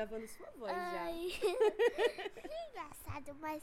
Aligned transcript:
gravando 0.00 0.26
sua 0.28 0.48
voz 0.56 0.72
já. 0.72 1.02
Ai, 1.02 1.28
engraçado, 2.70 3.36
mas 3.38 3.62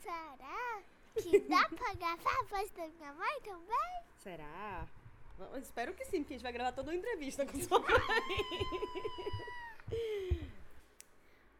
será 0.00 0.80
que 1.14 1.40
dá 1.40 1.68
pra 1.76 1.92
gravar 1.94 2.40
a 2.40 2.44
voz 2.44 2.70
da 2.70 2.88
minha 2.88 3.12
mãe 3.12 3.40
também? 3.44 4.02
Será? 4.16 4.88
Bom, 5.36 5.58
espero 5.58 5.92
que 5.92 6.06
sim, 6.06 6.22
porque 6.22 6.32
a 6.34 6.36
gente 6.36 6.42
vai 6.42 6.52
gravar 6.52 6.72
toda 6.72 6.90
uma 6.90 6.96
entrevista 6.96 7.44
com 7.44 7.60
sua 7.60 7.80
mãe. 7.80 7.90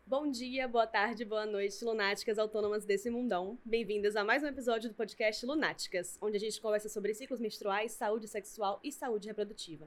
Bom 0.06 0.30
dia, 0.30 0.66
boa 0.66 0.86
tarde, 0.86 1.22
boa 1.22 1.44
noite, 1.44 1.84
lunáticas 1.84 2.38
autônomas 2.38 2.86
desse 2.86 3.10
mundão. 3.10 3.58
Bem-vindas 3.62 4.16
a 4.16 4.24
mais 4.24 4.42
um 4.42 4.46
episódio 4.46 4.88
do 4.88 4.94
podcast 4.94 5.44
Lunáticas, 5.44 6.16
onde 6.22 6.38
a 6.38 6.40
gente 6.40 6.58
conversa 6.62 6.88
sobre 6.88 7.12
ciclos 7.12 7.40
menstruais, 7.40 7.92
saúde 7.92 8.26
sexual 8.26 8.80
e 8.82 8.90
saúde 8.90 9.28
reprodutiva. 9.28 9.86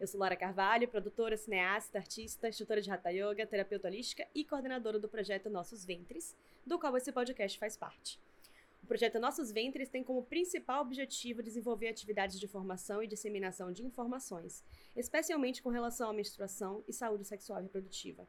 Eu 0.00 0.06
sou 0.06 0.20
Lara 0.20 0.36
Carvalho, 0.36 0.86
produtora, 0.86 1.36
cineasta, 1.36 1.98
artista, 1.98 2.48
instrutora 2.48 2.80
de 2.80 2.88
Hatha 2.88 3.10
Yoga, 3.10 3.44
terapeuta 3.44 3.88
holística 3.88 4.28
e 4.32 4.44
coordenadora 4.44 4.96
do 4.96 5.08
projeto 5.08 5.50
Nossos 5.50 5.84
Ventres, 5.84 6.36
do 6.64 6.78
qual 6.78 6.96
esse 6.96 7.10
podcast 7.10 7.58
faz 7.58 7.76
parte. 7.76 8.20
O 8.80 8.86
projeto 8.86 9.18
Nossos 9.18 9.50
Ventres 9.50 9.88
tem 9.88 10.04
como 10.04 10.22
principal 10.22 10.82
objetivo 10.82 11.42
desenvolver 11.42 11.88
atividades 11.88 12.38
de 12.38 12.46
formação 12.46 13.02
e 13.02 13.08
disseminação 13.08 13.72
de 13.72 13.84
informações, 13.84 14.62
especialmente 14.94 15.60
com 15.60 15.68
relação 15.68 16.08
à 16.08 16.12
menstruação 16.12 16.84
e 16.86 16.92
saúde 16.92 17.24
sexual 17.24 17.58
e 17.58 17.64
reprodutiva. 17.64 18.22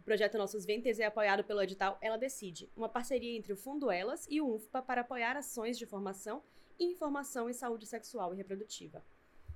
O 0.00 0.02
projeto 0.02 0.38
Nossos 0.38 0.64
Ventres 0.64 0.98
é 0.98 1.04
apoiado 1.04 1.44
pelo 1.44 1.60
edital 1.60 1.98
Ela 2.00 2.16
Decide, 2.16 2.70
uma 2.74 2.88
parceria 2.88 3.36
entre 3.36 3.52
o 3.52 3.56
Fundo 3.56 3.90
Elas 3.90 4.26
e 4.30 4.40
o 4.40 4.54
UNFPA 4.54 4.80
para 4.80 5.02
apoiar 5.02 5.36
ações 5.36 5.76
de 5.76 5.84
formação 5.84 6.42
e 6.78 6.86
informação 6.86 7.50
em 7.50 7.52
saúde 7.52 7.84
sexual 7.84 8.32
e 8.32 8.36
reprodutiva. 8.38 9.04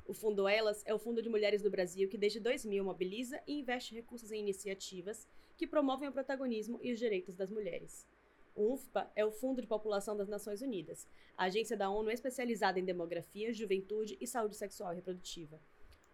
O 0.06 0.12
Fundo 0.12 0.48
Elas 0.48 0.82
é 0.86 0.92
o 0.92 0.98
fundo 0.98 1.22
de 1.22 1.28
mulheres 1.28 1.62
do 1.62 1.70
Brasil 1.70 2.08
que 2.08 2.18
desde 2.18 2.40
2000 2.40 2.84
mobiliza 2.84 3.40
e 3.46 3.60
investe 3.60 3.94
recursos 3.94 4.32
em 4.32 4.40
iniciativas 4.40 5.28
que 5.56 5.66
promovem 5.66 6.08
o 6.08 6.12
protagonismo 6.12 6.80
e 6.82 6.92
os 6.92 6.98
direitos 6.98 7.34
das 7.34 7.50
mulheres. 7.50 8.06
O 8.54 8.72
UNFPA 8.72 9.10
é 9.14 9.24
o 9.24 9.30
Fundo 9.30 9.60
de 9.60 9.68
População 9.68 10.16
das 10.16 10.28
Nações 10.28 10.60
Unidas, 10.60 11.06
a 11.36 11.44
agência 11.44 11.76
da 11.76 11.88
ONU 11.88 12.10
especializada 12.10 12.80
em 12.80 12.84
demografia, 12.84 13.52
juventude 13.52 14.18
e 14.20 14.26
saúde 14.26 14.56
sexual 14.56 14.92
e 14.92 14.96
reprodutiva. 14.96 15.60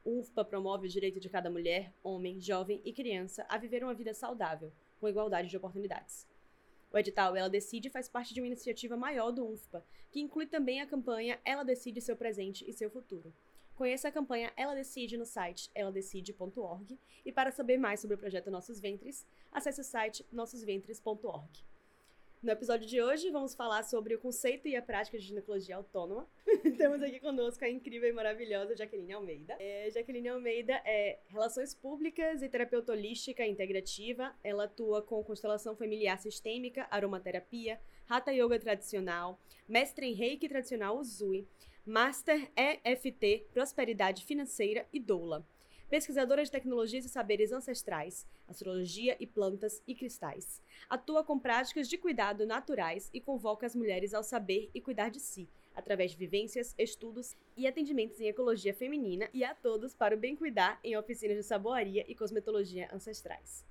O 0.05 0.19
UNFPA 0.19 0.45
promove 0.45 0.87
o 0.87 0.91
direito 0.91 1.19
de 1.19 1.29
cada 1.29 1.51
mulher, 1.51 1.93
homem, 2.05 2.41
jovem 2.41 2.81
e 2.85 2.93
criança 2.93 3.47
a 3.49 3.57
viver 3.57 3.83
uma 3.83 3.95
vida 3.95 4.13
saudável, 4.13 4.73
com 5.01 5.09
igualdade 5.09 5.49
de 5.49 5.57
oportunidades. 5.57 6.27
O 6.93 6.99
edital 6.99 7.35
Ela 7.35 7.51
Decide 7.51 7.91
faz 7.91 8.09
parte 8.09 8.33
de 8.33 8.41
uma 8.41 8.47
iniciativa 8.47 8.97
maior 8.97 9.31
do 9.31 9.45
UNFPA, 9.45 9.85
que 10.11 10.21
inclui 10.21 10.47
também 10.47 10.81
a 10.81 10.87
campanha 10.87 11.41
Ela 11.45 11.65
Decide 11.65 12.01
Seu 12.01 12.17
Presente 12.17 12.65
e 12.69 12.73
Seu 12.73 12.91
Futuro. 12.91 13.35
Conheça 13.77 14.09
a 14.09 14.13
campanha 14.13 14.51
Ela 14.57 14.75
Decide 14.75 15.19
no 15.19 15.27
site 15.27 15.71
eladecide.org 15.75 16.99
e 17.25 17.31
para 17.31 17.51
saber 17.51 17.77
mais 17.77 18.01
sobre 18.01 18.15
o 18.15 18.19
projeto 18.19 18.51
Nossos 18.51 18.81
Ventres, 18.81 19.27
acesse 19.53 19.83
o 19.83 19.85
site 19.85 20.25
nossosventres.org. 20.33 21.63
No 22.43 22.53
episódio 22.53 22.87
de 22.87 23.03
hoje, 23.03 23.31
vamos 23.31 23.55
falar 23.55 23.83
sobre 23.83 24.15
o 24.15 24.19
conceito 24.19 24.67
e 24.67 24.77
a 24.77 24.81
prática 24.81 25.19
de 25.19 25.27
ginecologia 25.27 25.77
autônoma. 25.77 26.27
Temos 26.79 27.03
aqui 27.03 27.21
conosco 27.21 27.65
a 27.67 27.69
incrível 27.69 28.09
e 28.09 28.13
maravilhosa 28.13 28.75
Jaqueline 28.75 29.13
Almeida. 29.13 29.57
É, 29.59 29.91
Jaqueline 29.91 30.29
Almeida 30.29 30.81
é 30.85 31.19
Relações 31.29 31.75
Públicas 31.75 32.41
e 32.41 32.49
Terapeuta 32.49 32.93
Holística 32.93 33.47
Integrativa. 33.47 34.35
Ela 34.43 34.65
atua 34.65 35.03
com 35.03 35.23
constelação 35.23 35.77
familiar 35.77 36.19
sistêmica, 36.19 36.87
aromaterapia, 36.91 37.79
Hatha 38.09 38.33
Yoga 38.33 38.59
tradicional, 38.59 39.39
mestre 39.69 40.07
em 40.07 40.15
Reiki 40.15 40.49
tradicional 40.49 40.99
Uzui, 40.99 41.47
Master 41.87 42.51
EFT, 42.57 43.47
Prosperidade 43.53 44.25
Financeira 44.25 44.87
e 44.93 44.99
Doula 44.99 45.47
pesquisadora 45.89 46.43
de 46.43 46.51
tecnologias 46.51 47.05
e 47.05 47.09
saberes 47.09 47.53
ancestrais, 47.53 48.27
astrologia 48.49 49.17
e 49.21 49.27
plantas 49.27 49.81
e 49.87 49.95
cristais. 49.95 50.61
Atua 50.91 51.23
com 51.23 51.39
práticas 51.39 51.89
de 51.89 51.97
cuidado 51.97 52.45
naturais 52.45 53.09
e 53.15 53.21
convoca 53.21 53.67
as 53.67 53.77
mulheres 53.77 54.13
ao 54.13 54.23
saber 54.23 54.69
e 54.75 54.81
cuidar 54.81 55.11
de 55.11 55.21
si, 55.21 55.49
através 55.75 56.11
de 56.11 56.17
vivências, 56.17 56.75
estudos 56.77 57.37
e 57.57 57.67
atendimentos 57.67 58.21
em 58.21 58.27
ecologia 58.27 58.75
feminina 58.75 59.29
e 59.33 59.45
a 59.45 59.55
todos 59.55 59.95
para 59.95 60.17
o 60.17 60.19
bem 60.19 60.35
cuidar 60.35 60.81
em 60.83 60.97
oficinas 60.97 61.37
de 61.37 61.45
saboaria 61.45 62.05
e 62.09 62.15
cosmetologia 62.15 62.89
ancestrais. 62.93 63.65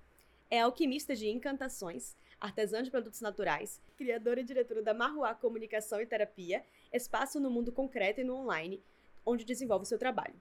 É 0.50 0.62
alquimista 0.62 1.16
de 1.16 1.28
encantações, 1.28 2.16
artesã 2.40 2.84
de 2.84 2.92
produtos 2.92 3.22
naturais, 3.22 3.82
criadora 3.98 4.42
e 4.42 4.44
diretora 4.44 4.82
da 4.82 4.94
Marruá 4.94 5.34
Comunicação 5.34 6.00
e 6.02 6.06
Terapia, 6.06 6.64
espaço 6.94 7.40
no 7.40 7.50
mundo 7.50 7.72
concreto 7.72 8.22
e 8.22 8.24
no 8.24 8.36
online, 8.36 8.84
onde 9.26 9.44
desenvolve 9.44 9.86
seu 9.86 9.98
trabalho 9.98 10.36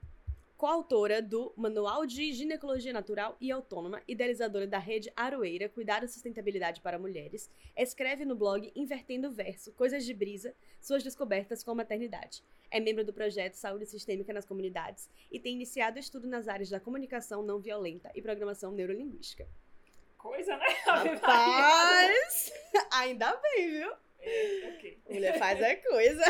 coautora 0.57 1.21
do 1.21 1.53
Manual 1.57 2.05
de 2.05 2.31
Ginecologia 2.31 2.93
Natural 2.93 3.35
e 3.41 3.51
Autônoma, 3.51 4.01
idealizadora 4.07 4.65
da 4.65 4.79
rede 4.79 5.11
Aroeira 5.15 5.67
Cuidado 5.67 6.05
e 6.05 6.07
Sustentabilidade 6.07 6.79
para 6.79 6.97
Mulheres, 6.97 7.49
escreve 7.75 8.23
no 8.23 8.35
blog 8.35 8.71
Invertendo 8.73 9.27
o 9.27 9.31
Verso, 9.31 9.73
Coisas 9.73 10.05
de 10.05 10.13
Brisa, 10.13 10.55
suas 10.81 11.03
descobertas 11.03 11.61
com 11.61 11.71
a 11.71 11.75
maternidade. 11.75 12.41
É 12.71 12.79
membro 12.79 13.03
do 13.03 13.13
projeto 13.13 13.55
Saúde 13.55 13.85
Sistêmica 13.85 14.31
nas 14.31 14.45
Comunidades 14.45 15.09
e 15.29 15.39
tem 15.39 15.55
iniciado 15.55 15.99
estudo 15.99 16.25
nas 16.25 16.47
áreas 16.47 16.69
da 16.69 16.79
comunicação 16.79 17.43
não 17.43 17.59
violenta 17.59 18.09
e 18.15 18.21
programação 18.21 18.71
neurolinguística. 18.71 19.45
Coisa, 20.25 20.57
né? 20.57 20.65
Rapaz! 20.83 22.51
Ainda 22.93 23.35
bem, 23.35 23.69
viu? 23.69 23.93
É, 24.19 24.73
ok. 24.73 24.99
Mulher 25.07 25.37
faz 25.37 25.61
é 25.61 25.75
coisa. 25.75 26.23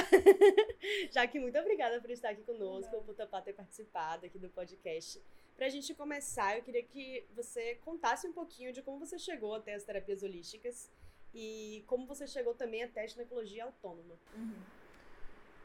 Jaque, 1.13 1.39
muito 1.39 1.57
obrigada 1.57 2.01
por 2.01 2.09
estar 2.09 2.31
aqui 2.31 2.43
conosco, 2.43 3.01
por 3.03 3.15
topar 3.15 3.41
ter 3.41 3.53
participado 3.53 4.25
aqui 4.25 4.37
do 4.37 4.49
podcast. 4.49 5.23
Pra 5.55 5.69
gente 5.69 5.93
começar, 5.93 6.57
eu 6.57 6.63
queria 6.63 6.83
que 6.83 7.25
você 7.33 7.75
contasse 7.85 8.27
um 8.27 8.33
pouquinho 8.33 8.73
de 8.73 8.81
como 8.81 8.99
você 8.99 9.17
chegou 9.17 9.55
até 9.55 9.73
as 9.73 9.85
terapias 9.85 10.23
holísticas 10.23 10.91
e 11.33 11.81
como 11.87 12.05
você 12.05 12.27
chegou 12.27 12.53
também 12.53 12.83
até 12.83 13.03
a 13.03 13.07
ginecologia 13.07 13.63
autônoma. 13.63 14.19
Uhum. 14.35 14.61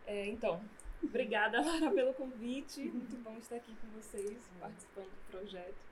É, 0.06 0.26
então, 0.26 0.62
obrigada, 1.02 1.60
Lara, 1.60 1.90
pelo 1.90 2.14
convite. 2.14 2.80
Muito 2.80 3.16
bom 3.24 3.36
estar 3.38 3.56
aqui 3.56 3.74
com 3.74 3.88
vocês, 4.00 4.38
participando 4.60 5.10
do 5.10 5.30
projeto. 5.32 5.90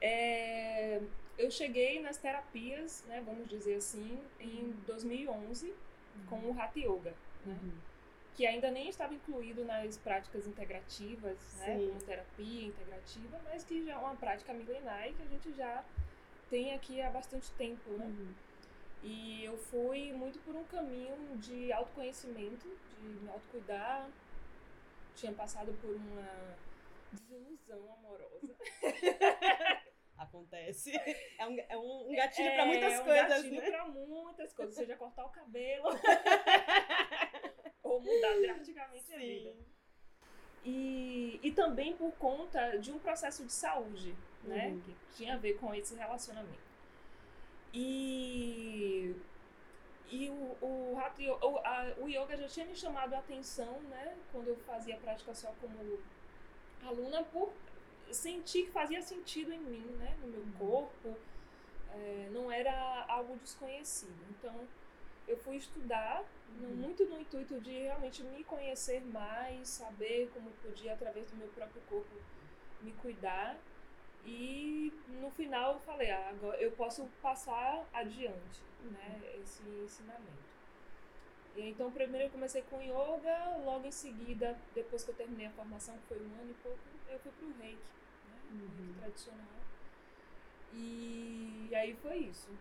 É, 0.00 1.00
eu 1.38 1.50
cheguei 1.50 2.00
nas 2.00 2.16
terapias, 2.16 3.04
né, 3.06 3.22
vamos 3.24 3.48
dizer 3.48 3.76
assim, 3.76 4.22
em 4.38 4.70
2011 4.86 5.66
uhum. 5.66 6.26
com 6.26 6.50
o 6.50 6.60
Hatha 6.60 6.78
Yoga, 6.78 7.14
né, 7.44 7.58
uhum. 7.62 7.72
que 8.34 8.46
ainda 8.46 8.70
nem 8.70 8.88
estava 8.88 9.14
incluído 9.14 9.64
nas 9.64 9.96
práticas 9.96 10.46
integrativas, 10.46 11.38
né, 11.58 11.74
como 11.88 12.02
terapia 12.02 12.66
integrativa, 12.66 13.40
mas 13.44 13.64
que 13.64 13.84
já 13.84 13.94
é 13.94 13.96
uma 13.96 14.14
prática 14.14 14.52
milenar 14.52 15.08
e 15.08 15.14
que 15.14 15.22
a 15.22 15.26
gente 15.26 15.52
já 15.54 15.84
tem 16.50 16.74
aqui 16.74 17.00
há 17.00 17.10
bastante 17.10 17.50
tempo, 17.52 17.90
né? 17.92 18.04
Uhum. 18.04 18.34
E 19.02 19.44
eu 19.44 19.56
fui 19.56 20.12
muito 20.12 20.38
por 20.40 20.54
um 20.54 20.62
caminho 20.64 21.16
de 21.38 21.72
autoconhecimento, 21.72 22.68
de 23.00 23.08
me 23.08 23.28
autocuidar. 23.28 24.08
Tinha 25.16 25.32
passado 25.32 25.72
por 25.80 25.96
uma 25.96 26.56
desilusão 27.10 27.80
amorosa. 27.94 28.54
Acontece. 30.22 30.92
É 31.38 31.46
um, 31.46 31.58
é 31.58 31.76
um 31.76 32.14
gatilho 32.14 32.48
é, 32.48 32.54
para 32.54 32.66
muitas 32.66 32.92
é 32.92 33.02
coisas, 33.02 33.24
um 33.24 33.28
gatilho 33.28 33.60
né? 33.60 33.70
para 33.70 33.84
muitas 33.88 34.52
coisas, 34.52 34.74
seja 34.76 34.96
cortar 34.96 35.24
o 35.24 35.30
cabelo 35.30 35.88
ou 37.82 38.00
mudar 38.00 38.40
drasticamente 38.40 39.04
Sim. 39.04 39.14
a 39.14 39.18
vida. 39.18 39.56
E, 40.64 41.40
e 41.42 41.50
também 41.50 41.96
por 41.96 42.12
conta 42.12 42.78
de 42.78 42.92
um 42.92 42.98
processo 43.00 43.44
de 43.44 43.52
saúde, 43.52 44.14
né? 44.44 44.68
Uhum. 44.68 44.80
Que 44.80 44.96
tinha 45.16 45.34
a 45.34 45.36
ver 45.36 45.54
com 45.54 45.74
esse 45.74 45.96
relacionamento. 45.96 46.70
E, 47.74 49.16
e 50.08 50.28
o, 50.28 50.56
o, 50.60 50.94
o, 50.94 51.58
a, 51.58 51.94
o 51.98 52.08
yoga 52.08 52.36
já 52.36 52.46
tinha 52.46 52.66
me 52.66 52.76
chamado 52.76 53.14
a 53.14 53.18
atenção, 53.18 53.80
né? 53.82 54.16
Quando 54.30 54.48
eu 54.48 54.56
fazia 54.58 54.96
prática 54.98 55.34
só 55.34 55.52
como 55.60 55.98
aluna, 56.84 57.24
por 57.24 57.52
senti 58.10 58.64
que 58.64 58.70
fazia 58.70 59.02
sentido 59.02 59.52
em 59.52 59.60
mim, 59.60 59.86
né? 59.98 60.16
No 60.20 60.28
meu 60.28 60.40
uhum. 60.40 60.52
corpo. 60.58 61.16
É, 61.94 62.28
não 62.32 62.50
era 62.50 63.04
algo 63.06 63.36
desconhecido. 63.36 64.24
Então, 64.30 64.66
eu 65.28 65.36
fui 65.36 65.56
estudar, 65.56 66.24
uhum. 66.60 66.74
muito 66.76 67.04
no 67.04 67.20
intuito 67.20 67.60
de 67.60 67.70
realmente 67.70 68.22
me 68.22 68.42
conhecer 68.44 69.00
mais, 69.00 69.68
saber 69.68 70.30
como 70.32 70.50
podia, 70.62 70.94
através 70.94 71.30
do 71.30 71.36
meu 71.36 71.48
próprio 71.48 71.82
corpo, 71.82 72.14
me 72.80 72.92
cuidar. 72.92 73.56
E 74.24 74.92
no 75.20 75.30
final 75.32 75.74
eu 75.74 75.80
falei, 75.80 76.10
ah, 76.10 76.30
agora 76.30 76.56
eu 76.58 76.70
posso 76.72 77.08
passar 77.20 77.84
adiante 77.92 78.62
né, 78.82 79.20
uhum. 79.22 79.42
esse 79.42 79.62
ensinamento. 79.84 80.52
E 81.56 81.68
então 81.68 81.90
primeiro 81.90 82.26
eu 82.26 82.30
comecei 82.30 82.62
com 82.62 82.80
yoga, 82.80 83.58
logo 83.64 83.86
em 83.86 83.90
seguida, 83.90 84.56
depois 84.74 85.04
que 85.04 85.10
eu 85.10 85.14
terminei 85.14 85.46
a 85.46 85.50
formação, 85.50 85.94
que 85.98 86.14
foi 86.14 86.18
um 86.18 86.40
ano 86.40 86.50
e 86.50 86.62
pouco, 86.62 86.78
eu 87.12 87.20
fui 87.20 87.32
para 87.32 87.46
o 87.46 87.52
reiki 87.60 87.78
uhum. 88.52 88.94
tradicional. 88.98 89.62
E 90.74 91.70
aí 91.74 91.94
foi 91.96 92.16
isso. 92.18 92.50
Né? 92.50 92.56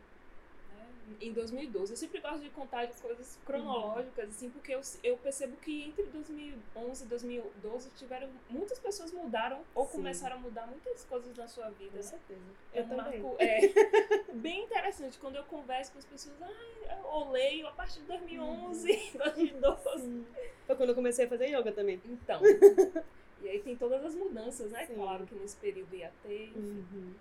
né? 0.75 1.15
Em 1.21 1.31
2012. 1.31 1.93
Eu 1.93 1.97
sempre 1.97 2.19
gosto 2.19 2.41
de 2.41 2.49
contar 2.49 2.85
de 2.85 2.93
coisas 2.95 3.39
cronológicas, 3.45 4.29
assim, 4.29 4.49
porque 4.49 4.73
eu, 4.73 4.81
eu 5.03 5.17
percebo 5.17 5.55
que 5.57 5.83
entre 5.83 6.03
2011 6.03 7.03
e 7.03 7.07
2012 7.07 7.89
tiveram 7.91 8.29
muitas 8.49 8.79
pessoas 8.79 9.13
mudaram 9.13 9.61
ou 9.73 9.85
Sim. 9.85 9.91
começaram 9.93 10.35
a 10.37 10.39
mudar 10.39 10.67
muitas 10.67 11.05
coisas 11.05 11.35
na 11.37 11.47
sua 11.47 11.69
vida. 11.69 11.91
Com 11.91 11.97
né? 11.97 12.03
certeza. 12.03 12.41
É 12.73 12.79
Eu 12.79 12.83
também. 12.87 13.21
marco 13.21 13.35
é, 13.39 13.61
bem 14.33 14.63
interessante 14.65 15.17
quando 15.17 15.37
eu 15.37 15.43
converso 15.45 15.93
com 15.93 15.99
as 15.99 16.05
pessoas. 16.05 16.35
Ah, 16.41 17.01
eu 17.03 17.31
leio 17.31 17.67
a 17.67 17.71
partir 17.71 18.01
de 18.01 18.07
2011, 18.07 19.11
2012. 19.17 19.99
Sim. 19.99 20.25
Foi 20.67 20.75
quando 20.75 20.89
eu 20.89 20.95
comecei 20.95 21.25
a 21.25 21.29
fazer 21.29 21.47
yoga 21.47 21.71
também. 21.71 22.01
Então. 22.05 22.41
E 23.41 23.49
aí 23.49 23.59
tem 23.61 23.75
todas 23.75 24.03
as 24.05 24.15
mudanças, 24.15 24.71
né? 24.71 24.85
Sim. 24.85 24.95
Claro 24.95 25.25
que 25.25 25.35
nesse 25.35 25.55
período 25.57 25.95
ia 25.95 26.11
ter. 26.23 26.49
enfim. 26.49 26.85
Uhum. 26.91 27.13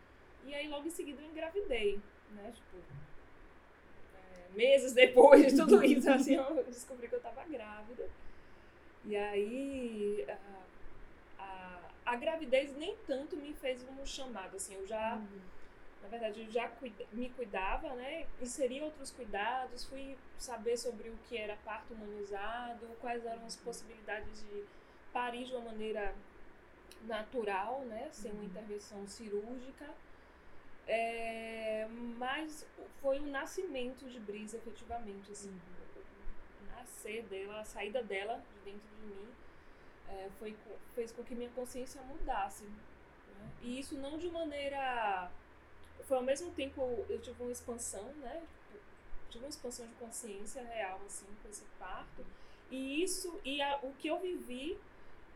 E 0.46 0.54
aí 0.54 0.68
logo 0.68 0.86
em 0.86 0.90
seguida 0.90 1.20
eu 1.22 1.26
engravidei, 1.30 2.00
né? 2.32 2.52
Tipo, 2.54 2.76
é, 4.14 4.56
meses 4.56 4.92
depois 4.92 5.46
de 5.52 5.56
tudo 5.56 5.82
isso, 5.84 6.10
assim, 6.10 6.34
eu 6.36 6.64
descobri 6.64 7.08
que 7.08 7.14
eu 7.14 7.20
tava 7.20 7.44
grávida. 7.44 8.08
E 9.04 9.16
aí 9.16 10.26
a, 10.28 11.42
a, 11.42 11.80
a 12.12 12.16
gravidez 12.16 12.76
nem 12.76 12.96
tanto 13.06 13.36
me 13.36 13.52
fez 13.54 13.82
um 13.88 14.04
chamado, 14.04 14.56
assim, 14.56 14.74
eu 14.74 14.86
já, 14.86 15.16
Uhum. 15.16 15.40
na 16.02 16.08
verdade, 16.08 16.42
eu 16.42 16.50
já 16.50 16.68
cuida- 16.68 17.06
me 17.12 17.30
cuidava, 17.30 17.94
né? 17.94 18.26
Inseri 18.40 18.80
outros 18.82 19.10
cuidados, 19.10 19.84
fui 19.86 20.16
saber 20.38 20.76
sobre 20.76 21.08
o 21.08 21.16
que 21.28 21.36
era 21.36 21.56
parto 21.64 21.94
humanizado, 21.94 22.86
quais 23.00 23.24
eram 23.24 23.44
as 23.46 23.56
possibilidades 23.56 24.42
de 24.42 24.64
parir 25.12 25.44
de 25.44 25.52
uma 25.54 25.66
maneira 25.72 26.14
natural, 27.06 27.80
né? 27.86 28.08
Sem 28.12 28.30
uma 28.32 28.44
intervenção 28.44 29.06
cirúrgica. 29.06 29.88
É, 30.86 31.86
mas 32.18 32.66
foi 33.00 33.20
o 33.20 33.26
nascimento 33.26 34.08
de 34.08 34.18
Brisa, 34.18 34.56
efetivamente, 34.56 35.30
assim. 35.32 35.54
O 36.62 36.76
nascer 36.76 37.22
dela, 37.24 37.60
a 37.60 37.64
saída 37.64 38.02
dela 38.02 38.42
de 38.52 38.70
dentro 38.70 38.88
de 38.88 39.06
mim, 39.06 39.28
é, 40.08 40.28
foi, 40.38 40.56
fez 40.94 41.12
com 41.12 41.22
que 41.22 41.34
minha 41.34 41.50
consciência 41.50 42.00
mudasse. 42.02 42.64
né? 42.64 43.50
E 43.62 43.78
isso 43.80 43.96
não 43.96 44.18
de 44.18 44.28
maneira... 44.30 45.30
Foi 46.06 46.16
ao 46.16 46.22
mesmo 46.24 46.50
tempo, 46.52 46.80
eu 47.08 47.20
tive 47.20 47.40
uma 47.42 47.52
expansão, 47.52 48.04
né? 48.14 48.42
Tive 49.28 49.44
uma 49.44 49.50
expansão 49.50 49.86
de 49.86 49.94
consciência 49.94 50.62
real, 50.64 51.00
assim, 51.06 51.26
com 51.40 51.48
esse 51.48 51.64
parto. 51.78 52.26
E 52.68 53.02
isso, 53.02 53.40
e 53.44 53.62
a- 53.62 53.78
o 53.82 53.92
que 53.94 54.08
eu 54.08 54.18
vivi 54.18 54.76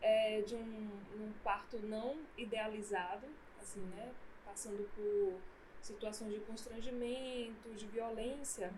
é, 0.01 0.41
de 0.41 0.55
um, 0.55 0.89
um 1.15 1.33
parto 1.43 1.77
não 1.79 2.17
idealizado, 2.37 3.27
assim, 3.59 3.81
né? 3.81 4.11
Passando 4.45 4.89
por 4.95 5.39
situações 5.81 6.33
de 6.33 6.39
constrangimento, 6.41 7.69
de 7.75 7.85
violência 7.87 8.71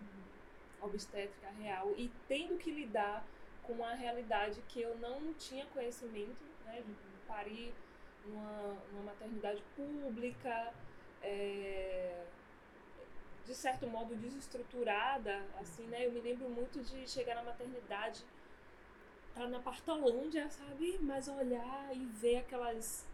obstétrica 0.80 1.48
real 1.60 1.92
e 1.96 2.10
tendo 2.28 2.56
que 2.58 2.70
lidar 2.70 3.26
com 3.62 3.84
a 3.84 3.94
realidade 3.94 4.62
que 4.68 4.80
eu 4.80 4.96
não 4.98 5.32
tinha 5.34 5.66
conhecimento, 5.66 6.44
né? 6.64 6.82
De 6.86 6.94
parir 7.26 7.74
numa, 8.24 8.76
numa 8.92 9.02
maternidade 9.04 9.62
pública, 9.76 10.72
é, 11.22 12.24
de 13.44 13.54
certo 13.54 13.86
modo 13.86 14.14
desestruturada, 14.14 15.44
assim, 15.60 15.86
né? 15.86 16.06
Eu 16.06 16.12
me 16.12 16.20
lembro 16.20 16.48
muito 16.48 16.82
de 16.82 17.08
chegar 17.08 17.34
na 17.34 17.42
maternidade, 17.42 18.24
estar 19.38 19.48
na 19.48 19.60
Partolândia, 19.60 20.48
sabe? 20.50 20.98
Mas 21.00 21.28
olhar 21.28 21.90
e 21.94 22.04
ver 22.06 22.38
aquelas 22.38 23.06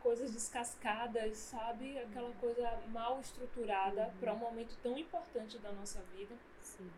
coisas 0.00 0.32
descascadas, 0.32 1.36
sabe? 1.38 1.98
Aquela 1.98 2.32
coisa 2.34 2.68
mal 2.88 3.20
estruturada 3.20 4.04
Uhum. 4.08 4.18
para 4.20 4.32
um 4.34 4.38
momento 4.38 4.76
tão 4.82 4.98
importante 4.98 5.58
da 5.58 5.72
nossa 5.72 6.00
vida. 6.16 6.34
Sim. 6.60 6.90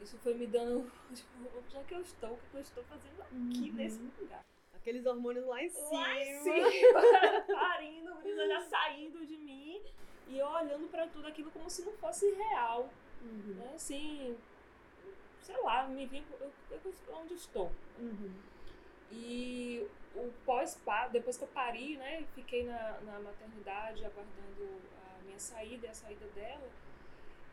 Isso 0.00 0.16
foi 0.18 0.34
me 0.34 0.46
dando, 0.46 0.90
tipo, 1.14 1.28
onde 1.58 1.76
é 1.76 1.82
que 1.84 1.94
eu 1.94 2.00
estou? 2.00 2.32
O 2.32 2.38
que 2.50 2.56
eu 2.56 2.60
estou 2.60 2.84
fazendo 2.84 3.20
aqui 3.22 3.70
Uhum. 3.70 3.76
nesse 3.76 4.00
lugar? 4.20 4.44
Aqueles 4.74 5.04
hormônios 5.04 5.46
lá 5.46 5.62
em 5.62 5.68
cima. 5.68 5.90
Lá 6.00 6.18
em 6.22 6.42
cima, 6.42 6.68
parindo, 7.60 8.14
brisa 8.16 8.46
já 8.46 8.60
saindo 8.62 9.26
de 9.26 9.36
mim 9.36 9.82
e 10.28 10.38
eu 10.38 10.46
olhando 10.46 10.88
para 10.88 11.06
tudo 11.08 11.26
aquilo 11.26 11.50
como 11.50 11.68
se 11.68 11.82
não 11.82 11.92
fosse 11.94 12.30
real, 12.32 12.88
Uhum. 13.22 13.54
né? 13.54 13.72
Assim, 13.74 14.36
sei 15.46 15.56
lá, 15.62 15.86
me 15.86 16.06
vi 16.06 16.24
eu, 16.40 16.52
eu, 16.70 16.94
onde 17.14 17.34
estou. 17.34 17.70
Uhum. 17.98 18.34
E 19.12 19.88
o 20.16 20.32
pós-parto, 20.44 21.12
depois 21.12 21.36
que 21.36 21.44
eu 21.44 21.48
pari, 21.48 21.96
né, 21.96 22.24
fiquei 22.34 22.64
na, 22.64 22.98
na 23.02 23.20
maternidade 23.20 24.04
aguardando 24.04 24.80
a 25.06 25.22
minha 25.22 25.38
saída 25.38 25.86
e 25.86 25.90
a 25.90 25.94
saída 25.94 26.26
dela, 26.34 26.68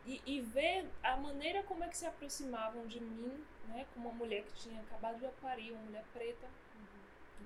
e, 0.04 0.20
e 0.26 0.40
ver 0.40 0.90
a 1.02 1.16
maneira 1.16 1.62
como 1.62 1.84
é 1.84 1.88
que 1.88 1.96
se 1.96 2.04
aproximavam 2.04 2.84
de 2.88 3.00
mim, 3.00 3.44
né, 3.68 3.86
como 3.94 4.08
uma 4.08 4.18
mulher 4.18 4.42
que 4.42 4.54
tinha 4.54 4.80
acabado 4.80 5.20
de 5.20 5.28
parir, 5.40 5.70
uma 5.70 5.82
mulher 5.82 6.04
preta, 6.12 6.48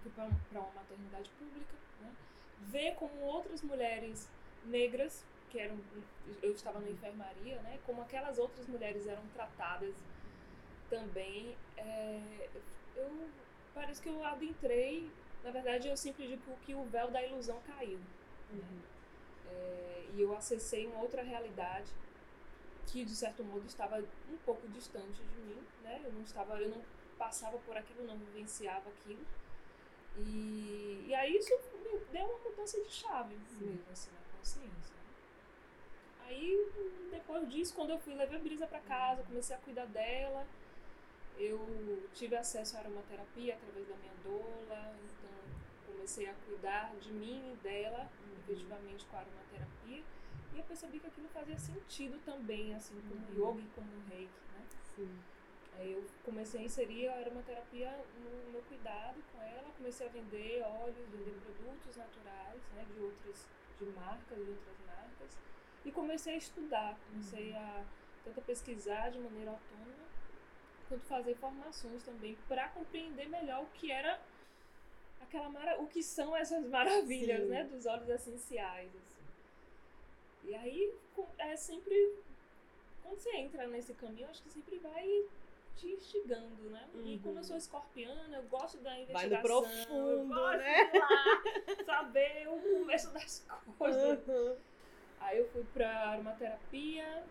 fui 0.02 0.10
para 0.12 0.24
uma 0.60 0.72
maternidade 0.74 1.28
pública, 1.38 1.74
né, 2.00 2.10
ver 2.60 2.94
como 2.94 3.20
outras 3.20 3.60
mulheres 3.60 4.30
negras, 4.64 5.24
que 5.50 5.58
eram, 5.58 5.78
eu 6.42 6.52
estava 6.52 6.80
na 6.80 6.88
enfermaria, 6.88 7.60
né, 7.60 7.78
como 7.84 8.00
aquelas 8.00 8.38
outras 8.38 8.66
mulheres 8.66 9.06
eram 9.06 9.26
tratadas 9.34 9.94
também, 10.88 11.56
é, 11.76 12.48
eu 12.96 13.30
parece 13.74 14.02
que 14.02 14.08
eu 14.08 14.24
adentrei, 14.24 15.10
na 15.44 15.50
verdade 15.50 15.88
eu 15.88 15.96
sempre 15.96 16.26
digo 16.26 16.56
que 16.64 16.74
o 16.74 16.84
véu 16.84 17.10
da 17.10 17.22
ilusão 17.22 17.60
caiu. 17.66 18.00
Uhum. 18.52 18.80
É, 19.50 20.06
e 20.14 20.20
eu 20.20 20.36
acessei 20.36 20.86
uma 20.86 21.00
outra 21.00 21.22
realidade 21.22 21.92
que 22.86 23.04
de 23.04 23.14
certo 23.14 23.44
modo 23.44 23.66
estava 23.66 23.98
um 23.98 24.36
pouco 24.44 24.66
distante 24.68 25.22
de 25.22 25.40
mim, 25.42 25.62
né? 25.82 26.00
Eu 26.04 26.12
não 26.12 26.22
estava, 26.22 26.60
eu 26.60 26.70
não 26.70 26.82
passava 27.18 27.58
por 27.58 27.76
aquilo, 27.76 28.06
não 28.06 28.16
vivenciava 28.16 28.88
aquilo. 28.88 29.24
E, 30.16 31.04
e 31.06 31.14
aí 31.14 31.36
isso 31.36 31.50
me 31.84 31.98
deu 32.12 32.24
uma 32.24 32.38
mudança 32.50 32.80
de 32.82 32.90
chave 32.90 33.36
mesmo, 33.60 33.84
assim, 33.92 34.10
na 34.10 34.38
consciência. 34.38 34.94
né? 34.94 35.08
Aí, 36.26 36.72
depois 37.10 37.48
disso, 37.50 37.74
quando 37.74 37.90
eu 37.90 37.98
fui, 37.98 38.14
levei 38.14 38.38
a 38.38 38.42
Brisa 38.42 38.66
para 38.66 38.80
casa, 38.80 39.22
comecei 39.22 39.54
a 39.54 39.58
cuidar 39.60 39.86
dela. 39.86 40.46
Eu 41.38 42.08
tive 42.14 42.36
acesso 42.36 42.76
à 42.76 42.80
aromaterapia 42.80 43.54
através 43.54 43.86
da 43.88 43.94
minha 43.96 44.12
doula, 44.24 44.94
então 45.04 45.30
comecei 45.86 46.28
a 46.28 46.34
cuidar 46.46 46.94
de 47.00 47.12
mim 47.12 47.52
e 47.52 47.56
dela, 47.62 48.10
efetivamente 48.40 49.04
com 49.06 49.16
a 49.16 49.20
aromaterapia. 49.20 50.02
E 50.54 50.58
eu 50.58 50.64
percebi 50.64 50.98
que 50.98 51.06
aquilo 51.06 51.28
fazia 51.28 51.58
sentido 51.58 52.18
também, 52.24 52.74
assim, 52.74 53.00
como 53.08 53.14
Uhum. 53.28 53.52
yoga 53.52 53.60
e 53.60 53.68
como 53.74 53.88
reiki, 54.10 54.40
né? 54.52 54.66
Sim. 54.96 55.18
Aí 55.76 55.92
eu 55.92 56.04
comecei 56.24 56.60
a 56.60 56.64
inserir 56.64 57.06
a 57.08 57.18
aromaterapia 57.18 57.90
no 58.18 58.50
meu 58.50 58.62
cuidado 58.62 59.22
com 59.32 59.40
ela, 59.40 59.70
comecei 59.76 60.08
a 60.08 60.10
vender 60.10 60.62
óleos, 60.62 61.08
vender 61.08 61.36
produtos 61.44 61.94
naturais, 61.96 62.60
né, 62.74 62.84
de 62.92 63.00
outras, 63.00 63.46
de 63.78 63.84
marcas, 63.86 64.44
de 64.44 64.50
outras 64.50 64.76
marcas, 64.84 65.38
e 65.84 65.92
comecei 65.92 66.34
a 66.34 66.38
estudar, 66.38 66.98
comecei 67.08 67.54
a 67.54 67.84
tanto 68.24 68.40
a 68.40 68.42
pesquisar 68.42 69.10
de 69.10 69.20
maneira 69.20 69.52
autônoma, 69.52 69.97
quanto 70.88 71.04
fazer 71.06 71.34
formações 71.36 72.02
também 72.02 72.36
para 72.48 72.68
compreender 72.70 73.28
melhor 73.28 73.62
o 73.62 73.66
que 73.74 73.90
era 73.92 74.20
aquela 75.20 75.48
mara, 75.50 75.80
o 75.80 75.86
que 75.86 76.02
são 76.02 76.34
essas 76.36 76.64
maravilhas, 76.68 77.40
Sim. 77.42 77.48
né, 77.48 77.64
dos 77.64 77.86
óleos 77.86 78.08
essenciais, 78.08 78.90
assim. 78.96 79.18
E 80.44 80.54
aí 80.54 80.94
é 81.38 81.56
sempre 81.56 82.16
quando 83.02 83.18
você 83.20 83.36
entra 83.36 83.66
nesse 83.66 83.94
caminho, 83.94 84.28
acho 84.28 84.42
que 84.42 84.50
sempre 84.50 84.78
vai 84.78 85.24
te 85.76 85.86
instigando, 85.92 86.62
né? 86.70 86.88
E 86.94 86.98
Uhum. 87.14 87.20
como 87.22 87.38
eu 87.38 87.44
sou 87.44 87.56
escorpiana, 87.56 88.36
eu 88.36 88.42
gosto 88.44 88.78
da 88.78 88.90
Vai 88.90 89.02
investigação. 89.02 89.38
no 89.38 89.42
profundo, 89.42 90.10
eu 90.10 90.24
né? 90.58 90.90
lá, 90.94 91.84
saber 91.84 92.48
o 92.48 92.60
começo 92.60 93.10
das 93.12 93.46
coisas. 93.78 94.26
Uhum. 94.26 94.56
Aí 95.20 95.38
eu 95.38 95.48
fui 95.50 95.64
pra 95.72 95.88
aromaterapia. 96.10 97.24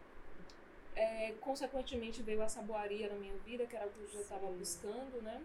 É, 0.99 1.33
consequentemente 1.41 2.23
veio 2.23 2.41
a 2.41 2.49
saboaria 2.49 3.07
na 3.07 3.15
minha 3.15 3.35
vida, 3.45 3.65
que 3.67 3.75
era 3.75 3.85
o 3.85 3.89
que 3.89 3.99
eu 4.01 4.07
já 4.09 4.19
estava 4.21 4.47
buscando, 4.47 5.21
né? 5.21 5.41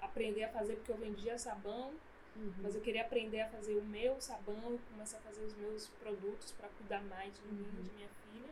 Aprender 0.00 0.44
a 0.44 0.48
fazer, 0.48 0.74
porque 0.76 0.92
eu 0.92 0.96
vendia 0.98 1.38
sabão, 1.38 1.92
Uhum. 2.34 2.52
mas 2.62 2.74
eu 2.74 2.80
queria 2.80 3.02
aprender 3.02 3.42
a 3.42 3.48
fazer 3.48 3.74
o 3.76 3.82
meu 3.84 4.18
sabão 4.20 4.74
e 4.74 4.78
começar 4.90 5.18
a 5.18 5.20
fazer 5.20 5.42
os 5.44 5.54
meus 5.54 5.88
produtos 6.02 6.50
para 6.52 6.66
cuidar 6.78 7.02
mais 7.02 7.30
de 7.34 7.42
mim 7.46 7.66
e 7.78 7.82
de 7.82 7.90
minha 7.92 8.08
filha. 8.08 8.48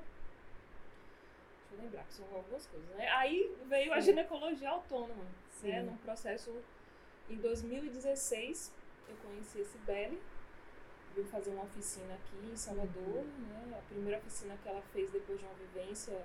Deixa 1.63 1.75
eu 1.75 1.79
lembrar 1.85 2.05
que 2.05 2.13
são 2.15 2.27
algumas 2.35 2.67
coisas, 2.67 2.89
né? 2.97 3.09
Aí 3.09 3.57
veio 3.69 3.93
a 3.93 4.01
ginecologia 4.01 4.69
autônoma, 4.69 5.25
né? 5.25 5.31
Sim. 5.51 5.83
Num 5.83 5.97
processo 5.99 6.55
em 7.31 7.37
2016 7.37 8.73
eu 9.09 9.17
conheci 9.17 9.61
a 9.63 9.65
Cibele, 9.65 10.21
veio 11.15 11.27
fazer 11.27 11.51
uma 11.51 11.65
oficina 11.65 12.15
aqui 12.15 12.53
em 12.53 12.57
Salvador, 12.57 13.25
né? 13.25 13.79
A 13.79 13.83
primeira 13.93 14.19
oficina 14.19 14.57
que 14.63 14.69
ela 14.69 14.83
fez 14.93 15.11
depois 15.11 15.39
de 15.39 15.45
uma 15.45 15.55
vivência 15.55 16.25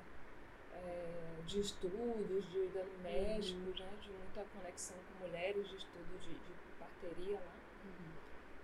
é, 0.73 1.41
de 1.45 1.59
estudos, 1.59 2.49
de 2.51 2.57
ir 2.57 2.71
no 2.73 3.03
México, 3.03 3.59
né? 3.59 3.89
De 4.01 4.09
muita 4.09 4.45
conexão 4.55 4.97
com 4.97 5.27
mulheres, 5.27 5.67
de 5.67 5.75
estudo 5.75 6.19
de, 6.21 6.29
de 6.29 6.53
parteria 6.79 7.39
lá. 7.39 7.55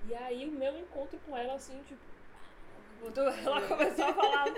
E 0.07 0.15
aí 0.15 0.47
o 0.47 0.51
meu 0.51 0.77
encontro 0.77 1.19
com 1.25 1.37
ela, 1.37 1.53
assim, 1.55 1.81
tipo. 1.83 2.01
Quando 2.99 3.19
ela 3.19 3.61
começou 3.67 4.05
a 4.05 4.13
falar 4.13 4.53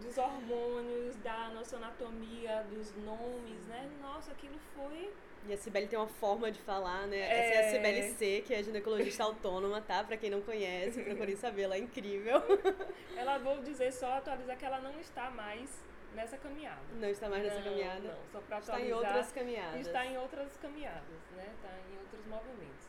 dos 0.00 0.18
hormônios, 0.18 1.16
da 1.16 1.50
nossa 1.50 1.76
anatomia, 1.76 2.64
dos 2.70 2.94
nomes, 3.04 3.66
né? 3.66 3.90
Nossa, 4.00 4.32
aquilo 4.32 4.58
foi 4.74 5.12
E 5.46 5.52
a 5.52 5.56
Cibele 5.56 5.86
tem 5.86 5.98
uma 5.98 6.06
forma 6.06 6.50
de 6.50 6.60
falar, 6.60 7.06
né? 7.06 7.16
É. 7.18 7.38
Essa 7.38 7.54
é 7.54 7.66
a 7.66 7.70
Cibele 7.70 8.02
C, 8.14 8.42
que 8.46 8.54
é 8.54 8.62
ginecologista 8.62 9.24
autônoma, 9.24 9.80
tá? 9.80 10.04
Pra 10.04 10.16
quem 10.16 10.30
não 10.30 10.42
conhece, 10.42 11.00
procurem 11.04 11.34
saber, 11.36 11.62
ela 11.62 11.76
é 11.76 11.78
incrível. 11.78 12.42
Ela 13.16 13.38
vou 13.38 13.60
dizer 13.62 13.92
só 13.92 14.14
atualizar 14.14 14.56
que 14.56 14.64
ela 14.64 14.80
não 14.80 14.98
está 14.98 15.30
mais 15.30 15.68
nessa 16.14 16.38
caminhada. 16.38 16.80
Não 16.94 17.08
está 17.08 17.28
mais 17.28 17.42
nessa 17.42 17.56
Não, 17.56 17.64
caminhada. 17.64 18.00
Não, 18.00 18.16
só 18.32 18.38
Está 18.38 18.56
atualizar. 18.56 18.80
em 18.80 18.92
outras 18.92 19.32
caminhadas. 19.32 19.80
Está 19.86 20.06
em 20.06 20.18
outras 20.18 20.56
caminhadas, 20.56 21.20
né? 21.36 21.46
Está 21.54 21.68
em 21.68 21.98
outros 21.98 22.26
movimentos. 22.26 22.88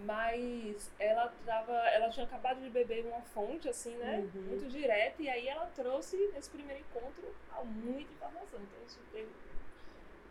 Mas 0.00 0.90
ela 0.98 1.32
tava, 1.46 1.72
ela 1.90 2.10
tinha 2.10 2.26
acabado 2.26 2.60
de 2.60 2.68
beber 2.68 3.06
uma 3.06 3.22
fonte 3.22 3.68
assim, 3.68 3.94
né? 3.96 4.28
Uhum. 4.34 4.42
Muito 4.42 4.68
direta 4.68 5.22
e 5.22 5.28
aí 5.28 5.46
ela 5.46 5.66
trouxe 5.66 6.16
nesse 6.34 6.50
primeiro 6.50 6.80
encontro 6.82 7.32
muita 7.64 8.12
informação. 8.12 8.60
Então 8.60 8.78
a 8.78 8.88
gente 8.88 8.98
teve 9.12 9.28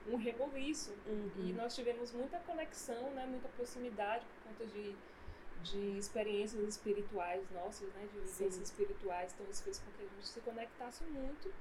um 0.08 0.16
reboliço 0.18 0.92
Uhum. 1.08 1.32
e 1.38 1.54
nós 1.54 1.74
tivemos 1.76 2.12
muita 2.12 2.38
conexão, 2.40 3.12
né? 3.12 3.26
Muita 3.26 3.48
proximidade 3.50 4.26
por 4.26 4.50
conta 4.52 4.66
de 4.68 4.96
de 5.62 5.98
experiências 5.98 6.62
espirituais 6.68 7.42
nossas, 7.52 7.88
né, 7.94 8.02
de 8.12 8.20
vivências 8.20 8.56
Sim. 8.56 8.64
espirituais, 8.64 9.34
então 9.34 9.50
isso 9.50 9.64
fez 9.64 9.80
com 9.80 9.90
que 9.92 10.04
a 10.04 10.08
gente 10.10 10.28
se 10.28 10.42
conectasse 10.42 11.06
muito. 11.06 11.54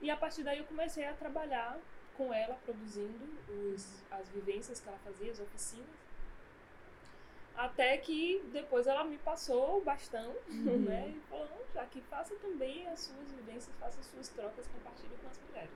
E 0.00 0.10
a 0.10 0.16
partir 0.16 0.42
daí 0.42 0.56
eu 0.56 0.64
comecei 0.64 1.04
a 1.04 1.12
trabalhar 1.12 1.78
com 2.16 2.32
ela, 2.32 2.54
produzindo 2.64 3.28
os, 3.50 4.02
as 4.10 4.26
vivências 4.30 4.80
que 4.80 4.88
ela 4.88 4.96
fazia, 5.04 5.30
as 5.30 5.38
oficinas. 5.38 5.86
Até 7.54 7.98
que 7.98 8.42
depois 8.52 8.86
ela 8.86 9.04
me 9.04 9.18
passou 9.18 9.78
o 9.78 9.80
bastão, 9.82 10.34
Uhum. 10.48 10.78
né? 10.78 11.12
E 11.14 11.20
falou, 11.28 11.46
"Não, 11.50 11.58
já 11.74 11.84
que 11.84 12.00
faça 12.02 12.34
também 12.36 12.86
as 12.88 13.00
suas 13.00 13.30
vivências, 13.32 13.76
faça 13.78 14.00
as 14.00 14.06
suas 14.06 14.28
trocas, 14.30 14.66
compartilhe 14.68 15.14
com 15.22 15.28
as 15.28 15.38
mulheres. 15.46 15.70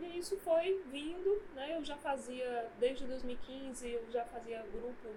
E 0.00 0.18
isso 0.18 0.36
foi 0.38 0.82
vindo, 0.90 1.42
né? 1.54 1.76
Eu 1.76 1.84
já 1.84 1.96
fazia, 1.96 2.70
desde 2.78 3.04
2015, 3.06 3.88
eu 3.88 4.10
já 4.10 4.24
fazia 4.24 4.62
grupo, 4.72 5.08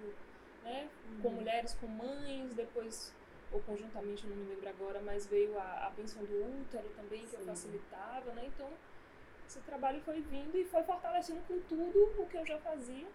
né? 0.62 0.88
Com 1.22 1.28
Uhum. 1.28 1.34
mulheres, 1.36 1.74
com 1.80 1.86
mães, 1.86 2.54
depois, 2.54 3.12
ou 3.52 3.60
conjuntamente, 3.60 4.24
eu 4.24 4.30
não 4.30 4.36
me 4.36 4.54
lembro 4.54 4.68
agora, 4.68 5.00
mas 5.00 5.26
veio 5.26 5.58
a, 5.58 5.86
a 5.86 5.90
pensão 5.90 6.22
do 6.24 6.60
útero 6.62 6.88
também, 6.96 7.26
que 7.26 7.34
eu 7.34 7.40
Sim. 7.40 7.46
facilitava, 7.46 8.32
né? 8.32 8.44
Então, 8.46 8.68
esse 9.48 9.60
trabalho 9.60 10.00
foi 10.02 10.20
vindo 10.20 10.56
e 10.56 10.64
foi 10.64 10.82
fortalecendo 10.82 11.40
com 11.46 11.58
tudo 11.60 12.22
o 12.22 12.26
que 12.26 12.36
eu 12.36 12.46
já 12.46 12.58
fazia, 12.58 13.06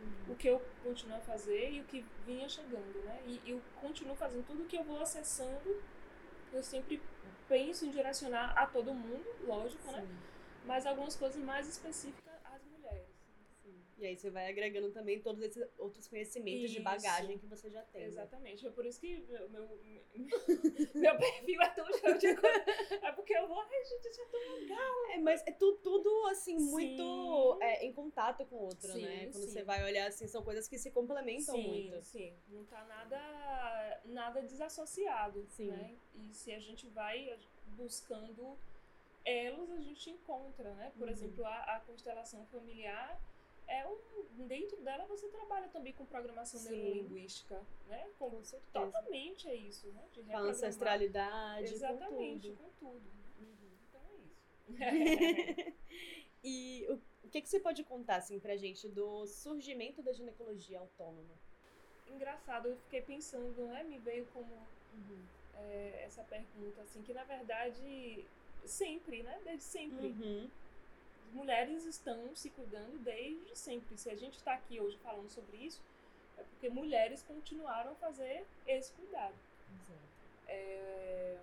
Uhum. 0.00 0.32
o 0.32 0.36
que 0.36 0.48
eu 0.48 0.62
continuo 0.84 1.16
a 1.16 1.20
fazer 1.20 1.72
e 1.72 1.80
o 1.80 1.84
que 1.84 2.04
vinha 2.24 2.48
chegando, 2.48 3.04
né? 3.04 3.20
E 3.26 3.50
eu 3.50 3.60
continuo 3.80 4.14
fazendo 4.14 4.46
tudo 4.46 4.64
que 4.68 4.76
eu 4.76 4.84
vou 4.84 5.00
acessando, 5.00 5.76
eu 6.52 6.62
sempre 6.62 7.00
penso 7.48 7.84
em 7.84 7.90
direcionar 7.90 8.56
a 8.56 8.64
todo 8.66 8.94
mundo, 8.94 9.24
lógico, 9.44 9.90
né? 9.90 10.06
Mas 10.68 10.86
algumas 10.86 11.16
coisas 11.16 11.42
mais 11.42 11.66
específicas 11.68 12.34
às 12.44 12.62
mulheres. 12.66 13.08
sim. 13.62 13.82
E 13.96 14.06
aí 14.06 14.16
você 14.16 14.30
vai 14.30 14.48
agregando 14.48 14.90
também 14.92 15.18
todos 15.20 15.42
esses 15.42 15.66
outros 15.78 16.06
conhecimentos 16.06 16.70
de 16.70 16.76
Isso. 16.76 16.82
bagagem 16.84 17.36
que 17.38 17.46
você 17.46 17.68
já 17.70 17.82
tem. 17.84 18.02
né? 18.02 18.06
Exatamente. 18.08 18.66
É 18.66 18.70
por 18.70 18.84
isso 18.86 19.00
que 19.00 19.16
meu, 19.28 19.48
meu, 19.48 19.66
meu 20.94 21.16
perfil 21.18 21.62
é 21.62 21.68
tão 21.70 21.86
cheio 21.92 22.18
de 22.18 22.36
coisa. 22.36 22.64
É 23.02 23.12
porque 23.12 23.34
eu 23.34 23.48
vou, 23.48 23.58
ai, 23.60 23.84
gente, 23.86 24.08
isso 24.08 24.20
é 24.20 24.26
tão 24.26 24.54
legal. 24.54 25.10
É, 25.12 25.18
mas 25.18 25.42
é 25.46 25.52
tu- 25.52 25.78
tudo, 25.82 26.26
assim, 26.26 26.58
Sim. 26.58 26.70
muito 26.70 27.58
é, 27.62 27.84
em 27.86 27.92
contato 27.92 28.44
com 28.46 28.56
o 28.56 28.62
outro, 28.66 28.92
Sim, 28.92 29.02
né? 29.06 29.26
Quando 29.32 29.44
você 29.48 29.64
vai 29.64 29.82
olhar, 29.82 30.06
assim, 30.06 30.28
são 30.28 30.42
coisas 30.44 30.68
que 30.68 30.78
se 30.78 30.90
complementam 30.90 31.56
muito. 31.58 32.00
sim. 32.04 32.36
Não 32.48 32.64
tá 32.66 32.84
nada, 32.84 34.00
nada 34.04 34.42
desassociado. 34.42 35.44
Sim. 35.48 35.70
Né? 35.72 35.96
E 36.14 36.32
se 36.34 36.52
a 36.52 36.60
gente 36.60 36.86
vai 36.88 37.36
buscando 37.68 38.56
elos, 39.28 39.70
a 39.70 39.80
gente 39.80 40.10
encontra, 40.10 40.72
né? 40.74 40.92
Por 40.96 41.06
Uhum. 41.06 41.12
exemplo, 41.12 41.44
a, 41.44 41.76
a 41.76 41.80
constelação 41.80 42.44
familiar. 42.46 43.20
É 43.66 43.86
um, 43.86 44.46
dentro 44.46 44.80
dela 44.82 45.04
você 45.06 45.28
trabalha 45.28 45.68
também 45.68 45.92
com 45.92 46.06
programação 46.06 46.58
Sim. 46.58 46.70
neurolinguística, 46.70 47.60
né? 47.86 48.08
Com, 48.18 48.30
Com 48.30 48.42
certeza. 48.42 48.72
totalmente 48.72 49.46
é 49.48 49.54
isso, 49.54 49.88
né? 49.88 50.02
De 50.14 50.22
Com 50.22 50.36
ancestralidade, 50.38 51.74
Exatamente, 51.74 52.52
com 52.52 52.56
tudo. 52.70 52.72
com 52.80 52.86
tudo. 52.86 53.10
Uhum. 53.38 53.78
Então 53.88 54.02
é 54.10 54.16
isso. 54.24 55.74
E 56.42 56.86
o, 56.88 56.94
o 57.26 57.28
que, 57.30 57.42
que 57.42 57.48
você 57.48 57.58
pode 57.58 57.82
contar, 57.84 58.16
assim, 58.16 58.38
pra 58.38 58.56
gente 58.56 58.88
do 58.88 59.26
surgimento 59.26 60.00
da 60.02 60.12
ginecologia 60.12 60.78
autônoma? 60.78 61.34
Engraçado, 62.06 62.68
eu 62.68 62.76
fiquei 62.76 63.02
pensando, 63.02 63.60
né? 63.66 63.82
Me 63.82 63.98
veio 63.98 64.24
como 64.32 64.56
é, 65.56 66.02
essa 66.04 66.22
pergunta, 66.24 66.80
assim, 66.82 67.02
que 67.02 67.12
na 67.12 67.24
verdade, 67.24 68.24
sempre, 68.66 69.22
né? 69.22 69.38
Desde 69.44 69.64
sempre. 69.64 70.06
Uhum. 70.08 70.48
As 71.28 71.32
mulheres 71.34 71.84
estão 71.84 72.34
se 72.34 72.48
cuidando 72.50 72.98
desde 73.04 73.56
sempre. 73.56 73.96
Se 73.98 74.10
a 74.10 74.16
gente 74.16 74.36
está 74.36 74.54
aqui 74.54 74.80
hoje 74.80 74.96
falando 74.98 75.28
sobre 75.28 75.56
isso, 75.58 75.80
é 76.38 76.42
porque 76.42 76.68
mulheres 76.70 77.22
continuaram 77.22 77.92
a 77.92 77.94
fazer 77.96 78.44
esse 78.66 78.92
cuidado. 78.92 79.34
É, 80.46 81.38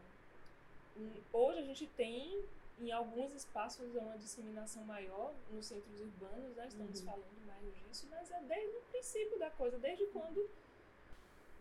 Hoje 1.34 1.60
a 1.60 1.64
gente 1.64 1.86
tem 1.88 2.42
em 2.80 2.92
alguns 2.92 3.34
espaços 3.34 3.94
uma 3.96 4.18
disseminação 4.18 4.84
maior 4.86 5.34
nos 5.52 5.66
centros 5.66 6.00
urbanos, 6.00 6.56
né? 6.56 6.68
Estamos 6.68 7.00
Uhum. 7.02 7.06
falando 7.06 7.46
mais 7.48 7.62
disso, 7.76 8.08
mas 8.10 8.32
é 8.32 8.40
desde 8.42 8.78
o 8.78 8.82
princípio 8.92 9.38
da 9.38 9.50
coisa, 9.52 9.78
desde 9.78 10.06
quando 10.08 10.50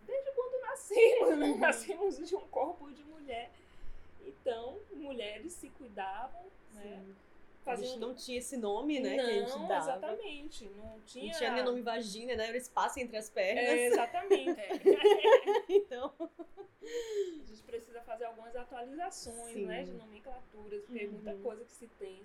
desde 0.06 0.30
quando 0.32 0.60
nascemos, 0.62 1.38
né? 1.38 1.46
Uhum. 1.46 1.58
nascemos 1.58 2.28
de 2.28 2.36
um 2.36 2.46
corpo 2.48 2.90
de 2.92 3.02
mulher. 3.04 3.50
Então, 4.26 4.78
mulheres 4.92 5.52
se 5.52 5.68
cuidavam, 5.70 6.42
né? 6.72 7.02
Sim. 7.04 7.16
A 7.66 7.76
gente 7.76 7.98
não 7.98 8.14
tinha 8.14 8.38
esse 8.38 8.58
nome, 8.58 9.00
né, 9.00 9.16
não, 9.16 9.24
que 9.24 9.30
a 9.30 9.40
gente 9.46 9.68
dava. 9.68 9.90
exatamente, 9.92 10.68
não 10.70 11.00
tinha 11.00 11.24
Não 11.32 11.38
tinha 11.38 11.50
nem 11.50 11.64
nome 11.64 11.80
vagina, 11.80 12.36
né? 12.36 12.48
Era 12.48 12.56
espaço 12.58 13.00
entre 13.00 13.16
as 13.16 13.30
pernas. 13.30 13.64
É, 13.64 13.86
exatamente. 13.86 14.60
então, 15.68 16.12
A 16.20 17.46
gente 17.46 17.62
precisa 17.62 18.02
fazer 18.02 18.24
algumas 18.24 18.54
atualizações, 18.54 19.54
Sim. 19.54 19.64
né, 19.66 19.82
de 19.82 19.92
nomenclaturas, 19.94 20.82
porque 20.84 21.04
é 21.04 21.06
muita 21.06 21.32
Uhum. 21.32 21.42
coisa 21.42 21.64
que 21.64 21.72
se 21.72 21.88
tem 21.98 22.22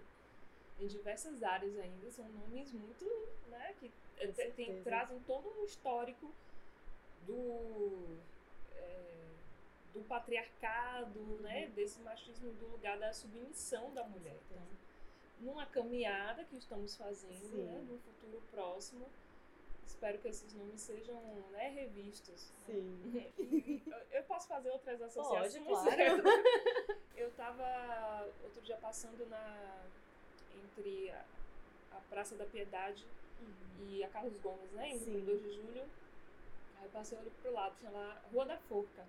em 0.77 0.87
diversas 0.87 1.41
áreas 1.41 1.77
ainda, 1.77 2.09
são 2.11 2.27
nomes 2.29 2.73
muito, 2.73 3.05
né, 3.47 3.73
que 3.79 3.89
tem- 4.55 4.83
trazem 4.83 5.19
todo 5.21 5.47
um 5.57 5.63
histórico 5.63 6.33
do 7.25 8.17
eh, 8.75 9.18
do 9.93 10.01
patriarcado, 10.01 11.19
né, 11.41 11.65
Uhum. 11.65 11.71
desse 11.71 11.99
machismo 12.01 12.51
do 12.53 12.67
lugar 12.67 12.97
da 12.99 13.11
submissão 13.13 13.93
da 13.93 14.03
mulher. 14.03 14.37
Então, 14.49 14.61
numa 15.41 15.65
caminhada 15.65 16.43
que 16.43 16.57
estamos 16.57 16.95
fazendo, 16.95 17.33
Sim. 17.49 17.63
né, 17.63 17.85
no 17.89 17.97
futuro 17.99 18.41
próximo, 18.51 19.05
espero 19.85 20.17
que 20.19 20.27
esses 20.27 20.53
nomes 20.53 20.81
sejam, 20.81 21.19
né, 21.51 21.69
revistos. 21.69 22.51
né? 22.67 22.73
sim. 22.73 23.01
E 23.37 23.83
eu- 24.11 24.23
posso 24.23 24.47
fazer 24.47 24.69
outras 24.69 25.01
associações? 25.01 25.63
claro. 25.65 26.23
Eu 27.19 27.29
tava 27.31 28.29
outro 28.45 28.61
dia 28.61 28.77
passando 28.77 29.27
na 29.29 29.83
entre 30.63 31.09
a, 31.11 31.25
a 31.91 31.99
Praça 32.09 32.33
da 32.35 32.45
Piedade 32.45 33.05
e 33.89 34.01
a 34.01 34.07
Carlos 34.07 34.37
Gomes, 34.37 34.71
né? 34.71 34.97
Pro 35.03 35.19
2 35.19 35.41
de 35.43 35.51
julho. 35.53 35.81
Aí 36.77 36.85
eu 36.85 36.89
passei 36.91 37.17
olhei 37.17 37.31
pro 37.41 37.51
lado, 37.51 37.75
tinha 37.77 37.91
lá 37.91 38.21
Rua 38.31 38.45
da 38.45 38.57
Forca. 38.57 39.05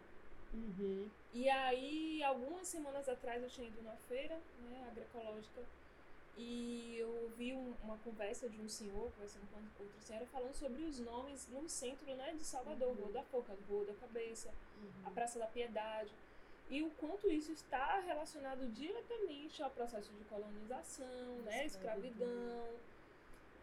Uhum. 0.53 1.09
E 1.33 1.49
aí, 1.49 2.23
algumas 2.25 2.67
semanas 2.67 3.09
atrás, 3.09 3.43
eu 3.43 3.49
tinha 3.49 3.69
ido 3.69 3.83
na 3.83 3.95
feira, 4.09 4.37
né, 4.59 4.87
agroecológica, 4.91 5.63
e 6.37 6.97
eu 6.99 7.09
ouvi 7.25 7.53
um- 7.53 7.75
uma 7.85 7.97
conversa 7.99 8.49
de 8.49 8.61
um 8.61 8.69
senhor, 8.69 9.11
conversando 9.13 9.47
com 9.53 9.83
outra 9.85 10.01
senhora, 10.01 10.27
falando 10.27 10.55
sobre 10.55 10.83
os 10.83 10.99
nomes 10.99 11.47
no 11.49 11.69
centro, 11.69 12.07
né, 12.17 12.33
de 12.37 12.45
Salvador, 12.45 12.89
Uhum. 12.89 12.95
Rua 13.05 13.13
da 13.13 13.23
Forca, 13.25 13.57
Rua 13.69 13.85
da 13.85 13.95
Cabeça, 13.95 14.49
Uhum. 14.79 14.91
a 15.07 15.11
Praça 15.11 15.39
da 15.39 15.47
Piedade, 15.47 16.11
e 16.69 16.83
o 16.83 16.91
quanto 16.93 17.29
isso 17.31 17.53
está 17.53 18.01
relacionado 18.01 18.67
diretamente 18.73 19.63
ao 19.63 19.71
processo 19.71 20.11
de 20.13 20.25
colonização, 20.25 21.37
né, 21.45 21.67
Escravidão. 21.67 22.69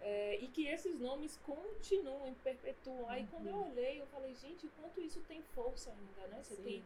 É, 0.01 0.35
e 0.39 0.47
que 0.47 0.67
esses 0.67 0.99
nomes 0.99 1.37
continuam 1.45 2.27
e 2.27 2.35
perpetuam. 2.35 3.09
Aí 3.09 3.27
quando 3.31 3.47
eu 3.47 3.55
Uhum. 3.55 3.71
olhei, 3.71 4.01
eu 4.01 4.07
falei, 4.07 4.33
gente, 4.35 4.65
o 4.67 4.69
quanto 4.81 5.01
isso 5.01 5.19
tem 5.27 5.41
força 5.55 5.91
ainda, 5.91 6.27
né? 6.27 6.43
Você 6.43 6.55
Sim. 6.55 6.63
tem 6.63 6.83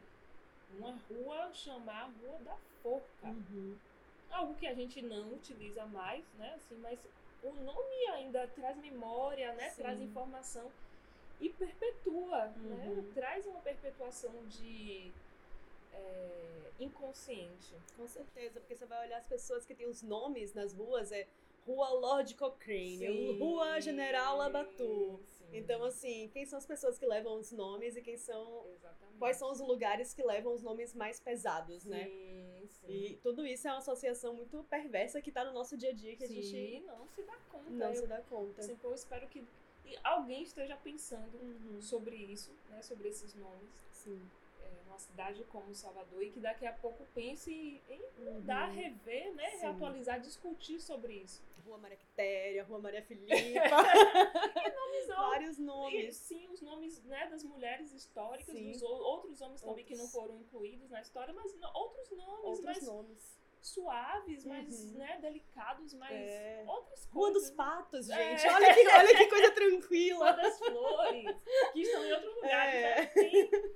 uma 0.78 0.98
rua 1.10 1.54
chamar 1.54 2.12
Rua 2.22 2.40
da 2.40 2.56
Forca. 2.82 3.28
Uhum. 3.28 3.78
Algo 4.30 4.56
que 4.56 4.66
a 4.66 4.74
gente 4.74 5.02
não 5.02 5.34
utiliza 5.34 5.86
mais, 5.88 6.24
né? 6.38 6.54
Assim, 6.56 6.76
mas 6.78 6.98
o 7.44 7.52
nome 7.52 8.08
ainda 8.14 8.48
traz 8.48 8.78
memória, 8.78 9.54
né? 9.54 9.70
Sim. 9.70 9.82
Traz 9.82 10.00
informação 10.00 10.72
e 11.42 11.50
perpetua, 11.50 12.48
né? 12.48 12.88
Uhum. 12.88 13.12
Traz 13.14 13.46
uma 13.46 13.60
perpetuação 13.60 14.32
de 14.48 15.12
é, 15.94 16.72
inconsciente. 16.80 17.76
Com 17.98 18.08
certeza, 18.08 18.60
porque 18.60 18.76
você 18.76 18.86
vai 18.86 19.06
olhar 19.06 19.18
as 19.18 19.26
pessoas 19.28 19.66
que 19.66 19.76
têm 19.76 19.88
os 19.88 20.02
nomes 20.02 20.54
nas 20.54 20.74
ruas, 20.74 21.12
é 21.12 21.28
Rua 21.66 21.90
Lord 21.90 22.36
Cochrane, 22.36 22.98
Sim. 22.98 23.40
Rua 23.40 23.80
General 23.80 24.36
Labatu. 24.38 25.20
Sim. 25.30 25.46
Então, 25.54 25.84
assim, 25.84 26.30
quem 26.34 26.46
são 26.46 26.58
as 26.58 26.66
pessoas 26.66 26.98
que 26.98 27.06
levam 27.06 27.38
os 27.38 27.52
nomes 27.52 27.96
e 27.96 28.02
quem 28.02 28.18
são. 28.18 28.66
Exatamente. 28.74 29.18
Quais 29.20 29.38
são 29.38 29.52
os 29.52 29.60
lugares 29.60 30.14
que 30.14 30.24
levam 30.24 30.54
os 30.54 30.62
nomes 30.64 30.94
mais 30.96 31.20
pesados, 31.20 31.86
né? 31.86 32.06
Sim, 32.06 32.68
sim. 32.68 32.88
E 32.92 33.18
tudo 33.18 33.46
isso 33.46 33.68
é 33.68 33.72
uma 33.72 33.78
associação 33.78 34.34
muito 34.34 34.64
perversa 34.70 35.22
que 35.22 35.32
tá 35.32 35.44
no 35.46 35.54
nosso 35.54 35.78
dia 35.78 35.90
a 35.92 35.94
dia 35.94 36.16
que 36.16 36.24
a 36.24 36.28
gente 36.28 36.80
não 36.88 37.08
se 37.08 37.22
dá 37.24 37.36
conta. 37.52 37.70
não 37.70 37.90
eu, 37.90 37.96
se 37.96 38.08
dá 38.08 38.22
conta. 38.22 38.62
assim, 38.62 38.76
pô, 38.78 38.88
eu 38.90 38.96
espero 38.96 39.28
que 39.28 39.46
alguém 40.04 40.42
esteja 40.44 40.76
pensando 40.78 41.38
Uhum. 41.38 41.82
sobre 41.82 42.16
isso, 42.16 42.52
né? 42.70 42.82
Sobre 42.82 43.10
esses 43.10 43.36
nomes. 43.36 43.70
Sim. 43.92 44.20
É, 44.92 44.94
numa 44.94 45.00
cidade 45.00 45.44
como 45.46 45.74
Salvador 45.74 46.22
e 46.24 46.30
que 46.32 46.40
daqui 46.40 46.66
a 46.66 46.74
pouco 46.74 47.06
pense 47.16 47.82
em 47.90 48.02
Uhum. 48.18 48.34
mudar, 48.36 48.66
rever, 48.68 49.34
né? 49.36 49.50
Sim. 49.52 49.58
Reatualizar, 49.62 50.20
discutir 50.20 50.80
sobre 50.82 51.14
isso. 51.14 51.42
Rua 51.66 51.78
Maria 51.78 51.98
Quitéria, 51.98 52.64
Rua 52.64 52.80
Maria 52.80 53.04
Filipa, 53.08 53.78
vários 55.16 55.58
E, 55.60 55.62
nomes. 55.62 56.16
sim, 56.16 56.48
os 56.50 56.62
nomes 56.62 57.04
né, 57.04 57.28
das 57.28 57.44
mulheres 57.44 57.94
históricas, 57.94 58.54
Sim. 58.56 58.72
dos 58.72 58.82
ou- 58.82 59.00
outros 59.02 59.40
nomes 59.40 59.62
também 59.62 59.86
que 59.86 59.94
não 59.96 60.04
Outros. 60.04 60.22
foram 60.22 60.38
incluídos 60.40 60.90
na 60.90 61.02
história, 61.02 61.34
mas 61.34 61.56
outros 61.76 62.10
nomes 62.12 62.44
Outros 62.46 62.62
mais 62.66 62.84
nomes. 62.84 63.38
suaves, 63.62 64.44
mais 64.46 64.68
Uhum. 64.92 64.98
né, 64.98 65.20
delicados, 65.22 65.94
mais 65.94 66.16
É. 66.16 66.64
outras 66.68 67.06
Rua 67.06 67.28
coisas. 67.32 67.44
dos 67.50 67.52
Patos, 67.56 68.10
É. 68.10 68.38
gente. 68.38 68.54
Olha, 68.54 68.74
que, 68.74 68.88
olha 68.88 69.16
que 69.18 69.28
coisa 69.28 69.52
tranquila. 69.52 70.32
Rua 70.32 70.42
das 70.44 70.58
Flores, 70.60 71.36
que 71.74 71.82
estão 71.82 72.06
em 72.06 72.12
outros 72.14 72.36
lugares. 72.36 72.74
É. 72.76 73.02
né? 73.16 73.72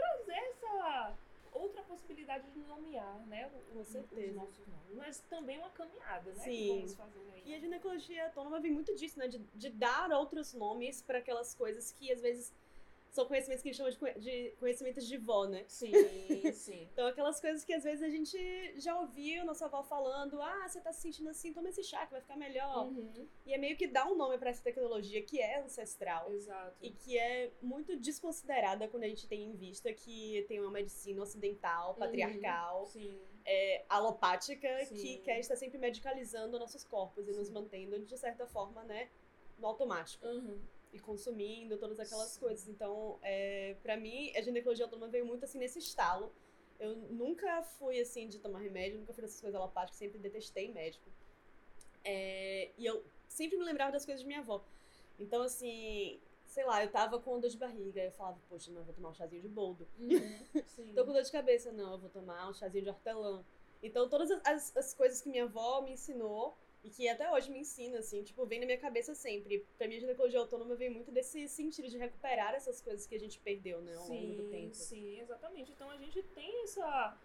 Trazer 0.00 0.34
essa 0.34 1.16
outra 1.52 1.82
possibilidade 1.82 2.50
de 2.50 2.60
nomear, 2.60 3.26
né? 3.26 3.50
Com 3.72 3.80
os 3.80 3.88
certeza. 3.88 4.34
nossos 4.34 4.66
nomes. 4.66 4.96
Mas 4.96 5.20
também 5.28 5.58
uma 5.58 5.70
caminhada, 5.70 6.32
né? 6.32 6.44
Sim. 6.44 6.86
E 7.44 7.54
a 7.54 7.58
ginecologia 7.58 8.26
autônoma 8.26 8.60
vem 8.60 8.72
muito 8.72 8.94
disso, 8.94 9.18
né? 9.18 9.28
De, 9.28 9.38
de 9.38 9.70
dar 9.70 10.10
outros 10.12 10.54
nomes 10.54 11.02
para 11.02 11.18
aquelas 11.18 11.54
coisas 11.54 11.92
que 11.92 12.12
às 12.12 12.20
vezes 12.20 12.52
são 13.10 13.26
conhecimentos 13.26 13.62
que 13.62 13.68
a 13.68 13.72
gente 13.72 13.78
chama 13.78 14.14
de, 14.14 14.20
de 14.20 14.56
conhecimentos 14.58 15.06
de 15.06 15.16
vó, 15.18 15.46
né? 15.46 15.64
Sim, 15.66 15.92
sim. 16.52 16.88
Então, 16.92 17.06
aquelas 17.06 17.40
coisas 17.40 17.64
que 17.64 17.72
às 17.72 17.84
vezes 17.84 18.02
a 18.02 18.08
gente 18.08 18.80
já 18.80 18.98
ouviu 18.98 19.44
nossa 19.44 19.66
avó 19.66 19.82
falando: 19.82 20.40
ah, 20.40 20.68
você 20.68 20.80
tá 20.80 20.92
se 20.92 21.00
sentindo 21.02 21.28
assim, 21.28 21.52
toma 21.52 21.68
esse 21.68 21.82
chá 21.82 22.06
que 22.06 22.12
vai 22.12 22.20
ficar 22.20 22.36
melhor. 22.36 22.86
Uhum, 22.86 23.28
E 23.44 23.52
é 23.52 23.58
meio 23.58 23.76
que 23.76 23.86
dar 23.86 24.06
um 24.06 24.16
nome 24.16 24.38
para 24.38 24.50
essa 24.50 24.62
tecnologia 24.62 25.22
que 25.22 25.40
é 25.40 25.60
ancestral. 25.60 26.32
Exato. 26.32 26.76
E 26.80 26.90
que 26.90 27.18
é 27.18 27.52
muito 27.60 27.96
desconsiderada 27.96 28.88
quando 28.88 29.04
a 29.04 29.08
gente 29.08 29.26
tem 29.26 29.44
em 29.44 29.54
vista 29.54 29.92
que 29.92 30.44
tem 30.48 30.60
uma 30.60 30.70
medicina 30.70 31.22
ocidental, 31.22 31.94
patriarcal, 31.94 32.86
Sim. 32.86 33.18
é, 33.44 33.84
alopática, 33.88 34.84
Sim. 34.86 34.94
que 34.94 35.18
quer 35.18 35.40
estar 35.40 35.56
sempre 35.56 35.78
medicalizando 35.78 36.58
nossos 36.58 36.84
corpos 36.84 37.28
e 37.28 37.32
nos 37.32 37.48
Sim. 37.48 37.54
mantendo, 37.54 37.98
de 38.00 38.16
certa 38.16 38.46
forma, 38.46 38.84
né, 38.84 39.08
no 39.58 39.66
automático. 39.66 40.26
Uhum. 40.26 40.60
E 40.92 40.98
consumindo 40.98 41.78
todas 41.78 42.00
aquelas 42.00 42.30
Sim. 42.30 42.40
coisas. 42.40 42.68
Então, 42.68 43.18
é, 43.22 43.76
para 43.82 43.96
mim, 43.96 44.32
a 44.36 44.42
ginecologia 44.42 44.84
autônoma 44.86 45.10
veio 45.10 45.24
muito 45.24 45.44
assim 45.44 45.58
nesse 45.58 45.78
estalo. 45.78 46.32
Eu 46.78 46.96
nunca 46.96 47.62
fui 47.62 48.00
assim 48.00 48.26
de 48.28 48.38
tomar 48.38 48.58
remédio, 48.60 48.98
nunca 48.98 49.12
fui 49.12 49.22
dessas 49.22 49.40
coisas 49.40 49.54
alopáticas, 49.60 49.98
sempre 49.98 50.18
detestei 50.18 50.72
médico. 50.72 51.10
É, 52.02 52.70
e 52.76 52.84
eu 52.86 53.04
sempre 53.28 53.56
me 53.58 53.64
lembrava 53.64 53.92
das 53.92 54.04
coisas 54.04 54.22
de 54.22 54.26
minha 54.26 54.40
avó. 54.40 54.64
Então, 55.18 55.42
assim, 55.42 56.18
sei 56.46 56.64
lá, 56.64 56.82
eu 56.82 56.90
tava 56.90 57.20
com 57.20 57.38
dor 57.38 57.50
de 57.50 57.58
barriga, 57.58 58.02
eu 58.02 58.12
falava, 58.12 58.40
poxa, 58.48 58.70
não, 58.72 58.80
eu 58.80 58.84
vou 58.86 58.94
tomar 58.94 59.10
um 59.10 59.14
chazinho 59.14 59.42
de 59.42 59.48
boldo. 59.48 59.86
Uhum. 59.98 60.38
Tô 60.94 61.04
com 61.04 61.12
dor 61.12 61.22
de 61.22 61.30
cabeça, 61.30 61.70
não, 61.70 61.92
eu 61.92 61.98
vou 61.98 62.10
tomar 62.10 62.48
um 62.48 62.54
chazinho 62.54 62.84
de 62.84 62.90
hortelã. 62.90 63.44
Então, 63.82 64.08
todas 64.08 64.30
as- 64.30 64.42
as, 64.46 64.76
as 64.76 64.94
coisas 64.94 65.20
que 65.20 65.28
minha 65.28 65.44
avó 65.44 65.82
me 65.82 65.92
ensinou 65.92 66.56
e 66.82 66.88
que 66.90 67.08
até 67.08 67.30
hoje 67.30 67.50
me 67.50 67.58
ensina, 67.60 67.98
assim, 67.98 68.22
tipo, 68.22 68.46
vem 68.46 68.58
na 68.60 68.66
minha 68.66 68.78
cabeça 68.78 69.14
sempre. 69.14 69.66
Pra 69.76 69.86
mim, 69.86 69.96
a 69.96 70.00
ginecologia 70.00 70.38
autônoma 70.40 70.74
vem 70.74 70.88
muito 70.90 71.10
desse 71.12 71.46
sentido 71.48 71.88
de 71.88 71.98
recuperar 71.98 72.54
essas 72.54 72.80
coisas 72.80 73.06
que 73.06 73.14
a 73.14 73.18
gente 73.20 73.38
perdeu, 73.38 73.80
né, 73.82 73.94
ao 73.96 74.08
longo 74.08 74.34
do 74.34 74.42
Sim, 74.44 74.50
tempo. 74.50 74.74
sim, 74.74 75.20
exatamente. 75.20 75.72
Então 75.72 75.90
a 75.90 75.96
gente 75.98 76.22
tem 76.22 76.62
essa, 76.64 77.18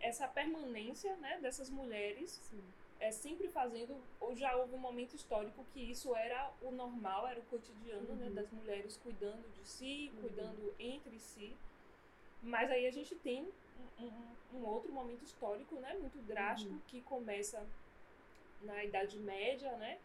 essa 0.00 0.26
permanência 0.28 1.14
né, 1.16 1.38
dessas 1.40 1.68
mulheres 1.68 2.30
Sim. 2.48 2.62
é, 2.98 3.10
sempre 3.12 3.48
fazendo. 3.48 3.94
Ou 4.18 4.34
já 4.34 4.56
houve 4.56 4.74
um 4.74 4.78
momento 4.78 5.14
histórico 5.14 5.62
que 5.74 5.80
isso 5.90 6.14
era 6.16 6.50
o 6.62 6.70
normal, 6.70 7.26
era 7.26 7.38
o 7.38 7.44
cotidiano 7.44 8.14
né, 8.14 8.28
Uhum. 8.28 8.34
das 8.34 8.50
mulheres 8.50 8.96
cuidando 8.96 9.46
de 9.52 9.68
si, 9.68 10.10
Uhum. 10.14 10.20
cuidando 10.22 10.74
entre 10.78 11.18
si. 11.18 11.54
Mas 12.42 12.70
aí 12.70 12.86
a 12.86 12.90
gente 12.90 13.14
tem 13.16 13.46
um, 14.00 14.04
um- 14.06 14.36
um 14.58 14.64
outro 14.66 14.90
momento 14.90 15.22
histórico 15.22 15.74
né, 15.80 15.92
muito 16.00 16.16
drástico 16.22 16.72
Uhum. 16.72 16.80
que 16.88 17.02
começa 17.02 17.62
na 18.66 18.84
Idade 18.84 19.18
Média, 19.18 19.72
né? 19.76 19.98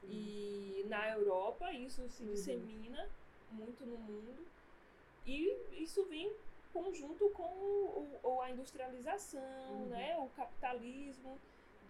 Sim. 0.00 0.08
E 0.10 0.84
na 0.88 1.10
Europa 1.10 1.72
isso 1.72 2.08
se 2.08 2.22
Uhum. 2.22 2.30
dissemina 2.32 3.08
muito 3.50 3.84
no 3.84 3.96
mundo. 3.96 4.46
E 5.26 5.56
isso 5.84 6.04
vem 6.06 6.32
conjunto 6.72 7.28
com 7.30 7.42
o, 7.42 8.18
o- 8.22 8.40
a 8.40 8.50
industrialização, 8.50 9.40
Uhum. 9.72 9.86
né? 9.88 10.16
o 10.18 10.28
capitalismo, 10.30 11.38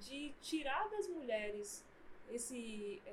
de 0.00 0.32
tirar 0.40 0.88
das 0.90 1.06
mulheres 1.08 1.85
esse. 2.30 3.00
é, 3.06 3.12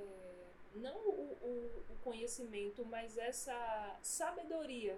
não 0.76 0.96
o, 0.98 1.38
o- 1.42 1.84
o 1.94 1.96
conhecimento, 2.04 2.86
mas 2.86 3.18
essa 3.18 3.98
sabedoria 4.02 4.98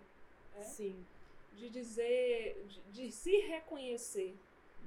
né? 0.56 0.63
Sim. 0.63 1.06
de 1.54 1.69
dizer, 1.69 2.63
de, 2.67 2.80
de 2.91 3.12
se 3.12 3.36
reconhecer 3.41 4.34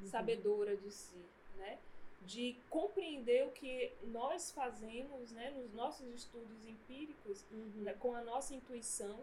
Uhum. 0.00 0.06
sabedora 0.08 0.76
de 0.76 0.90
si, 0.90 1.16
né? 1.56 1.78
De 2.26 2.56
compreender 2.70 3.46
o 3.46 3.50
que 3.50 3.92
nós 4.04 4.50
fazemos, 4.50 5.30
né, 5.32 5.50
nos 5.50 5.72
nossos 5.74 6.06
estudos 6.14 6.64
empíricos, 6.66 7.44
Uhum. 7.50 7.82
né, 7.82 7.94
com 8.00 8.14
a 8.14 8.22
nossa 8.22 8.54
intuição. 8.54 9.18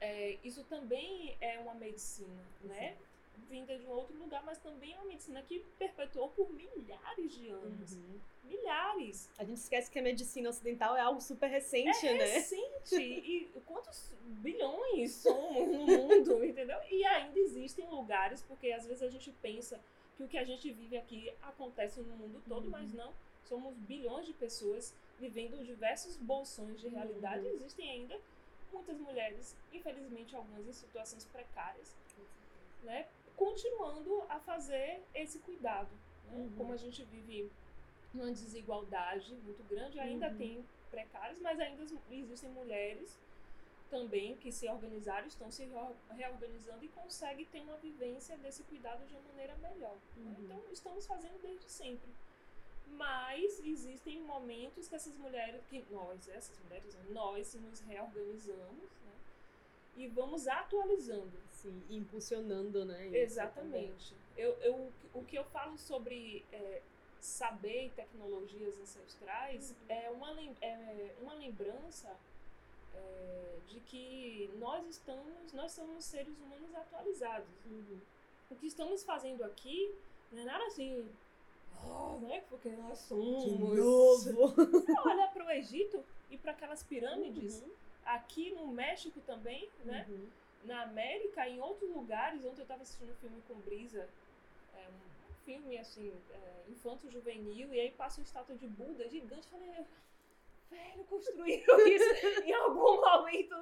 É, 0.00 0.36
isso 0.44 0.62
também 0.64 1.36
é 1.40 1.58
uma 1.58 1.74
medicina, 1.74 2.42
né? 2.62 2.96
Vinda 3.50 3.76
de 3.78 3.84
um 3.86 3.90
outro 3.90 4.16
lugar, 4.18 4.42
mas 4.44 4.58
também 4.58 4.92
é 4.92 4.96
uma 4.96 5.06
medicina 5.06 5.42
que 5.42 5.64
perpetuou 5.78 6.28
por 6.30 6.50
milhares 6.52 7.34
de 7.34 7.48
anos. 7.48 7.92
Uhum. 7.92 8.20
Milhares. 8.44 9.28
A 9.38 9.44
gente 9.44 9.58
esquece 9.58 9.90
que 9.90 9.98
a 9.98 10.02
medicina 10.02 10.48
ocidental 10.50 10.96
é 10.96 11.00
algo 11.00 11.20
super 11.20 11.48
recente, 11.48 12.06
É 12.06 12.14
né? 12.14 12.24
recente. 12.24 12.96
E 12.96 13.50
quantos 13.66 14.10
bilhões 14.42 15.12
somos 15.22 15.68
no 15.68 15.86
mundo, 15.86 16.44
entendeu? 16.44 16.78
E 16.90 17.04
ainda 17.04 17.38
existem 17.38 17.88
lugares, 17.88 18.42
porque 18.42 18.70
às 18.72 18.86
vezes 18.86 19.02
a 19.02 19.08
gente 19.08 19.30
pensa 19.42 19.80
que 20.16 20.22
o 20.22 20.28
que 20.28 20.38
a 20.38 20.44
gente 20.44 20.70
vive 20.72 20.96
aqui 20.96 21.32
acontece 21.42 22.00
no 22.00 22.16
mundo 22.16 22.42
todo, 22.48 22.64
Uhum. 22.64 22.70
mas 22.70 22.92
não. 22.92 23.12
Somos 23.44 23.74
bilhões 23.76 24.26
de 24.26 24.32
pessoas 24.32 24.94
vivendo 25.18 25.64
diversos 25.64 26.16
bolsões 26.16 26.80
de 26.80 26.88
realidade. 26.88 27.46
Uhum. 27.46 27.52
Existem 27.54 27.90
ainda 27.90 28.18
muitas 28.72 28.98
mulheres, 28.98 29.54
infelizmente 29.72 30.34
algumas 30.34 30.66
em 30.66 30.72
situações 30.72 31.24
precárias, 31.26 31.94
né? 32.82 33.06
Continuando 33.36 34.22
a 34.28 34.40
fazer 34.40 35.00
esse 35.14 35.38
cuidado. 35.40 35.90
Né? 36.26 36.32
Uhum. 36.38 36.52
Como 36.56 36.72
a 36.72 36.76
gente 36.76 37.04
vive 37.04 37.50
uma 38.12 38.30
desigualdade 38.32 39.34
muito 39.44 39.62
grande, 39.68 40.00
ainda 40.00 40.28
Uhum. 40.30 40.36
tem 40.38 40.64
precários, 40.90 41.38
mas 41.40 41.60
ainda 41.60 41.84
existem 42.10 42.50
mulheres 42.50 43.18
também 43.90 44.36
que 44.36 44.50
se 44.52 44.68
organizaram, 44.68 45.26
estão 45.26 45.50
se 45.50 45.64
reo- 45.64 45.96
reorganizando 46.10 46.84
e 46.84 46.88
conseguem 46.88 47.44
ter 47.46 47.60
uma 47.60 47.76
vivência 47.76 48.36
desse 48.38 48.62
cuidado 48.64 49.04
de 49.06 49.14
uma 49.14 49.22
maneira 49.28 49.54
melhor. 49.56 49.96
né? 50.16 50.34
Uhum. 50.38 50.44
Então, 50.44 50.62
estamos 50.72 51.06
fazendo 51.06 51.40
desde 51.42 51.68
sempre. 51.70 52.08
Mas 52.88 53.60
existem 53.64 54.20
momentos 54.22 54.88
que 54.88 54.94
essas 54.94 55.14
mulheres, 55.16 55.60
que 55.68 55.84
nós, 55.90 56.28
essas 56.28 56.58
mulheres, 56.60 56.96
nós 57.10 57.54
nos 57.54 57.80
reorganizamos, 57.80 58.90
né? 59.04 59.12
E 59.96 60.06
vamos 60.08 60.46
atualizando. 60.46 61.32
Sim, 61.50 61.82
impulsionando, 61.90 62.84
né? 62.84 63.08
Exatamente. 63.16 64.14
Eu, 64.36 64.52
eu, 64.60 64.92
o 65.14 65.24
que 65.24 65.36
eu 65.36 65.44
falo 65.46 65.76
sobre 65.76 66.44
é, 66.52 66.80
saber 67.18 67.90
tecnologias 67.96 68.78
ancestrais 68.78 69.74
é, 69.88 70.08
uma, 70.10 70.30
é 70.60 71.14
uma 71.20 71.34
lembrança 71.34 72.14
é, 72.96 73.58
de 73.68 73.80
que 73.80 74.50
nós 74.58 74.86
estamos, 74.88 75.52
nós 75.52 75.72
somos 75.72 76.04
seres 76.04 76.38
humanos 76.38 76.74
atualizados. 76.74 77.48
Uhum. 77.66 78.00
O 78.50 78.54
que 78.56 78.66
estamos 78.66 79.02
fazendo 79.04 79.42
aqui 79.44 79.94
não 80.32 80.42
é 80.42 80.44
nada 80.44 80.64
assim, 80.66 81.08
oh, 81.84 82.18
né? 82.20 82.42
Porque 82.48 82.68
nós 82.70 82.98
somos. 82.98 83.44
De 83.44 83.58
novo! 83.58 84.48
Você 84.54 84.94
olha 85.04 85.26
para 85.28 85.44
o 85.44 85.50
Egito 85.50 86.04
e 86.30 86.36
para 86.38 86.52
aquelas 86.52 86.82
pirâmides, 86.82 87.60
Uhum. 87.62 87.70
aqui 88.04 88.50
no 88.52 88.66
México 88.68 89.20
também, 89.26 89.68
né? 89.84 90.06
Uhum. 90.08 90.28
na 90.64 90.82
América, 90.82 91.48
em 91.48 91.60
outros 91.60 91.88
lugares, 91.90 92.44
ontem 92.44 92.60
eu 92.60 92.62
estava 92.62 92.82
assistindo 92.82 93.10
um 93.12 93.16
filme 93.16 93.40
com 93.46 93.54
Brisa, 93.60 94.08
é, 94.74 94.88
um 94.88 95.34
filme 95.44 95.78
assim, 95.78 96.12
é, 96.32 96.64
infanto-juvenil, 96.70 97.72
e 97.72 97.80
aí 97.80 97.90
passa 97.92 98.20
uma 98.20 98.24
estátua 98.24 98.56
de 98.56 98.66
Buda 98.66 99.08
gigante, 99.08 99.46
eu 99.52 99.58
falei, 99.60 99.86
velho, 100.70 101.04
construíram 101.04 101.78
isso 101.86 102.42
em 102.44 102.52
algum 102.52 103.00
momento, 103.00 103.54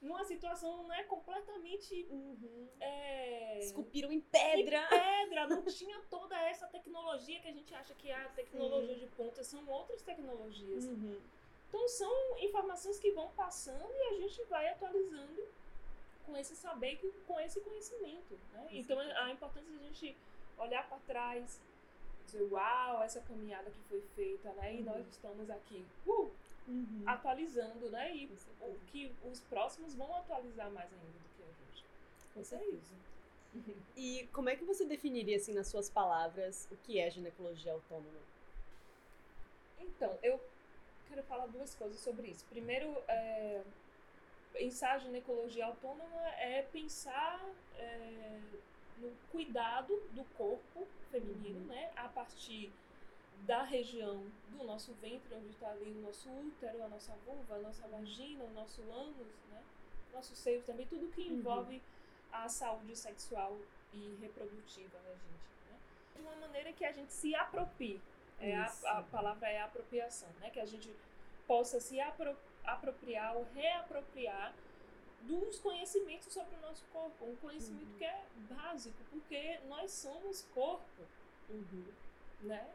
numa 0.00 0.24
situação 0.24 0.86
né, 0.86 1.02
completamente 1.04 2.06
Uhum. 2.10 2.68
é, 2.80 3.58
Esculpiram 3.60 4.12
em 4.12 4.20
pedra! 4.20 4.86
pedra, 4.88 5.46
não 5.48 5.62
tinha 5.64 5.98
toda 6.10 6.38
essa 6.42 6.66
tecnologia 6.66 7.40
que 7.40 7.48
a 7.48 7.52
gente 7.52 7.74
acha 7.74 7.94
que 7.94 8.10
é 8.10 8.16
a 8.16 8.28
tecnologia 8.30 8.96
de 8.96 9.06
ponta, 9.08 9.42
são 9.42 9.66
outras 9.68 10.02
tecnologias. 10.02 10.84
Uhum. 10.84 11.20
Então 11.68 11.88
são 11.88 12.38
informações 12.38 12.98
que 12.98 13.10
vão 13.10 13.28
passando 13.30 13.90
e 13.90 14.14
a 14.14 14.20
gente 14.20 14.42
vai 14.44 14.68
atualizando 14.68 15.42
com 16.24 16.36
esse 16.36 16.54
saber, 16.54 17.00
com 17.26 17.40
esse 17.40 17.60
conhecimento. 17.60 18.38
Né? 18.52 18.68
Então 18.72 18.98
a 19.00 19.30
importância 19.30 19.70
de 19.70 19.76
a 19.76 19.82
gente 19.82 20.16
olhar 20.58 20.88
para 20.88 20.98
trás, 20.98 21.60
dizer, 22.34 22.52
uau, 22.52 23.02
essa 23.02 23.20
caminhada 23.20 23.70
que 23.70 23.80
foi 23.88 24.00
feita, 24.14 24.52
né? 24.54 24.74
E 24.74 24.78
Uhum. 24.78 24.84
nós 24.84 25.06
estamos 25.08 25.48
aqui, 25.50 25.86
uh, 26.06 26.30
Uhum. 26.66 27.04
atualizando, 27.06 27.90
né? 27.90 28.14
E 28.16 28.26
o 28.26 28.78
que 28.90 29.14
os 29.22 29.40
próximos 29.40 29.94
vão 29.94 30.12
atualizar 30.14 30.70
mais 30.70 30.92
ainda 30.92 31.06
do 31.06 31.28
que 31.36 31.42
a 31.42 31.52
gente. 31.52 31.84
Isso 32.36 32.54
é 32.54 32.64
isso. 32.66 32.94
E 33.96 34.26
como 34.32 34.48
é 34.48 34.56
que 34.56 34.64
você 34.64 34.84
definiria, 34.84 35.36
assim, 35.36 35.54
nas 35.54 35.68
suas 35.68 35.88
palavras, 35.88 36.66
o 36.72 36.76
que 36.76 36.98
é 36.98 37.08
ginecologia 37.10 37.72
autônoma? 37.72 38.20
Então, 39.78 40.18
eu 40.22 40.40
quero 41.06 41.22
falar 41.24 41.46
duas 41.46 41.74
coisas 41.74 42.00
sobre 42.00 42.28
isso. 42.28 42.44
Primeiro, 42.46 42.88
é, 43.08 43.62
pensar 44.52 44.98
ginecologia 44.98 45.66
autônoma 45.66 46.28
é 46.38 46.62
pensar 46.62 47.40
é, 47.74 48.40
no 48.98 49.10
cuidado 49.30 49.94
do 50.12 50.24
corpo 50.36 50.86
feminino, 51.10 51.60
Uhum. 51.60 51.66
né? 51.66 51.90
A 51.96 52.08
partir 52.08 52.72
da 53.46 53.62
região 53.62 54.24
do 54.50 54.64
nosso 54.64 54.92
ventre, 54.94 55.34
onde 55.34 55.48
está 55.50 55.70
ali 55.70 55.90
o 55.90 56.00
nosso 56.02 56.30
útero, 56.30 56.82
a 56.82 56.88
nossa 56.88 57.12
vulva, 57.26 57.56
a 57.56 57.58
nossa 57.58 57.86
vagina, 57.88 58.44
o 58.44 58.50
nosso 58.52 58.80
ânus, 58.90 59.26
né? 59.50 59.62
Nosso 60.12 60.34
seio 60.36 60.62
também, 60.62 60.86
tudo 60.86 61.08
que 61.12 61.22
Uhum. 61.22 61.38
envolve 61.38 61.82
a 62.32 62.48
saúde 62.48 62.96
sexual 62.96 63.58
e 63.92 64.16
reprodutiva 64.20 64.98
da 64.98 65.10
gente, 65.10 65.50
né? 65.70 65.76
De 66.14 66.20
uma 66.22 66.36
maneira 66.36 66.72
que 66.72 66.84
a 66.84 66.92
gente 66.92 67.12
se 67.12 67.34
aproprie. 67.34 68.00
É 68.40 68.56
a, 68.56 68.66
a 68.98 69.02
palavra 69.02 69.48
é 69.48 69.60
apropriação, 69.60 70.28
né? 70.40 70.50
Que 70.50 70.60
a 70.60 70.66
gente 70.66 70.90
possa 71.46 71.78
se 71.80 72.00
apro- 72.00 72.36
apropriar 72.64 73.36
ou 73.36 73.44
reapropriar 73.54 74.54
dos 75.26 75.58
conhecimentos 75.58 76.32
sobre 76.32 76.54
o 76.56 76.60
nosso 76.60 76.84
corpo, 76.92 77.24
um 77.24 77.36
conhecimento 77.36 77.86
Uhum. 77.92 77.98
que 77.98 78.04
é 78.04 78.24
básico, 78.50 78.96
porque 79.10 79.58
nós 79.68 79.90
somos 79.90 80.42
corpo, 80.54 81.02
Uhum. 81.48 81.84
né? 82.42 82.74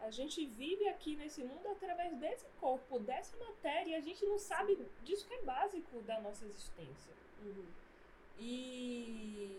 A 0.00 0.10
gente 0.10 0.44
vive 0.46 0.86
aqui 0.88 1.16
nesse 1.16 1.42
mundo 1.42 1.66
através 1.68 2.14
desse 2.18 2.46
corpo, 2.60 2.98
dessa 2.98 3.34
matéria, 3.38 3.92
e 3.92 3.94
a 3.94 4.00
gente 4.00 4.24
não 4.26 4.38
sabe 4.38 4.78
disso 5.02 5.26
que 5.26 5.34
é 5.34 5.42
básico 5.42 6.00
da 6.02 6.20
nossa 6.20 6.44
existência. 6.44 7.12
Uhum. 7.42 7.64
E 8.38 9.50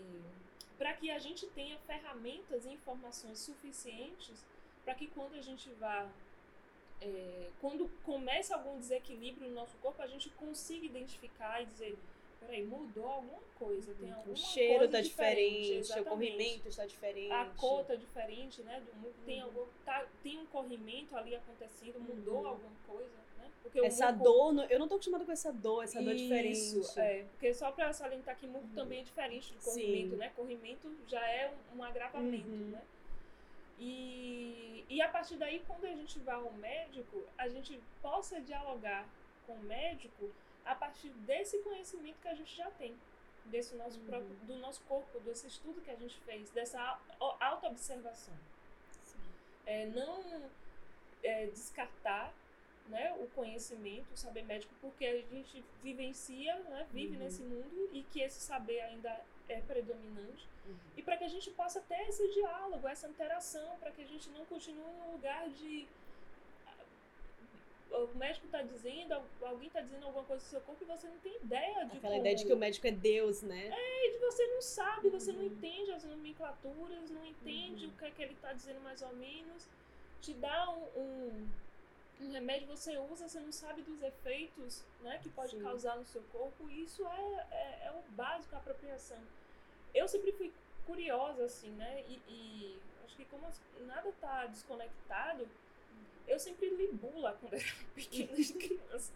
para 0.78 0.94
que 0.94 1.10
a 1.10 1.18
gente 1.18 1.46
tenha 1.48 1.76
ferramentas 1.80 2.64
e 2.64 2.70
informações 2.70 3.38
suficientes 3.40 4.44
para 4.84 4.94
que 4.94 5.08
quando 5.08 5.34
a 5.34 5.40
gente 5.42 5.68
vá. 5.74 6.08
é, 7.00 7.50
quando 7.60 7.88
começa 8.04 8.54
algum 8.54 8.78
desequilíbrio 8.78 9.48
no 9.48 9.54
nosso 9.56 9.76
corpo, 9.78 10.00
a 10.02 10.06
gente 10.06 10.30
consiga 10.30 10.86
identificar 10.86 11.60
e 11.62 11.66
dizer: 11.66 11.98
peraí, 12.40 12.64
mudou 12.64 13.06
alguma 13.06 13.38
coisa, 13.58 13.94
tem 13.94 14.10
alguma 14.12 14.32
O 14.32 14.36
cheiro 14.36 14.78
coisa 14.78 14.92
tá 14.92 15.00
diferente, 15.00 16.00
o 16.00 16.04
corrimento 16.04 16.68
está 16.68 16.86
diferente. 16.86 17.32
A 17.32 17.44
cor 17.56 17.84
tá 17.84 17.94
diferente, 17.94 18.62
né? 18.62 18.80
Do, 18.80 19.12
tem, 19.24 19.38
Uhum. 19.40 19.44
algum, 19.46 19.66
tá, 19.84 20.06
tem 20.22 20.38
um 20.38 20.46
corrimento 20.46 21.16
ali 21.16 21.34
acontecendo, 21.34 21.98
mudou 22.00 22.40
Uhum. 22.40 22.46
alguma 22.46 22.72
coisa, 22.86 23.16
né? 23.38 23.50
Porque 23.62 23.80
Essa 23.80 24.12
muco- 24.12 24.24
dor, 24.24 24.52
no- 24.52 24.64
eu 24.64 24.78
não 24.78 24.88
tô 24.88 24.94
acostumada 24.94 25.24
com 25.24 25.32
essa 25.32 25.52
dor, 25.52 25.82
essa 25.84 26.00
dor 26.02 26.14
diferente. 26.14 26.52
isso, 26.56 26.98
é. 27.00 27.24
Porque 27.32 27.52
só 27.52 27.70
pra 27.72 27.92
salientar 27.92 28.36
que 28.36 28.46
muco 28.46 28.66
Uhum. 28.68 28.74
também 28.74 29.00
é 29.00 29.02
diferente 29.04 29.52
do 29.52 29.60
Sim. 29.60 29.70
corrimento, 29.70 30.16
né? 30.16 30.32
Corrimento 30.36 30.96
já 31.08 31.26
é 31.28 31.52
um, 31.74 31.78
um 31.78 31.82
agravamento, 31.82 32.48
Uhum. 32.48 32.70
né? 32.70 32.82
E, 33.80 34.84
e 34.88 35.00
a 35.00 35.08
partir 35.08 35.36
daí, 35.36 35.62
quando 35.66 35.84
a 35.84 35.94
gente 35.94 36.18
vai 36.20 36.34
ao 36.34 36.52
médico, 36.54 37.22
a 37.36 37.48
gente 37.48 37.78
possa 38.02 38.40
dialogar 38.40 39.06
com 39.46 39.52
o 39.54 39.60
médico 39.62 40.30
a 40.70 40.74
partir 40.74 41.10
desse 41.28 41.58
conhecimento 41.60 42.18
que 42.20 42.28
a 42.28 42.34
gente 42.34 42.54
já 42.54 42.70
tem. 42.72 42.94
Desse 43.46 43.74
nosso 43.76 43.98
Uhum. 44.00 44.06
próprio, 44.06 44.36
do 44.42 44.56
nosso 44.56 44.82
corpo, 44.82 45.18
desse 45.20 45.46
estudo 45.46 45.80
que 45.80 45.90
a 45.90 45.96
gente 45.96 46.16
fez, 46.20 46.50
dessa 46.50 46.98
au- 47.18 47.36
autoobservação 47.40 48.34
é, 49.66 49.86
não 49.86 50.50
é, 51.22 51.46
descartar 51.46 52.32
né, 52.88 53.14
o 53.20 53.26
conhecimento, 53.28 54.06
o 54.12 54.16
saber 54.16 54.42
médico, 54.44 54.74
porque 54.80 55.04
a 55.04 55.20
gente 55.20 55.62
vivencia, 55.82 56.54
né, 56.60 56.86
vive 56.90 57.16
Uhum. 57.16 57.22
nesse 57.24 57.42
mundo 57.42 57.88
e 57.92 58.02
que 58.02 58.20
esse 58.20 58.40
saber 58.40 58.80
ainda 58.80 59.18
é 59.48 59.60
predominante. 59.60 60.46
Uhum. 60.66 60.76
E 60.96 61.02
para 61.02 61.16
que 61.18 61.24
a 61.24 61.28
gente 61.28 61.50
possa 61.50 61.80
ter 61.82 62.00
esse 62.08 62.26
diálogo, 62.32 62.86
essa 62.88 63.06
interação, 63.08 63.76
para 63.78 63.90
que 63.90 64.02
a 64.02 64.06
gente 64.06 64.28
não 64.30 64.44
continue 64.46 64.82
num 64.84 65.12
lugar 65.12 65.48
de. 65.50 65.86
O 68.04 68.14
médico 68.16 68.46
está 68.46 68.62
dizendo, 68.62 69.12
al- 69.12 69.26
alguém 69.42 69.66
está 69.68 69.80
dizendo 69.80 70.06
alguma 70.06 70.24
coisa 70.24 70.44
do 70.44 70.48
seu 70.48 70.60
corpo 70.60 70.84
e 70.84 70.86
você 70.86 71.08
não 71.08 71.18
tem 71.18 71.34
ideia 71.36 71.84
de 71.86 71.96
Aquela 71.98 72.14
como... 72.14 72.20
ideia 72.20 72.36
de 72.36 72.44
que 72.46 72.52
o 72.52 72.56
médico 72.56 72.86
é 72.86 72.90
Deus, 72.92 73.42
né? 73.42 73.70
E 73.76 74.12
de 74.12 74.18
você 74.18 74.46
não 74.46 74.62
sabe, 74.62 75.08
você 75.10 75.32
não 75.32 75.40
Uhum. 75.40 75.46
entende 75.46 75.92
as 75.92 76.04
nomenclaturas, 76.04 77.10
não 77.10 77.24
entende 77.26 77.86
Uhum. 77.86 77.92
o 77.92 77.96
que 77.96 78.04
é 78.04 78.10
que 78.10 78.22
ele 78.22 78.34
está 78.34 78.52
dizendo 78.52 78.80
mais 78.80 79.02
ou 79.02 79.12
menos. 79.14 79.66
Te 80.20 80.34
dá 80.34 80.70
um, 80.70 80.82
um, 81.00 81.48
um 82.20 82.30
remédio, 82.32 82.66
você 82.68 82.96
usa, 82.98 83.28
você 83.28 83.40
não 83.40 83.52
sabe 83.52 83.82
dos 83.82 84.02
efeitos 84.02 84.84
né, 85.00 85.18
que 85.22 85.28
pode 85.30 85.52
Sim. 85.56 85.62
causar 85.62 85.96
no 85.96 86.04
seu 86.04 86.22
corpo. 86.32 86.68
E 86.70 86.82
isso 86.84 87.06
é, 87.06 87.46
é, 87.50 87.86
é 87.86 87.92
o 87.92 88.12
básico, 88.12 88.54
a 88.54 88.58
apropriação. 88.58 89.18
Eu 89.94 90.06
sempre 90.08 90.32
fui 90.32 90.52
curiosa, 90.86 91.44
assim, 91.44 91.70
né? 91.70 92.04
E, 92.08 92.14
e 92.28 92.78
acho 93.04 93.16
que 93.16 93.24
como 93.26 93.46
nada 93.86 94.12
tá 94.20 94.46
desconectado, 94.46 95.48
eu 96.28 96.38
sempre 96.38 96.68
li 96.68 96.88
bula 96.88 97.36
quando 97.40 97.54
era 97.54 97.64
pequena, 97.94 98.34
de 98.34 98.52
criança. 98.52 99.12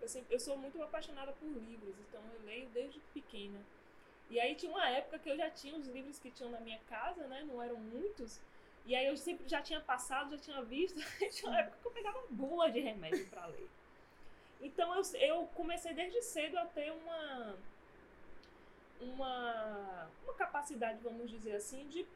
Eu, 0.00 0.08
sempre, 0.08 0.34
eu 0.34 0.40
sou 0.40 0.56
muito 0.56 0.82
apaixonada 0.82 1.32
por 1.32 1.46
livros, 1.46 1.94
então 2.08 2.20
eu 2.34 2.46
leio 2.46 2.68
desde 2.70 2.98
pequena. 3.12 3.58
E 4.28 4.40
aí 4.40 4.54
tinha 4.54 4.72
uma 4.72 4.88
época 4.88 5.18
que 5.18 5.30
eu 5.30 5.36
já 5.36 5.50
tinha 5.50 5.76
os 5.76 5.86
livros 5.86 6.18
que 6.18 6.30
tinham 6.30 6.50
na 6.50 6.60
minha 6.60 6.78
casa, 6.88 7.26
né? 7.28 7.44
Não 7.44 7.62
eram 7.62 7.76
muitos. 7.76 8.40
E 8.84 8.94
aí 8.94 9.06
eu 9.06 9.16
sempre 9.16 9.48
já 9.48 9.62
tinha 9.62 9.80
passado, 9.80 10.30
já 10.30 10.38
tinha 10.38 10.62
visto. 10.62 11.00
Tinha 11.30 11.50
uma 11.50 11.60
época 11.60 11.78
que 11.80 11.88
eu 11.88 11.92
pegava 11.92 12.24
bula 12.30 12.70
de 12.70 12.80
remédio 12.80 13.26
para 13.28 13.46
ler. 13.46 13.68
Então 14.60 14.94
eu, 14.94 15.02
eu 15.20 15.46
comecei 15.54 15.92
desde 15.92 16.22
cedo 16.22 16.56
a 16.56 16.64
ter 16.66 16.92
uma, 16.92 17.56
uma, 19.00 20.10
uma 20.24 20.34
capacidade, 20.34 20.98
vamos 21.02 21.30
dizer 21.30 21.56
assim, 21.56 21.86
de, 21.88 22.06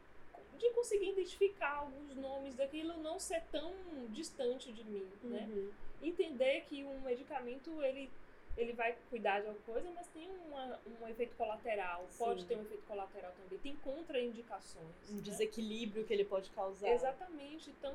de 0.60 0.70
conseguir 0.70 1.10
identificar 1.10 1.76
alguns 1.76 2.14
nomes 2.14 2.54
daquilo 2.54 2.96
não 2.98 3.18
ser 3.18 3.42
tão 3.50 3.72
distante 4.10 4.70
de 4.72 4.84
mim, 4.84 5.08
né? 5.22 5.48
Uhum. 5.50 5.70
entender 6.02 6.64
que 6.68 6.84
um 6.84 7.00
medicamento 7.00 7.82
ele 7.82 8.10
ele 8.56 8.72
vai 8.72 8.94
cuidar 9.08 9.40
de 9.40 9.46
alguma 9.46 9.64
coisa, 9.64 9.90
mas 9.92 10.06
tem 10.08 10.28
uma, 10.46 10.78
um 11.00 11.08
efeito 11.08 11.34
colateral, 11.36 12.06
pode 12.18 12.42
Sim. 12.42 12.48
ter 12.48 12.56
um 12.56 12.62
efeito 12.62 12.82
colateral 12.84 13.32
também, 13.32 13.58
tem 13.60 13.76
contraindicações. 13.76 15.10
Um 15.10 15.14
né? 15.14 15.22
desequilíbrio 15.22 16.04
que 16.04 16.12
ele 16.12 16.24
pode 16.24 16.50
causar. 16.50 16.90
Exatamente, 16.90 17.70
então 17.70 17.94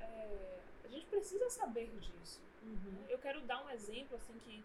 é, 0.00 0.58
a 0.84 0.88
gente 0.88 1.04
precisa 1.06 1.50
saber 1.50 1.90
disso. 1.98 2.40
Uhum. 2.62 3.04
Eu 3.08 3.18
quero 3.18 3.40
dar 3.42 3.62
um 3.64 3.68
exemplo 3.70 4.16
assim 4.16 4.34
que 4.44 4.62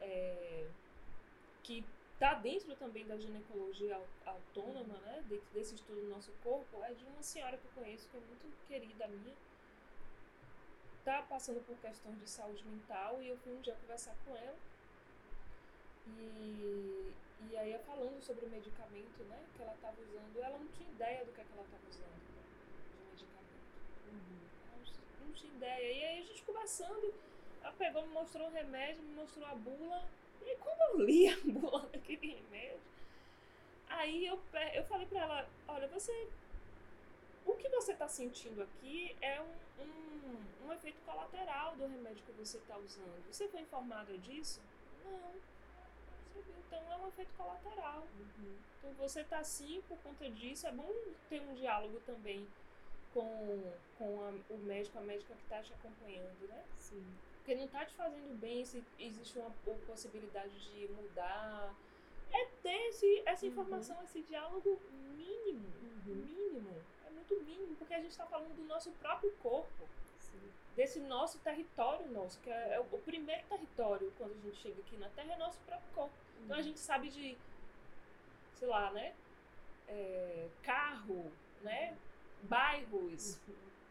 é, 0.00 0.66
que 1.62 1.84
está 2.22 2.34
dentro 2.34 2.76
também 2.76 3.04
da 3.04 3.18
ginecologia 3.18 3.96
au- 3.96 4.08
autônoma, 4.34 4.96
né, 4.98 5.24
dentro 5.28 5.48
desse 5.52 5.74
estudo 5.74 6.00
do 6.02 6.08
nosso 6.10 6.30
corpo, 6.44 6.80
é 6.84 6.94
de 6.94 7.04
uma 7.04 7.20
senhora 7.20 7.58
que 7.58 7.64
eu 7.64 7.72
conheço 7.72 8.08
que 8.08 8.16
é 8.16 8.20
muito 8.20 8.46
querida 8.68 9.08
minha, 9.08 9.34
tá 11.04 11.22
passando 11.22 11.60
por 11.66 11.76
questões 11.78 12.16
de 12.20 12.30
saúde 12.30 12.64
mental 12.64 13.20
e 13.20 13.28
eu 13.28 13.36
fui 13.38 13.52
um 13.52 13.60
dia 13.60 13.74
conversar 13.74 14.14
com 14.24 14.36
ela 14.36 14.56
e, 16.06 17.12
e 17.50 17.56
aí 17.56 17.76
falando 17.80 18.22
sobre 18.22 18.46
o 18.46 18.50
medicamento, 18.50 19.24
né, 19.24 19.44
que 19.56 19.62
ela 19.62 19.74
estava 19.74 20.00
usando, 20.00 20.40
ela 20.40 20.58
não 20.58 20.68
tinha 20.68 20.88
ideia 20.90 21.24
do 21.24 21.32
que, 21.32 21.40
é 21.40 21.44
que 21.44 21.52
ela 21.54 21.64
estava 21.64 21.82
usando 21.90 22.22
de 22.22 23.10
medicamento. 23.10 23.66
Uhum. 24.12 24.46
Eu 25.20 25.26
não 25.26 25.32
tinha 25.32 25.52
ideia. 25.54 25.92
E 25.92 26.04
aí 26.04 26.18
a 26.18 26.26
gente 26.26 26.42
conversando, 26.42 27.14
ela 27.62 27.72
pegou, 27.72 28.02
me 28.06 28.12
mostrou 28.14 28.46
o 28.46 28.52
remédio, 28.52 29.02
me 29.02 29.14
mostrou 29.14 29.46
a 29.46 29.54
bula. 29.56 30.08
E 30.46 30.56
quando 30.56 30.80
eu 31.00 31.04
li 31.06 31.28
a 31.28 31.36
bula 31.44 31.80
daquele 31.92 32.34
remédio, 32.34 32.80
aí 33.88 34.26
eu, 34.26 34.40
eu 34.74 34.84
falei 34.84 35.06
pra 35.06 35.20
ela, 35.20 35.48
olha, 35.68 35.88
você. 35.88 36.28
O 37.44 37.54
que 37.54 37.68
você 37.68 37.94
tá 37.94 38.06
sentindo 38.08 38.62
aqui 38.62 39.16
é 39.20 39.40
um, 39.40 39.82
um, 39.82 40.66
um 40.68 40.72
efeito 40.72 41.00
colateral 41.04 41.74
do 41.76 41.86
remédio 41.86 42.22
que 42.24 42.32
você 42.32 42.58
tá 42.68 42.76
usando. 42.78 43.26
Você 43.32 43.48
foi 43.48 43.60
informada 43.60 44.16
disso? 44.18 44.60
Não. 45.04 45.32
Então 46.36 46.92
é 46.92 46.96
um 46.96 47.08
efeito 47.08 47.32
colateral. 47.36 48.06
Uhum. 48.18 48.56
Então 48.78 48.92
você 48.94 49.24
tá 49.24 49.38
assim 49.38 49.82
por 49.88 49.98
conta 49.98 50.28
disso. 50.30 50.66
É 50.68 50.72
bom 50.72 50.88
ter 51.28 51.40
um 51.40 51.54
diálogo 51.54 52.00
também 52.06 52.46
com, 53.12 53.72
com 53.98 54.20
a- 54.24 54.54
o 54.54 54.58
médico, 54.58 54.98
a 54.98 55.02
médica 55.02 55.34
que 55.34 55.44
tá 55.48 55.60
te 55.62 55.72
acompanhando, 55.74 56.46
né? 56.48 56.64
Sim. 56.78 57.04
Porque 57.42 57.54
não 57.56 57.66
tá 57.66 57.84
te 57.84 57.92
fazendo 57.94 58.38
bem, 58.38 58.64
se 58.64 58.82
existe 59.00 59.36
uma 59.38 59.50
po- 59.64 59.74
possibilidade 59.86 60.52
de 60.72 60.86
mudar. 60.92 61.74
É 62.32 62.46
ter 62.62 62.88
esse, 62.88 63.22
essa 63.26 63.44
Uhum. 63.44 63.50
informação, 63.52 64.00
esse 64.04 64.22
diálogo 64.22 64.80
mínimo. 65.16 65.66
Uhum. 66.06 66.14
Mínimo. 66.14 66.82
É 67.06 67.10
muito 67.10 67.34
mínimo, 67.42 67.74
porque 67.76 67.94
a 67.94 68.00
gente 68.00 68.16
tá 68.16 68.24
falando 68.26 68.54
do 68.54 68.62
nosso 68.64 68.90
próprio 68.92 69.32
corpo. 69.42 69.88
Sim. 70.20 70.40
Desse 70.76 71.00
nosso 71.00 71.40
território 71.40 72.06
nosso, 72.12 72.38
que 72.40 72.48
é, 72.50 72.74
é 72.74 72.80
o 72.80 72.84
primeiro 72.98 73.42
território 73.48 74.12
quando 74.16 74.32
a 74.32 74.40
gente 74.40 74.56
chega 74.56 74.80
aqui 74.80 74.96
na 74.96 75.08
Terra, 75.10 75.34
é 75.34 75.36
nosso 75.36 75.58
próprio 75.66 75.88
corpo. 75.94 76.14
Então 76.44 76.56
a 76.56 76.62
gente 76.62 76.78
sabe 76.78 77.08
de, 77.10 77.36
sei 78.54 78.68
lá, 78.68 78.90
né? 78.92 79.14
é, 79.88 80.48
carro, 80.62 81.30
né? 81.62 81.94
Bairros, 82.44 83.38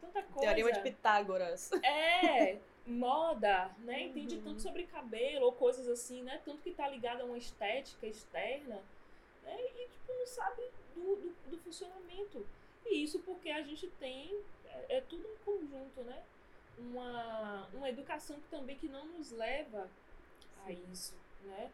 tanta 0.00 0.22
coisa. 0.22 0.40
Teorema 0.40 0.72
de 0.72 0.80
Pitágoras. 0.80 1.70
É, 1.82 2.58
moda, 2.86 3.70
né? 3.78 4.02
Entende 4.04 4.36
Uhum. 4.36 4.42
tanto 4.42 4.62
sobre 4.62 4.86
cabelo 4.86 5.46
ou 5.46 5.52
coisas 5.52 5.88
assim, 5.88 6.22
né? 6.22 6.40
Tanto 6.44 6.62
que 6.62 6.72
tá 6.72 6.88
ligado 6.88 7.20
a 7.20 7.24
uma 7.24 7.38
estética 7.38 8.06
externa, 8.06 8.82
né? 9.42 9.56
E, 9.60 9.88
tipo, 9.88 10.12
não 10.12 10.26
sabe 10.26 10.62
do, 10.94 11.16
do, 11.16 11.50
do 11.50 11.58
funcionamento. 11.58 12.46
E 12.86 13.02
isso 13.02 13.20
porque 13.20 13.50
a 13.50 13.62
gente 13.62 13.86
tem, 14.00 14.34
é, 14.66 14.96
é 14.96 15.00
tudo 15.02 15.26
um 15.28 15.36
conjunto, 15.44 16.00
né? 16.02 16.22
Uma, 16.78 17.68
uma 17.74 17.88
educação 17.88 18.40
que 18.40 18.48
também 18.48 18.76
que 18.76 18.88
não 18.88 19.06
nos 19.06 19.30
leva 19.30 19.88
a 20.64 20.66
Sim. 20.66 20.82
isso, 20.92 21.14
né? 21.44 21.70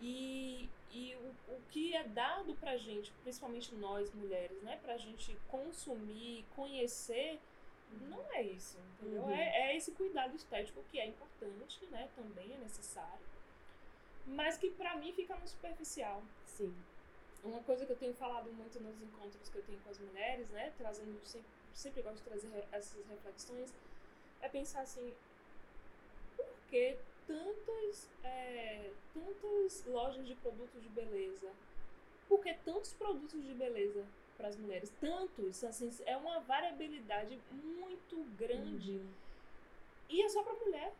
E, 0.00 0.68
e 0.92 1.14
o, 1.16 1.52
o 1.54 1.60
que 1.70 1.94
é 1.94 2.04
dado 2.04 2.54
pra 2.54 2.76
gente, 2.76 3.12
principalmente 3.22 3.74
nós 3.74 4.12
mulheres, 4.14 4.60
né? 4.62 4.78
Pra 4.82 4.96
gente 4.96 5.36
consumir, 5.48 6.44
conhecer, 6.56 7.38
não 8.08 8.32
é 8.32 8.42
isso, 8.42 8.78
entendeu? 8.78 9.22
Uhum. 9.22 9.30
É, 9.30 9.70
é 9.70 9.76
esse 9.76 9.92
cuidado 9.92 10.34
estético 10.34 10.82
que 10.90 10.98
é 10.98 11.06
importante, 11.06 11.84
né? 11.86 12.08
Também 12.14 12.54
é 12.54 12.58
necessário. 12.58 13.26
Mas 14.26 14.58
que 14.58 14.70
pra 14.70 14.96
mim 14.96 15.12
fica 15.12 15.34
no 15.36 15.46
superficial. 15.46 16.22
Sim. 16.44 16.74
Uma 17.42 17.62
coisa 17.62 17.86
que 17.86 17.92
eu 17.92 17.96
tenho 17.96 18.14
falado 18.14 18.52
muito 18.52 18.80
nos 18.80 19.00
encontros 19.00 19.48
que 19.48 19.56
eu 19.56 19.62
tenho 19.62 19.78
com 19.80 19.90
as 19.90 19.98
mulheres, 19.98 20.50
né? 20.50 20.72
Trazendo, 20.76 21.18
sempre, 21.24 21.48
sempre 21.72 22.02
gosto 22.02 22.18
de 22.18 22.22
trazer 22.24 22.68
essas 22.72 23.06
reflexões, 23.06 23.72
é 24.40 24.48
pensar 24.48 24.82
assim, 24.82 25.14
por 26.36 26.46
que 26.68 26.98
tantas, 27.26 28.10
é, 28.24 28.90
tantas 29.14 29.84
lojas 29.86 30.26
de 30.26 30.34
produtos 30.36 30.82
de 30.82 30.88
beleza? 30.88 31.50
Por 32.28 32.40
que 32.40 32.52
tantos 32.54 32.92
produtos 32.92 33.42
de 33.42 33.54
beleza 33.54 34.04
para 34.38 34.48
as 34.48 34.56
mulheres? 34.56 34.90
Tantos, 35.00 35.62
assim, 35.64 35.90
é 36.06 36.16
uma 36.16 36.40
variabilidade 36.40 37.38
muito 37.50 38.24
grande. 38.38 38.92
Uhum. 38.92 39.10
E 40.08 40.22
é 40.22 40.28
só 40.30 40.42
pra 40.42 40.54
mulher. 40.54 40.94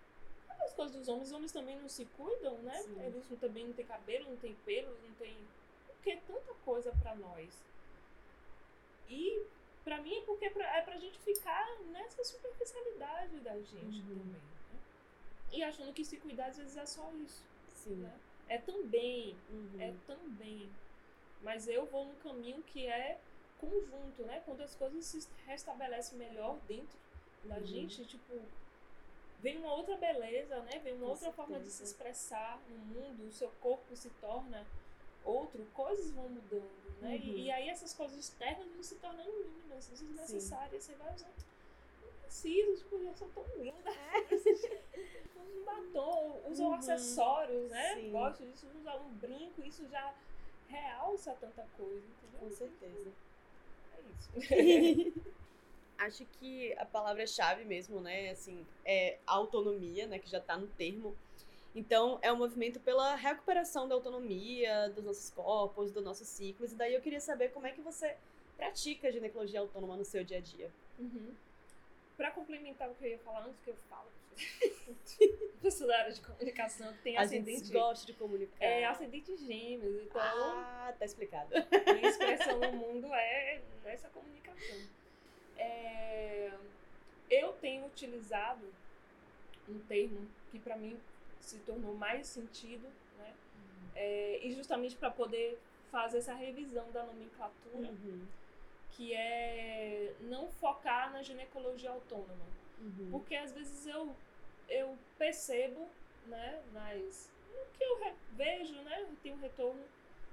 As 0.61 0.75
coisas 0.75 0.97
dos 0.97 1.09
homens, 1.09 1.29
os 1.29 1.33
homens 1.33 1.53
também 1.53 1.79
não 1.79 1.89
se 1.89 2.05
cuidam, 2.17 2.59
né? 2.59 2.75
Sim. 2.83 3.01
Eles 3.01 3.25
também 3.41 3.65
não 3.65 3.73
têm 3.73 3.87
cabelo, 3.87 4.29
não 4.29 4.37
têm 4.37 4.55
pelo, 4.67 4.91
não 5.07 5.15
tem. 5.15 5.35
Por 5.87 5.97
que 6.03 6.17
tanta 6.27 6.53
coisa 6.65 6.93
pra 7.01 7.15
nós? 7.15 7.65
E 9.09 9.43
pra 9.85 10.01
mim 10.03 10.15
é 10.19 10.21
porque 10.23 10.47
é 10.47 10.51
pra, 10.51 10.77
é 10.77 10.83
pra 10.83 10.99
gente 10.99 11.19
ficar 11.21 11.79
nessa 11.93 12.23
superficialidade 12.25 13.39
da 13.41 13.55
gente 13.61 14.03
Uhum. 14.03 14.09
também. 14.09 14.27
Né? 14.27 14.41
E 15.53 15.63
achando 15.63 15.93
que 15.95 16.05
se 16.05 16.17
cuidar 16.19 16.47
às 16.47 16.59
vezes 16.59 16.77
é 16.77 16.85
só 16.85 17.11
isso. 17.25 17.43
Sim. 17.73 17.95
Né? 17.97 18.13
É 18.49 18.59
também, 18.59 19.37
Uhum. 19.51 19.81
é 19.81 19.95
também. 20.07 20.69
Mas 21.41 21.69
eu 21.69 21.87
vou 21.87 22.05
num 22.07 22.17
caminho 22.17 22.63
que 22.65 22.87
é 22.87 23.19
conjunto, 23.59 24.23
né? 24.25 24.41
Quando 24.45 24.61
as 24.63 24.75
coisas 24.75 25.05
se 25.05 25.29
restabelecem 25.47 26.19
melhor 26.19 26.59
dentro 26.67 26.97
da 27.45 27.57
Uhum. 27.59 27.67
gente, 27.67 28.05
tipo, 28.07 28.41
vem 29.41 29.59
uma 29.59 29.73
outra 29.75 29.97
beleza, 29.97 30.61
né? 30.63 30.79
Vem 30.81 30.95
uma 30.95 31.07
Com 31.07 31.11
outra 31.13 31.33
forma 31.33 31.59
de 31.61 31.67
se 31.71 31.79
certeza. 31.79 31.93
expressar 31.93 32.61
no 32.69 32.77
mundo, 32.79 33.27
o 33.27 33.33
seu 33.33 33.51
corpo 33.61 33.95
se 33.97 34.11
torna 34.21 34.67
outro, 35.25 35.65
coisas 35.75 36.11
vão 36.13 36.29
mudando, 36.29 36.91
né? 37.01 37.17
Uhum. 37.17 37.23
E, 37.23 37.45
e 37.47 37.51
aí 37.51 37.69
essas 37.69 37.93
coisas 37.95 38.19
externas 38.19 38.67
vão 38.73 38.83
se 38.83 38.97
tornando 38.97 39.31
mínimas, 39.45 39.89
desnecessárias, 39.89 40.85
você 40.85 40.95
vai 40.95 41.15
usar. 41.15 41.31
Não 42.01 42.13
preciso, 42.23 42.77
tipo, 42.83 43.03
já 43.03 43.15
sou 43.15 43.29
tão 43.31 43.45
linda. 43.57 43.91
Usa 45.29 45.41
um 45.41 45.65
batom, 45.65 46.43
usa 46.51 46.65
Uhum. 46.65 46.75
acessórios, 46.75 47.71
né? 47.71 47.95
Sim. 47.95 48.11
Gosto 48.11 48.45
disso, 48.45 48.67
usa 48.79 48.97
um 48.97 49.11
brinco, 49.15 49.63
isso 49.63 49.87
já 49.89 50.15
realça 50.69 51.35
tanta 51.35 51.67
coisa, 51.77 52.07
entendeu? 52.07 52.41
Com 52.41 52.51
certeza. 52.51 53.13
É 54.51 54.61
isso. 54.61 55.15
Acho 55.99 56.25
que 56.39 56.73
a 56.75 56.85
palavra-chave 56.85 57.65
mesmo, 57.65 58.01
né, 58.01 58.31
assim, 58.31 58.65
é 58.85 59.19
autonomia, 59.27 60.07
né, 60.07 60.19
que 60.19 60.31
já 60.31 60.41
tá 60.41 60.57
no 60.57 60.69
termo. 60.69 61.17
Então, 61.75 62.19
é 62.23 62.33
um 62.33 62.37
movimento 62.37 62.79
pela 62.81 63.15
recuperação 63.15 63.89
da 63.89 63.95
autonomia 63.95 64.89
dos 64.91 65.05
nossos 65.05 65.31
corpos, 65.31 65.91
dos 65.91 66.05
nossos 66.05 66.29
ciclos. 66.29 66.73
E 66.73 66.77
daí 66.77 66.95
eu 66.95 67.01
queria 67.01 67.21
saber 67.21 67.51
como 67.51 67.67
é 67.67 67.73
que 67.73 67.81
você 67.81 68.17
pratica 68.57 69.09
a 69.09 69.11
ginecologia 69.11 69.61
autônoma 69.61 69.97
no 69.97 70.05
seu 70.05 70.25
dia 70.25 70.39
a 70.39 70.41
dia. 70.41 70.71
Uhum. 70.99 71.35
Pra 72.17 72.31
complementar 72.31 72.89
o 72.91 72.95
que 72.95 73.05
eu 73.05 73.11
ia 73.11 73.19
falar 73.19 73.45
antes 73.45 73.61
que 73.65 73.71
eu 73.71 73.77
falo, 73.89 74.09
pessoa 75.63 75.89
da 75.89 75.99
área 75.99 76.13
de 76.13 76.21
comunicação 76.21 76.93
que 76.95 77.03
tem 77.03 77.17
A 77.17 77.23
ascendente, 77.23 77.61
gente 77.67 77.73
gosta 77.73 78.07
de 78.07 78.13
comunicar. 78.15 78.65
é 78.65 78.85
ascendente 78.85 79.37
gêmeos, 79.37 80.03
então 80.03 80.21
Ah, 80.21 80.95
tá 80.99 81.05
explicado. 81.05 81.51
minha 81.95 82.09
expressão 82.09 82.59
no 82.59 82.73
mundo 82.73 83.07
é 83.15 83.61
nessa 83.85 84.09
comunicação. 84.09 84.77
É, 85.57 86.53
eu 87.31 87.53
tenho 87.55 87.87
utilizado 87.87 88.65
um 89.69 89.79
termo 89.81 90.27
que 90.51 90.59
pra 90.59 90.77
mim 90.77 90.99
se 91.41 91.59
tornou 91.61 91.95
mais 91.95 92.27
sentido, 92.27 92.87
né? 93.19 93.35
É, 93.95 94.39
e 94.43 94.53
justamente 94.53 94.97
para 94.97 95.11
poder 95.11 95.59
fazer 95.91 96.19
essa 96.19 96.35
revisão 96.35 96.91
da 96.93 97.03
nomenclatura, 97.05 97.89
Uhum. 97.89 98.27
que 98.93 99.15
é 99.15 100.13
não 100.21 100.49
focar 100.53 101.13
na 101.13 101.23
ginecologia 101.23 101.91
autônoma. 101.91 102.47
Uhum. 102.81 103.09
Porque 103.11 103.35
às 103.35 103.53
vezes 103.53 103.87
eu, 103.87 104.15
eu 104.69 104.97
percebo, 105.17 105.89
né, 106.27 106.63
nas, 106.73 107.31
no 107.51 107.67
que 107.77 107.83
eu 107.85 108.15
vejo, 108.33 108.75
né, 108.83 109.03
eu 109.03 109.17
tenho 109.23 109.37
retorno 109.39 109.83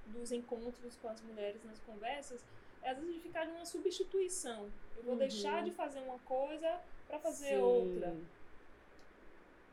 dos 0.07 0.31
encontros 0.31 0.95
com 0.97 1.07
as 1.09 1.21
mulheres 1.21 1.63
nas 1.63 1.79
conversas, 1.79 2.43
é 2.81 2.89
às 2.91 2.97
vezes 2.99 3.15
de 3.15 3.19
ficar 3.21 3.47
numa 3.47 3.65
substituição. 3.65 4.71
Eu 4.95 5.03
vou 5.03 5.13
Uhum. 5.13 5.19
deixar 5.19 5.63
de 5.63 5.71
fazer 5.71 5.99
uma 6.01 6.19
coisa 6.19 6.79
para 7.07 7.17
fazer 7.19 7.55
Sim. 7.55 7.57
outra. 7.57 8.15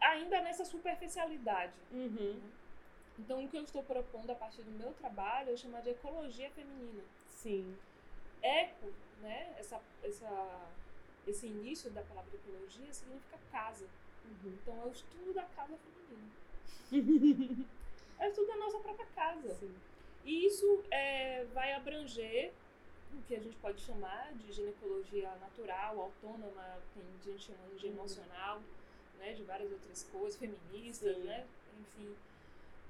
Ainda 0.01 0.41
nessa 0.41 0.65
superficialidade. 0.65 1.75
Uhum. 1.93 2.41
Então, 3.19 3.45
o 3.45 3.49
que 3.49 3.57
eu 3.57 3.63
estou 3.63 3.83
propondo 3.83 4.31
a 4.31 4.35
partir 4.35 4.63
do 4.63 4.71
meu 4.73 4.93
trabalho 4.95 5.53
é 5.53 5.57
chamar 5.57 5.83
de 5.83 5.91
ecologia 5.91 6.51
feminina. 6.51 7.05
Sim. 7.29 7.77
Eco, 8.43 8.91
né, 9.21 9.55
essa, 9.59 9.81
essa, 10.03 10.71
esse 11.27 11.47
início 11.47 11.91
da 11.91 12.03
palavra 12.03 12.35
ecologia 12.35 12.93
significa 12.93 13.39
casa. 13.53 13.87
Uhum. 14.25 14.53
Então 14.63 14.83
é 14.83 14.87
o 14.87 14.93
estudo 14.93 15.33
da 15.35 15.43
casa 15.45 15.77
feminina. 15.77 17.67
É 18.19 18.27
o 18.27 18.29
estudo 18.29 18.47
da 18.47 18.57
nossa 18.57 18.79
própria 18.79 19.07
casa. 19.17 19.53
Sim. 19.55 19.75
E 20.25 20.47
isso 20.47 20.85
é, 20.93 21.45
vai 21.53 21.73
abranger 21.73 22.53
o 23.13 23.23
que 23.23 23.35
a 23.35 23.41
gente 23.41 23.57
pode 23.57 23.81
chamar 23.81 24.33
de 24.35 24.53
ginecologia 24.53 25.29
natural, 25.41 26.01
autônoma, 26.01 26.79
tem 26.95 27.03
gente 27.33 27.47
chamando 27.47 27.77
de 27.77 27.87
Uhum. 27.87 27.93
emocional, 27.95 28.63
né, 29.19 29.33
de 29.33 29.43
várias 29.43 29.73
outras 29.73 30.05
coisas, 30.05 30.39
feministas, 30.39 31.17
Sim. 31.17 31.23
né, 31.25 31.45
enfim. 31.81 32.15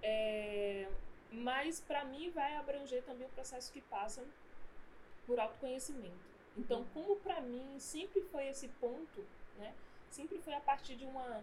É, 0.02 0.86
mas 1.30 1.80
para 1.80 2.04
mim 2.04 2.28
vai 2.30 2.54
abranger 2.56 3.02
também 3.04 3.26
o 3.26 3.30
processo 3.30 3.72
que 3.72 3.80
passa 3.80 4.22
por 5.26 5.40
autoconhecimento. 5.40 6.12
Então, 6.58 6.80
Uhum. 6.80 6.86
como 6.92 7.16
para 7.16 7.40
mim 7.40 7.78
sempre 7.78 8.20
foi 8.30 8.48
esse 8.48 8.68
ponto, 8.68 9.24
né, 9.58 9.74
sempre 10.12 10.38
foi 10.38 10.54
a 10.54 10.60
partir 10.60 10.94
de 10.96 11.04
uma 11.04 11.42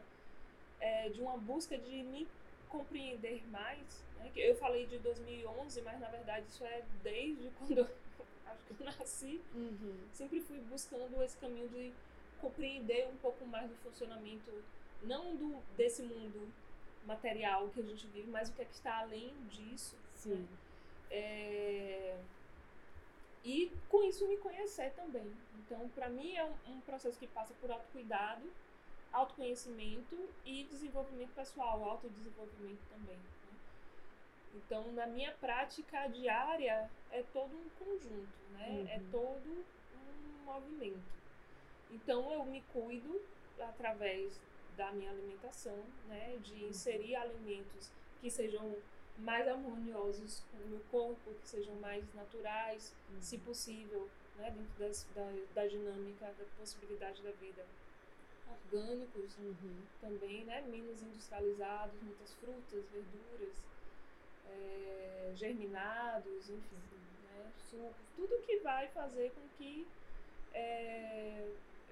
é, 0.80 1.10
de 1.10 1.22
uma 1.22 1.38
busca 1.38 1.78
de 1.78 2.04
me 2.04 2.28
compreender 2.70 3.46
mais. 3.48 4.04
Né? 4.18 4.30
que 4.34 4.40
Eu 4.40 4.56
falei 4.56 4.86
de 4.86 4.98
2011, 5.00 5.82
mas 5.82 6.00
na 6.00 6.08
verdade 6.08 6.46
isso 6.48 6.64
é 6.64 6.84
desde 7.04 7.50
quando 7.58 7.80
eu 7.80 7.88
acho 8.46 8.64
que 8.66 8.82
eu 8.82 8.86
nasci. 8.86 9.42
Uhum. 9.54 10.08
Sempre 10.14 10.40
fui 10.42 10.60
buscando 10.62 11.22
esse 11.24 11.38
caminho 11.38 11.68
de 11.70 11.92
compreender 12.40 13.08
um 13.08 13.18
pouco 13.18 13.46
mais 13.46 13.70
do 13.70 13.76
funcionamento, 13.78 14.52
não 15.04 15.36
do 15.36 15.62
desse 15.76 16.02
mundo 16.04 16.52
material 17.06 17.70
que 17.70 17.80
a 17.80 17.84
gente 17.84 18.08
vive, 18.08 18.30
mas 18.30 18.50
o 18.50 18.54
que 18.54 18.62
é 18.62 18.66
que 18.66 18.74
está 18.74 19.00
além 19.00 19.34
disso. 19.50 19.98
Sim. 20.16 20.48
É, 21.10 22.18
E 23.44 23.72
com 23.88 24.04
isso 24.04 24.28
me 24.28 24.38
conhecer 24.38 24.92
também. 24.94 25.32
Então, 25.60 25.88
para 25.90 26.10
mim 26.10 26.36
é 26.36 26.44
um, 26.44 26.54
um 26.74 26.82
processo 26.82 27.18
que 27.18 27.28
passa 27.28 27.54
por 27.62 27.72
autocuidado, 27.72 28.52
autoconhecimento 29.12 30.16
e 30.46 30.64
desenvolvimento 30.66 31.32
pessoal, 31.34 31.84
autodesenvolvimento 31.84 32.82
também. 32.90 33.16
né? 33.18 33.24
Então, 34.56 34.92
na 34.94 35.06
minha 35.08 35.32
prática 35.34 36.08
diária, 36.08 36.90
é 37.12 37.24
todo 37.34 37.56
um 37.56 37.70
conjunto, 37.84 38.28
né? 38.52 38.88
É 38.90 38.98
Uhum. 38.98 39.12
todo 39.12 39.66
um 39.96 40.44
movimento. 40.46 41.00
Então, 41.92 42.32
eu 42.34 42.44
me 42.46 42.62
cuido 42.74 43.22
através 43.60 44.40
da 44.76 44.92
minha 44.92 45.12
alimentação, 45.12 45.78
né? 46.08 46.38
De 46.44 46.66
inserir 46.66 47.16
alimentos 47.16 47.92
que 48.22 48.30
sejam 48.30 48.76
mais 49.20 49.48
harmoniosos 49.48 50.44
com 50.52 50.58
o 50.58 50.68
meu 50.68 50.80
corpo, 50.92 51.34
que 51.42 51.48
sejam 51.48 51.76
mais 51.76 52.04
naturais, 52.14 52.94
se 53.22 53.38
possível, 53.40 54.10
né? 54.38 54.52
Dentro 54.52 54.80
das, 54.80 55.06
da, 55.16 55.32
da 55.54 55.68
dinâmica, 55.68 56.26
da 56.26 56.46
possibilidade 56.58 57.22
da 57.22 57.32
vida. 57.32 57.66
Orgânicos, 58.72 59.38
Uhum. 59.38 59.82
também, 60.02 60.44
né? 60.46 60.62
Menos 60.62 61.02
industrializados, 61.02 62.02
muitas 62.02 62.34
frutas, 62.36 62.84
verduras, 62.92 63.56
é, 64.50 65.32
germinados, 65.36 66.50
enfim. 66.50 66.76
Né? 66.76 67.44
Né? 67.44 67.52
Su- 67.70 67.94
Tudo 68.16 68.42
que 68.46 68.58
vai 68.60 68.88
fazer 68.90 69.32
com 69.32 69.42
que 69.58 69.88
é, 70.54 71.48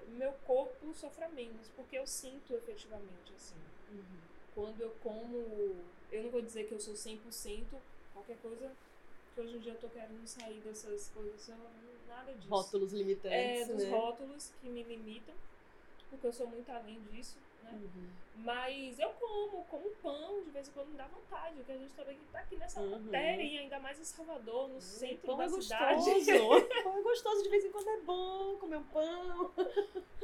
meu 0.09 0.31
corpo 0.45 0.93
sofra 0.93 1.27
menos, 1.29 1.67
porque 1.75 1.97
eu 1.97 2.07
sinto 2.07 2.53
efetivamente 2.55 3.33
assim. 3.35 3.55
Quando 4.55 4.81
eu 4.81 4.91
como, 5.03 5.75
eu 6.11 6.23
não 6.23 6.29
vou 6.29 6.41
dizer 6.41 6.65
que 6.67 6.73
eu 6.73 6.79
sou 6.79 6.93
100%, 6.93 7.65
qualquer 8.13 8.37
coisa, 8.37 8.71
que 9.33 9.41
hoje 9.41 9.55
em 9.57 9.59
dia 9.59 9.73
eu 9.73 9.79
tô 9.79 9.89
querendo 9.89 10.25
sair 10.25 10.59
dessas 10.61 11.09
coisas, 11.09 11.49
nada 12.07 12.33
disso. 12.33 12.49
Rótulos 12.49 12.93
é, 12.93 12.97
limitantes, 12.97 13.67
dos 13.67 13.83
né? 13.83 13.89
rótulos 13.89 14.51
que 14.61 14.69
me 14.69 14.83
limitam, 14.83 15.35
porque 16.09 16.27
eu 16.27 16.33
sou 16.33 16.47
muito 16.47 16.69
além 16.71 16.99
disso, 17.11 17.37
né? 17.63 17.71
Uhum. 17.73 18.09
Mas 18.37 18.97
eu 18.99 19.09
como, 19.11 19.63
como 19.65 19.89
pão, 20.01 20.43
de 20.43 20.51
vez 20.51 20.67
em 20.67 20.71
quando 20.71 20.89
me 20.89 20.97
dá 20.97 21.07
vontade, 21.07 21.55
porque 21.57 21.71
a 21.71 21.77
gente 21.77 21.93
também 21.93 22.17
tá 22.31 22.39
aqui 22.39 22.55
nessa 22.55 22.79
Uhum. 22.79 22.99
matéria, 22.99 23.43
e 23.43 23.57
ainda 23.57 23.79
mais 23.79 23.99
em 23.99 24.03
Salvador, 24.05 24.69
no 24.69 24.79
centro 24.79 25.25
Pão 25.25 25.37
da 25.37 25.45
é 25.45 25.49
cidade. 25.49 25.95
gostoso. 25.95 26.67
pão 26.83 26.97
é 26.97 27.01
gostoso, 27.03 27.43
de 27.43 27.49
vez 27.49 27.65
em 27.65 27.71
quando 27.71 27.89
é 27.89 27.97
bom 28.01 28.57
comer 28.57 28.77
um 28.77 28.83
pão. 28.85 29.53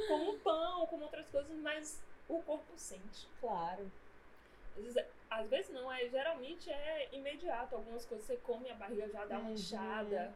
como 0.08 0.38
pão, 0.38 0.86
como 0.86 1.02
outras 1.04 1.28
coisas, 1.28 1.56
mas 1.58 2.00
o 2.28 2.40
corpo 2.42 2.72
sente. 2.76 3.28
Claro. 3.40 3.90
Às 5.30 5.48
vezes, 5.48 5.70
não, 5.72 5.90
é, 5.92 6.08
geralmente 6.08 6.70
é 6.70 7.08
imediato. 7.12 7.74
Algumas 7.74 8.04
coisas 8.06 8.26
você 8.26 8.36
come, 8.38 8.70
a 8.70 8.74
barriga 8.74 9.08
já 9.08 9.24
dá 9.24 9.38
uma 9.38 9.48
Uhum. 9.48 9.54
inchada, 9.54 10.34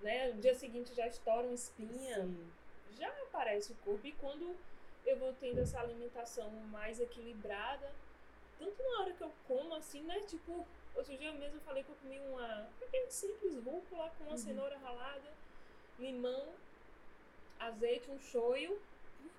né? 0.00 0.32
No 0.32 0.40
dia 0.40 0.54
seguinte 0.54 0.94
já 0.94 1.06
estoura 1.06 1.46
uma 1.46 1.54
espinha. 1.54 2.14
Sim. 2.24 2.52
já 2.90 3.08
aparece 3.24 3.72
o 3.72 3.76
corpo. 3.76 4.06
E 4.06 4.12
quando 4.12 4.56
eu 5.04 5.18
vou 5.18 5.32
tendo 5.34 5.60
essa 5.60 5.80
alimentação 5.80 6.50
mais 6.70 6.98
equilibrada, 7.00 7.92
tanto 8.58 8.82
na 8.82 9.00
hora 9.00 9.12
que 9.12 9.22
eu 9.22 9.32
como, 9.46 9.74
assim, 9.74 10.02
né? 10.02 10.20
Tipo, 10.20 10.66
outro 10.94 11.16
dia 11.16 11.32
mesmo 11.32 11.56
eu 11.58 11.60
falei 11.62 11.82
que 11.84 11.90
eu 11.90 11.96
comi 11.96 12.18
uma 12.20 12.68
pequena 12.80 13.10
simples 13.10 13.56
rúcula 13.56 14.08
com 14.16 14.24
uma 14.24 14.32
Uhum. 14.32 14.38
cenoura 14.38 14.78
ralada, 14.78 15.30
limão, 15.98 16.54
azeite, 17.58 18.10
um 18.10 18.18
shoyu. 18.18 18.80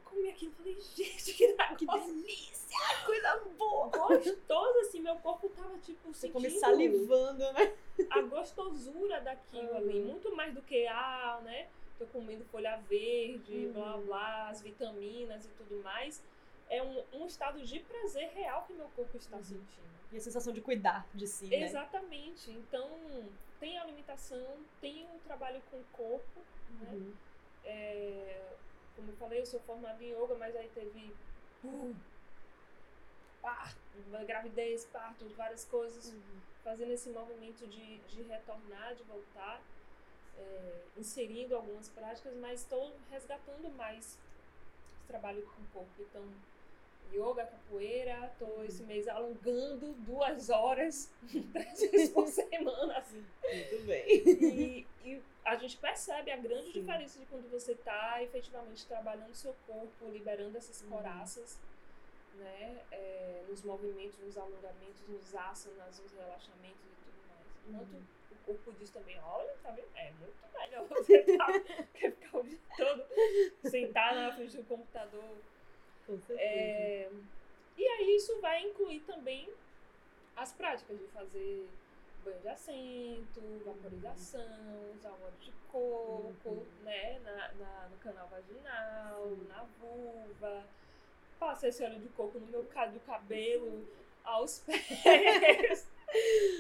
Eu 0.08 0.15
comi 0.15 0.30
aquilo 0.30 0.52
e 0.52 0.56
falei, 0.56 0.80
gente, 0.80 1.34
que 1.34 1.48
Que 1.78 1.86
delícia! 1.86 2.78
Coisa 3.06 3.38
boa! 3.58 3.89
gostoso, 3.89 4.80
assim, 4.80 5.02
meu 5.02 5.15
corpo 5.17 5.50
tava, 5.50 5.78
tipo, 5.80 6.08
Você 6.13 6.22
sentindo 6.28 6.34
come 6.34 6.50
salivando, 6.50 7.52
né? 7.54 7.74
a 8.10 8.22
gostosura 8.22 9.20
daquilo 9.22 9.70
Uhum. 9.72 9.78
ali, 9.78 10.00
muito 10.02 10.34
mais 10.36 10.54
do 10.54 10.62
que, 10.62 10.86
ah, 10.88 11.41
né, 11.43 11.67
tô 11.98 12.06
comendo 12.08 12.46
folha 12.46 12.78
verde, 12.78 13.67
Uhum. 13.67 13.74
blá 13.74 13.98
blá, 13.98 14.50
as 14.50 14.62
vitaminas 14.62 15.46
e 15.46 15.50
tudo 15.50 15.82
mais. 15.84 16.24
É 16.70 16.82
um, 16.84 17.04
um 17.13 17.26
estado 17.26 17.62
de 17.65 17.80
prazer 17.80 18.30
real 18.30 18.63
que 18.65 18.74
meu 18.74 18.88
corpo 18.89 19.17
está 19.17 19.38
Uhum. 19.38 19.43
sentindo. 19.43 19.88
E 20.12 20.17
a 20.17 20.22
sensação 20.22 20.54
de 20.54 20.62
cuidar 20.62 21.10
de 21.13 21.28
si, 21.28 21.48
né? 21.50 21.63
Exatamente. 21.65 22.50
Então, 22.52 23.30
tem 23.60 23.78
a 23.78 23.82
alimentação, 23.84 24.65
tem 24.80 25.06
o 25.15 25.20
trabalho 25.20 25.62
com 25.72 25.78
o 25.78 25.86
corpo, 25.91 26.46
né? 26.82 26.91
Uhum. 26.93 27.13
É, 27.63 28.41
como 28.97 29.12
eu 29.12 29.15
falei, 29.15 29.39
eu 29.41 29.45
sou 29.45 29.60
formada 29.62 30.03
em 30.03 30.12
yoga, 30.12 30.36
mas 30.36 30.55
aí 30.55 30.69
teve 30.73 31.13
parto, 33.41 33.77
gravidez, 34.25 34.86
parto, 34.86 35.25
várias 35.36 35.63
coisas 35.65 36.12
Uhum. 36.12 36.41
fazendo 36.63 36.91
esse 36.91 37.10
movimento 37.12 37.65
de, 37.67 37.99
de 37.99 38.23
retornar, 38.23 38.95
de 38.95 39.03
voltar, 39.03 39.62
é, 40.38 40.81
inserindo 40.97 41.55
algumas 41.55 41.88
práticas, 41.89 42.36
mas 42.38 42.62
estou 42.62 42.91
resgatando 43.10 43.69
mais 43.77 44.17
esse 44.97 45.07
trabalho 45.07 45.43
com 45.43 45.62
o 45.62 45.67
corpo. 45.67 46.01
Então, 46.01 46.25
yoga, 47.13 47.46
capoeira, 47.46 48.28
estou 48.34 48.63
esse 48.65 48.84
mês 48.84 49.08
alongando 49.08 49.93
duas 49.93 50.50
horas, 50.50 51.12
três 51.54 51.80
vezes 51.82 52.10
por 52.10 52.28
semana, 52.28 52.98
assim. 52.98 53.24
Muito 53.43 53.86
bem. 53.86 54.06
E, 54.08 54.88
e 55.04 55.22
a 55.46 55.56
gente 55.56 55.78
percebe 55.78 56.32
a 56.32 56.38
grande 56.38 56.72
Sim. 56.72 56.80
diferença 56.82 57.20
de 57.20 57.26
quando 57.28 57.50
você 57.50 57.72
está 57.74 58.22
efetivamente 58.24 58.86
trabalhando 58.86 59.34
seu 59.34 59.56
corpo, 59.65 60.10
liberando 60.12 60.58
essas 60.58 60.82
Uhum. 60.82 60.89
coraças, 60.89 61.60
né? 62.36 62.82
é, 62.91 63.43
nos 63.48 63.63
movimentos, 63.63 64.17
nos 64.20 64.38
alongamentos, 64.38 65.08
nos 65.08 65.34
asanas, 65.36 66.00
nos 66.00 66.12
relaxamentos 66.13 66.84
e 66.86 66.96
tudo 67.06 67.28
mais. 67.30 67.48
Enquanto 67.67 67.93
Uhum. 67.93 68.04
o 68.32 68.36
corpo 68.46 68.72
diz 68.80 68.89
também, 68.91 69.17
olha, 69.22 69.54
tá 69.63 69.72
vendo? 69.72 69.88
É 69.96 70.12
muito 70.12 70.36
melhor 70.54 70.86
você 70.89 71.24
tá, 71.38 71.48
ficar 71.96 72.38
o 72.38 72.43
dia 72.43 72.60
todo 72.78 73.04
sentado 73.70 74.15
na 74.15 74.34
frente 74.34 74.58
do 74.58 74.63
computador. 74.65 75.38
Com 76.08 76.20
certeza. 76.22 76.41
É, 76.41 77.10
e 77.78 77.86
aí 77.88 78.15
isso 78.15 78.39
vai 78.41 78.62
incluir 78.63 79.02
também 79.02 79.48
as 80.36 80.54
práticas 80.54 80.98
de 80.98 81.06
fazer 81.08 81.70
banho 82.24 82.39
de 82.39 82.48
assento, 82.48 83.41
vaporização, 83.65 84.91
usar 84.96 85.12
óleo 85.12 85.34
de 85.41 85.52
coco, 85.72 86.34
Uhum. 86.50 86.65
né, 86.84 87.20
na, 87.20 87.54
na- 87.54 87.89
no 87.89 87.98
canal 87.98 88.28
vaginal, 88.28 89.28
Sim. 89.30 89.46
na 89.48 89.63
vulva. 89.80 90.63
Passar 91.39 91.67
esse 91.67 91.84
óleo 91.84 92.00
de 92.00 92.10
coco 92.10 92.39
no 92.39 92.48
meu 92.48 92.63
do 92.63 93.00
cabelo, 93.06 93.86
aos 94.24 94.60
pés. 94.65 95.88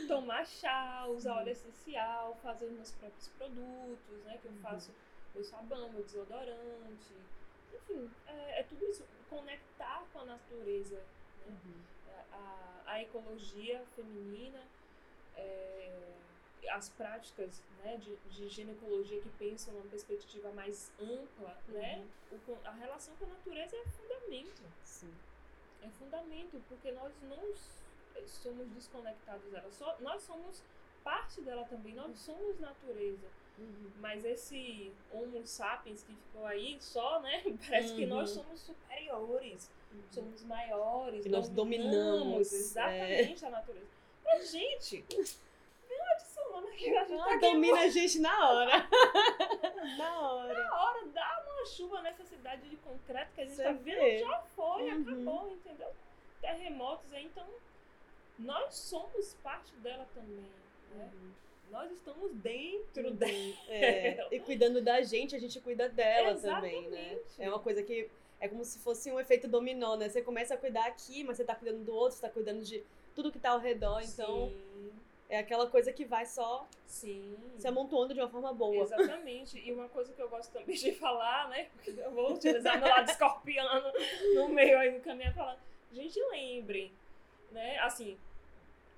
Tomar 0.07 0.45
chá, 0.45 1.05
usar 1.07 1.37
óleo 1.37 1.49
essencial, 1.51 2.37
fazer 2.43 2.67
meus 2.69 2.91
próprios 2.91 3.27
produtos, 3.29 4.23
né, 4.25 4.37
que 4.41 4.47
eu 4.47 4.51
Uhum. 4.51 4.57
faço 4.61 4.91
meu 5.33 5.43
sabão, 5.43 5.89
meu 5.93 6.03
desodorante. 6.03 7.13
Enfim, 7.77 8.09
é, 8.27 8.59
é 8.59 8.63
tudo 8.63 8.85
isso. 8.85 9.05
Conectar 9.29 10.05
com 10.11 10.19
a 10.19 10.25
natureza, 10.25 10.95
né? 11.45 11.57
Uhum. 11.65 11.81
a, 12.31 12.81
a 12.85 13.01
ecologia 13.01 13.83
feminina, 13.95 14.61
é, 15.35 16.13
as 16.69 16.89
práticas 16.89 17.61
né, 17.83 17.97
de, 17.97 18.15
de 18.29 18.49
ginecologia 18.49 19.21
que 19.21 19.29
pensam 19.31 19.73
numa 19.73 19.87
perspectiva 19.87 20.51
mais 20.51 20.91
ampla, 20.99 21.57
né? 21.69 22.05
O 22.31 22.57
a 22.65 22.71
relação 22.71 23.15
com 23.15 23.25
a 23.25 23.29
natureza 23.29 23.75
é 23.75 23.85
fundamento. 23.85 24.63
Sim. 24.83 25.13
É 25.81 25.89
fundamento, 25.89 26.61
porque 26.67 26.91
nós 26.91 27.13
não 27.21 27.53
somos 28.25 28.67
desconectados 28.69 29.49
dela. 29.51 29.71
Só, 29.71 29.97
nós 29.99 30.23
somos 30.23 30.63
parte 31.03 31.41
dela 31.41 31.65
também, 31.65 31.93
nós 31.93 32.17
somos 32.17 32.59
natureza. 32.59 33.27
Uhum. 33.57 33.91
Mas 33.99 34.23
esse 34.23 34.91
Homo 35.11 35.45
sapiens 35.45 36.03
que 36.03 36.13
ficou 36.13 36.45
aí 36.45 36.77
só, 36.79 37.19
né? 37.21 37.41
Parece 37.67 37.95
que 37.95 38.05
nós 38.05 38.35
Uhum. 38.35 38.43
somos 38.43 38.59
superiores 38.61 39.69
Uhum. 39.91 40.01
somos 40.11 40.43
maiores, 40.43 41.23
Que 41.23 41.29
nós 41.29 41.49
dominamos, 41.49 42.51
é. 42.53 42.55
exatamente 42.55 43.45
a 43.45 43.49
natureza. 43.49 43.87
Mas, 44.23 44.51
gente, 44.51 45.03
adicionando 46.11 46.67
aqui, 46.67 46.95
a 46.97 47.03
gente 47.05 47.17
tá 47.17 47.23
Ah, 47.25 47.33
aqui 47.35 47.39
domina 47.39 47.79
a 47.81 47.87
gente 47.89 48.19
na 48.19 48.49
hora. 48.51 48.89
na 49.97 50.21
hora. 50.21 50.53
na 50.53 50.83
hora, 50.83 51.07
dá 51.07 51.43
uma 51.47 51.65
chuva 51.65 52.01
nessa 52.01 52.23
cidade 52.25 52.69
de 52.69 52.75
concreto 52.77 53.31
que 53.33 53.41
a 53.41 53.45
gente 53.45 53.55
Você 53.55 53.63
tá 53.63 53.71
vendo, 53.71 53.95
vê. 53.99 54.19
já 54.19 54.39
foi, 54.55 54.83
Uhum. 54.91 55.01
acabou, 55.01 55.51
entendeu? 55.51 55.91
Terremotos 56.41 57.11
aí, 57.13 57.25
então 57.25 57.47
nós 58.39 58.75
somos 58.75 59.33
parte 59.41 59.73
dela 59.77 60.05
também, 60.13 60.51
né? 60.95 61.09
Nós 61.71 61.91
estamos 61.91 62.31
dentro 62.35 63.09
Uhum. 63.09 63.15
dela. 63.15 63.53
É, 63.67 64.27
e 64.31 64.39
cuidando 64.39 64.81
da 64.81 65.01
gente, 65.01 65.35
a 65.35 65.39
gente 65.39 65.59
cuida 65.59 65.89
dela 65.89 66.35
também, 66.35 66.87
né? 66.89 67.13
Exatamente. 67.13 67.41
É 67.41 67.49
uma 67.49 67.59
coisa 67.59 67.83
que 67.83 68.09
é 68.39 68.47
como 68.47 68.63
se 68.63 68.79
fosse 68.79 69.11
um 69.11 69.19
efeito 69.19 69.47
dominó, 69.47 69.95
né? 69.95 70.09
Você 70.09 70.21
começa 70.21 70.53
a 70.53 70.57
cuidar 70.57 70.85
aqui, 70.85 71.23
mas 71.23 71.37
você 71.37 71.43
tá 71.43 71.55
cuidando 71.55 71.83
do 71.83 71.93
outro, 71.93 72.15
você 72.17 72.21
tá 72.21 72.29
cuidando 72.29 72.63
de 72.63 72.83
tudo 73.15 73.31
que 73.31 73.39
tá 73.39 73.49
ao 73.51 73.59
redor, 73.59 73.99
então 74.01 74.49
Sim, 74.49 74.91
é 75.27 75.39
aquela 75.39 75.67
coisa 75.67 75.91
que 75.91 76.05
vai 76.05 76.25
só 76.25 76.67
sim. 76.85 77.35
se 77.57 77.67
amontoando 77.67 78.13
de 78.13 78.19
uma 78.19 78.29
forma 78.29 78.53
boa. 78.53 78.83
Exatamente. 78.83 79.59
E 79.59 79.71
uma 79.73 79.89
coisa 79.89 80.13
que 80.13 80.21
eu 80.21 80.29
gosto 80.29 80.51
também 80.51 80.75
de 80.75 80.91
falar, 80.93 81.49
né? 81.49 81.67
Porque 81.73 81.89
eu 81.99 82.11
vou 82.11 82.33
utilizar 82.35 82.79
meu 82.79 82.87
lado 82.87 83.09
escorpiano 83.09 83.91
no 84.35 84.47
meio 84.49 84.77
aí 84.77 84.91
do 84.91 84.99
caminho 85.01 85.33
falar. 85.33 85.59
Gente, 85.91 86.19
lembrem, 86.29 86.91
né? 87.51 87.79
Assim, 87.79 88.17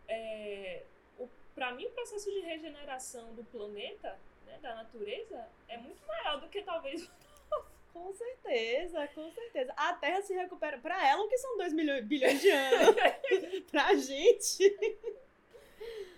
é, 0.08 0.84
o, 1.60 1.65
pra 1.65 1.72
mim 1.74 1.86
o 1.86 1.91
processo 1.91 2.32
de 2.32 2.39
regeneração 2.39 3.34
do 3.36 3.43
planeta, 3.43 4.18
né, 4.45 4.57
da 4.62 4.76
natureza, 4.76 5.47
é 5.68 5.78
muito 5.78 6.05
maior 6.07 6.39
do 6.39 6.47
que 6.49 6.62
talvez 6.62 7.10
Com 7.91 8.14
certeza, 8.14 9.07
com 9.10 9.30
certeza. 9.32 9.74
A 9.76 9.93
Terra 9.93 10.22
se 10.22 10.34
recupera. 10.34 10.78
Pra 10.78 11.05
ela, 11.07 11.24
o 11.24 11.28
que 11.28 11.38
são 11.38 11.57
2 11.57 11.74
milhões, 11.74 12.05
bilhões 12.05 12.39
de 12.39 12.49
anos? 12.49 12.95
pra 13.72 13.93
gente. 13.95 14.78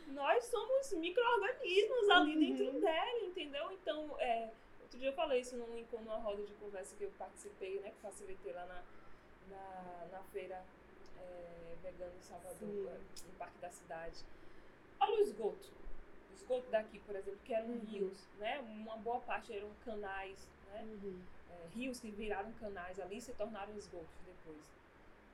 nós 0.09 0.43
somos 0.45 0.91
micro-organismos 0.93 2.09
ali 2.09 2.33
Uhum. 2.35 2.57
dentro 2.57 2.81
dela, 2.81 3.19
entendeu? 3.21 3.71
Então, 3.71 4.15
é, 4.19 4.49
outro 4.81 4.99
dia 4.99 5.09
eu 5.09 5.13
falei 5.13 5.39
isso 5.39 5.55
num, 5.55 5.77
encontro, 5.77 6.05
numa 6.05 6.17
roda 6.17 6.43
de 6.43 6.53
conversa 6.55 6.95
que 6.97 7.03
eu 7.05 7.11
participei, 7.17 7.79
né? 7.79 7.89
Que 7.91 8.01
facilitei 8.01 8.51
lá 8.53 8.65
na, 8.65 8.83
na, 9.49 10.05
na 10.11 10.23
feira 10.25 10.61
é, 11.19 11.75
vegana 11.81 12.13
em 12.15 12.21
Salvador, 12.21 12.57
Sim. 12.59 12.87
é, 12.89 13.27
no 13.31 13.33
Parque 13.39 13.57
da 13.59 13.69
Cidade. 13.71 14.17
Olha 15.01 15.17
o 15.17 15.21
esgoto. 15.21 15.69
O 16.29 16.33
esgoto 16.33 16.69
daqui, 16.69 16.99
por 16.99 17.15
exemplo, 17.15 17.39
que 17.43 17.53
eram 17.53 17.67
Uhum. 17.67 17.79
rios, 17.89 18.27
né? 18.39 18.59
Uma 18.59 18.95
boa 18.97 19.19
parte 19.19 19.53
eram 19.55 19.69
canais, 19.83 20.47
né? 20.67 20.85
é, 21.51 21.67
rios 21.75 21.99
que 21.99 22.09
viraram 22.11 22.51
canais 22.53 22.97
ali 22.99 23.17
e 23.17 23.21
se 23.21 23.33
tornaram 23.33 23.75
esgotos 23.75 24.15
depois. 24.25 24.61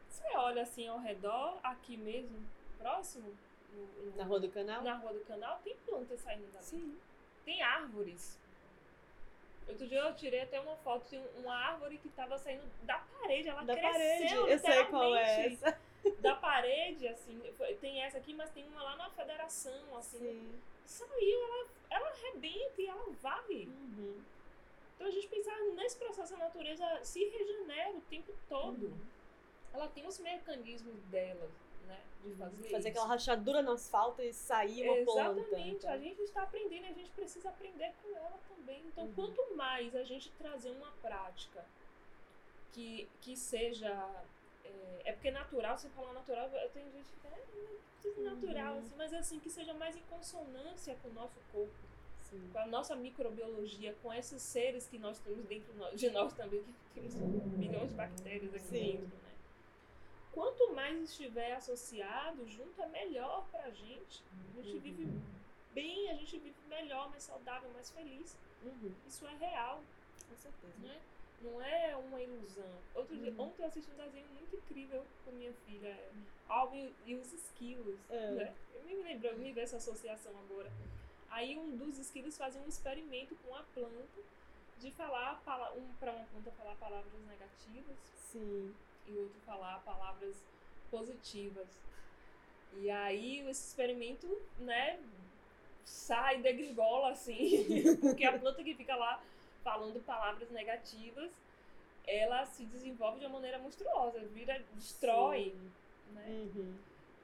Você 0.09 0.24
olha 0.36 0.63
assim 0.63 0.88
ao 0.88 0.97
redor, 0.99 1.59
aqui 1.61 1.95
mesmo, 1.97 2.38
próximo, 2.80 3.38
no- 3.72 4.05
no- 4.05 4.15
Na 4.18 4.24
rua 4.24 4.39
do 4.39 4.49
canal? 4.49 4.82
na 4.82 4.95
rua 4.95 5.13
do 5.13 5.20
canal, 5.26 5.59
tem 5.63 5.76
plantas 5.86 6.20
saindo 6.22 6.51
dali. 6.51 6.65
Sim. 6.65 6.97
tem 7.45 7.61
árvores. 7.61 8.38
Outro 9.70 9.88
dia 9.88 9.99
eu 9.99 10.13
tirei 10.15 10.41
até 10.41 10.59
uma 10.59 10.76
foto 10.78 11.09
de 11.09 11.18
uma 11.39 11.55
árvore 11.55 11.97
que 11.97 12.07
estava 12.09 12.38
saindo 12.38 12.63
da 12.84 12.97
parede. 12.99 13.47
Ela 13.47 13.63
Da 13.63 13.74
cresceu 13.74 13.91
parede, 13.91 14.34
eu 14.51 14.59
sei 14.59 14.86
qual 14.86 15.15
é 15.15 15.45
essa. 15.47 15.80
Da 16.20 16.36
parede, 16.36 17.08
assim. 17.08 17.39
Tem 17.82 18.01
essa 18.01 18.18
aqui, 18.18 18.34
mas 18.34 18.49
tem 18.51 18.66
uma 18.68 18.82
lá 18.84 18.95
na 18.95 19.10
federação, 19.12 19.95
assim. 19.97 20.18
Sim. 20.20 20.62
Saiu, 20.86 21.43
ela, 21.43 21.68
ela 21.89 22.08
arrebenta 22.10 22.82
e 22.82 22.88
ela 22.88 23.12
varre. 23.22 23.66
Uhum. 23.68 24.22
Então 24.95 25.08
a 25.08 25.12
gente 25.12 25.28
pensar 25.28 25.55
nesse 25.76 25.97
processo, 25.97 26.34
a 26.34 26.38
natureza 26.38 26.86
se 27.03 27.24
regenera 27.24 27.91
o 27.95 28.01
tempo 28.01 28.34
todo. 28.49 28.88
Uhum. 28.88 28.99
Ela 29.74 29.88
tem 29.89 30.08
os 30.08 30.18
mecanismos 30.20 30.99
dela, 31.03 31.49
né? 31.86 31.99
De 32.24 32.34
fazer, 32.36 32.64
Fazer 32.64 32.78
isso. 32.80 32.88
aquela 32.88 33.05
rachadura 33.05 33.62
no 33.62 33.74
asfalto 33.74 34.22
e 34.24 34.34
sair 34.34 34.89
uma 34.89 35.05
planta. 35.05 35.39
Exatamente, 35.41 35.88
a 35.88 35.97
gente 35.97 36.22
está 36.22 36.43
aprendendo 36.43 36.86
e 36.86 36.89
a 36.89 36.93
gente 36.93 37.12
precisa 37.12 37.49
aprender 37.49 37.93
com 38.01 38.16
ela 38.16 38.39
também. 38.47 38.82
Então, 38.88 39.05
Uhum. 39.05 39.14
quanto 39.14 39.55
mais 39.55 39.95
a 39.95 40.03
gente 40.03 40.32
trazer 40.32 40.72
uma 40.72 40.91
prática 41.01 41.64
que, 42.74 43.08
que 43.22 43.36
seja. 43.36 43.93
É, 44.68 45.09
é 45.09 45.11
porque 45.13 45.32
natural, 45.32 45.78
você 45.78 45.89
fala 45.89 46.13
natural, 46.13 46.49
tem 46.74 46.84
gente 46.91 47.05
que 47.05 47.15
fica, 47.15 47.28
é, 47.30 47.78
tudo 48.01 48.22
natural, 48.24 48.74
Uhum. 48.74 48.80
assim, 48.80 48.93
mas 48.97 49.13
assim, 49.13 49.39
que 49.39 49.49
seja 49.49 49.74
mais 49.74 49.95
em 49.95 50.01
consonância 50.09 50.95
com 51.01 51.09
o 51.09 51.13
nosso 51.13 51.39
corpo, 51.51 51.74
Sim. 52.22 52.49
com 52.51 52.59
a 52.59 52.65
nossa 52.68 52.95
microbiologia, 52.95 53.95
com 54.03 54.13
esses 54.13 54.41
seres 54.41 54.88
que 54.88 54.97
nós 54.97 55.20
temos 55.20 55.45
dentro 55.45 55.74
de 55.95 56.09
nós 56.09 56.34
também, 56.34 56.61
que 56.93 56.99
temos 56.99 57.15
milhões 57.57 57.89
de 57.89 57.95
bactérias 57.95 58.53
aqui 58.53 58.65
Sim. 58.65 58.91
dentro, 58.97 59.18
né? 59.18 59.32
Quanto 60.34 60.72
mais 60.74 61.09
estiver 61.09 61.53
associado 61.53 62.45
junto, 62.47 62.82
é 62.82 62.88
melhor 62.88 63.45
pra 63.51 63.70
gente. 63.72 64.24
A 64.57 64.61
gente 64.61 64.78
vive 64.80 65.07
bem, 65.74 66.09
a 66.11 66.13
gente 66.15 66.38
vive 66.38 66.55
melhor, 66.68 67.09
mais 67.09 67.24
saudável, 67.24 67.70
mais 67.72 67.89
feliz. 67.89 68.38
Uhum. 68.63 68.91
Isso 69.07 69.26
é 69.26 69.36
real, 69.36 69.82
Com 70.30 70.36
certeza. 70.38 70.74
né? 70.80 70.99
Não 71.42 71.62
é 71.62 71.96
uma 71.96 72.22
ilusão. 72.22 72.72
Outro 72.96 73.16
dia, 73.18 73.32
Uhum. 73.32 73.42
ontem 73.42 73.62
eu 73.62 73.68
assisti 73.68 73.92
um 73.92 73.96
desenho 74.04 74.28
muito 74.30 74.56
incrível 74.56 75.06
com 75.24 75.32
minha 75.32 75.54
filha, 75.66 75.88
é 75.90 76.10
Alvin 76.50 76.94
e 77.06 77.16
os 77.16 77.32
esquilos, 77.32 78.00
É. 78.10 78.32
né? 78.32 78.56
Eu 78.74 78.84
me 78.84 78.96
lembrou, 79.04 79.36
me 79.38 79.52
veio 79.52 79.64
essa 79.64 79.78
associação 79.78 80.32
agora. 80.40 80.72
Aí 81.30 81.58
um 81.58 81.76
dos 81.78 81.98
esquilos 82.00 82.38
fazia 82.38 82.60
um 82.62 82.68
experimento 82.68 83.36
com 83.46 83.54
a 83.56 83.62
planta 83.74 84.22
de 84.80 84.92
falar 84.92 85.42
pala- 85.44 85.74
um 85.74 85.94
para 86.00 86.12
uma 86.12 86.26
planta 86.26 86.52
falar 86.52 86.76
palavras 86.76 87.14
negativas 87.28 87.98
Sim. 88.32 88.74
e 89.08 89.12
o 89.12 89.22
outro 89.24 89.40
falar 89.46 89.80
palavras 89.84 90.36
positivas. 90.90 91.68
E 92.78 92.90
aí 92.90 93.40
esse 93.50 93.68
experimento, 93.70 94.28
né, 94.60 95.00
sai, 95.84 96.42
degringola 96.42 97.12
assim, 97.12 97.66
porque 98.02 98.24
a 98.26 98.38
planta 98.40 98.64
que 98.64 98.74
fica 98.76 98.96
lá 98.96 99.22
falando 99.68 99.99
palavras 100.05 100.49
negativas, 100.49 101.30
ela 102.05 102.45
se 102.45 102.63
desenvolve 102.63 103.20
de 103.20 103.26
uma 103.26 103.34
maneira 103.34 103.59
monstruosa, 103.59 104.18
vira, 104.28 104.63
destrói, 104.74 105.51
Sim. 105.51 105.72
né? 106.13 106.26
Uhum. 106.30 106.74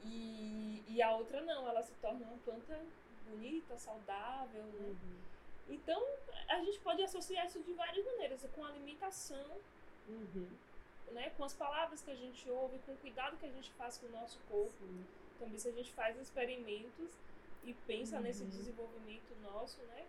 E, 0.03 0.83
e 0.89 1.01
a 1.01 1.15
outra 1.15 1.39
não, 1.39 1.65
ela 1.69 1.81
se 1.81 1.93
torna 2.01 2.19
uma 2.25 2.37
planta 2.43 2.77
bonita, 3.29 3.77
saudável, 3.77 4.61
né? 4.61 4.89
Uhum. 4.89 5.17
Então, 5.69 6.05
a 6.49 6.59
gente 6.65 6.77
pode 6.81 7.01
associar 7.01 7.45
isso 7.45 7.61
de 7.61 7.71
várias 7.71 8.05
maneiras, 8.05 8.45
com 8.53 8.65
a 8.65 8.67
alimentação, 8.67 9.51
Uhum. 10.09 10.49
né, 11.13 11.29
com 11.37 11.45
as 11.45 11.53
palavras 11.53 12.01
que 12.01 12.11
a 12.11 12.15
gente 12.15 12.49
ouve, 12.49 12.77
com 12.85 12.91
o 12.91 12.97
cuidado 12.97 13.37
que 13.37 13.45
a 13.45 13.49
gente 13.51 13.71
faz 13.71 13.97
com 13.97 14.07
o 14.07 14.11
nosso 14.11 14.37
corpo. 14.49 14.73
Sim. 14.79 15.05
Também 15.39 15.57
se 15.57 15.69
a 15.69 15.71
gente 15.71 15.93
faz 15.93 16.19
experimentos 16.19 17.09
e 17.63 17.73
pensa 17.87 18.17
Uhum. 18.17 18.23
nesse 18.23 18.43
desenvolvimento 18.43 19.33
nosso, 19.41 19.81
né? 19.83 20.05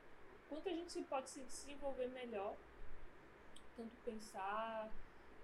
Quanto 0.48 0.68
a 0.68 0.72
gente 0.72 0.92
se 0.92 1.02
pode 1.02 1.30
se 1.30 1.40
desenvolver 1.40 2.08
melhor, 2.08 2.54
tanto 3.76 3.90
pensar, 4.04 4.90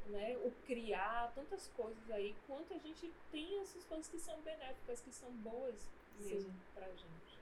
né, 0.07 0.37
o 0.45 0.51
criar, 0.67 1.33
tantas 1.35 1.69
coisas 1.69 2.11
aí, 2.11 2.35
quanto 2.47 2.73
a 2.75 2.79
gente 2.79 3.11
tem 3.31 3.61
essas 3.61 3.85
coisas 3.85 4.09
que 4.09 4.19
são 4.19 4.41
benéficas, 4.43 5.01
que 5.01 5.13
são 5.13 5.31
boas 5.33 5.75
mesmo 6.21 6.51
Sim. 6.51 6.61
pra 6.75 6.87
gente. 6.89 7.39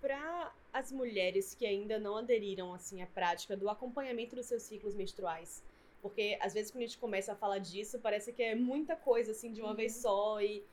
Para 0.00 0.52
as 0.72 0.90
mulheres 0.90 1.54
que 1.54 1.64
ainda 1.64 1.98
não 1.98 2.16
aderiram 2.16 2.74
assim 2.74 3.02
à 3.02 3.06
prática 3.06 3.56
do 3.56 3.68
acompanhamento 3.68 4.34
dos 4.34 4.46
seus 4.46 4.62
ciclos 4.64 4.94
menstruais, 4.94 5.62
porque 6.00 6.36
às 6.40 6.52
vezes 6.54 6.72
quando 6.72 6.82
a 6.82 6.86
gente 6.86 6.98
começa 6.98 7.32
a 7.32 7.36
falar 7.36 7.58
disso, 7.58 8.00
parece 8.00 8.32
que 8.32 8.42
é 8.42 8.54
muita 8.54 8.96
coisa 8.96 9.30
assim 9.32 9.52
de 9.52 9.60
uma 9.60 9.70
Uhum. 9.70 9.76
vez 9.76 9.96
só 9.96 10.40
e 10.40 10.64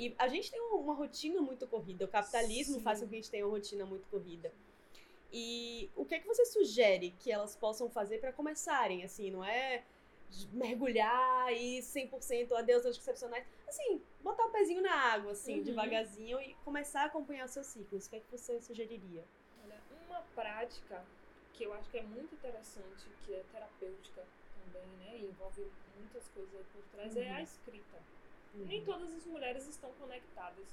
e 0.00 0.14
a 0.16 0.28
gente 0.28 0.48
tem 0.48 0.60
uma 0.60 0.94
rotina 0.94 1.40
muito 1.42 1.66
corrida, 1.66 2.04
o 2.04 2.08
capitalismo 2.08 2.76
Sim. 2.76 2.82
faz 2.82 3.00
com 3.00 3.08
que 3.08 3.16
a 3.16 3.18
gente 3.18 3.30
tenha 3.32 3.44
uma 3.44 3.50
rotina 3.50 3.84
muito 3.84 4.06
corrida. 4.06 4.52
E 5.30 5.90
o 5.94 6.04
que 6.06 6.14
é 6.14 6.20
que 6.20 6.26
você 6.26 6.44
sugere 6.46 7.12
que 7.12 7.30
elas 7.30 7.54
possam 7.54 7.90
fazer 7.90 8.18
para 8.18 8.32
começarem, 8.32 9.04
assim, 9.04 9.30
não 9.30 9.44
é 9.44 9.84
mergulhar 10.52 11.52
e 11.52 11.82
100% 11.82 12.54
adeus 12.54 12.84
anticoncepcionais, 12.84 13.46
assim, 13.66 14.02
botar 14.20 14.44
o 14.46 14.50
pezinho 14.50 14.82
na 14.82 14.92
água, 14.92 15.32
assim, 15.32 15.58
Uhum. 15.58 15.64
devagarzinho 15.64 16.40
e 16.40 16.54
começar 16.56 17.02
a 17.02 17.06
acompanhar 17.06 17.44
os 17.46 17.52
seus 17.52 17.66
ciclos. 17.66 18.06
O 18.06 18.10
que 18.10 18.16
é 18.16 18.20
que 18.20 18.30
você 18.30 18.60
sugeriria? 18.60 19.26
Olha, 19.62 19.82
uma 19.90 20.22
prática 20.34 21.06
que 21.52 21.64
eu 21.64 21.72
acho 21.72 21.90
que 21.90 21.98
é 21.98 22.02
muito 22.02 22.34
interessante, 22.34 23.10
que 23.24 23.34
é 23.34 23.42
terapêutica 23.44 24.26
também, 24.54 24.86
né? 24.98 25.18
E 25.18 25.24
envolve 25.24 25.72
muitas 25.96 26.28
coisas 26.28 26.54
aí 26.54 26.64
por 26.64 26.82
trás, 26.88 27.16
é 27.16 27.28
a 27.30 27.38
Uhum. 27.38 27.42
escrita. 27.42 28.06
Nem 28.54 28.84
todas 28.84 29.12
as 29.12 29.26
mulheres 29.26 29.66
estão 29.66 29.92
conectadas 29.94 30.68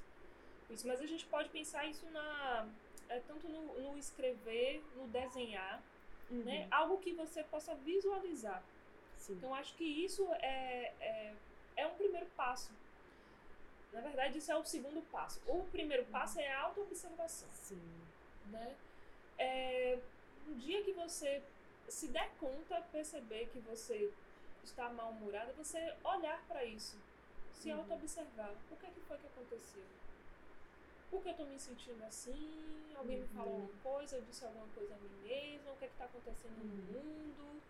isso, 0.69 0.87
mas 0.87 0.99
a 0.99 1.05
gente 1.05 1.25
pode 1.27 1.49
pensar 1.49 1.85
isso 1.85 2.09
na 2.09 2.73
é, 3.09 3.19
tanto 3.21 3.47
no, 3.49 3.61
no 3.81 3.97
escrever, 3.97 4.83
no 4.95 5.07
desenhar, 5.07 5.81
Uhum. 6.29 6.43
né? 6.43 6.67
Algo 6.71 6.97
que 6.97 7.13
você 7.13 7.43
possa 7.43 7.75
visualizar. 7.75 8.63
Sim. 9.17 9.33
Então 9.33 9.53
acho 9.53 9.75
que 9.75 9.83
isso 9.83 10.27
é, 10.41 10.91
é, 10.99 11.35
é 11.77 11.85
um 11.87 11.93
primeiro 11.95 12.25
passo. 12.35 12.71
Na 13.93 14.01
verdade, 14.01 14.39
isso 14.39 14.51
é 14.51 14.55
o 14.57 14.65
segundo 14.65 15.01
passo. 15.11 15.39
O 15.47 15.63
primeiro 15.65 16.03
passo 16.05 16.39
é 16.39 16.51
a 16.51 16.61
autoobservação 16.63 17.47
Sim. 17.51 17.79
né? 18.47 18.75
É, 19.37 19.99
no 20.47 20.55
dia 20.55 20.83
que 20.83 20.93
você 20.93 21.43
se 21.87 22.07
der 22.07 22.29
conta, 22.39 22.81
perceber 22.91 23.47
que 23.53 23.59
você 23.59 24.11
está 24.63 24.89
mal-humorada, 24.89 25.53
você 25.53 25.95
olhar 26.03 26.43
para 26.47 26.65
isso, 26.65 26.97
se 27.51 27.71
Uhum. 27.71 27.79
auto-observar. 27.81 28.51
O 28.71 28.75
que, 28.77 28.85
é 28.85 28.89
que 28.89 28.99
foi 29.01 29.17
que 29.19 29.27
aconteceu? 29.27 29.83
Por 31.09 31.21
que 31.21 31.29
eu 31.29 31.31
estou 31.31 31.45
me 31.45 31.59
sentindo 31.59 32.03
assim? 32.03 32.93
Alguém 32.95 33.19
me 33.21 33.27
falou 33.27 33.53
Uhum. 33.53 33.61
alguma 33.61 33.81
coisa? 33.81 34.15
Eu 34.17 34.21
disse 34.23 34.43
alguma 34.45 34.67
coisa 34.69 34.93
a 34.93 34.97
mim 34.97 35.09
mesma? 35.23 35.71
O 35.71 35.77
que 35.77 35.85
é 35.85 35.87
está 35.87 36.05
acontecendo 36.05 36.57
Uhum. 36.57 36.65
no 36.65 36.93
mundo? 36.93 37.61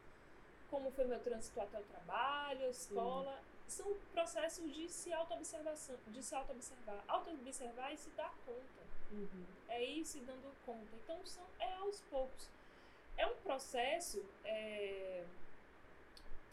Como 0.70 0.92
foi 0.92 1.06
meu 1.06 1.20
trânsito 1.20 1.60
até 1.62 1.80
o 1.80 1.84
trabalho, 1.84 2.66
a 2.66 2.70
escola? 2.70 3.40
São 3.68 3.94
processos 4.14 4.72
de 4.74 4.88
se 4.90 5.12
auto-observação, 5.14 5.98
de 6.08 6.22
se 6.24 6.36
auto-observar. 6.36 7.04
Auto-observar 7.08 7.94
e 7.94 7.98
se 7.98 8.10
dar 8.12 8.34
conta 8.46 8.84
Uhum. 9.12 9.46
é 9.70 9.84
ir 9.84 10.06
se 10.06 10.20
dando 10.22 10.52
conta. 10.66 10.96
Então 11.04 11.24
são, 11.26 11.44
é 11.60 11.74
aos 11.76 12.02
poucos. 12.02 12.48
É 13.18 13.26
um 13.28 13.36
processo 13.38 14.24
é, 14.44 15.26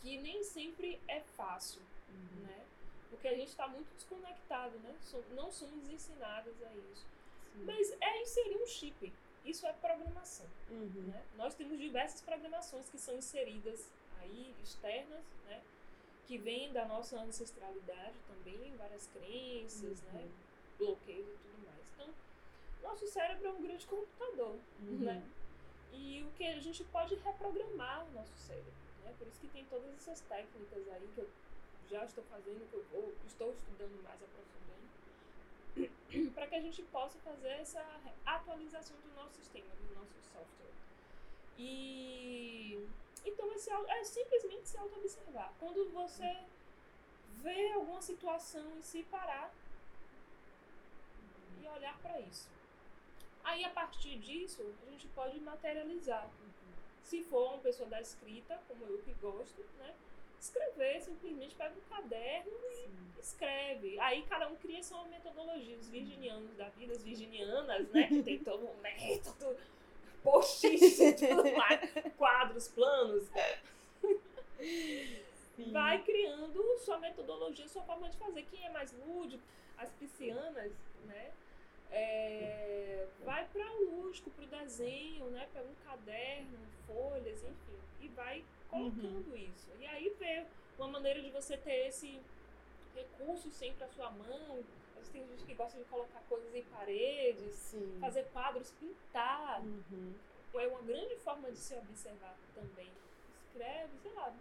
que 0.01 0.19
nem 0.19 0.43
sempre 0.45 1.01
é 1.09 1.21
fácil, 1.21 1.83
Uhum. 2.09 2.43
né? 2.43 2.67
Porque 3.13 3.29
a 3.29 3.35
gente 3.37 3.49
está 3.49 3.69
muito 3.69 3.95
desconectado, 3.95 4.77
né? 4.79 4.97
Não 5.37 5.53
somos 5.53 5.89
ensinadas 5.89 6.55
a 6.63 6.75
isso. 6.75 7.07
Sim. 7.55 7.65
Mas 7.65 7.93
é 8.01 8.23
inserir 8.23 8.57
um 8.57 8.67
chip. 8.67 9.13
Isso 9.45 9.67
é 9.67 9.73
programação, 9.75 10.47
Uhum. 10.71 11.05
né? 11.09 11.23
Nós 11.37 11.55
temos 11.55 11.79
diversas 11.79 12.21
programações 12.23 12.89
que 12.89 12.97
são 12.99 13.15
inseridas 13.17 13.91
aí, 14.21 14.55
externas, 14.63 15.23
né? 15.45 15.61
Que 16.27 16.39
vêm 16.39 16.73
da 16.73 16.87
nossa 16.87 17.19
ancestralidade 17.21 18.15
também, 18.29 18.75
várias 18.77 19.07
crenças, 19.09 20.01
né? 20.03 20.23
Uhum. 20.23 20.31
bloqueios 20.79 21.29
e 21.29 21.37
tudo 21.39 21.67
mais. 21.67 21.87
Então, 21.95 22.09
nosso 22.83 23.07
cérebro 23.07 23.47
é 23.49 23.53
um 23.53 23.63
grande 23.63 23.87
computador, 23.87 24.57
Uhum. 24.81 24.99
né? 25.01 25.23
E 25.93 26.25
o 26.27 26.33
que 26.39 26.45
a 26.47 26.59
gente 26.61 26.83
pode 26.85 27.15
reprogramar 27.17 28.05
o 28.07 28.13
nosso 28.13 28.35
cérebro, 28.39 28.73
né? 29.05 29.15
Por 29.19 29.29
isso 29.29 29.39
que 29.41 29.49
tem 29.49 29.65
todas 29.67 29.93
essas 29.95 30.21
técnicas 30.23 30.89
aí 30.89 31.09
que 31.15 31.21
eu 31.21 31.29
já 31.93 32.05
estou 32.05 32.25
fazendo, 32.25 32.67
vou, 32.91 33.13
estou 33.27 33.53
estudando 33.53 34.03
mais 34.03 34.19
aprofundando, 34.23 36.31
para 36.35 36.47
que 36.47 36.55
a 36.55 36.61
gente 36.61 36.83
possa 36.85 37.19
fazer 37.19 37.49
essa 37.65 37.85
atualização 38.25 38.97
do 38.97 39.15
nosso 39.15 39.35
sistema, 39.35 39.69
do 39.75 39.95
nosso 39.95 40.15
software. 40.33 40.73
E 41.59 42.89
então 43.25 43.53
esse 43.53 43.71
au- 43.71 43.87
é 43.87 44.03
simplesmente 44.05 44.69
se 44.69 44.79
auto-observar. 44.79 45.53
Quando 45.61 45.91
você 45.91 46.37
vê 47.43 47.73
alguma 47.73 48.01
situação 48.01 48.79
e 48.79 48.83
se 48.83 49.03
parar 49.05 49.53
e 51.63 51.69
olhar 51.69 51.97
para 51.99 52.19
isso. 52.21 52.49
Aí 53.45 53.65
a 53.65 53.71
partir 53.71 54.19
disso, 54.19 54.63
a 54.87 54.91
gente 54.91 55.07
pode 55.09 55.39
materializar. 55.41 56.29
Se 57.03 57.23
for 57.25 57.51
uma 57.53 57.59
pessoa 57.59 57.89
da 57.89 58.01
escrita, 58.01 58.59
como 58.67 58.85
eu 58.87 58.99
que 59.03 59.13
gosto, 59.15 59.63
né? 59.79 59.95
Escrever, 60.43 61.01
simplesmente 61.01 61.55
pega 61.55 61.73
um 61.73 61.95
caderno 61.95 62.51
e 62.73 63.21
escreve. 63.21 63.97
Aí 64.01 64.27
cada 64.29 64.49
um 64.49 64.57
cria 64.57 64.83
sua 64.83 65.05
metodologia. 65.05 65.79
Os 65.79 65.89
virginianos 65.89 66.53
da 66.57 66.69
vida, 66.71 66.95
as 66.95 67.05
virginianas, 67.05 67.89
né? 67.91 68.09
Que 68.09 68.23
tem 68.25 68.41
todo 68.41 68.67
um 68.67 68.75
método 68.79 69.57
post-it 70.25 70.83
e 71.01 71.13
tudo 71.15 71.57
mais, 71.57 71.81
quadros, 72.17 72.67
planos. 72.67 73.31
Sim. 75.55 75.71
Vai 75.71 76.03
criando 76.03 76.61
sua 76.81 76.99
metodologia, 76.99 77.69
sua 77.69 77.85
forma 77.85 78.11
de 78.11 78.17
fazer. 78.17 78.45
Quem 78.51 78.67
é 78.67 78.71
mais 78.71 78.93
lúdico, 79.07 79.45
as 79.79 79.93
piscianas, 79.93 80.73
né? 81.07 81.31
É, 81.93 83.07
vai 83.25 83.47
para 83.47 83.71
o 83.75 83.91
lúdico, 83.91 84.29
para 84.31 84.45
o 84.45 84.49
desenho, 84.49 85.27
né? 85.27 85.49
Pega 85.55 85.69
um 85.69 85.87
caderno, 85.87 86.59
folhas, 86.85 87.45
enfim, 87.45 87.79
e 88.01 88.09
vai 88.09 88.45
colocando 88.73 89.37
isso. 89.37 89.71
E 89.79 89.87
aí 89.87 90.09
vê 90.19 90.47
uma 90.79 90.89
maneira 90.89 91.21
de 91.21 91.31
você 91.31 91.57
ter 91.57 91.89
esse 91.89 92.21
recurso 92.95 93.51
sempre 93.51 93.85
à 93.85 93.89
sua 93.89 94.11
mão. 94.11 94.65
Às 94.99 95.09
vezes 95.09 95.13
Tem 95.13 95.27
gente 95.27 95.45
que 95.45 95.55
gosta 95.55 95.79
de 95.79 95.85
colocar 95.85 96.21
coisas 96.29 96.55
em 96.55 96.63
paredes, 96.65 97.55
Sim. 97.55 97.99
fazer 98.01 98.25
quadros, 98.33 98.71
pintar. 98.73 99.61
Uhum. 99.61 100.15
É 100.55 100.67
uma 100.67 100.83
grande 100.83 101.17
forma 101.17 101.51
de 101.51 101.59
se 101.59 101.75
observar 101.75 102.37
também. 102.55 102.91
Escreve, 103.49 103.99
sei 104.03 104.13
lá, 104.13 104.33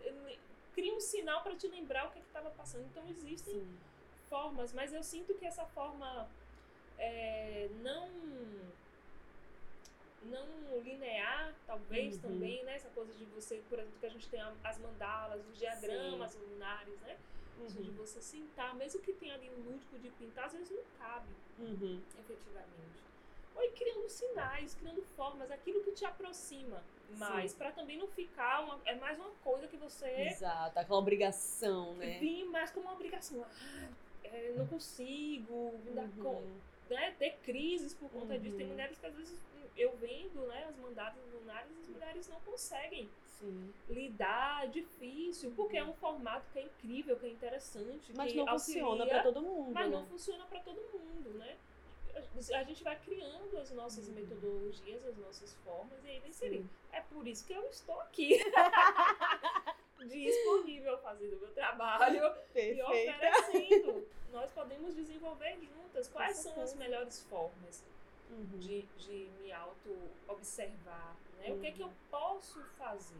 cria 0.73 0.93
um 0.93 0.99
sinal 0.99 1.41
para 1.41 1.55
te 1.55 1.67
lembrar 1.67 2.07
o 2.07 2.11
que 2.11 2.19
estava 2.19 2.49
passando. 2.51 2.85
Então 2.85 3.07
existem 3.09 3.53
Sim. 3.53 3.77
formas, 4.29 4.73
mas 4.73 4.93
eu 4.93 5.03
sinto 5.03 5.33
que 5.35 5.45
essa 5.45 5.65
forma 5.67 6.29
é, 6.97 7.69
não 7.81 8.09
não 10.21 10.79
linear, 10.79 11.55
talvez 11.65 12.15
Uhum. 12.15 12.21
também, 12.21 12.63
né? 12.63 12.75
Essa 12.75 12.89
coisa 12.89 13.13
de 13.13 13.25
você, 13.25 13.57
por 13.69 13.79
exemplo, 13.79 13.99
que 13.99 14.05
a 14.05 14.09
gente 14.09 14.29
tem 14.29 14.39
as 14.63 14.77
mandalas, 14.79 15.45
os 15.47 15.57
diagramas 15.57 16.35
lunares, 16.35 16.99
né? 17.01 17.17
Isso 17.65 17.81
de 17.81 17.89
Uhum. 17.89 17.95
você 17.97 18.21
sentar, 18.21 18.75
mesmo 18.75 19.01
que 19.01 19.13
tenha 19.13 19.33
ali 19.35 19.49
um 19.49 19.59
lúdico 19.61 19.97
de 19.99 20.09
pintar, 20.11 20.45
às 20.45 20.53
vezes 20.53 20.71
não 20.71 20.83
cabe, 20.97 21.35
Uhum. 21.59 22.01
efetivamente. 22.17 23.03
Ou 23.53 23.61
ir 23.63 23.71
criando 23.73 24.07
sinais, 24.09 24.73
criando 24.75 25.01
formas, 25.03 25.51
aquilo 25.51 25.83
que 25.83 25.91
te 25.91 26.05
aproxima 26.05 26.81
mais, 27.17 27.53
para 27.53 27.71
também 27.73 27.97
não 27.97 28.07
ficar 28.07 28.63
uma, 28.63 28.81
é 28.85 28.95
mais 28.95 29.19
uma 29.19 29.31
coisa 29.43 29.67
que 29.67 29.75
você 29.75 30.05
Exato, 30.05 30.79
aquela 30.79 30.97
obrigação, 30.99 31.93
né? 31.95 32.19
vir 32.19 32.45
mais 32.45 32.71
como 32.71 32.85
uma 32.85 32.93
obrigação. 32.95 33.43
Ah, 33.43 33.89
é, 34.23 34.53
não 34.53 34.65
consigo, 34.67 35.79
me 35.83 35.91
dar 35.91 36.09
Uhum. 36.17 36.61
né, 36.89 37.11
ter 37.19 37.39
crises 37.41 37.93
por 37.93 38.09
conta 38.09 38.37
disso. 38.39 38.55
Tem 38.55 38.65
Uhum. 38.65 38.71
mulheres 38.71 38.97
que 38.97 39.05
às 39.05 39.15
vezes 39.15 39.37
eu 39.75 39.95
vendo 39.97 40.45
né, 40.47 40.65
as 40.65 40.75
mandadas 40.77 41.23
lunares, 41.31 41.71
as 41.79 41.87
mulheres 41.87 42.27
não 42.27 42.39
conseguem 42.41 43.09
Sim. 43.25 43.73
lidar, 43.89 44.65
é 44.65 44.67
difícil, 44.67 45.51
porque 45.55 45.77
é 45.77 45.83
um 45.83 45.93
formato 45.93 46.45
que 46.51 46.59
é 46.59 46.63
incrível, 46.63 47.17
que 47.17 47.25
é 47.25 47.29
interessante, 47.29 48.13
Mas 48.15 48.31
que 48.31 48.37
não 48.37 48.47
auxilia, 48.49 48.81
funciona 48.83 49.07
pra 49.07 49.23
todo 49.23 49.41
mundo, 49.41 49.73
mas 49.73 49.89
né? 49.89 49.95
não 49.95 50.05
funciona 50.05 50.45
para 50.45 50.59
todo 50.59 50.79
mundo, 50.93 51.29
né? 51.37 51.57
A 52.53 52.63
gente 52.63 52.83
vai 52.83 52.99
criando 52.99 53.57
as 53.57 53.71
nossas 53.71 54.07
Uhum. 54.09 54.15
metodologias, 54.15 55.05
as 55.05 55.17
nossas 55.17 55.53
formas, 55.63 56.03
e 56.03 56.09
aí 56.09 56.21
inserir. 56.27 56.65
É 56.91 56.99
por 57.01 57.25
isso 57.25 57.45
que 57.45 57.53
eu 57.53 57.63
estou 57.69 57.99
aqui. 58.01 58.37
disponível 60.09 60.97
fazendo 60.99 61.37
o 61.37 61.39
meu 61.39 61.53
trabalho 61.53 62.17
e 62.17 62.19
Perfeita. 62.51 62.85
oferecendo. 62.89 64.07
Nós 64.31 64.51
podemos 64.51 64.95
desenvolver 64.95 65.57
juntas 65.61 66.07
quais 66.09 66.37
Com 66.37 66.43
são 66.43 66.51
as 66.53 66.71
certeza. 66.71 66.75
melhores 66.77 67.21
formas 67.23 67.83
Uhum. 68.31 68.57
de, 68.59 68.81
de 68.97 69.29
me 69.41 69.51
auto-observar, 69.51 71.15
né? 71.37 71.51
O 71.51 71.59
que 71.59 71.67
é 71.67 71.71
que 71.71 71.81
eu 71.81 71.87
Uhum. 71.87 71.93
posso 72.09 72.63
fazer? 72.77 73.15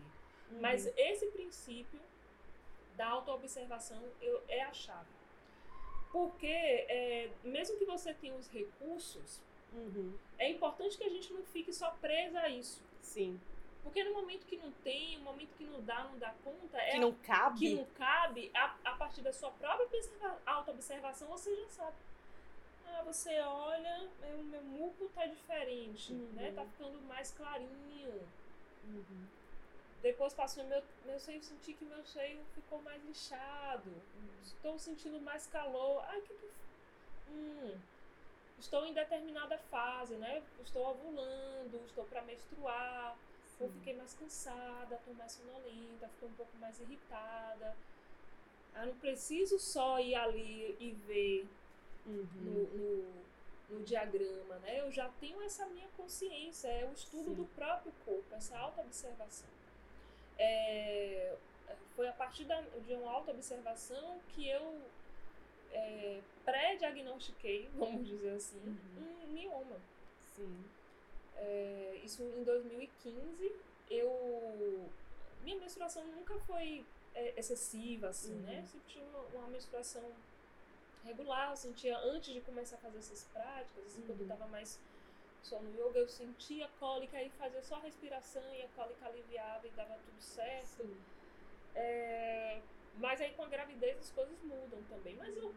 Uhum. 0.52 0.62
Mas 0.62 0.86
esse 0.98 1.28
princípio 1.28 2.00
da 2.96 3.08
auto-observação 3.10 4.02
é 4.48 4.62
a 4.64 4.74
chave. 4.74 5.10
Porque, 6.12 6.48
é, 6.48 7.30
mesmo 7.44 7.78
que 7.78 7.86
você 7.86 8.14
tenha 8.14 8.34
os 8.36 8.48
recursos, 8.50 9.40
Uhum. 9.74 10.14
é 10.38 10.50
importante 10.50 10.98
que 10.98 11.04
a 11.04 11.10
gente 11.10 11.32
não 11.34 11.44
fique 11.44 11.72
só 11.72 11.92
presa 12.02 12.40
a 12.42 12.50
isso. 12.50 12.82
Sim. 13.02 13.40
Porque 13.84 14.04
no 14.04 14.14
momento 14.14 14.46
que 14.46 14.58
não 14.58 14.72
tem, 14.84 15.18
no 15.18 15.24
momento 15.24 15.50
que 15.58 15.64
não 15.64 15.82
dá, 15.82 16.04
não 16.04 16.18
dá 16.20 16.34
conta, 16.44 16.78
é 16.78 16.92
Que 16.92 16.98
a 16.98 17.00
não 17.00 17.14
cabe. 17.14 17.60
que 17.60 17.76
não 17.76 17.86
cabe, 17.98 18.52
a, 18.54 18.76
a 18.84 18.96
partir 18.96 19.22
da 19.22 19.34
sua 19.34 19.50
própria 19.52 19.86
observa- 19.88 20.38
autoobservação, 20.46 21.28
você 21.30 21.56
já 21.56 21.68
sabe. 21.70 21.96
Ah, 22.94 23.04
você 23.04 23.40
olha, 23.40 24.10
meu, 24.20 24.38
meu 24.44 24.62
muco 24.64 25.10
tá 25.16 25.26
diferente, 25.26 26.14
Uhum. 26.14 26.32
né? 26.34 26.52
Tá 26.56 26.66
ficando 26.66 27.00
mais 27.02 27.32
clarinho. 27.32 28.28
Uhum. 28.86 29.28
Depois 30.02 30.34
passou 30.34 30.64
meu, 30.66 30.82
meu 31.06 31.20
seio, 31.20 31.42
senti 31.44 31.74
que 31.74 31.86
meu 31.86 32.04
seio 32.04 32.44
ficou 32.56 32.82
mais 32.82 33.04
inchado. 33.06 33.92
Estou 34.44 34.78
sentindo 34.80 35.20
mais 35.22 35.46
calor. 35.48 36.04
Ai, 36.08 36.22
que 36.22 36.34
que... 36.34 36.50
Hum, 37.30 37.80
estou 38.60 38.86
em 38.86 38.94
determinada 38.94 39.58
fase, 39.70 40.16
né? 40.16 40.42
Estou 40.60 40.88
ovulando, 40.90 41.80
estou 41.86 42.04
para 42.06 42.22
menstruar. 42.24 43.16
Sim. 43.58 43.72
fiquei 43.74 43.96
mais 43.96 44.14
cansada, 44.16 44.96
estou 44.96 45.14
mais 45.14 45.32
sonolenta, 45.34 46.08
fiquei 46.10 46.28
um 46.28 46.34
pouco 46.34 46.58
mais 46.58 46.80
irritada. 46.80 47.78
Eu 48.76 48.88
não 48.88 48.96
preciso 48.96 49.60
só 49.60 50.00
ir 50.00 50.16
ali 50.16 50.76
e 50.80 50.92
ver 51.06 51.48
Uhum. 52.06 52.28
no, 52.36 52.68
no, 52.78 53.24
no 53.70 53.84
diagrama, 53.86 54.56
né? 54.60 54.80
Eu 54.82 54.92
já 54.92 55.08
tenho 55.20 55.42
essa 55.44 55.66
minha 55.68 55.88
consciência, 55.98 56.68
é 56.68 56.86
o 56.86 56.94
estudo 56.94 57.30
Sim. 57.30 57.36
do 57.36 57.46
próprio 57.56 57.92
corpo, 58.06 58.26
essa 58.36 58.58
autoobservação. 58.58 59.48
É, 60.38 61.36
foi 61.96 62.08
a 62.08 62.14
partir 62.14 62.46
da, 62.46 62.60
de 62.62 62.94
uma 62.94 63.12
autoobservação 63.12 64.20
que 64.30 64.48
eu 64.50 64.82
é, 65.72 66.20
pré-diagnostiquei, 66.44 67.70
vamos 67.76 68.08
dizer 68.08 68.32
assim, 68.32 68.60
Uhum. 68.66 69.26
um 69.26 69.28
mioma. 69.34 69.78
Sim. 70.36 70.64
É, 71.38 72.00
isso 72.04 72.24
em 72.24 72.44
2015, 72.44 73.52
eu 73.90 74.90
minha 75.44 75.58
menstruação 75.60 76.04
nunca 76.06 76.38
foi 76.42 76.86
é, 77.16 77.34
excessiva 77.40 78.10
assim, 78.10 78.34
Uhum. 78.36 78.42
né? 78.42 78.64
Sempre 78.72 78.88
tinha 78.94 79.06
uma, 79.06 79.20
uma 79.40 79.48
menstruação 79.48 80.04
regular, 81.04 81.50
eu 81.52 81.56
sentia 81.58 81.98
antes 81.98 82.34
de 82.34 82.42
começar 82.42 82.76
a 82.78 82.80
fazer 82.80 83.00
essas 83.00 83.24
práticas, 83.26 83.86
assim, 83.86 84.04
quando 84.04 84.22
eu 84.22 84.26
Uhum. 84.26 84.28
tava 84.28 84.48
mais 84.48 84.80
só 85.42 85.62
no 85.62 85.70
yoga, 85.72 86.00
eu 86.00 86.08
sentia 86.10 86.68
cólica 86.70 87.22
e 87.24 87.30
fazia 87.32 87.64
só 87.64 87.80
respiração 87.80 88.54
e 88.54 88.64
a 88.64 88.70
cólica 88.70 89.06
aliviava 89.08 89.68
e 89.68 89.72
dava 89.72 90.00
tudo 90.00 90.22
certo. 90.22 90.84
É, 91.74 92.62
mas 92.94 93.22
aí 93.22 93.34
com 93.36 93.44
a 93.44 93.50
gravidez 93.50 93.98
as 94.00 94.12
coisas 94.12 94.42
mudam 94.44 94.84
também. 94.86 95.16
Mas 95.18 95.36
eu 95.38 95.56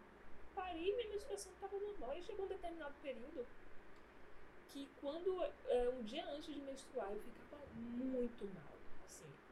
parei, 0.55 0.95
minha 0.97 1.09
menstruação 1.11 1.53
estava 1.53 1.79
normal. 1.79 2.17
E 2.17 2.23
chegou 2.23 2.47
um 2.47 2.49
determinado 2.49 2.95
período 3.01 3.49
que 4.69 4.89
quando, 5.01 5.43
é, 5.67 5.89
um 5.91 6.03
dia 6.03 6.27
antes 6.27 6.53
de 6.55 6.61
menstruar, 6.61 7.13
eu 7.13 7.21
ficava 7.21 7.67
muito 7.73 8.47
mal. 8.49 8.74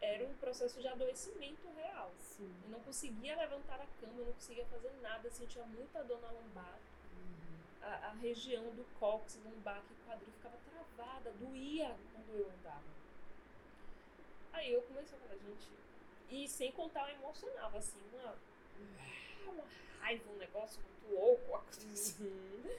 Assim, 0.03 0.07
era 0.07 0.25
um 0.27 0.35
processo 0.35 0.81
de 0.81 0.89
adoecimento 0.89 1.69
real. 1.77 2.13
Sim. 2.19 2.53
Eu 2.65 2.71
não 2.71 2.81
conseguia 2.81 3.37
levantar 3.37 3.81
a 3.81 3.87
cama, 4.01 4.19
eu 4.19 4.27
não 4.27 4.33
conseguia 4.33 4.67
fazer 4.67 4.93
nada, 5.01 5.31
sentia 5.31 5.63
muita 5.65 6.03
dor 6.03 6.21
na 6.21 6.31
lombar. 6.31 6.79
Uhum. 7.15 7.83
A, 7.83 8.09
a 8.09 8.13
região 8.15 8.65
do 8.75 8.85
cóccix, 8.99 9.43
lombar 9.45 9.83
e 9.91 10.07
quadril 10.07 10.33
ficava 10.33 10.57
travada, 10.71 11.33
doía 11.33 11.97
quando 12.13 12.37
eu 12.37 12.51
andava. 12.51 12.83
Aí 14.53 14.73
eu 14.73 14.83
comecei 14.83 15.17
a 15.17 15.21
falar, 15.21 15.39
gente, 15.39 15.69
e 16.31 16.49
sem 16.49 16.73
contar 16.73 17.07
o 17.07 17.11
emocional, 17.11 17.73
assim, 17.77 18.01
uma, 18.13 18.37
uma 19.47 19.65
raiva, 20.01 20.31
um 20.31 20.37
negócio 20.37 20.81
muito 20.83 21.15
louco. 21.15 21.57
assim. 21.69 22.25
Uhum. 22.25 22.79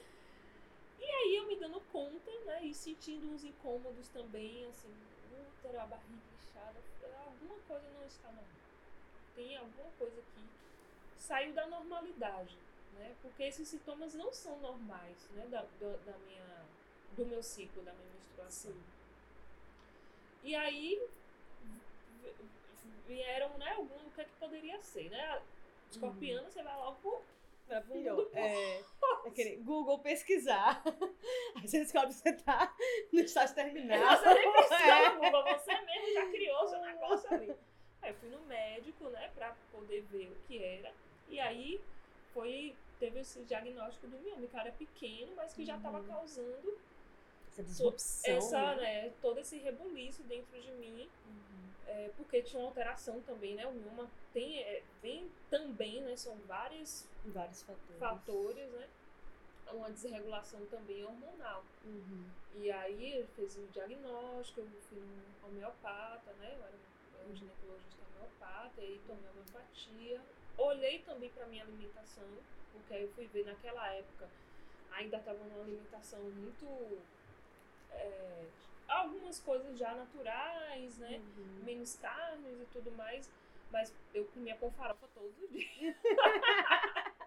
E 1.00 1.04
aí 1.04 1.36
eu 1.36 1.46
me 1.46 1.56
dando 1.56 1.80
conta, 1.92 2.30
né, 2.46 2.64
e 2.64 2.74
sentindo 2.74 3.28
uns 3.28 3.44
incômodos 3.44 4.08
também, 4.08 4.64
assim, 4.66 4.88
útero, 5.32 5.80
a 5.80 5.86
barriga 5.86 6.33
alguma 7.44 7.60
coisa 7.66 7.90
não 7.90 8.06
está 8.06 8.28
normal. 8.28 8.44
Tem 9.34 9.56
alguma 9.56 9.90
coisa 9.98 10.22
que 10.22 10.44
saiu 11.18 11.52
da 11.52 11.66
normalidade, 11.66 12.56
né, 12.94 13.14
porque 13.22 13.42
esses 13.44 13.68
sintomas 13.68 14.14
não 14.14 14.32
são 14.32 14.58
normais, 14.60 15.28
né, 15.32 15.46
da, 15.46 15.62
do, 15.62 16.04
da 16.04 16.16
minha, 16.18 16.64
do 17.16 17.26
meu 17.26 17.42
ciclo, 17.42 17.82
da 17.82 17.92
minha 17.92 18.10
menstruação. 18.14 18.72
Sim. 18.72 18.82
E 20.42 20.54
aí 20.54 21.08
vieram, 23.06 23.56
né, 23.58 23.72
algum, 23.72 24.06
o 24.06 24.10
que 24.10 24.20
é 24.20 24.24
que 24.24 24.36
poderia 24.38 24.80
ser, 24.82 25.10
né, 25.10 25.42
escorpiana, 25.90 26.50
você 26.50 26.62
vai 26.62 26.76
logo 26.76 27.22
Pra 27.66 27.80
do 27.80 28.30
É, 28.34 28.78
é 29.24 29.30
que 29.34 29.44
nem 29.44 29.62
Google 29.62 29.98
pesquisar. 30.00 30.82
Aí 31.56 31.66
você 31.66 31.78
descobre 31.80 32.08
que 32.08 32.14
você 32.14 32.32
tá 32.34 32.74
no 33.12 33.20
estágio 33.20 33.54
terminal. 33.54 34.16
Você 34.18 34.34
nem 34.34 34.52
precisa 34.52 34.76
É. 34.76 35.10
Google, 35.16 35.42
você 35.44 35.80
mesmo 35.80 36.12
já 36.12 36.26
criou 36.30 36.68
seu 36.68 36.80
negócio 36.82 37.34
ali. 37.34 37.54
Aí 38.02 38.10
eu 38.10 38.14
fui 38.16 38.28
no 38.28 38.40
médico, 38.42 39.04
né, 39.08 39.30
pra 39.34 39.56
poder 39.72 40.02
ver 40.10 40.30
o 40.30 40.34
que 40.46 40.62
era. 40.62 40.92
E 41.28 41.40
aí 41.40 41.80
foi, 42.34 42.76
teve 43.00 43.20
esse 43.20 43.40
diagnóstico 43.44 44.06
do 44.08 44.18
mioma, 44.18 44.46
que 44.46 44.56
era 44.56 44.70
pequeno, 44.72 45.32
mas 45.36 45.54
que 45.54 45.64
já 45.64 45.76
estava 45.76 45.98
Uhum. 46.00 46.06
causando 46.06 46.78
Essa 47.48 47.62
disrupção. 47.62 48.36
essa, 48.36 48.74
né? 48.74 49.04
né, 49.04 49.12
todo 49.22 49.38
esse 49.40 49.56
rebuliço 49.58 50.22
dentro 50.24 50.60
de 50.60 50.70
mim, 50.72 51.08
Uhum. 51.24 51.53
É, 51.86 52.10
porque 52.16 52.42
tinha 52.42 52.60
uma 52.60 52.68
alteração 52.68 53.20
também, 53.22 53.54
né, 53.54 53.66
o 53.66 53.72
mioma 53.72 54.10
tem, 54.32 54.58
é, 54.60 54.82
vem 55.02 55.30
também, 55.50 56.00
né, 56.02 56.16
são 56.16 56.36
vários 56.46 57.06
Vários 57.26 57.62
fatores. 57.62 57.98
fatores, 57.98 58.70
né, 58.72 58.88
uma 59.72 59.90
desregulação 59.90 60.64
também 60.66 61.02
hormonal. 61.04 61.64
Uhum. 61.84 62.26
E 62.56 62.70
aí 62.70 63.12
ele 63.12 63.26
fez 63.28 63.56
o 63.56 63.66
diagnóstico, 63.68 64.60
eu 64.60 64.66
fui 64.88 64.98
no 65.00 65.48
homeopata, 65.48 66.32
né? 66.34 66.54
Eu 66.56 66.64
era 66.64 66.76
um- 66.76 67.30
um 67.30 67.34
ginecologista 67.34 68.02
homeopata, 68.14 68.80
e 68.80 68.84
aí 68.84 69.00
tomei 69.06 69.28
homeopatia. 69.30 70.20
Olhei 70.58 70.98
também 71.00 71.30
para 71.30 71.46
minha 71.46 71.64
alimentação, 71.64 72.28
porque 72.72 72.94
aí 72.94 73.02
eu 73.02 73.08
fui 73.14 73.26
ver 73.26 73.44
naquela 73.46 73.88
época, 73.94 74.28
ainda 74.92 75.16
estava 75.16 75.42
numa 75.44 75.62
alimentação 75.64 76.20
muito. 76.20 76.98
é, 77.90 78.44
algumas 78.88 79.40
coisas 79.40 79.78
já 79.78 79.94
naturais, 79.94 80.98
né? 80.98 81.18
Uhum. 81.36 81.62
Menos 81.64 81.96
carnes 81.96 82.60
e 82.60 82.66
tudo 82.66 82.90
mais. 82.92 83.30
Mas 83.70 83.92
eu 84.12 84.24
comia 84.26 84.56
com 84.56 84.70
farofa 84.72 85.08
todos 85.14 85.36
os 85.42 85.48
dias. 85.50 85.96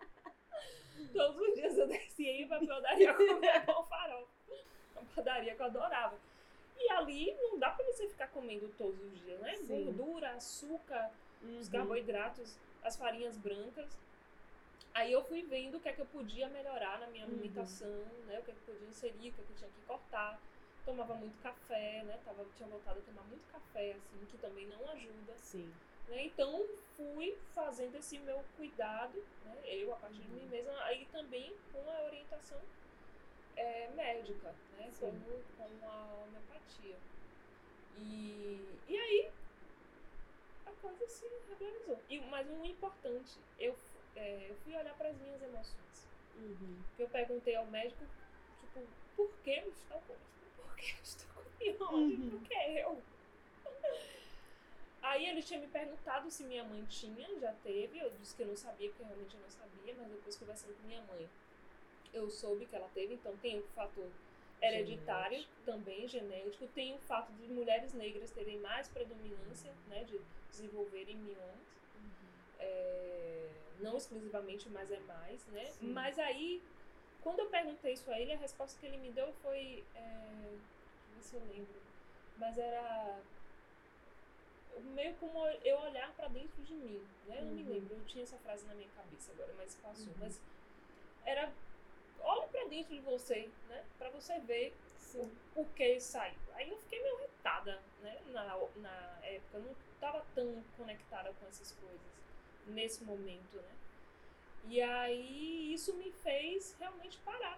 todos 1.13 1.39
os 1.41 1.55
dias 1.55 1.77
eu 1.77 1.87
descia 1.87 2.31
e 2.31 2.41
ia 2.41 2.47
pra 2.47 2.59
padaria 2.65 3.13
comer 3.13 3.63
com 3.65 3.83
farofa. 3.83 4.31
Uma 4.95 5.05
padaria 5.15 5.55
que 5.55 5.61
eu 5.61 5.65
adorava. 5.65 6.17
E 6.79 6.91
ali 6.91 7.33
não 7.41 7.57
dá 7.59 7.71
pra 7.71 7.85
você 7.85 8.07
ficar 8.07 8.27
comendo 8.27 8.69
todos 8.77 8.99
os 9.01 9.19
dias, 9.19 9.39
né? 9.41 9.55
Sim. 9.57 9.85
Gordura, 9.85 10.31
açúcar, 10.31 11.11
os 11.41 11.65
Uhum. 11.67 11.71
carboidratos, 11.71 12.55
as 12.83 12.95
farinhas 12.95 13.37
brancas. 13.37 13.97
Aí 14.93 15.11
eu 15.11 15.23
fui 15.23 15.43
vendo 15.43 15.77
o 15.77 15.79
que 15.79 15.89
é 15.89 15.93
que 15.93 16.01
eu 16.01 16.05
podia 16.07 16.47
melhorar 16.49 16.99
na 16.99 17.07
minha 17.07 17.25
Uhum. 17.25 17.31
alimentação, 17.31 18.05
né? 18.25 18.39
O 18.39 18.43
que 18.43 18.51
é 18.51 18.53
que 18.53 18.59
eu 18.69 18.73
podia 18.73 18.87
inserir, 18.87 19.29
o 19.29 19.33
que 19.33 19.41
é 19.41 19.45
que 19.45 19.51
eu 19.51 19.55
tinha 19.57 19.69
que 19.69 19.81
cortar. 19.85 20.39
Tomava 20.87 21.15
muito 21.15 21.37
café, 21.43 22.01
né? 22.03 22.17
Tava, 22.23 22.45
tinha 22.55 22.69
voltado 22.69 22.99
a 22.99 23.01
tomar 23.01 23.23
muito 23.23 23.45
café, 23.51 23.91
assim, 23.91 24.25
que 24.31 24.37
também 24.37 24.65
não 24.67 24.89
ajuda. 24.89 25.33
Sim. 25.35 25.69
Né? 26.07 26.27
Então 26.27 26.65
fui 26.95 27.37
fazendo 27.53 27.93
esse 27.95 28.17
meu 28.19 28.41
cuidado, 28.55 29.21
né? 29.43 29.61
eu 29.65 29.93
a 29.93 29.97
partir 29.97 30.21
de 30.21 30.29
mim 30.29 30.43
Uhum. 30.43 30.47
mesma, 30.47 30.81
aí 30.85 31.05
também 31.11 31.53
com 31.73 31.91
a 31.91 32.03
orientação 32.03 32.57
é, 33.57 33.89
médica, 33.89 34.55
né? 34.77 34.89
Sim. 34.93 35.21
Com, 35.57 35.57
com 35.57 35.89
a 35.89 36.23
homeopatia. 36.23 36.95
E, 37.97 38.79
e 38.87 38.97
aí 38.97 39.29
a 40.67 40.71
coisa 40.81 41.05
se 41.09 41.25
regularizou. 41.49 41.99
E, 42.07 42.17
mas 42.21 42.49
um 42.49 42.63
importante, 42.63 43.37
eu, 43.59 43.77
é, 44.15 44.51
eu 44.51 44.55
fui 44.63 44.73
olhar 44.73 44.95
para 44.95 45.09
as 45.09 45.17
minhas 45.17 45.41
emoções. 45.41 46.07
Uhum. 46.37 46.81
Eu 46.97 47.09
perguntei 47.09 47.55
ao 47.57 47.65
médico, 47.65 48.05
tipo, 48.61 48.87
por 49.17 49.29
que 49.43 49.51
eu 49.51 49.67
estou 49.69 49.99
com 50.07 50.15
isso? 50.83 51.25
Por 51.33 51.45
que 51.57 51.65
eu 51.67 51.71
estou 51.71 51.87
com 51.87 51.95
mioma? 51.95 52.23
Uhum. 52.23 52.29
Por 52.29 52.47
que 52.47 52.53
eu? 52.53 53.01
Aí 55.01 55.25
ele 55.25 55.41
tinha 55.41 55.59
me 55.59 55.67
perguntado 55.67 56.29
se 56.29 56.43
minha 56.43 56.63
mãe 56.63 56.83
tinha, 56.85 57.27
já 57.39 57.53
teve. 57.63 57.97
Eu 57.99 58.11
disse 58.19 58.35
que 58.35 58.43
eu 58.43 58.47
não 58.47 58.55
sabia, 58.55 58.89
porque 58.89 59.03
realmente 59.03 59.35
eu 59.35 59.41
não 59.41 59.49
sabia, 59.49 59.95
mas 59.97 60.07
depois 60.09 60.35
conversando 60.35 60.75
com 60.75 60.87
minha 60.87 61.01
mãe, 61.03 61.29
eu 62.13 62.29
soube 62.29 62.65
que 62.65 62.75
ela 62.75 62.89
teve, 62.93 63.13
então 63.13 63.35
tem 63.37 63.59
o 63.59 63.63
fator 63.67 64.09
hereditário 64.61 65.37
Genético. 65.37 65.61
também, 65.65 66.07
genético, 66.07 66.67
tem 66.67 66.95
o 66.95 66.97
fato 66.99 67.31
de 67.33 67.47
mulheres 67.47 67.93
negras 67.93 68.31
terem 68.31 68.57
mais 68.59 68.87
predominância, 68.87 69.71
né, 69.87 70.03
de 70.03 70.19
desenvolverem 70.49 71.15
miomas. 71.15 71.77
É, 72.59 73.49
não 73.79 73.95
exclusivamente, 73.97 74.67
mas 74.69 74.91
é 74.91 74.99
mais, 75.01 75.45
né? 75.47 75.65
Sim. 75.65 75.91
Mas 75.91 76.17
aí, 76.17 76.61
quando 77.27 77.39
eu 77.39 77.49
perguntei 77.49 77.91
isso 77.91 78.09
a 78.09 78.17
ele, 78.17 78.31
a 78.31 78.37
resposta 78.37 78.79
que 78.79 78.85
ele 78.85 78.95
me 78.99 79.11
deu 79.11 79.33
foi. 79.41 79.83
É, 79.93 80.55
ver 81.13 81.21
se 81.21 81.35
eu 81.35 81.41
lembro. 81.41 81.81
Mas 82.37 82.57
era. 82.57 83.19
Meio 84.95 85.13
como 85.15 85.45
eu 85.45 85.77
olhar 85.81 86.09
pra 86.13 86.29
dentro 86.29 86.63
de 86.63 86.73
mim, 86.73 87.05
né? 87.25 87.39
Eu 87.39 87.45
não 87.47 87.51
me 87.53 87.63
Uhum. 87.63 87.73
lembro, 87.73 87.95
eu 87.95 88.05
tinha 88.05 88.23
essa 88.23 88.37
frase 88.37 88.65
na 88.67 88.75
minha 88.75 88.87
cabeça 88.95 89.31
agora, 89.33 89.53
mas 89.57 89.75
passou. 89.75 90.07
Uhum. 90.07 90.13
Mas 90.21 90.39
era. 91.25 91.51
Olhe 92.21 92.47
pra 92.47 92.63
dentro 92.65 92.95
de 92.95 93.01
você, 93.01 93.49
né? 93.67 93.83
Pra 93.97 94.09
você 94.09 94.39
ver 94.39 94.73
Sim. 94.97 95.29
o 95.55 95.65
que 95.65 95.99
saiu. 95.99 96.37
Aí 96.53 96.69
eu 96.69 96.77
fiquei 96.77 97.01
meio 97.03 97.19
irritada, 97.19 97.81
né? 98.01 98.21
Na, 98.27 98.55
na 98.77 99.19
época, 99.25 99.57
eu 99.57 99.63
não 99.63 99.75
estava 99.95 100.25
tão 100.33 100.63
conectada 100.77 101.33
com 101.33 101.45
essas 101.47 101.73
coisas 101.73 101.99
nesse 102.67 103.03
momento, 103.03 103.57
né? 103.57 103.75
E 104.69 104.81
aí 104.81 105.73
isso 105.73 105.93
me 105.95 106.11
fez 106.11 106.75
realmente 106.79 107.17
parar 107.19 107.57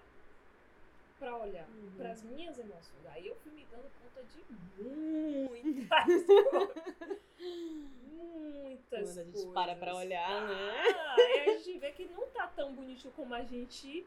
para 1.18 1.36
olhar 1.38 1.68
Uhum. 1.70 1.91
para 1.97 2.12
as 2.12 2.22
minhas 2.24 2.57
emoções. 2.57 3.05
Aí 3.07 3.28
eu 3.28 3.36
fui 3.38 3.51
me 3.51 3.66
dando 3.72 3.89
conta 4.01 4.24
de 4.24 4.43
muitas 4.84 6.26
coisas. 6.26 7.20
Muitas 7.39 8.89
Quando 8.89 9.20
a 9.20 9.24
gente 9.24 9.32
coisas. 9.34 9.53
para 9.53 9.76
pra 9.76 9.95
olhar, 9.95 10.47
né? 10.47 10.72
Ah, 10.95 11.16
aí 11.18 11.49
a 11.49 11.57
gente 11.57 11.78
vê 11.80 11.91
que 11.91 12.05
não 12.05 12.28
tá 12.28 12.47
tão 12.47 12.74
bonitinho 12.74 13.14
como 13.14 13.34
a 13.34 13.43
gente 13.43 14.05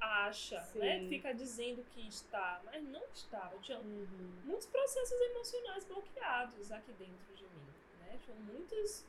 acha, 0.00 0.56
né? 0.74 0.98
Sim. 1.00 1.08
Fica 1.08 1.32
dizendo 1.32 1.84
que 1.94 2.06
está, 2.08 2.60
mas 2.64 2.82
não 2.84 3.02
está. 3.14 3.50
Eu 3.52 3.60
tinha 3.60 3.78
Uhum. 3.78 4.06
muitos 4.44 4.66
processos 4.66 5.20
emocionais 5.20 5.84
bloqueados 5.84 6.72
aqui 6.72 6.92
dentro 6.92 7.34
de 7.36 7.44
mim, 7.44 7.72
né? 8.00 8.18
Tinha 8.24 8.36
muitas, 8.36 9.06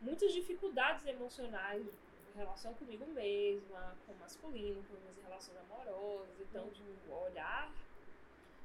muitas 0.00 0.32
dificuldades 0.32 1.06
emocionais 1.06 1.86
em 1.86 2.05
relação 2.36 2.74
comigo 2.74 3.06
mesma, 3.06 3.96
com 4.06 4.12
o 4.12 4.16
masculino, 4.16 4.82
com 4.84 4.94
minhas 5.00 5.16
relações 5.22 5.56
amorosas, 5.58 6.28
então, 6.40 6.64
Uhum. 6.64 6.70
tipo, 6.70 7.12
olhar 7.12 7.72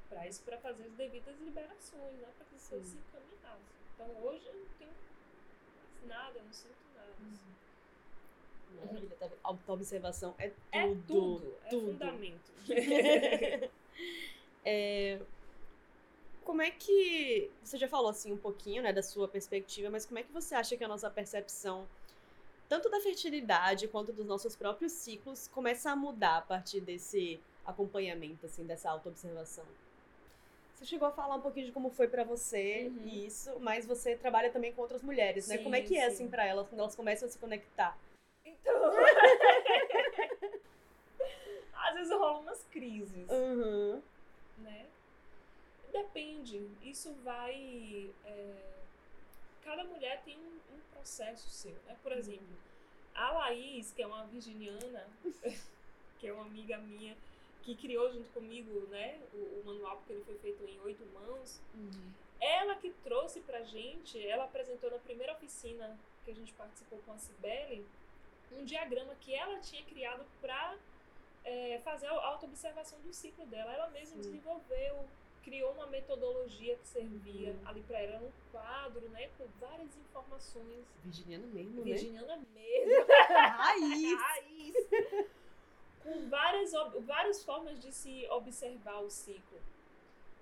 para 0.08 0.26
isso 0.28 0.42
para 0.42 0.58
fazer 0.58 0.84
as 0.84 0.92
devidas 0.92 1.38
liberações, 1.40 2.18
né? 2.18 2.28
Para 2.36 2.46
que 2.46 2.56
isso 2.56 2.68
se 2.84 2.96
encaminhasse. 2.98 3.62
Então, 3.94 4.06
hoje 4.24 4.46
eu 4.46 4.54
não 4.54 4.66
tenho 4.78 4.90
mais 4.90 6.06
nada, 6.08 6.38
eu 6.38 6.44
não 6.44 6.52
sinto 6.52 6.74
nada. 6.94 7.08
Uhum. 7.20 7.32
assim. 7.32 7.52
Maravilha, 8.86 9.16
tá? 9.16 9.28
Autoobservação 9.42 10.34
é 10.38 10.48
tudo. 10.48 10.62
É 10.72 10.86
tudo, 11.06 11.56
é 11.64 11.68
tudo. 11.70 11.86
fundamento. 11.92 12.52
É, 14.64 15.20
como 16.44 16.62
é 16.62 16.70
que. 16.70 17.50
Você 17.64 17.76
já 17.76 17.88
falou 17.88 18.08
assim 18.10 18.32
um 18.32 18.36
pouquinho, 18.38 18.82
né, 18.82 18.92
da 18.92 19.02
sua 19.02 19.26
perspectiva, 19.26 19.90
mas 19.90 20.06
como 20.06 20.18
é 20.20 20.22
que 20.22 20.32
você 20.32 20.54
acha 20.54 20.76
que 20.76 20.84
a 20.84 20.88
nossa 20.88 21.10
percepção, 21.10 21.88
tanto 22.72 22.88
da 22.88 23.00
fertilidade 23.00 23.86
quanto 23.86 24.14
dos 24.14 24.24
nossos 24.24 24.56
próprios 24.56 24.92
ciclos, 24.92 25.46
começa 25.46 25.90
a 25.90 25.96
mudar 25.96 26.38
a 26.38 26.40
partir 26.40 26.80
desse 26.80 27.38
acompanhamento, 27.66 28.46
assim, 28.46 28.64
dessa 28.64 28.88
autoobservação? 28.90 29.66
Você 30.74 30.86
chegou 30.86 31.06
a 31.06 31.12
falar 31.12 31.34
um 31.36 31.42
pouquinho 31.42 31.66
de 31.66 31.72
como 31.72 31.90
foi 31.90 32.08
pra 32.08 32.24
você 32.24 32.86
Uhum. 32.90 33.08
isso, 33.26 33.60
mas 33.60 33.84
você 33.84 34.16
trabalha 34.16 34.50
também 34.50 34.72
com 34.72 34.80
outras 34.80 35.02
mulheres, 35.02 35.46
né? 35.48 35.58
Sim, 35.58 35.64
Como 35.64 35.76
é 35.76 35.82
que 35.82 35.98
é, 35.98 36.08
sim. 36.08 36.14
assim, 36.14 36.28
pra 36.30 36.46
elas, 36.46 36.66
quando 36.66 36.78
elas 36.80 36.96
começam 36.96 37.28
a 37.28 37.30
se 37.30 37.38
conectar? 37.38 37.94
Então. 38.42 38.74
Às 41.74 41.94
vezes 41.94 42.10
rolam 42.10 42.40
umas 42.40 42.64
crises, 42.70 43.28
Uhum. 43.28 44.02
né? 44.56 44.86
Depende. 45.92 46.66
Isso 46.82 47.12
vai. 47.22 48.10
é, 48.24 48.81
Cada 49.64 49.84
mulher 49.84 50.22
tem 50.24 50.36
um, 50.38 50.74
um 50.74 50.80
processo 50.92 51.48
seu, 51.48 51.74
né? 51.86 51.96
Por 52.02 52.12
exemplo, 52.12 52.56
a 53.14 53.30
Laís, 53.32 53.92
que 53.92 54.02
é 54.02 54.06
uma 54.06 54.24
virginiana, 54.26 55.06
que 56.18 56.26
é 56.26 56.32
uma 56.32 56.44
amiga 56.44 56.78
minha, 56.78 57.16
que 57.62 57.76
criou 57.76 58.10
junto 58.12 58.28
comigo, 58.30 58.86
né? 58.88 59.20
O, 59.32 59.60
o 59.60 59.62
manual, 59.64 59.98
porque 59.98 60.12
ele 60.12 60.24
foi 60.24 60.38
feito 60.38 60.64
em 60.64 60.80
oito 60.80 61.04
mãos. 61.14 61.60
Ela 62.40 62.74
que 62.74 62.90
trouxe 63.04 63.40
pra 63.40 63.62
gente, 63.62 64.24
ela 64.26 64.44
apresentou 64.44 64.90
na 64.90 64.98
primeira 64.98 65.32
oficina 65.32 65.96
que 66.24 66.30
a 66.32 66.34
gente 66.34 66.52
participou 66.54 66.98
com 67.06 67.12
a 67.12 67.18
Cibele, 67.18 67.86
um 68.50 68.64
diagrama 68.64 69.14
que 69.20 69.32
ela 69.32 69.58
tinha 69.60 69.82
criado 69.84 70.24
para 70.40 70.76
fazer 71.84 72.06
a 72.06 72.26
autoobservação 72.26 72.98
do 73.00 73.12
ciclo 73.12 73.46
dela. 73.46 73.72
Ela 73.72 73.88
mesma 73.90 74.16
Sim. 74.16 74.22
desenvolveu, 74.22 75.08
criou 75.42 75.72
uma 75.72 75.86
metodologia 75.86 76.76
que 76.76 76.86
servia 76.86 77.50
Uhum. 77.52 77.68
ali 77.68 77.82
para 77.82 77.98
ela, 78.00 78.20
um 78.26 78.32
quadro, 78.50 79.08
né, 79.10 79.28
com 79.38 79.46
várias 79.60 79.96
informações. 79.96 80.84
Virginiana 81.02 81.46
mesmo, 81.46 81.76
né? 81.78 81.82
Virginiana 81.84 82.36
mesmo, 82.54 83.06
Raiz! 83.28 84.20
raiz. 84.20 84.76
com 86.02 86.28
várias, 86.28 86.72
várias 87.04 87.44
formas 87.44 87.80
de 87.80 87.92
se 87.92 88.26
observar 88.30 89.00
o 89.02 89.10
ciclo. 89.10 89.60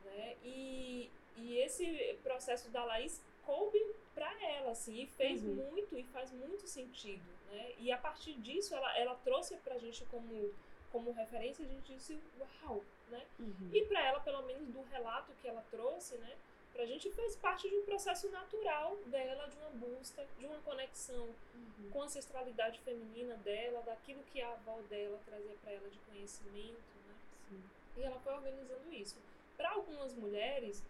Né? 0.04 0.36
E, 0.44 1.10
e 1.36 1.58
esse 1.58 2.18
processo 2.22 2.70
da 2.70 2.84
Laís 2.84 3.22
coube 3.44 3.78
para 4.14 4.30
ela, 4.42 4.72
assim, 4.72 5.02
e 5.02 5.06
fez 5.06 5.42
Uhum. 5.42 5.54
muito 5.54 5.96
e 5.98 6.04
faz 6.04 6.30
muito 6.32 6.66
sentido. 6.66 7.22
Né? 7.50 7.72
E 7.78 7.90
a 7.92 7.98
partir 7.98 8.34
disso, 8.34 8.74
ela, 8.74 8.96
ela 8.98 9.14
trouxe 9.16 9.56
pra 9.58 9.78
gente 9.78 10.04
como, 10.06 10.52
como 10.92 11.12
referência, 11.12 11.64
a 11.64 11.68
gente 11.68 11.92
disse, 11.94 12.18
uau! 12.38 12.82
Né? 13.10 13.26
Uhum. 13.38 13.70
E 13.72 13.84
para 13.86 14.06
ela, 14.06 14.20
pelo 14.20 14.42
menos 14.42 14.68
do 14.68 14.82
relato 14.82 15.32
que 15.42 15.48
ela 15.48 15.64
trouxe, 15.70 16.14
né, 16.18 16.36
pra 16.72 16.86
gente 16.86 17.10
fez 17.10 17.34
parte 17.36 17.68
de 17.68 17.74
um 17.74 17.84
processo 17.84 18.28
natural 18.30 18.96
dela, 19.06 19.48
de 19.48 19.56
uma 19.58 19.70
busca, 19.70 20.24
de 20.38 20.46
uma 20.46 20.58
conexão 20.60 21.28
Uhum. 21.54 21.90
com 21.90 22.02
a 22.02 22.04
ancestralidade 22.04 22.78
feminina 22.80 23.34
dela, 23.38 23.82
daquilo 23.82 24.22
que 24.32 24.40
a 24.40 24.52
avó 24.52 24.78
dela 24.88 25.18
trazia 25.26 25.54
para 25.62 25.72
ela 25.72 25.88
de 25.88 25.98
conhecimento, 26.00 26.94
né? 27.08 27.14
Sim. 27.48 27.62
E 27.96 28.02
ela 28.04 28.18
foi 28.20 28.32
organizando 28.34 28.92
isso. 28.92 29.16
Para 29.56 29.70
algumas 29.72 30.14
mulheres 30.14 30.82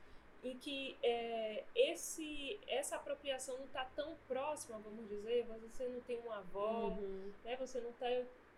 em 0.45 0.57
que 0.59 0.97
é, 1.03 1.65
esse 1.75 2.59
essa 2.67 2.97
apropriação 2.97 3.57
não 3.59 3.65
está 3.67 3.85
tão 3.97 4.15
próxima, 4.29 4.79
vamos 4.79 5.09
dizer, 5.09 5.45
você 5.45 5.87
não 5.89 6.01
tem 6.03 6.19
uma 6.21 6.39
avó, 6.39 6.89
Uhum. 6.89 7.33
né? 7.45 7.57
Você 7.57 7.81
não 7.81 7.91
está 7.91 8.07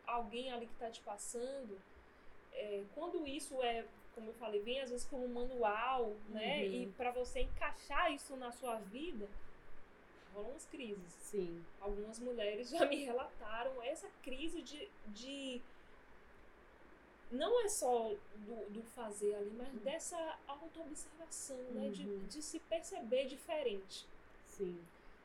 alguém 0.06 0.52
ali 0.52 0.66
que 0.66 0.72
está 0.74 0.90
te 0.90 1.00
passando, 1.02 1.80
é, 2.52 2.84
quando 2.94 3.26
isso 3.26 3.62
é, 3.62 3.84
como 4.14 4.28
eu 4.30 4.34
falei, 4.34 4.60
vem 4.60 4.80
às 4.80 4.90
vezes 4.90 5.06
como 5.06 5.24
um 5.24 5.28
manual, 5.32 6.14
né? 6.28 6.64
Uhum. 6.64 6.72
E 6.74 6.86
para 6.96 7.10
você 7.10 7.40
encaixar 7.40 8.12
isso 8.12 8.36
na 8.36 8.52
sua 8.52 8.76
vida, 8.78 9.28
rolam 10.34 10.50
umas 10.50 10.66
crises. 10.66 11.12
Sim. 11.20 11.64
Algumas 11.80 12.18
mulheres 12.18 12.68
já 12.70 12.84
me 12.86 13.04
relataram 13.04 13.82
essa 13.82 14.08
crise 14.22 14.62
de, 14.62 14.88
de 15.08 15.60
não 17.30 17.64
é 17.64 17.68
só 17.68 18.10
do, 18.36 18.70
do 18.70 18.82
fazer 18.82 19.34
ali, 19.34 19.50
mas 19.56 19.72
dessa 19.82 20.38
autoobservação, 20.46 21.56
né? 21.72 21.88
De, 21.88 22.06
Uhum. 22.06 22.26
de 22.26 22.42
se 22.42 22.58
perceber 22.60 23.24
diferente 23.26 24.06
Sim. 24.46 24.78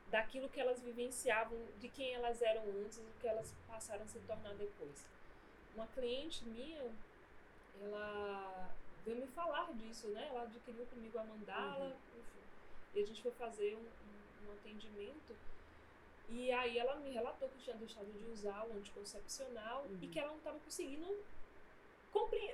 daquilo 0.09 0.47
que 0.49 0.59
elas 0.59 0.80
vivenciavam, 0.82 1.57
de 1.80 1.89
quem 1.89 2.13
elas 2.13 2.41
eram 2.41 2.63
antes 2.82 2.97
e 2.97 3.01
do 3.01 3.19
que 3.19 3.28
elas 3.28 3.53
passaram 3.67 4.03
a 4.03 4.07
se 4.07 4.19
tornar 4.19 4.53
depois. 4.55 5.05
Uma 5.75 5.88
cliente 5.88 6.45
minha, 6.45 6.89
ela 7.86 8.69
veio 9.05 9.17
me 9.17 9.28
falar 9.28 9.71
disso, 9.73 10.07
né? 10.09 10.28
Ela 10.30 10.43
adquiriu 10.43 10.86
comigo 10.88 11.17
a 11.17 11.23
mandala, 11.23 11.95
enfim. 12.17 12.39
E 12.95 13.01
a 13.01 13.05
gente 13.05 13.21
foi 13.21 13.32
fazer 13.32 13.75
um, 13.75 13.80
um- 13.80 14.49
um 14.49 14.53
atendimento. 14.53 15.36
E 16.30 16.51
aí 16.51 16.78
ela 16.78 16.95
me 16.97 17.09
relatou 17.11 17.47
que 17.49 17.57
tinha 17.59 17.75
deixado 17.78 18.11
de 18.11 18.25
usar 18.32 18.65
o 18.67 18.73
anticoncepcional 18.78 19.86
e 19.89 19.93
Uhum. 20.05 20.11
que 20.11 20.19
ela 20.19 20.30
não 20.30 20.38
estava 20.38 20.59
conseguindo 20.59 21.05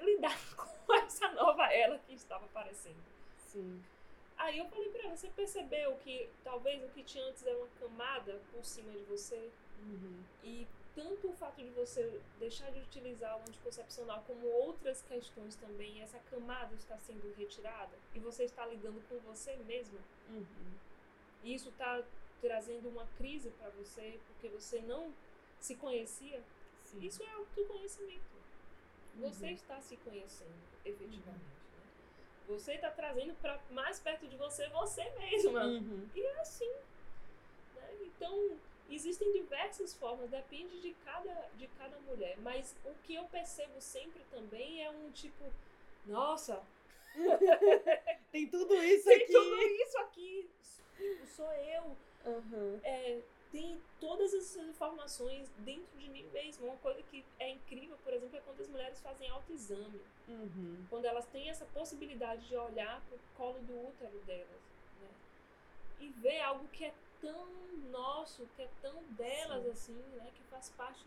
lidar 0.01 0.38
com 0.86 0.93
essa 0.95 1.30
nova 1.30 1.71
ela 1.74 1.97
que 1.99 2.13
estava 2.13 2.45
aparecendo. 2.45 3.01
Sim. 3.38 3.82
Aí 4.38 4.57
eu 4.57 4.65
falei 4.67 4.89
pra 4.89 5.03
ela, 5.03 5.15
você 5.15 5.30
percebeu 5.30 5.95
que 5.97 6.30
talvez 6.43 6.84
o 6.84 6.89
que 6.89 7.03
tinha 7.03 7.24
antes 7.26 7.45
era 7.45 7.57
uma 7.57 7.67
camada 7.80 8.41
por 8.51 8.63
cima 8.65 8.91
de 8.91 9.03
você? 9.05 9.49
Uhum. 9.80 10.21
E 10.43 10.67
tanto 10.96 11.30
o 11.30 11.34
fato 11.34 11.58
de 11.62 11.70
você 11.72 12.22
deixar 12.39 12.72
de 12.72 12.80
utilizar 12.80 13.38
o 13.38 13.41
anticoncepcional 13.41 14.24
como 14.28 14.46
outras 14.48 15.02
questões 15.02 15.56
também, 15.56 16.02
essa 16.02 16.20
camada 16.30 16.74
está 16.76 16.98
sendo 17.00 17.34
retirada 17.36 17.98
e 18.14 18.20
você 18.20 18.44
está 18.44 18.66
lidando 18.66 19.02
com 19.10 19.18
você 19.20 19.56
mesma. 19.58 20.00
Uhum. 20.30 20.74
E 21.44 21.54
isso 21.54 21.70
está 21.70 22.04
trazendo 22.41 22.89
uma 22.89 23.08
crise 23.18 23.50
para 23.52 23.70
você 23.72 24.20
porque 24.28 24.50
você 24.50 24.80
não 24.82 25.14
se 25.60 25.76
conhecia. 25.76 26.44
Sim. 26.84 27.00
Isso 27.06 27.24
é 27.24 27.32
autoconhecimento. 27.34 28.34
Você 29.20 29.46
Uhum. 29.46 29.52
está 29.54 29.80
se 29.82 29.96
conhecendo 29.98 30.54
efetivamente. 30.86 31.44
Né? 31.44 31.84
Você 32.48 32.74
está 32.74 32.91
trazendo 32.91 33.34
para 33.41 33.60
mais 33.72 34.00
perto 34.00 34.28
de 34.28 34.36
você 34.38 34.68
você 34.70 35.10
mesma. 35.12 35.66
Uhum. 35.66 36.10
E 36.16 36.22
é 36.22 36.39
assim. 36.41 36.72
né? 37.76 37.89
Então, 38.02 38.58
existem 38.89 39.31
diversas 39.31 39.93
formas, 39.93 40.29
depende 40.29 40.79
de 40.81 40.93
cada, 41.05 41.49
de 41.57 41.67
cada 41.79 41.97
mulher. 42.01 42.38
Mas 42.39 42.75
o 42.86 42.93
que 43.03 43.15
eu 43.15 43.25
percebo 43.25 43.79
sempre 43.79 44.23
também 44.31 44.84
é 44.84 44.89
um 44.89 45.11
tipo, 45.11 45.43
nossa, 46.05 46.61
Tem 48.31 48.47
tudo 48.47 48.73
isso 48.84 49.05
tem 49.05 49.17
aqui. 49.23 49.31
tudo 49.34 49.61
isso 49.61 49.97
aqui, 49.99 50.49
sou 51.36 51.51
eu. 51.53 51.95
Uhum. 52.25 52.79
É, 52.84 53.21
tem 53.51 53.79
todas 53.99 54.34
essas 54.34 54.57
informações 54.67 55.47
dentro 55.59 55.97
de 55.97 56.09
mim 56.09 56.25
mesma. 56.34 56.65
Uma 56.65 56.77
coisa 56.77 57.03
que 57.03 57.23
é 57.39 57.51
incrível, 57.51 57.97
por 58.03 58.13
exemplo, 58.13 58.38
é 58.38 58.41
quando 58.41 58.61
as 58.61 58.67
mulheres 58.67 58.99
fazem 59.01 59.29
autoexame. 59.29 60.01
Uhum. 60.25 60.86
quando 60.89 61.03
elas 61.03 61.25
têm 61.27 61.49
essa 61.49 61.65
possibilidade 61.65 62.47
de 62.47 62.55
olhar 62.55 63.01
para 63.01 63.15
o 63.17 63.19
colo 63.36 63.59
do 63.59 63.88
útero 63.89 64.17
delas, 64.19 64.47
né? 65.01 65.09
E 65.99 66.07
ver 66.11 66.39
algo 66.39 66.65
que 66.69 66.86
é 66.86 66.93
tão 67.24 67.47
nosso, 67.91 68.45
que 68.55 68.61
é 68.61 68.69
tão 68.82 69.01
delas 69.11 69.63
Sim. 69.63 69.71
assim, 69.71 70.15
né? 70.17 70.30
Que 70.36 70.43
faz 70.51 70.69
parte, 70.71 71.03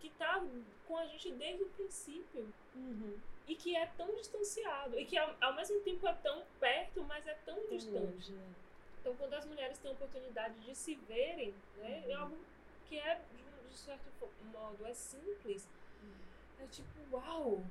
que 0.00 0.10
tá 0.10 0.42
com 0.88 0.96
a 0.96 1.06
gente 1.06 1.30
desde 1.32 1.62
o 1.64 1.68
princípio 1.70 2.48
Uhum. 2.74 3.18
e 3.46 3.54
que 3.54 3.76
é 3.76 3.86
tão 3.98 4.14
distanciado 4.16 4.98
e 4.98 5.04
que 5.04 5.16
ao, 5.18 5.34
ao 5.40 5.54
mesmo 5.54 5.78
tempo 5.80 6.06
é 6.08 6.14
tão 6.14 6.42
perto, 6.58 7.02
mas 7.04 7.26
é 7.26 7.34
tão 7.44 7.58
distante. 7.68 7.92
Longe, 8.12 8.32
né? 8.32 8.54
Então, 9.00 9.14
quando 9.16 9.34
as 9.34 9.44
mulheres 9.44 9.78
têm 9.78 9.90
a 9.90 9.94
oportunidade 9.94 10.54
de 10.60 10.74
se 10.74 10.94
verem, 10.94 11.52
né? 11.76 12.04
É 12.08 12.16
Uhum. 12.16 12.22
algo 12.22 12.38
que 12.88 12.98
é 12.98 13.20
de 13.70 13.78
certo 13.78 14.04
modo 14.52 14.84
é 14.86 14.92
simples, 14.94 15.66
é 16.60 16.66
tipo 16.66 17.00
uau, 17.10 17.64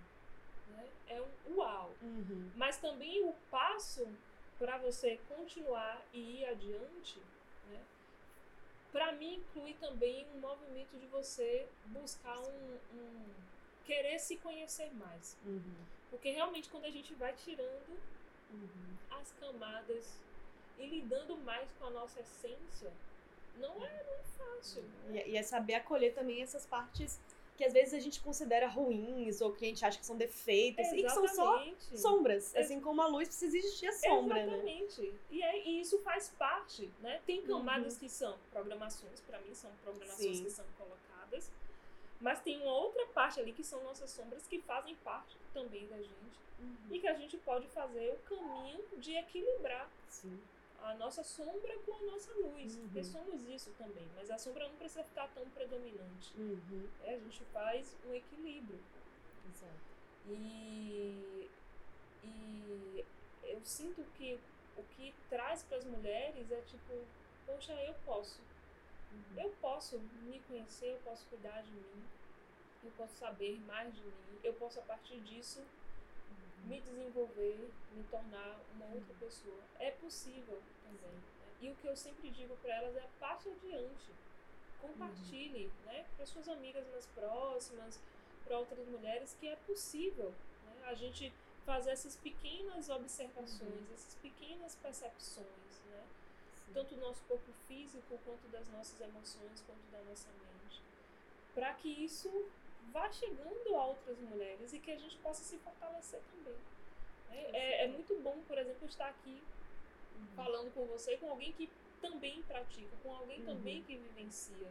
né? 0.68 0.90
É 1.08 1.22
um 1.22 1.56
uau. 1.58 1.92
Uhum. 2.02 2.52
Mas 2.56 2.78
também 2.80 3.24
o 3.24 3.34
passo 3.50 4.08
para 4.62 4.78
você 4.78 5.18
continuar 5.28 6.06
e 6.14 6.20
ir 6.42 6.46
adiante, 6.46 7.20
né? 7.68 7.80
Para 8.92 9.12
mim 9.14 9.38
inclui 9.38 9.74
também 9.74 10.24
um 10.36 10.40
movimento 10.40 10.96
de 11.00 11.08
você 11.08 11.68
buscar 11.88 12.40
um, 12.40 12.78
um 12.94 13.26
querer 13.88 14.20
se 14.20 14.38
conhecer 14.38 14.94
mais, 14.94 15.36
Uhum. 15.44 15.76
porque 16.12 16.30
realmente 16.30 16.70
quando 16.70 16.86
a 16.86 16.92
gente 16.92 17.16
vai 17.16 17.34
tirando 17.34 17.98
Uhum. 18.52 18.98
as 19.10 19.32
camadas 19.40 20.20
e 20.78 20.86
lidando 20.86 21.36
mais 21.38 21.68
com 21.80 21.86
a 21.86 21.90
nossa 21.90 22.20
essência, 22.20 22.94
não 23.56 23.84
é, 23.84 24.04
não 24.04 24.14
é 24.14 24.24
fácil. 24.38 24.84
né? 24.84 25.24
E, 25.26 25.32
e 25.32 25.38
é 25.38 25.42
saber 25.42 25.74
acolher 25.74 26.14
também 26.14 26.44
essas 26.44 26.68
partes 26.68 27.20
que 27.62 27.66
às 27.66 27.74
vezes 27.74 27.94
a 27.94 28.00
gente 28.00 28.20
considera 28.22 28.68
ruins 28.68 29.40
ou 29.40 29.52
que 29.54 29.64
a 29.66 29.68
gente 29.68 29.86
acha 29.86 30.00
que 30.00 30.06
são 30.06 30.18
defeitos 30.18 30.84
e 30.94 31.04
que 31.04 31.10
são 31.12 31.28
só 31.28 31.58
Exatamente. 31.58 32.00
sombras. 32.00 32.56
Assim 32.56 32.82
como 32.82 33.00
a 33.04 33.06
luz 33.06 33.28
precisa 33.28 33.56
existir 33.56 33.86
a 33.86 33.92
sombra, 33.94 34.44
né? 34.48 34.54
Exatamente. 34.54 35.14
E, 35.30 35.44
é, 35.44 35.68
e 35.68 35.80
isso 35.80 36.00
faz 36.00 36.30
parte, 36.40 36.90
né? 37.02 37.22
Tem 37.24 37.40
camadas 37.44 37.94
Uhum. 37.94 38.00
que 38.00 38.10
são 38.10 38.36
programações, 38.52 39.20
para 39.22 39.38
mim 39.42 39.54
são 39.54 39.70
programações 39.84 40.38
Sim. 40.38 40.44
que 40.44 40.50
são 40.50 40.66
colocadas, 40.76 41.52
mas 42.20 42.42
tem 42.42 42.60
uma 42.64 42.74
outra 42.74 43.06
parte 43.14 43.40
ali 43.40 43.54
que 43.54 43.64
são 43.64 43.84
nossas 43.84 44.10
sombras 44.10 44.48
que 44.48 44.58
fazem 44.62 44.96
parte 45.04 45.38
também 45.54 45.86
da 45.86 45.98
gente 45.98 46.42
Uhum. 46.60 46.76
e 46.90 47.00
que 47.00 47.08
a 47.08 47.14
gente 47.14 47.38
pode 47.38 47.68
fazer 47.68 48.12
o 48.16 48.18
caminho 48.28 48.84
de 48.98 49.16
equilibrar 49.18 49.88
Sim. 50.10 50.40
A 50.84 50.96
nossa 50.96 51.24
sombra 51.24 51.78
com 51.86 51.94
a 51.94 52.12
nossa 52.12 52.32
luz, 52.34 52.76
Uhum. 52.76 52.82
porque 52.84 53.04
somos 53.04 53.46
isso 53.48 53.72
também, 53.78 54.08
mas 54.16 54.30
a 54.32 54.38
sombra 54.38 54.68
não 54.68 54.76
precisa 54.76 55.04
ficar 55.04 55.28
tão 55.30 55.48
predominante. 55.52 56.34
Uhum. 56.38 56.90
né? 57.02 57.16
A 57.16 57.20
gente 57.20 57.44
faz 57.46 57.96
um 58.06 58.14
equilíbrio. 58.14 58.80
Exato. 59.48 59.92
E, 60.28 61.50
e 62.24 63.06
eu 63.44 63.62
sinto 63.64 64.04
que 64.18 64.40
o 64.78 64.84
que 64.96 65.14
traz 65.30 65.64
para 65.64 65.78
as 65.78 65.86
mulheres 65.86 66.52
é 66.52 66.62
tipo, 66.62 67.06
poxa, 67.46 67.74
eu 67.84 67.94
posso. 68.06 68.40
Uhum. 69.12 69.42
Eu 69.44 69.50
posso 69.62 70.00
me 70.00 70.40
conhecer, 70.48 70.94
eu 70.94 71.00
posso 71.00 71.26
cuidar 71.28 71.62
de 71.64 71.72
mim, 71.72 72.04
eu 72.84 72.92
posso 72.98 73.14
saber 73.18 73.60
mais 73.68 73.94
de 73.94 74.02
mim, 74.02 74.40
eu 74.44 74.54
posso 74.54 74.80
a 74.80 74.84
partir 74.84 75.20
disso. 75.22 75.62
Me 76.66 76.80
desenvolver, 76.82 77.70
me 77.94 78.04
tornar 78.04 78.60
uma 78.74 78.86
outra 78.94 79.14
pessoa. 79.20 79.60
É 79.80 79.92
possível 79.92 80.62
também. 80.84 81.12
né? 81.12 81.22
E 81.62 81.70
o 81.70 81.76
que 81.76 81.88
eu 81.88 81.96
sempre 81.96 82.30
digo 82.30 82.56
para 82.58 82.76
elas 82.76 82.96
é 82.96 83.08
passe 83.20 83.50
adiante. 83.50 84.12
Compartilhe, 84.82 85.72
né, 85.86 86.06
para 86.16 86.26
suas 86.26 86.48
amigas 86.50 86.88
mais 86.88 87.06
próximas, 87.08 88.00
para 88.44 88.58
outras 88.58 88.88
mulheres 88.88 89.36
que 89.40 89.48
é 89.48 89.56
possível, 89.68 90.34
né, 90.66 90.88
a 90.88 90.96
gente 90.96 91.32
fazer 91.66 91.92
essas 91.92 92.16
pequenas 92.16 92.90
observações, 92.90 93.92
essas 93.94 94.16
pequenas 94.16 94.74
percepções, 94.76 95.84
né, 95.88 96.04
Sim. 96.66 96.74
tanto 96.74 96.96
do 96.96 97.02
nosso 97.02 97.22
corpo 97.28 97.52
físico 97.68 98.18
quanto 98.26 98.48
das 98.48 98.68
nossas 98.70 99.00
emoções, 99.00 99.62
quanto 99.68 99.84
da 99.92 100.02
nossa 100.02 100.30
mente, 100.32 100.82
para 101.54 101.76
que 101.76 101.90
isso 101.90 102.50
vá 102.92 103.12
chegando 103.12 103.76
a 103.76 103.86
outras 103.86 104.18
mulheres 104.20 104.74
e 104.74 104.80
que 104.80 104.92
a 104.92 104.98
gente 104.98 105.18
possa 105.18 105.44
se 105.44 105.58
fortalecer 105.60 106.20
também. 106.32 106.60
né? 107.30 107.50
É, 107.54 107.84
é 107.86 107.88
muito 107.88 108.16
bom, 108.22 108.38
por 108.48 108.58
exemplo, 108.58 108.88
estar 108.88 109.08
aqui 109.10 109.42
Uhum. 110.14 110.28
falando 110.36 110.74
com 110.74 110.86
você, 110.86 111.16
com 111.18 111.30
alguém 111.30 111.52
que 111.54 111.70
também 112.02 112.42
pratica, 112.44 112.96
com 113.02 113.14
alguém 113.16 113.40
Uhum. 113.40 113.46
também 113.46 113.82
que 113.84 113.96
vivencia, 113.98 114.68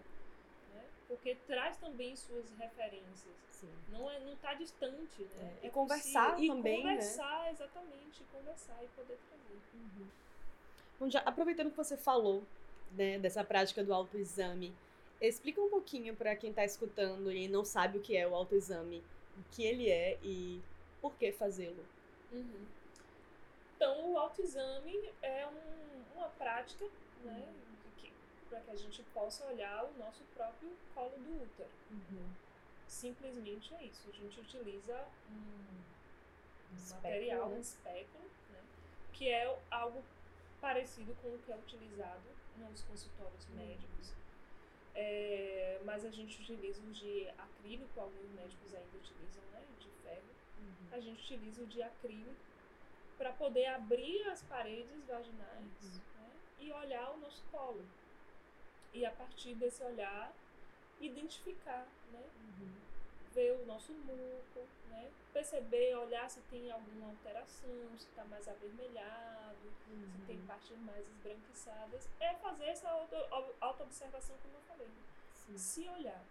né? 0.75 0.85
porque 1.09 1.35
traz 1.47 1.77
também 1.79 2.15
suas 2.15 2.51
referências. 2.59 3.35
Sim. 3.51 3.73
Não 3.89 4.11
é, 4.11 4.19
não 4.21 4.33
está 4.35 4.55
distante, 4.55 5.23
né? 5.23 5.57
É, 5.63 5.65
e 5.65 5.69
É 5.69 5.71
conversar 5.71 6.33
possível. 6.35 6.57
também, 6.57 6.81
e 6.81 6.85
né? 6.85 6.91
conversar, 6.95 7.51
exatamente, 7.51 8.25
conversar 8.33 8.85
e 8.85 8.89
poder 8.89 9.19
trazer. 9.29 9.61
Bom, 10.99 11.09
já 11.09 11.21
aproveitando 11.21 11.71
que 11.71 11.77
você 11.77 11.97
falou 11.97 12.43
né, 12.93 13.19
dessa 13.19 13.43
prática 13.43 13.83
do 13.83 13.93
autoexame, 13.95 14.75
explica 15.29 15.61
um 15.61 15.69
pouquinho 15.71 16.15
para 16.17 16.35
quem 16.37 16.51
está 16.51 16.65
escutando 16.65 17.31
e 17.33 17.49
não 17.49 17.65
sabe 17.65 17.99
o 17.99 18.01
que 18.01 18.17
é 18.17 18.27
o 18.27 18.35
autoexame, 18.35 19.03
o 19.39 19.43
que 19.55 19.65
ele 19.65 19.91
é 19.91 20.19
e 20.23 20.61
por 21.01 21.15
que 21.15 21.31
fazê-lo. 21.33 21.85
Uhum. 22.33 22.67
Então, 23.77 24.13
o 24.13 24.19
autoexame 24.19 25.11
é 25.23 25.47
um- 25.47 26.17
uma 26.19 26.29
prática, 26.31 26.85
né, 27.25 27.49
para 28.49 28.61
que 28.61 28.71
a 28.71 28.77
gente 28.77 29.03
possa 29.15 29.45
olhar 29.47 29.85
o 29.85 29.99
nosso 29.99 30.23
próprio 30.35 30.71
colo 30.95 31.17
do 31.19 31.43
útero. 31.43 31.69
Simplesmente 32.89 33.73
é 33.75 33.85
isso. 33.85 34.09
A 34.09 34.13
gente 34.13 34.41
utiliza 34.41 35.07
um, 35.31 35.35
um 36.75 36.91
material, 36.95 37.49
né? 37.49 37.57
um 37.57 37.61
espéculo, 37.61 38.25
né, 38.51 38.61
que 39.13 39.29
é 39.29 39.57
algo 39.71 40.03
parecido 40.61 41.15
com 41.23 41.29
o 41.29 41.39
que 41.39 41.53
é 41.53 41.57
utilizado 41.57 42.21
nos 42.59 42.83
consultórios 42.83 43.47
Uhum. 43.49 43.57
médicos. 43.57 44.13
É, 45.01 45.81
mas 45.85 46.05
a 46.05 46.11
gente 46.11 46.41
utiliza 46.43 46.83
o 46.83 46.93
de 46.93 47.29
acrílico, 47.39 48.01
alguns 48.01 48.31
médicos 48.33 48.75
ainda 48.75 48.97
utilizam, 48.99 49.43
né? 49.53 49.65
De 49.79 49.89
ferro. 50.03 50.29
Uhum. 50.59 50.89
A 50.93 51.01
gente 51.01 51.23
utiliza 51.23 51.63
o 51.63 51.67
de 51.67 51.83
acrílico 51.83 52.37
para 53.17 53.33
poder 53.33 53.67
abrir 53.67 54.23
as 54.29 54.43
paredes 54.43 55.07
vaginais 55.07 55.83
Uhum. 55.83 56.01
né, 56.23 56.31
e 56.59 56.73
olhar 56.73 57.11
o 57.13 57.19
nosso 57.19 57.43
colo. 57.51 57.85
E 58.93 59.05
a 59.07 59.11
partir 59.11 59.55
desse 59.55 59.83
olhar, 59.83 60.33
identificar, 61.01 61.87
né? 62.13 62.25
Uhum. 62.37 62.73
Ver 63.41 63.53
o 63.53 63.67
nosso 63.67 63.93
muco, 63.93 64.61
né? 64.91 65.11
perceber, 65.33 65.95
olhar 65.97 66.29
se 66.29 66.41
tem 66.51 66.71
alguma 66.71 67.07
alteração, 67.07 67.71
se 67.97 68.07
está 68.09 68.25
mais 68.25 68.47
avermelhado, 68.47 69.57
se 69.85 70.27
tem 70.27 70.37
Uhum. 70.39 70.47
partes 70.47 70.77
mais 70.79 71.07
esbranquiçadas. 71.09 72.09
É 72.21 72.35
fazer 72.35 72.65
essa 72.67 72.89
auto- 72.91 73.55
auto-observação, 73.61 74.37
como 74.43 74.55
eu 74.57 74.61
falei. 74.63 74.89
Sim. 75.35 75.57
Se 75.57 75.89
olhar. 75.89 76.23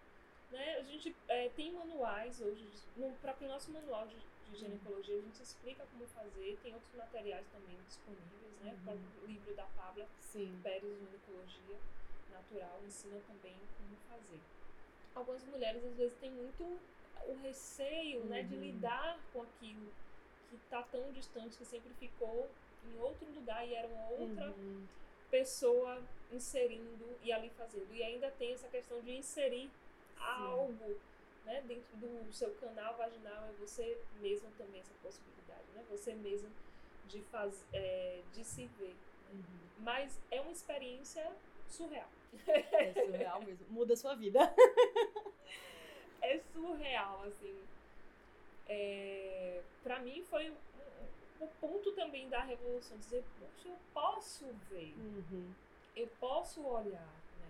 Né? 0.52 0.76
A 0.76 0.82
gente 0.82 1.14
é, 1.28 1.48
tem 1.50 1.72
manuais 1.72 2.40
hoje, 2.40 2.68
no 2.96 3.12
próprio 3.16 3.48
nosso 3.48 3.70
manual 3.72 4.06
de, 4.06 4.16
de 4.50 4.56
ginecologia, 4.58 5.16
a 5.16 5.20
gente 5.22 5.42
explica 5.42 5.84
como 5.90 6.06
fazer, 6.08 6.58
tem 6.62 6.74
outros 6.74 6.94
materiais 6.94 7.46
também 7.52 7.76
disponíveis, 7.86 8.60
né? 8.62 8.76
Uhum. 8.86 9.22
O 9.22 9.26
livro 9.26 9.54
da 9.54 9.64
Pabla. 9.76 10.06
Pérez 10.62 10.98
Ginecologia 10.98 11.78
Natural 12.32 12.80
ensina 12.86 13.20
também 13.26 13.56
como 13.76 13.96
fazer. 14.08 14.40
Algumas 15.14 15.42
mulheres 15.44 15.84
às 15.84 15.94
vezes 15.96 16.16
têm 16.18 16.30
muito 16.30 16.78
o 17.26 17.34
receio 17.42 18.24
né, 18.24 18.42
de 18.42 18.54
Uhum. 18.54 18.60
lidar 18.62 19.18
com 19.32 19.42
aquilo 19.42 19.92
que 20.48 20.56
está 20.56 20.82
tão 20.84 21.10
distante, 21.12 21.56
que 21.56 21.64
sempre 21.64 21.92
ficou 21.94 22.50
em 22.84 22.98
outro 23.00 23.26
lugar 23.32 23.66
e 23.66 23.74
era 23.74 23.86
uma 23.88 24.08
outra 24.10 24.46
Uhum. 24.50 24.86
pessoa 25.30 26.02
inserindo 26.32 27.04
e 27.22 27.32
ali 27.32 27.50
fazendo. 27.50 27.92
E 27.94 28.02
ainda 28.02 28.30
tem 28.32 28.52
essa 28.52 28.68
questão 28.68 29.00
de 29.02 29.12
inserir 29.16 29.70
algo 30.18 30.98
né, 31.44 31.62
dentro 31.66 31.96
do 31.96 32.32
seu 32.32 32.52
canal 32.56 32.96
vaginal, 32.96 33.44
é 33.48 33.52
você 33.58 33.98
mesmo 34.20 34.50
também 34.58 34.80
essa 34.80 34.92
possibilidade, 35.02 35.64
né? 35.74 35.84
Você 35.90 36.14
mesmo 36.14 36.50
de, 37.06 37.20
faz, 37.22 37.64
é, 37.72 38.20
de 38.32 38.44
se 38.44 38.66
ver. 38.78 38.94
Uhum. 39.32 39.42
Mas 39.78 40.20
é 40.30 40.40
uma 40.40 40.52
experiência 40.52 41.30
surreal. 41.66 42.08
É 42.46 42.92
surreal 42.92 43.42
mesmo. 43.42 43.66
Muda 43.70 43.94
a 43.94 43.96
sua 43.96 44.14
vida. 44.14 44.38
É 46.22 46.38
surreal, 46.52 47.22
assim. 47.26 47.56
É, 48.68 49.60
pra 49.82 49.98
mim 50.00 50.22
foi 50.30 50.52
o 51.40 51.46
ponto 51.60 51.92
também 51.92 52.28
da 52.28 52.40
revolução, 52.42 52.96
dizer, 52.98 53.24
poxa, 53.38 53.68
eu 53.68 53.76
posso 53.92 54.46
ver, 54.70 54.94
Uhum. 54.96 55.52
eu 55.96 56.06
posso 56.20 56.64
olhar, 56.64 57.00
né? 57.40 57.48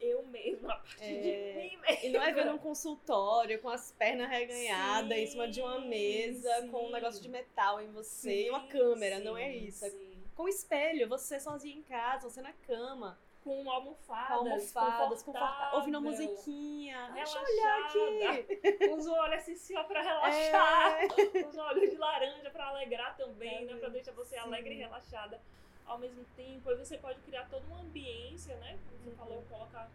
Eu 0.00 0.26
mesma, 0.26 0.72
a 0.74 0.76
partir 0.76 1.04
É, 1.04 1.52
de 1.52 1.58
mim 1.58 1.76
mesma. 1.78 2.04
E 2.06 2.08
não 2.10 2.20
é 2.22 2.32
ver 2.32 2.44
num 2.44 2.58
consultório 2.58 3.60
com 3.62 3.68
as 3.70 3.92
pernas 3.92 4.28
reganhadas 4.28 5.16
Sim, 5.16 5.22
em 5.22 5.26
cima 5.28 5.48
de 5.48 5.60
uma 5.62 5.78
mesa, 5.80 6.68
com 6.70 6.82
um 6.82 6.86
sim. 6.88 6.92
negócio 6.92 7.22
de 7.22 7.28
metal 7.28 7.80
em 7.80 7.90
você 7.92 8.30
Sim, 8.30 8.46
e 8.46 8.50
uma 8.50 8.66
câmera, 8.66 9.20
não 9.20 9.36
é 9.36 9.52
sim, 9.52 9.64
isso. 9.66 9.84
É 9.86 9.90
sim. 9.90 10.24
com 10.34 10.48
espelho, 10.48 11.08
você 11.08 11.38
sozinha 11.40 11.76
em 11.76 11.82
casa, 11.82 12.28
você 12.28 12.42
na 12.42 12.52
cama, 12.52 13.18
Com 13.44 13.70
almofadas, 13.70 14.74
almofadas, 14.74 15.22
confortável, 15.22 15.78
ouvindo 15.78 15.98
uma 15.98 16.10
musiquinha. 16.10 17.10
Deixa 17.12 17.38
eu 17.38 17.44
relaxada, 17.44 18.08
olhar 18.08 18.34
aqui. 18.40 18.90
Os 18.90 19.06
olhos 19.06 19.34
assim 19.42 19.54
só 19.56 19.84
pra 19.84 20.00
relaxar. 20.00 21.02
É. 21.02 21.44
Os 21.46 21.56
olhos 21.58 21.90
de 21.90 21.96
laranja 21.98 22.50
pra 22.50 22.68
alegrar 22.68 23.14
também, 23.18 23.60
né? 23.60 23.66
Também, 23.66 23.80
Pra 23.80 23.88
deixar 23.90 24.12
você 24.12 24.36
sim. 24.36 24.40
alegre 24.40 24.74
e 24.74 24.78
relaxada 24.78 25.38
ao 25.84 25.98
mesmo 25.98 26.24
tempo. 26.34 26.70
Aí 26.70 26.76
você 26.76 26.96
pode 26.96 27.20
criar 27.20 27.46
toda 27.50 27.66
uma 27.66 27.80
ambiência, 27.82 28.56
né? 28.56 28.78
Como 28.88 29.02
você 29.04 29.10
Uhum. 29.10 29.16
falou, 29.16 29.42
colocar. 29.50 29.90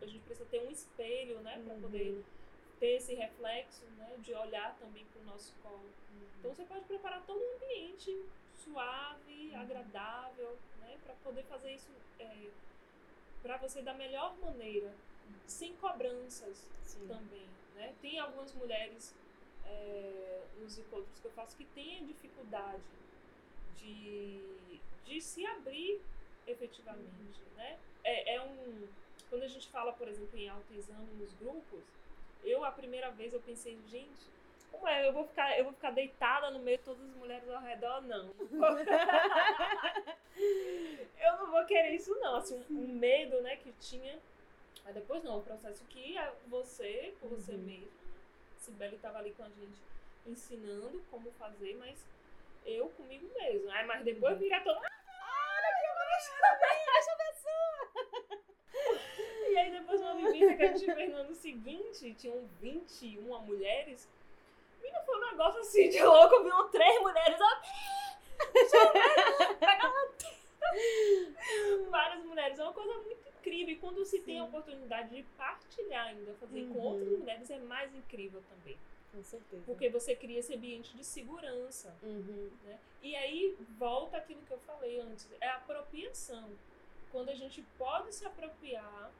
A 0.00 0.06
gente 0.06 0.20
precisa 0.20 0.48
ter 0.48 0.60
um 0.62 0.70
espelho, 0.70 1.40
né? 1.40 1.60
Pra 1.64 1.74
Uhum. 1.74 1.80
poder 1.82 2.24
ter 2.78 2.96
esse 2.98 3.14
reflexo, 3.16 3.84
né? 3.98 4.14
De 4.18 4.32
olhar 4.32 4.76
também 4.78 5.04
pro 5.06 5.24
nosso 5.24 5.52
colo. 5.60 5.90
Então 6.38 6.54
você 6.54 6.64
pode 6.64 6.84
preparar 6.84 7.20
todo 7.26 7.40
um 7.40 7.56
ambiente 7.56 8.24
suave, 8.54 9.50
Uhum. 9.52 9.60
agradável, 9.60 10.56
né? 10.78 10.96
Pra 11.02 11.14
poder 11.24 11.42
fazer 11.44 11.72
isso 11.74 11.90
é, 12.20 12.46
pra 13.42 13.56
você 13.56 13.82
da 13.82 13.94
melhor 13.94 14.36
maneira, 14.38 14.94
sem 15.46 15.74
cobranças 15.76 16.68
Sim. 16.84 17.06
também, 17.06 17.46
né? 17.74 17.94
Tem 18.00 18.18
algumas 18.18 18.52
mulheres 18.54 19.14
é, 19.66 20.42
nos 20.60 20.78
encontros 20.78 21.18
que 21.20 21.26
eu 21.26 21.32
faço 21.32 21.56
que 21.56 21.64
têm 21.66 22.06
dificuldade 22.06 22.82
de, 23.76 24.40
de 25.04 25.20
se 25.20 25.44
abrir 25.46 26.00
efetivamente, 26.46 27.40
né? 27.56 27.78
É, 28.04 28.36
é 28.36 28.42
um 28.42 28.88
quando 29.32 29.44
a 29.44 29.48
gente 29.48 29.66
fala, 29.68 29.94
por 29.94 30.06
exemplo, 30.08 30.38
em 30.38 30.46
autoexame 30.46 31.10
nos 31.14 31.32
grupos, 31.32 31.82
eu 32.44 32.62
a 32.66 32.70
primeira 32.70 33.10
vez 33.10 33.32
eu 33.32 33.40
pensei, 33.40 33.78
gente, 33.88 34.28
como 34.72 34.88
é? 34.88 35.06
Eu 35.06 35.12
vou 35.12 35.24
ficar, 35.26 35.56
eu 35.58 35.64
vou 35.64 35.72
ficar 35.74 35.90
deitada 35.92 36.50
no 36.50 36.58
meio 36.58 36.78
de 36.78 36.84
todas 36.84 37.02
as 37.08 37.14
mulheres 37.16 37.48
ao 37.48 37.60
redor, 37.60 38.00
não. 38.02 38.34
eu 41.20 41.36
não 41.38 41.50
vou 41.50 41.64
querer 41.66 41.94
isso 41.94 42.14
não, 42.20 42.36
assim, 42.36 42.64
um, 42.70 42.82
um 42.82 42.88
medo, 42.88 43.40
né, 43.42 43.56
que 43.56 43.70
tinha. 43.72 44.18
Mas 44.84 44.94
depois 44.94 45.22
não, 45.22 45.38
o 45.38 45.42
processo 45.42 45.84
que 45.84 46.16
você, 46.48 47.14
com 47.20 47.28
você 47.28 47.52
Uhum. 47.52 47.58
mesmo. 47.58 47.92
Sibeli 48.56 48.96
estava 48.96 49.18
ali 49.18 49.32
com 49.32 49.44
a 49.44 49.48
gente 49.48 49.80
ensinando 50.26 51.00
como 51.10 51.30
fazer, 51.32 51.76
mas 51.76 52.04
eu 52.64 52.88
comigo 52.90 53.28
mesmo. 53.38 53.70
Aí, 53.70 53.84
mas 53.86 54.04
depois 54.04 54.34
Uhum. 54.34 54.40
vira 54.40 54.60
toda. 54.60 54.80
E 59.50 59.56
aí 59.56 59.70
depois 59.70 60.00
uma 60.00 60.14
vivência 60.14 60.56
que 60.56 60.62
a 60.62 60.72
gente 60.72 60.94
fez 60.94 61.10
no 61.10 61.16
ano 61.18 61.34
seguinte, 61.34 62.14
tinham 62.14 62.46
21 62.60 63.38
mulheres. 63.40 64.08
Não 64.90 65.04
foi 65.04 65.16
um 65.18 65.30
negócio 65.30 65.60
assim 65.60 65.88
de 65.88 66.02
louco, 66.02 66.42
viu 66.42 66.64
três 66.70 67.00
mulheres. 67.00 67.38
ó, 67.40 67.60
pega 69.58 69.92
Várias 71.90 72.24
mulheres, 72.24 72.58
é 72.58 72.62
uma 72.62 72.72
coisa 72.72 72.92
muito 72.98 73.28
incrível. 73.28 73.74
E 73.74 73.78
quando 73.78 74.04
se 74.04 74.20
tem 74.20 74.38
a 74.38 74.42
Sim. 74.42 74.48
oportunidade 74.48 75.10
de 75.14 75.22
partilhar 75.36 76.06
ainda, 76.06 76.32
fazer 76.34 76.64
com 76.68 76.78
Uhum. 76.78 76.84
outras 76.84 77.08
mulheres, 77.18 77.50
é 77.50 77.58
mais 77.58 77.94
incrível 77.94 78.42
também. 78.48 78.76
Com 79.12 79.22
certeza. 79.22 79.62
Porque 79.66 79.90
você 79.90 80.16
cria 80.16 80.38
esse 80.38 80.54
ambiente 80.54 80.96
de 80.96 81.04
segurança. 81.04 81.94
Uhum. 82.02 82.50
né? 82.64 82.78
E 83.02 83.14
aí 83.14 83.56
volta 83.78 84.16
aquilo 84.16 84.40
que 84.42 84.52
eu 84.52 84.58
falei 84.60 85.00
antes, 85.00 85.28
é 85.40 85.48
a 85.48 85.56
apropriação. 85.56 86.50
Quando 87.10 87.28
a 87.28 87.34
gente 87.34 87.60
pode 87.76 88.14
se 88.14 88.24
apropriar 88.24 89.10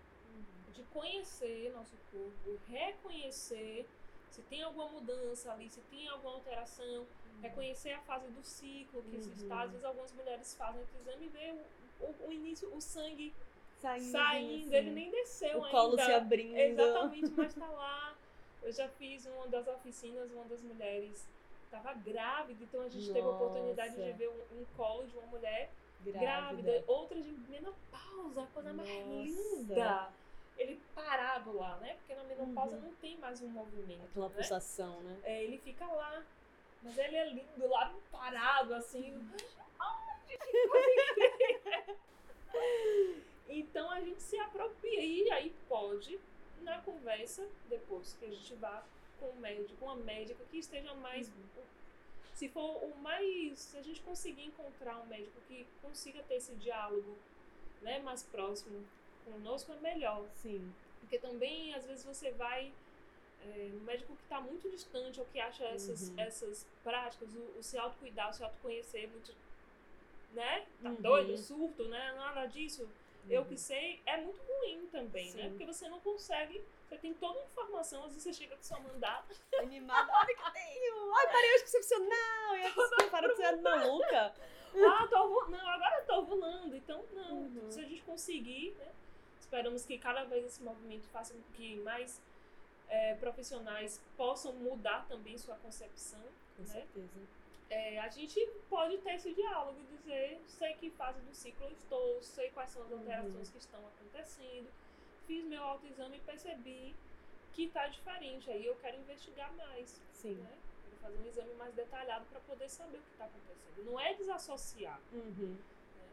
de 0.73 0.83
conhecer 0.85 1.71
nosso 1.75 1.95
corpo, 2.11 2.59
reconhecer 2.69 3.87
se 4.33 4.43
tem 4.43 4.63
alguma 4.63 4.89
mudança 4.89 5.53
ali, 5.53 5.69
se 5.69 5.81
tem 5.83 6.09
alguma 6.09 6.35
alteração, 6.35 7.07
reconhecer 7.41 7.93
a 7.93 8.01
fase 8.01 8.27
do 8.29 8.43
ciclo 8.43 9.03
que 9.05 9.21
se 9.21 9.29
Uhum. 9.29 9.35
está. 9.37 9.63
Às 9.63 9.71
vezes 9.71 9.85
algumas 9.85 10.13
mulheres 10.13 10.55
fazem 10.55 10.81
o 10.83 10.87
exame 11.01 11.27
e 11.27 11.29
vê 11.29 11.53
o, 12.01 12.05
o- 12.07 12.29
o 12.29 12.33
início, 12.33 12.75
o 12.75 12.81
sangue 12.81 13.33
Saindo, 13.77 14.11
saindo, 14.13 14.67
assim. 14.67 14.75
ele 14.77 14.91
nem 14.93 15.11
desceu 15.11 15.59
O 15.59 15.65
ainda. 15.65 15.71
colo 15.71 15.97
se 15.99 16.13
abrindo. 16.13 16.57
Exatamente, 16.57 17.31
mas 17.33 17.55
tá 17.55 17.67
lá. 17.69 18.17
Eu 18.63 18.73
já 18.73 18.89
fiz 18.91 19.27
uma 19.27 19.49
das 19.49 19.67
oficinas, 19.67 20.31
uma 20.31 20.45
das 20.45 20.63
mulheres 20.63 21.29
estava 21.65 21.93
grávida, 21.95 22.63
então 22.63 22.81
a 22.83 22.89
gente 22.89 23.07
teve 23.13 23.27
a 23.27 23.31
oportunidade 23.31 23.95
de 23.95 24.01
Nossa. 24.01 24.13
ver 24.13 24.29
um, 24.29 24.61
um 24.61 24.65
colo 24.77 25.07
de 25.09 25.17
uma 25.17 25.27
mulher 25.27 25.71
Grávida. 26.05 26.21
grávida, 26.63 26.85
outras 26.87 27.25
de 27.25 27.33
menopausa, 27.51 28.43
a 28.43 28.47
coisa 28.47 28.73
mais 28.73 28.89
Nossa. 28.89 29.09
linda. 29.15 30.13
Parado 31.13 31.53
lá, 31.53 31.77
né? 31.77 31.95
Porque 31.97 32.15
na 32.15 32.25
menopausa 32.25 32.77
Uhum. 32.77 32.83
não 32.85 32.95
tem 32.95 33.19
mais 33.19 33.43
um 33.43 33.49
movimento. 33.49 34.03
Aquela 34.05 34.31
né? 34.31 34.35
pulsação, 34.35 34.99
né? 35.03 35.21
É, 35.25 35.45
ele 35.45 35.59
fica 35.59 35.85
lá. 35.85 36.25
Mas 36.83 36.97
ele 36.97 37.17
é 37.17 37.29
lindo 37.29 37.69
lá, 37.69 37.95
parado, 38.11 38.73
assim. 38.75 39.09
Incrível. 39.09 39.63
Então 43.49 43.91
a 43.91 44.01
gente 44.01 44.23
se 44.23 44.39
apropria 44.39 45.05
e 45.05 45.31
aí 45.31 45.55
pode, 45.69 46.19
na 46.63 46.81
conversa, 46.81 47.47
depois 47.69 48.17
que 48.19 48.25
a 48.25 48.31
gente 48.31 48.55
vá 48.55 48.83
com 49.21 49.27
o 49.27 49.37
médico, 49.37 49.85
uma 49.85 49.97
médica 49.97 50.43
que 50.51 50.57
esteja 50.59 50.95
mais. 50.95 51.31
Se 52.35 52.49
for 52.49 52.83
o 52.83 52.97
mais. 52.97 53.59
Se 53.59 53.77
a 53.77 53.83
gente 53.83 54.01
conseguir 54.01 54.45
encontrar 54.47 54.97
um 54.99 55.07
médico 55.07 55.39
que 55.47 55.67
consiga 55.83 56.23
ter 56.23 56.37
esse 56.37 56.55
diálogo 56.55 57.19
né, 57.83 57.99
mais 57.99 58.23
próximo 58.23 58.83
conosco, 59.27 59.73
é 59.73 59.77
melhor. 59.77 60.25
Sim. 60.37 60.73
Porque 61.13 61.27
também, 61.29 61.75
às 61.75 61.85
vezes, 61.85 62.07
você 62.07 62.31
vai 62.31 62.73
é, 63.45 63.69
no 63.75 63.81
médico 63.83 64.17
que 64.17 64.23
está 64.23 64.41
muito 64.41 64.71
distante 64.71 65.21
ou 65.21 65.27
que 65.27 65.39
acha 65.39 65.63
essas, 65.67 66.09
Uhum. 66.09 66.15
essas 66.17 66.67
práticas, 66.83 67.29
o, 67.35 67.59
o 67.59 67.63
se 67.63 67.77
autocuidar, 67.77 68.31
o 68.31 68.33
se 68.33 68.43
autoconhecer, 68.43 69.07
muito. 69.11 69.35
Né? 70.33 70.65
Tá 70.83 70.89
Uhum. 70.89 70.95
doido, 71.03 71.37
surto, 71.37 71.85
né? 71.89 72.13
Nada 72.17 72.47
disso. 72.47 72.89
Eu 73.29 73.43
Uhum. 73.43 73.49
que 73.49 73.59
sei, 73.59 74.01
é 74.07 74.17
muito 74.17 74.41
ruim 74.41 74.89
também, 74.91 75.31
né? 75.33 75.43
Sim. 75.43 75.49
Porque 75.51 75.67
você 75.67 75.87
não 75.87 76.01
consegue. 76.01 76.65
Você 76.89 76.97
tem 76.97 77.13
toda 77.13 77.39
a 77.39 77.43
informação, 77.45 78.05
às 78.05 78.13
vezes 78.15 78.23
você 78.23 78.33
chega 78.33 78.57
com 78.57 78.63
sua 78.63 78.81
mandar. 78.81 79.27
Animada. 79.59 80.11
Olha 80.17 80.35
que 80.35 80.43
eu 80.43 80.51
tenho! 80.53 81.15
Ai, 81.15 81.27
parei 81.27 81.55
hoje 81.57 81.65
excepcional! 81.65 82.57
E 82.57 82.65
a 82.65 82.71
pessoa 82.71 83.11
para 83.11 83.29
de 83.29 83.37
ser 83.37 83.57
maluca. 83.57 84.35
Ah, 84.75 85.07
tô 85.09 85.19
ovulando. 85.25 85.51
Não, 85.51 85.69
agora 85.69 85.99
eu 86.01 86.07
tô 86.07 86.15
ovulando. 86.21 86.75
Então, 86.75 87.05
não. 87.13 87.33
Uhum. 87.43 87.71
Se 87.71 87.81
a 87.81 87.85
gente 87.85 88.01
conseguir, 88.03 88.71
né? 88.79 88.91
Esperamos 89.53 89.85
que 89.85 89.99
cada 89.99 90.25
vez 90.25 90.47
esse 90.47 90.63
movimento 90.63 91.07
faça 91.09 91.35
com 91.35 91.43
que 91.53 91.77
mais 91.81 92.19
é, 92.89 93.15
profissionais 93.17 94.01
possam 94.17 94.55
mudar 94.55 95.07
também 95.07 95.37
sua 95.37 95.57
concepção. 95.57 96.23
Com 96.57 96.63
né? 96.63 96.69
certeza. 96.69 97.21
É, 97.69 97.99
a 97.99 98.09
gente 98.09 98.41
pode 98.71 98.97
ter 98.99 99.17
esse 99.17 99.35
diálogo 99.35 99.79
e 99.79 99.95
dizer, 99.95 100.41
sei 100.49 100.73
que 100.73 100.89
fase 100.93 101.21
do 101.21 101.35
ciclo 101.35 101.67
eu 101.67 101.73
estou, 101.73 102.23
sei 102.23 102.49
quais 102.53 102.71
são 102.71 102.83
as 102.83 102.91
Uhum. 102.93 102.99
alterações 103.01 103.51
que 103.51 103.59
estão 103.59 103.81
acontecendo, 103.89 104.71
fiz 105.27 105.45
meu 105.45 105.63
autoexame 105.63 106.17
e 106.17 106.21
percebi 106.21 106.95
que 107.53 107.65
está 107.65 107.87
diferente, 107.89 108.51
aí 108.51 108.65
eu 108.65 108.75
quero 108.77 108.97
investigar 108.97 109.53
mais, 109.53 110.01
Sim. 110.15 110.37
né? 110.37 110.57
Quero 110.85 110.97
fazer 111.03 111.19
um 111.23 111.27
exame 111.27 111.55
mais 111.57 111.75
detalhado 111.75 112.25
para 112.31 112.41
poder 112.41 112.71
saber 112.71 112.97
o 112.97 113.03
que 113.03 113.11
está 113.13 113.27
acontecendo. 113.27 113.85
Não 113.85 114.01
é 114.01 114.15
desassociar, 114.15 114.99
Uhum. 115.13 115.59
né? 115.99 116.07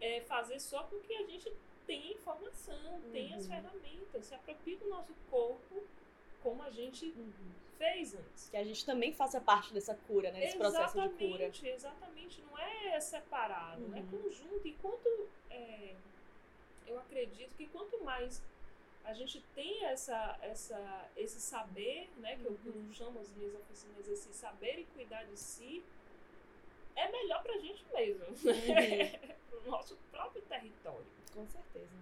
é 0.00 0.20
fazer 0.22 0.58
só 0.58 0.84
porque 0.84 1.12
a 1.12 1.26
gente 1.26 1.52
tem 1.88 2.12
informação, 2.12 3.00
tem 3.10 3.32
as 3.34 3.44
Uhum. 3.44 3.48
ferramentas, 3.50 4.26
se 4.26 4.34
apropria 4.34 4.76
do 4.78 4.88
nosso 4.88 5.14
corpo 5.30 5.82
como 6.42 6.62
a 6.62 6.70
gente 6.70 7.06
Uhum. 7.06 7.52
fez 7.78 8.14
antes. 8.14 8.50
Que 8.50 8.56
a 8.58 8.62
gente 8.64 8.84
também 8.84 9.12
faça 9.12 9.40
parte 9.40 9.72
dessa 9.72 9.94
cura, 9.94 10.30
né? 10.30 10.40
Desse 10.40 10.58
processo 10.58 11.00
de 11.00 11.08
cura. 11.08 11.44
Exatamente, 11.46 11.66
exatamente. 11.68 12.42
Não 12.42 12.58
é 12.58 13.00
separado, 13.00 13.82
é 13.96 14.00
Uhum. 14.00 14.22
conjunto. 14.22 14.68
E 14.68 14.74
quanto. 14.74 15.08
é, 15.50 15.96
eu 16.86 16.98
acredito 16.98 17.54
que 17.56 17.66
quanto 17.68 18.02
mais 18.04 18.42
a 19.04 19.12
gente 19.14 19.40
tem 19.54 19.84
essa, 19.86 20.38
essa, 20.42 21.10
esse 21.16 21.40
saber, 21.40 22.10
né? 22.18 22.36
Que 22.36 22.44
eu, 22.44 22.54
que 22.58 22.66
eu 22.68 22.74
Uhum. 22.74 22.92
chamo 22.92 23.18
as 23.18 23.30
minhas 23.32 23.54
oficinas 23.54 24.06
esse 24.08 24.30
saber 24.34 24.78
e 24.78 24.84
cuidar 24.86 25.24
de 25.24 25.36
si, 25.38 25.82
é 26.94 27.10
melhor 27.10 27.42
pra 27.42 27.56
gente 27.58 27.82
mesmo. 27.94 28.26
Uhum. 28.26 28.34
Pro 29.50 29.70
nosso 29.70 29.96
próprio 30.12 30.42
território. 30.42 31.06
Com 31.38 31.46
certeza. 31.46 31.96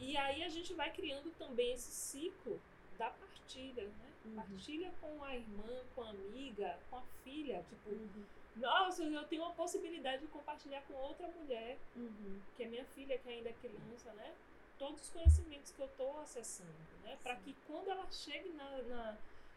E 0.00 0.16
aí 0.16 0.42
a 0.42 0.48
gente 0.48 0.72
vai 0.74 0.90
criando 0.92 1.30
também 1.38 1.72
esse 1.72 1.90
ciclo 1.90 2.60
da 2.98 3.10
partilha, 3.10 3.84
né? 3.84 4.10
Uhum. 4.24 4.34
Partilha 4.36 4.92
com 5.00 5.22
a 5.22 5.34
irmã, 5.36 5.82
com 5.94 6.02
a 6.02 6.10
amiga, 6.10 6.78
com 6.90 6.96
a 6.96 7.02
filha. 7.22 7.62
Tipo, 7.68 7.90
Uhum. 7.90 8.24
nossa, 8.56 9.02
eu 9.04 9.24
tenho 9.24 9.42
uma 9.42 9.52
possibilidade 9.54 10.22
de 10.22 10.28
compartilhar 10.28 10.82
com 10.82 10.94
outra 10.94 11.28
mulher, 11.28 11.76
Uhum. 11.94 12.40
que 12.56 12.62
é 12.62 12.66
minha 12.66 12.84
filha, 12.86 13.18
que 13.18 13.28
ainda 13.28 13.50
é 13.50 13.52
criança, 13.52 14.12
né? 14.14 14.32
Todos 14.78 15.02
os 15.02 15.10
conhecimentos 15.10 15.70
que 15.72 15.80
eu 15.80 15.86
estou 15.86 16.18
acessando, 16.20 16.72
né? 17.02 17.16
Para 17.22 17.36
que 17.36 17.54
quando 17.66 17.88
ela 17.90 18.10
chegue 18.10 18.48
na, 18.50 18.82
na- 18.82 19.16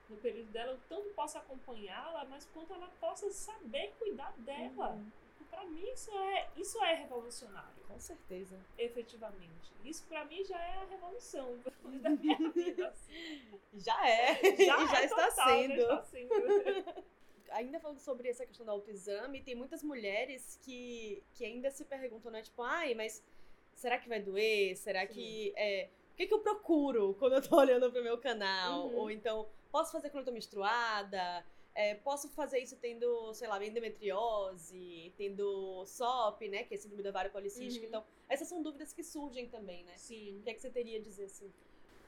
no 0.09 0.17
período 0.17 0.51
dela, 0.51 0.71
eu 0.73 0.79
tanto 0.87 1.09
possa 1.15 1.39
acompanhá-la, 1.39 2.25
mas 2.25 2.45
quanto 2.53 2.73
ela 2.73 2.87
possa 2.99 3.29
saber 3.31 3.93
cuidar 3.99 4.31
dela. 4.39 4.99
Para 5.49 5.65
mim, 5.65 5.89
isso 5.91 6.11
é, 6.11 6.49
isso 6.55 6.83
é 6.83 6.93
revolucionário, 6.93 7.83
Com 7.87 7.99
certeza. 7.99 8.59
efetivamente. 8.77 9.71
Isso 9.83 10.05
para 10.05 10.25
mim 10.25 10.43
já 10.43 10.59
é 10.59 10.77
a 10.77 10.85
revolução 10.85 11.57
da 12.01 12.09
minha 12.09 12.37
vida. 12.51 12.93
Já 13.73 14.07
é. 14.07 14.35
Já, 14.57 14.83
e 14.83 14.87
já 14.87 15.01
é 15.01 15.05
está 15.05 15.29
total, 15.29 15.47
sendo. 15.47 15.75
Já 15.75 15.81
está 15.81 16.03
sendo. 16.03 17.05
Ainda 17.51 17.79
falando 17.79 17.99
sobre 17.99 18.27
essa 18.27 18.45
questão 18.45 18.65
do 18.65 18.71
autoexame, 18.71 19.41
tem 19.41 19.55
muitas 19.55 19.81
mulheres 19.81 20.59
que, 20.63 21.23
que 21.33 21.45
ainda 21.45 21.71
se 21.71 21.85
perguntam, 21.85 22.29
né? 22.29 22.41
Tipo, 22.41 22.61
ai, 22.61 22.93
mas 22.93 23.23
será 23.73 23.97
que 23.97 24.09
vai 24.09 24.19
doer? 24.21 24.75
Será 24.75 25.07
Sim. 25.07 25.13
que. 25.13 25.53
É, 25.55 25.89
o 26.11 26.15
que, 26.17 26.27
que 26.27 26.33
eu 26.33 26.39
procuro 26.39 27.15
quando 27.17 27.33
eu 27.33 27.41
tô 27.41 27.55
olhando 27.57 27.89
pro 27.91 28.03
meu 28.03 28.17
canal? 28.17 28.87
Uhum. 28.87 28.97
Ou 28.97 29.11
então, 29.11 29.47
posso 29.71 29.91
fazer 29.93 30.09
quando 30.09 30.23
eu 30.23 30.25
tô 30.25 30.31
menstruada? 30.31 31.45
É, 31.79 31.93
posso 31.93 32.27
fazer 32.29 32.57
isso 32.59 32.75
tendo, 32.77 33.31
sei 33.35 33.47
lá, 33.47 33.63
endometriose, 33.63 35.13
tendo 35.15 35.85
SOP, 35.85 36.47
né? 36.49 36.63
Que 36.63 36.73
é 36.73 36.77
síndrome 36.77 37.03
da 37.03 37.11
ovário 37.11 37.29
policística. 37.31 37.83
Uhum. 37.85 37.87
Então, 37.89 38.03
essas 38.27 38.47
são 38.47 38.63
dúvidas 38.63 38.93
que 38.93 39.03
surgem 39.03 39.47
também, 39.47 39.83
né? 39.83 39.93
Sim. 39.95 40.39
O 40.39 40.43
que 40.43 40.49
é 40.49 40.53
que 40.55 40.59
você 40.61 40.71
teria 40.71 40.97
a 40.97 41.01
dizer 41.01 41.25
assim? 41.25 41.53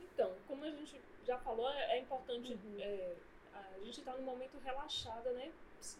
Então, 0.02 0.34
como 0.48 0.64
a 0.66 0.72
gente 0.72 1.00
já 1.24 1.38
falou, 1.38 1.70
é 1.70 1.98
é 1.98 2.00
importante. 2.00 2.54
Uhum. 2.54 2.80
é, 2.80 3.14
a 3.54 3.80
gente 3.86 4.00
está 4.00 4.14
num 4.18 4.24
momento 4.24 4.58
relaxado, 4.58 5.30
né? 5.34 5.52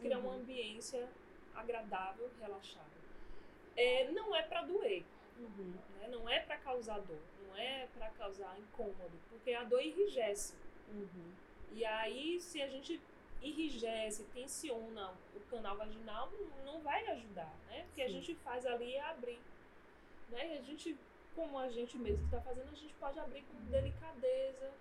Criar 0.02 0.18
uma 0.18 0.30
Uhum. 0.32 0.40
ambiência 0.40 1.08
agradável, 1.54 2.28
relaxada. 2.42 2.90
É, 3.78 4.10
não 4.12 4.36
é 4.36 4.42
para 4.42 4.64
doer, 4.64 5.04
Uhum. 5.38 5.74
né? 6.00 6.08
Não 6.08 6.28
é 6.28 6.40
para 6.40 6.58
causar 6.58 7.00
dor, 7.02 7.20
não 7.48 7.56
é 7.56 7.88
para 7.96 8.10
causar 8.12 8.58
incômodo, 8.60 9.18
porque 9.30 9.54
a 9.54 9.64
dor 9.64 9.82
enrijece. 9.82 10.56
Uhum. 10.92 11.32
E 11.72 11.86
aí, 11.86 12.42
se 12.42 12.62
a 12.62 12.68
gente 12.68 13.00
enrijece, 13.42 14.24
tensiona 14.34 15.14
o 15.36 15.40
canal 15.50 15.78
vaginal, 15.78 16.30
não- 16.66 16.80
vai 16.82 17.06
ajudar, 17.08 17.54
né? 17.68 17.84
Porque 17.88 18.02
a 18.02 18.08
Sim. 18.08 18.14
gente 18.14 18.36
faz 18.36 18.66
ali 18.66 18.96
é 18.96 19.02
abrir. 19.02 19.40
Né? 20.30 20.56
E 20.56 20.58
a 20.60 20.62
gente, 20.62 20.98
como 21.36 21.58
a 21.60 21.70
gente 21.70 21.98
mesmo 21.98 22.24
está 22.26 22.40
fazendo, 22.42 22.70
a 22.72 22.76
gente 22.76 22.94
pode 22.96 23.20
abrir 23.20 23.44
com 23.44 23.60
delicadeza. 23.72 24.72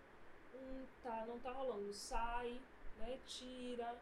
Hum, 0.54 0.84
tá, 1.02 1.24
não 1.26 1.38
tá 1.40 1.50
rolando. 1.52 1.92
Sai, 1.92 2.60
né? 2.98 3.18
Tira. 3.26 3.94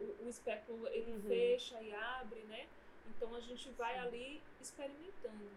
O, 0.00 0.24
o 0.24 0.28
espéculo 0.28 0.86
ele 0.88 1.12
Uhum. 1.12 1.22
fecha 1.22 1.80
e 1.82 1.92
abre, 1.94 2.40
né? 2.40 2.66
Então 3.08 3.34
a 3.34 3.40
gente 3.40 3.68
vai 3.70 3.94
Sim. 3.94 4.00
ali 4.00 4.42
experimentando. 4.60 5.50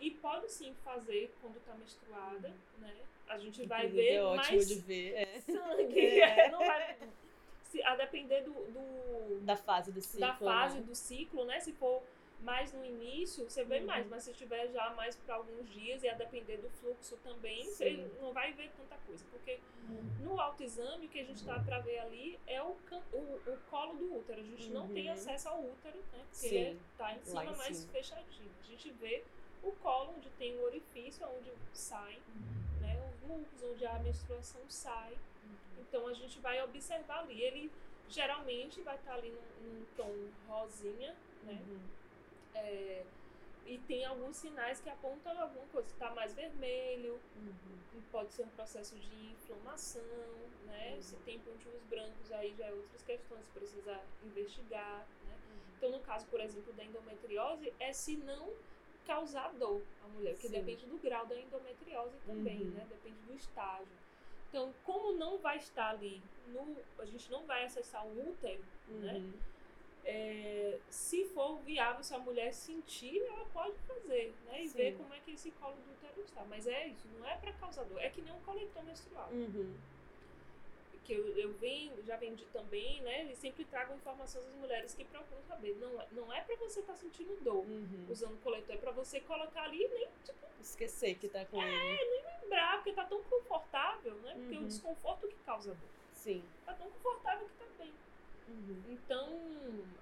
E 0.00 0.10
pode 0.10 0.50
sim 0.50 0.74
fazer 0.84 1.34
quando 1.40 1.64
tá 1.64 1.74
menstruada, 1.74 2.48
Uhum. 2.48 2.54
né? 2.80 2.96
A 3.28 3.38
gente 3.38 3.64
vai 3.66 3.86
Inclusive, 3.86 4.08
ver 4.08 4.14
é 4.14 4.22
ótimo 4.22 4.52
mais 4.52 4.68
de 4.68 4.74
ver. 4.80 5.14
é. 5.14 5.40
sangue. 5.40 6.20
É. 6.20 6.50
Não 6.50 6.58
vai, 6.58 6.98
a 7.82 7.96
depender 7.96 8.42
do, 8.42 8.52
do- 8.52 9.40
Da 9.44 9.56
fase 9.56 9.90
do 9.92 10.00
ciclo. 10.00 10.20
da 10.20 10.34
fase 10.36 10.76
né? 10.78 10.82
do 10.84 10.94
ciclo, 10.94 11.44
né? 11.44 11.60
Se 11.60 11.72
for 11.72 12.02
mais 12.40 12.72
no 12.74 12.84
início, 12.84 13.48
você 13.48 13.64
vê 13.64 13.78
Uhum. 13.78 13.86
mais, 13.86 14.06
mas 14.06 14.24
se 14.24 14.30
estiver 14.32 14.68
já 14.68 14.90
mais 14.90 15.16
para 15.16 15.36
alguns 15.36 15.66
dias 15.70 16.02
e 16.02 16.08
a 16.08 16.14
depender 16.14 16.58
do 16.58 16.68
fluxo 16.68 17.16
também, 17.24 17.64
Sim. 17.64 17.72
você 17.72 18.10
não 18.20 18.32
vai 18.34 18.52
ver 18.52 18.70
tanta 18.76 18.96
coisa, 19.06 19.24
porque 19.30 19.58
no 20.20 20.38
autoexame 20.38 21.06
o 21.06 21.08
que 21.08 21.20
a 21.20 21.24
gente 21.24 21.36
está 21.40 21.58
para 21.60 21.78
ver 21.80 22.00
ali 22.00 22.38
é 22.46 22.60
o, 22.62 22.76
o, 23.12 23.16
o 23.46 23.58
colo 23.70 23.94
do 23.94 24.16
útero. 24.18 24.40
A 24.40 24.44
gente 24.44 24.68
não 24.70 24.88
tem 24.88 25.06
Uhum. 25.06 25.12
acesso 25.14 25.48
ao 25.48 25.60
útero, 25.60 25.96
né? 26.12 26.18
Porque 26.30 26.48
Sim, 26.48 26.54
ele 26.56 26.80
tá 26.98 27.14
em 27.14 27.24
cima, 27.24 27.44
em 27.46 27.56
mais 27.56 27.76
cima. 27.78 27.92
fechadinho. 27.92 28.50
A 28.60 28.66
gente 28.66 28.90
vê 28.92 29.24
o 29.62 29.72
colo 29.76 30.12
onde 30.16 30.28
tem 30.30 30.54
o 30.58 30.64
orifício, 30.64 31.26
onde 31.38 31.50
sai, 31.72 32.18
Os 33.24 33.28
mucos, 33.28 33.62
onde 33.62 33.86
a 33.86 33.98
menstruação 34.00 34.60
sai. 34.68 35.16
Então 35.78 36.06
a 36.06 36.12
gente 36.12 36.38
vai 36.40 36.62
observar 36.62 37.20
ali. 37.20 37.40
Ele 37.42 37.70
geralmente 38.08 38.80
vai 38.82 38.96
estar 38.96 39.14
ali 39.14 39.30
num, 39.30 39.70
num 39.70 39.84
tom 39.96 40.12
rosinha, 40.48 41.14
né? 41.44 41.58
Uhum. 41.66 41.80
É, 42.54 43.02
e 43.66 43.78
tem 43.78 44.04
alguns 44.04 44.36
sinais 44.36 44.80
que 44.80 44.90
apontam 44.90 45.40
alguma 45.40 45.66
coisa. 45.68 45.88
Está 45.88 46.10
mais 46.10 46.34
vermelho, 46.34 47.18
Uhum. 47.36 48.02
pode 48.12 48.32
ser 48.32 48.42
um 48.42 48.48
processo 48.50 48.94
de 48.96 49.14
inflamação, 49.32 50.02
né? 50.66 50.92
Uhum. 50.94 51.02
Se 51.02 51.16
tem 51.16 51.38
pontinhos 51.40 51.82
brancos, 51.84 52.30
aí 52.32 52.54
já 52.56 52.66
é 52.66 52.72
outras 52.72 53.02
questões, 53.02 53.46
precisa 53.48 54.00
investigar, 54.24 55.06
né? 55.26 55.34
Uhum. 55.34 55.74
Então, 55.78 55.90
no 55.90 56.00
caso, 56.00 56.26
por 56.26 56.40
exemplo, 56.40 56.72
da 56.74 56.84
endometriose, 56.84 57.72
é 57.80 57.92
se 57.92 58.16
não 58.16 58.52
causar 59.06 59.52
dor 59.54 59.82
à 60.04 60.08
mulher, 60.08 60.32
porque 60.34 60.48
Sim. 60.48 60.54
depende 60.54 60.86
do 60.86 60.98
grau 60.98 61.26
da 61.26 61.38
endometriose 61.38 62.16
também, 62.26 62.60
Uhum. 62.62 62.70
né? 62.70 62.86
Depende 62.88 63.18
do 63.26 63.34
estágio. 63.34 63.86
Então, 64.48 64.72
como 64.84 65.12
não 65.12 65.38
vai 65.38 65.56
estar 65.58 65.90
ali, 65.90 66.22
no, 66.48 66.76
a 66.98 67.04
gente 67.04 67.30
não 67.30 67.44
vai 67.44 67.64
acessar 67.64 68.06
o 68.06 68.30
útero, 68.30 68.62
né? 68.88 69.14
Uhum. 69.14 69.32
É, 70.06 70.78
se 70.90 71.24
for 71.30 71.58
viável, 71.60 72.04
se 72.04 72.14
a 72.14 72.18
mulher 72.18 72.52
sentir, 72.52 73.22
ela 73.22 73.46
pode 73.46 73.78
fazer, 73.80 74.34
né? 74.46 74.62
E 74.62 74.68
Sim. 74.68 74.76
ver 74.76 74.96
como 74.96 75.12
é 75.14 75.18
que 75.20 75.32
esse 75.32 75.50
colo 75.52 75.74
do 75.76 75.92
útero 75.92 76.20
está. 76.20 76.44
Mas 76.44 76.66
é 76.66 76.88
isso, 76.88 77.08
não 77.18 77.26
é 77.26 77.36
para 77.36 77.52
causar 77.54 77.84
dor. 77.84 77.98
É 77.98 78.10
que 78.10 78.20
nem 78.20 78.32
um 78.32 78.40
coletor 78.40 78.84
menstrual. 78.84 79.30
Uhum. 79.32 79.74
Que 81.04 81.12
eu, 81.12 81.26
eu 81.36 81.52
vendo, 81.54 82.02
já 82.04 82.16
vendi 82.16 82.44
também, 82.46 83.02
né? 83.02 83.20
Eles 83.22 83.36
sempre 83.38 83.64
tragam 83.66 83.94
informações 83.96 84.46
às 84.46 84.54
mulheres 84.54 84.94
que 84.94 85.04
procuram 85.04 85.42
saber. 85.42 85.74
Não, 85.76 86.00
é- 86.00 86.06
não 86.12 86.32
é 86.32 86.40
para 86.40 86.56
você 86.56 86.80
estar 86.80 86.96
sentindo 86.96 87.36
dor 87.42 87.64
Uhum. 87.66 88.06
usando 88.08 88.40
coletor, 88.42 88.74
é 88.74 88.78
para 88.78 88.90
você 88.90 89.20
colocar 89.20 89.64
ali 89.64 89.82
e 89.84 89.88
nem 89.88 90.08
tipo, 90.24 90.44
Esquecer 90.60 91.16
que 91.18 91.28
tá 91.28 91.44
com 91.44 91.60
É, 91.62 91.68
ele. 92.00 92.22
lembrar, 92.40 92.76
porque 92.76 92.92
tá 92.94 93.04
tão 93.04 93.22
confortável, 93.24 94.14
né? 94.22 94.32
Porque 94.34 94.56
Uhum. 94.56 94.62
o 94.62 94.66
desconforto 94.66 95.28
que 95.28 95.34
causa 95.44 95.74
dor. 95.74 95.88
Sim. 96.14 96.42
Tá 96.64 96.72
tão 96.72 96.90
confortável 96.90 97.46
que 97.46 97.54
tá 97.54 97.66
bem. 97.78 97.92
Uhum. 98.48 98.82
Então, 98.88 99.28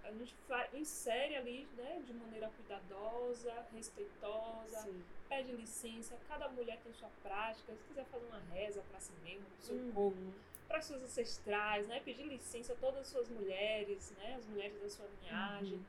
a 0.05 0.13
gente 0.13 0.35
insere 0.75 1.35
ali, 1.37 1.67
né, 1.77 2.01
de 2.07 2.13
maneira 2.15 2.49
cuidadosa, 2.51 3.67
respeitosa, 3.75 4.79
Sim. 4.83 5.03
pede 5.29 5.51
licença, 5.53 6.17
cada 6.29 6.49
mulher 6.49 6.79
tem 6.85 6.93
sua 6.93 7.11
prática, 7.25 7.75
se 7.75 7.83
quiser 7.89 8.05
fazer 8.07 8.27
uma 8.27 8.39
reza 8.53 8.83
para 8.89 9.01
si 9.01 9.13
mesmo, 9.25 9.47
pro 9.47 9.63
seu 9.67 9.75
Uhum. 9.77 9.93
corpo, 9.93 10.35
para 10.69 10.81
suas 10.81 11.03
ancestrais, 11.03 11.87
né, 11.89 12.01
pedir 12.01 12.25
licença 12.25 12.73
a 12.73 12.77
todas 12.77 13.01
as 13.03 13.07
suas 13.09 13.29
mulheres, 13.29 14.11
né, 14.19 14.35
as 14.37 14.47
mulheres 14.47 14.81
da 14.81 14.89
sua 14.89 15.07
linhagem, 15.21 15.75
Uhum. 15.75 15.85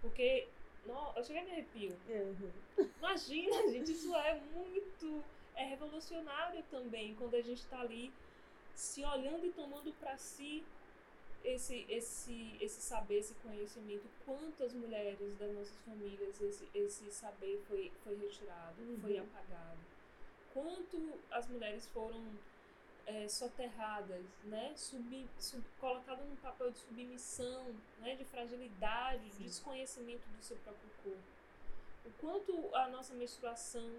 porque, 0.00 0.48
não, 0.86 1.12
eu 1.16 1.24
cheguei 1.24 1.42
a 1.42 1.44
me 1.44 1.50
arrepio. 1.52 1.96
Uhum. 2.08 2.52
Imagina, 2.98 3.56
gente, 3.72 3.92
isso 3.92 4.14
é 4.14 4.34
muito, 4.54 5.24
é 5.56 5.64
revolucionário 5.64 6.62
também, 6.70 7.14
quando 7.16 7.34
a 7.34 7.42
gente 7.42 7.64
tá 7.66 7.80
ali 7.80 8.12
se 8.74 9.04
olhando 9.04 9.44
e 9.44 9.50
tomando 9.52 9.92
para 9.94 10.16
si 10.16 10.64
esse, 11.44 11.84
esse, 11.88 12.56
esse 12.60 12.80
saber, 12.80 13.18
esse 13.18 13.34
conhecimento, 13.34 14.08
quantas 14.24 14.72
mulheres 14.72 15.34
das 15.36 15.52
nossas 15.52 15.80
famílias 15.82 16.40
esse, 16.40 16.68
esse 16.74 17.10
saber 17.10 17.60
foi, 17.68 17.90
foi 18.04 18.16
retirado, 18.16 18.80
Uhum. 18.82 18.98
foi 19.00 19.18
apagado. 19.18 19.78
quanto 20.52 21.18
as 21.30 21.46
mulheres 21.48 21.88
foram 21.88 22.24
é, 23.08 23.26
soterradas, 23.26 24.22
né? 24.44 24.72
Sub, 24.76 25.28
sub, 25.38 25.64
colocadas 25.80 26.28
num 26.28 26.36
papel 26.36 26.70
de 26.70 26.78
submissão, 26.78 27.74
né? 28.00 28.14
de 28.14 28.24
fragilidade, 28.26 29.30
de 29.30 29.44
desconhecimento 29.44 30.28
do 30.28 30.42
seu 30.42 30.58
próprio 30.58 30.90
corpo. 31.02 31.22
O 32.04 32.10
quanto 32.20 32.76
a 32.76 32.88
nossa 32.88 33.14
menstruação 33.14 33.90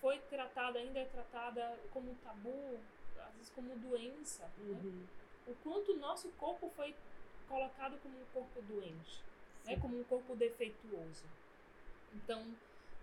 foi 0.00 0.18
tratada, 0.18 0.78
ainda 0.78 0.98
é 0.98 1.04
tratada 1.04 1.78
como 1.92 2.14
tabu, 2.24 2.80
às 3.18 3.34
vezes 3.34 3.50
como 3.54 3.76
doença. 3.76 4.50
Né? 4.56 4.80
Uhum. 4.82 5.06
O 5.46 5.54
quanto 5.56 5.92
o 5.92 5.98
nosso 5.98 6.30
corpo 6.30 6.70
foi 6.74 6.94
colocado 7.46 8.00
como 8.02 8.18
um 8.18 8.24
corpo 8.32 8.62
doente, 8.62 9.22
né? 9.66 9.78
como 9.78 10.00
um 10.00 10.04
corpo 10.04 10.34
defeituoso. 10.34 11.26
Então, 12.14 12.42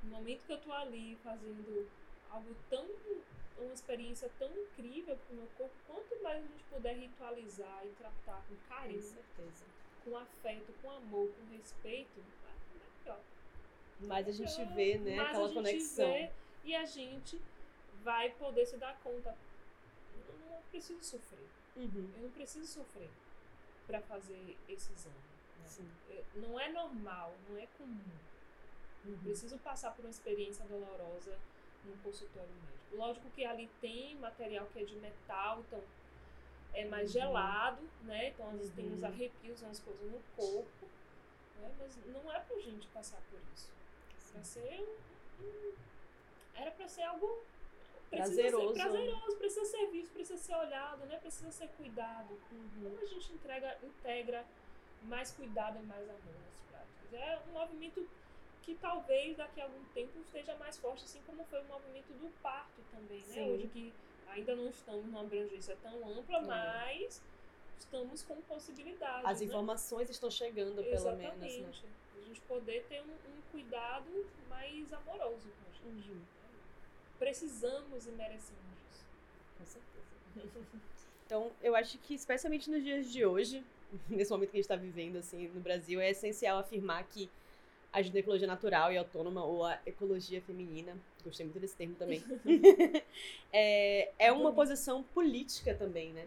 no 0.01 0.09
momento 0.09 0.43
que 0.45 0.53
eu 0.53 0.61
tô 0.61 0.71
ali 0.73 1.15
fazendo 1.23 1.87
algo 2.31 2.55
tão 2.67 2.87
uma 3.65 3.73
experiência 3.73 4.29
tão 4.39 4.49
incrível 4.51 5.15
para 5.17 5.33
o 5.33 5.37
meu 5.37 5.47
corpo, 5.57 5.73
quanto 5.87 6.21
mais 6.23 6.37
a 6.43 6.47
gente 6.47 6.63
puder 6.65 6.95
ritualizar 6.95 7.81
e 7.85 7.89
tratar 7.91 8.43
com 8.47 8.55
Com 8.55 8.61
carinho, 8.69 9.01
certeza. 9.01 9.65
com 10.03 10.17
afeto, 10.17 10.73
com 10.81 10.91
amor, 10.91 11.29
com 11.31 11.55
respeito, 11.55 12.19
é 12.19 13.03
melhor. 13.03 13.21
Mas 14.01 14.27
a 14.27 14.31
gente 14.31 14.65
vê, 14.73 14.97
né, 14.97 15.19
aquela 15.19 15.43
a 15.43 15.47
gente 15.47 15.53
conexão. 15.55 16.11
vê 16.11 16.31
e 16.63 16.75
a 16.75 16.85
gente 16.85 17.41
vai 18.03 18.29
poder 18.31 18.65
se 18.65 18.77
dar 18.77 18.97
conta. 19.01 19.35
Eu 20.15 20.35
não 20.49 20.61
preciso 20.71 21.03
sofrer. 21.03 21.47
Uhum. 21.75 22.11
Eu 22.15 22.23
não 22.23 22.31
preciso 22.31 22.65
sofrer 22.67 23.09
para 23.87 24.01
fazer 24.01 24.57
esse 24.67 24.91
exame. 24.93 25.15
né? 25.79 26.23
Não 26.35 26.59
é 26.59 26.71
normal, 26.71 27.33
não 27.49 27.57
é 27.57 27.67
comum. 27.77 27.99
Não 29.05 29.13
Uhum. 29.13 29.19
preciso 29.23 29.57
passar 29.59 29.91
por 29.95 30.03
uma 30.05 30.11
experiência 30.11 30.65
dolorosa 30.65 31.37
num 31.85 31.95
consultório 31.97 32.49
médico. 32.49 32.78
Lógico 32.91 33.29
que 33.31 33.45
ali 33.45 33.69
tem 33.81 34.15
material 34.15 34.65
que 34.73 34.79
é 34.79 34.83
de 34.83 34.95
metal, 34.95 35.59
então 35.61 35.81
é 36.73 36.85
mais 36.85 37.13
Uhum. 37.13 37.21
gelado, 37.21 37.81
né? 38.03 38.29
Então 38.29 38.47
às 38.49 38.57
vezes 38.57 38.73
tem 38.75 38.91
uns 38.91 39.01
Uhum. 39.01 39.07
arrepios, 39.07 39.61
umas 39.61 39.79
coisas 39.79 40.11
no 40.11 40.19
corpo, 40.35 40.85
né? 41.61 41.71
Mas 41.79 41.95
não 42.07 42.31
é 42.33 42.39
pra 42.39 42.57
gente 42.59 42.87
passar 42.87 43.21
por 43.29 43.39
isso. 43.53 43.69
Pra 44.31 44.43
ser 44.43 44.79
um, 45.39 45.43
um- 45.45 45.73
era 46.55 46.71
pra 46.71 46.87
ser 46.87 47.03
algo 47.03 47.43
precisa 48.09 48.41
Prazeroso. 48.41 48.73
ser 48.73 48.81
prazeroso, 48.81 49.37
precisa 49.37 49.65
ser 49.65 49.85
visto, 49.91 50.13
precisa 50.13 50.37
ser 50.41 50.55
olhado, 50.55 51.05
né? 51.05 51.17
Precisa 51.19 51.51
ser 51.51 51.67
cuidado. 51.69 52.33
Uhum. 52.51 52.89
Como 52.89 52.99
a 53.01 53.05
gente 53.05 53.31
entrega, 53.33 53.77
integra 53.83 54.43
mais 55.03 55.31
cuidado 55.31 55.77
e 55.79 55.83
mais 55.83 56.09
amor 56.09 56.19
nas 56.43 56.61
práticas? 56.71 57.13
É 57.13 57.39
um 57.47 57.51
movimento 57.53 58.09
que 58.63 58.75
talvez 58.75 59.37
daqui 59.37 59.61
a 59.61 59.65
algum 59.65 59.83
tempo 59.93 60.19
esteja 60.19 60.55
mais 60.55 60.77
forte, 60.77 61.03
assim 61.03 61.21
como 61.25 61.43
foi 61.45 61.61
o 61.61 61.65
movimento 61.65 62.13
do 62.13 62.29
parto 62.41 62.81
também, 62.91 63.19
né? 63.19 63.33
Sim. 63.33 63.51
Hoje 63.51 63.67
que 63.67 63.93
ainda 64.27 64.55
não 64.55 64.69
estamos 64.69 65.05
numa 65.05 65.21
abrangência 65.21 65.75
tão 65.81 66.07
ampla, 66.09 66.37
É. 66.37 66.41
mas 66.41 67.21
estamos 67.77 68.21
com 68.23 68.39
possibilidades. 68.41 69.25
As 69.25 69.39
né? 69.39 69.45
informações 69.45 70.09
estão 70.09 70.29
chegando, 70.29 70.75
pelo 70.75 70.87
Exatamente. 70.93 71.37
menos, 71.39 71.81
né? 71.81 71.89
A 72.17 72.21
gente 72.21 72.41
poder 72.41 72.85
ter 72.87 73.01
um, 73.01 73.05
um 73.05 73.41
cuidado 73.51 74.27
mais 74.49 74.91
amoroso 74.93 75.47
com 75.49 75.89
a 75.89 75.91
gente. 75.93 76.09
Uhum. 76.09 76.21
Precisamos 77.17 78.05
e 78.05 78.11
merecemos 78.11 78.77
isso. 78.91 79.05
Com 79.57 79.65
certeza. 79.65 80.09
Então, 81.25 81.51
eu 81.61 81.75
acho 81.75 81.99
que, 81.99 82.15
especialmente 82.15 82.71
nos 82.71 82.83
dias 82.83 83.11
de 83.11 83.23
hoje, 83.23 83.63
nesse 84.09 84.31
momento 84.31 84.49
que 84.49 84.57
a 84.57 84.59
gente 84.61 84.65
está 84.65 84.75
vivendo, 84.75 85.17
assim, 85.17 85.47
no 85.49 85.59
Brasil, 85.59 86.01
é 86.01 86.09
essencial 86.09 86.57
afirmar 86.57 87.03
que 87.03 87.29
a 87.91 88.01
ginecologia 88.01 88.47
natural 88.47 88.91
e 88.91 88.97
autônoma, 88.97 89.43
ou 89.43 89.65
a 89.65 89.79
ecologia 89.85 90.41
feminina, 90.41 90.95
gostei 91.23 91.45
muito 91.45 91.59
desse 91.59 91.75
termo 91.75 91.95
também, 91.95 92.23
é, 93.51 94.11
é 94.19 94.31
uma 94.31 94.51
posição 94.53 95.03
política 95.03 95.73
também, 95.73 96.13
né? 96.13 96.25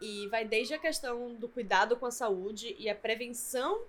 E 0.00 0.26
vai 0.28 0.44
desde 0.44 0.74
a 0.74 0.78
questão 0.78 1.34
do 1.34 1.48
cuidado 1.48 1.96
com 1.96 2.06
a 2.06 2.10
saúde 2.10 2.74
e 2.78 2.90
a 2.90 2.94
prevenção 2.94 3.80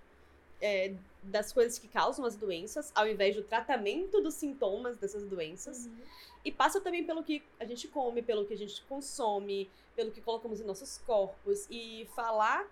é, 0.62 0.94
das 1.24 1.52
coisas 1.52 1.80
que 1.80 1.88
causam 1.88 2.26
as 2.26 2.36
doenças, 2.36 2.92
ao 2.96 3.08
invés 3.08 3.36
do 3.36 3.44
tratamento 3.44 4.22
dos 4.22 4.36
sintomas 4.36 4.98
dessas 4.98 5.26
doenças. 5.26 5.88
Uhum. 5.88 5.98
E 6.46 6.52
passa 6.52 6.80
também 6.80 7.04
pelo 7.04 7.24
que 7.24 7.42
a 7.60 7.66
gente 7.66 7.88
come, 7.88 8.22
pelo 8.22 8.46
que 8.46 8.54
a 8.54 8.58
gente 8.58 8.82
consome, 8.84 9.70
pelo 9.96 10.12
que 10.12 10.22
colocamos 10.22 10.62
em 10.62 10.64
nossos 10.64 11.00
corpos. 11.00 11.66
E 11.70 12.08
falar 12.16 12.68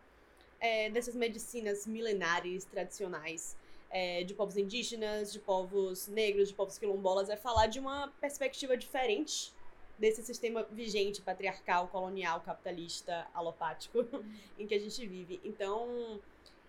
é, 0.59 0.89
dessas 0.91 1.15
medicinas 1.15 1.87
milenares, 1.87 2.65
tradicionais, 2.65 3.57
é, 3.93 4.23
de 4.23 4.33
povos 4.33 4.57
indígenas, 4.57 5.31
de 5.31 5.39
povos 5.39 6.07
negros, 6.07 6.49
de 6.49 6.55
povos 6.55 6.79
quilombolas, 6.79 7.29
é 7.29 7.37
falar 7.37 7.67
de 7.67 7.79
uma 7.79 8.07
perspectiva 8.19 8.75
diferente 8.75 9.53
desse 9.99 10.23
sistema 10.23 10.63
vigente, 10.63 11.21
patriarcal, 11.21 11.87
colonial, 11.89 12.41
capitalista, 12.41 13.27
alopático, 13.35 13.99
em 14.57 14.65
que 14.65 14.73
a 14.73 14.79
gente 14.79 15.05
vive. 15.05 15.39
Então, 15.43 16.19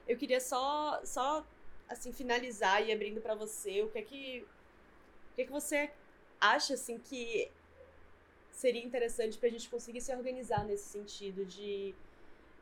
eu 0.06 0.18
queria 0.18 0.38
só, 0.38 1.00
só 1.02 1.46
assim, 1.88 2.12
finalizar 2.12 2.86
e 2.86 2.92
abrindo 2.92 3.22
para 3.22 3.34
você 3.34 3.82
o 3.82 3.88
que 3.88 3.98
é 3.98 4.02
que, 4.02 4.46
o 5.32 5.34
que 5.34 5.42
é 5.42 5.44
que 5.46 5.50
você 5.50 5.90
acha 6.38 6.74
assim 6.74 6.98
que 6.98 7.50
seria 8.52 8.84
interessante 8.84 9.38
para 9.38 9.48
a 9.48 9.52
gente 9.52 9.70
conseguir 9.70 10.02
se 10.02 10.14
organizar 10.14 10.62
nesse 10.62 10.90
sentido 10.90 11.46
de, 11.46 11.94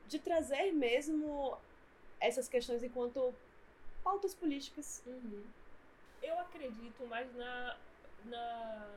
de 0.06 0.20
trazer 0.20 0.70
mesmo 0.70 1.58
essas 2.20 2.48
questões 2.48 2.84
enquanto 2.84 3.34
pautas 4.02 4.34
políticas. 4.34 5.02
Uhum. 5.06 5.44
Eu 6.22 6.38
acredito 6.40 7.06
mais 7.06 7.34
na, 7.34 7.76
na 8.24 8.94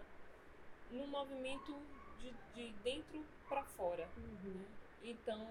no 0.91 1.07
movimento 1.07 1.75
de, 2.19 2.31
de 2.53 2.71
dentro 2.83 3.25
para 3.49 3.63
fora. 3.63 4.07
Então, 5.03 5.45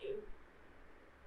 eu, 0.00 0.24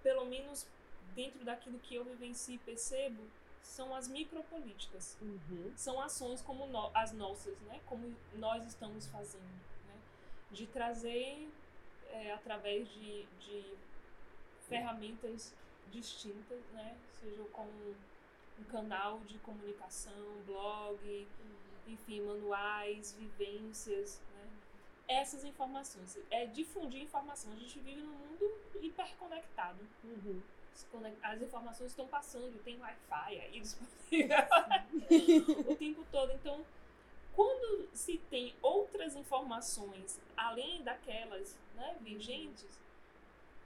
pelo 0.03 0.25
menos 0.25 0.67
dentro 1.15 1.43
daquilo 1.43 1.79
que 1.79 1.95
eu 1.95 2.03
vivencio 2.05 2.55
e 2.55 2.59
percebo, 2.59 3.21
são 3.61 3.93
as 3.95 4.07
micropolíticas. 4.07 5.17
Uhum. 5.21 5.71
São 5.75 6.01
ações 6.01 6.41
como 6.41 6.65
no- 6.67 6.91
as 6.93 7.11
nossas, 7.11 7.57
né? 7.61 7.79
Como 7.85 8.15
nós 8.35 8.65
estamos 8.65 9.07
fazendo, 9.07 9.43
né? 9.87 9.95
De 10.51 10.67
trazer 10.67 11.49
é, 12.09 12.33
através 12.33 12.89
de, 12.89 13.23
de 13.39 13.77
ferramentas 14.67 15.53
distintas, 15.91 16.63
né? 16.73 16.97
Seja 17.19 17.43
como 17.51 17.71
um 18.59 18.63
canal 18.65 19.19
de 19.21 19.37
comunicação, 19.39 20.41
blog, 20.45 21.27
enfim, 21.87 22.21
manuais, 22.21 23.13
vivências, 23.13 24.21
né? 24.33 24.49
Essas 25.07 25.43
informações, 25.43 26.17
é 26.29 26.45
difundir 26.45 27.01
informação. 27.01 27.51
A 27.51 27.55
gente 27.55 27.79
vive 27.79 28.01
num 28.01 28.13
mundo 28.13 28.59
hiperconectado. 28.81 29.79
Uhum. 30.03 30.41
As 31.21 31.41
informações 31.41 31.91
estão 31.91 32.07
passando, 32.07 32.63
tem 32.63 32.79
Wi-Fi 32.79 33.39
aí 33.39 33.59
disponível 33.59 34.37
o 35.71 35.75
tempo 35.75 36.05
todo. 36.11 36.31
Então, 36.31 36.65
quando 37.35 37.89
se 37.93 38.17
tem 38.29 38.55
outras 38.61 39.15
informações 39.15 40.19
além 40.35 40.81
daquelas 40.83 41.57
né, 41.75 41.95
vigentes, 42.01 42.79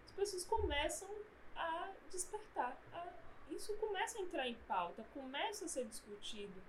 as 0.06 0.12
pessoas 0.12 0.46
começam 0.46 1.10
a 1.56 1.92
despertar. 2.12 2.78
a- 2.94 3.14
isso 3.50 3.74
começa 3.78 4.18
a 4.18 4.22
entrar 4.22 4.48
em 4.48 4.56
pauta, 4.68 5.06
começa 5.14 5.66
a 5.66 5.68
ser 5.68 5.86
discutido, 5.86 6.62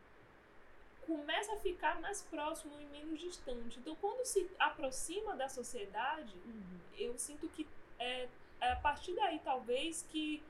começa 1.06 1.54
a 1.54 1.56
ficar 1.58 2.00
mais 2.00 2.22
próximo 2.22 2.78
e 2.80 2.84
menos 2.86 3.20
distante. 3.20 3.78
Então, 3.78 3.94
quando 3.96 4.24
se 4.26 4.48
aproxima 4.58 5.36
da 5.36 5.48
sociedade, 5.48 6.34
Uhum. 6.44 6.80
eu 6.98 7.16
sinto 7.18 7.48
que 7.48 7.66
é, 7.98 8.28
é 8.60 8.72
a 8.72 8.76
partir 8.76 9.14
daí 9.14 9.38
talvez 9.38 10.02
que 10.10 10.42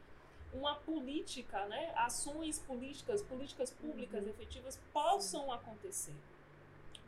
uma 0.52 0.74
política, 0.76 1.66
né, 1.66 1.92
ações 1.96 2.58
políticas, 2.58 3.22
políticas 3.22 3.70
públicas 3.70 4.22
Uhum. 4.22 4.30
efetivas 4.30 4.80
possam 4.92 5.52
acontecer. 5.52 6.14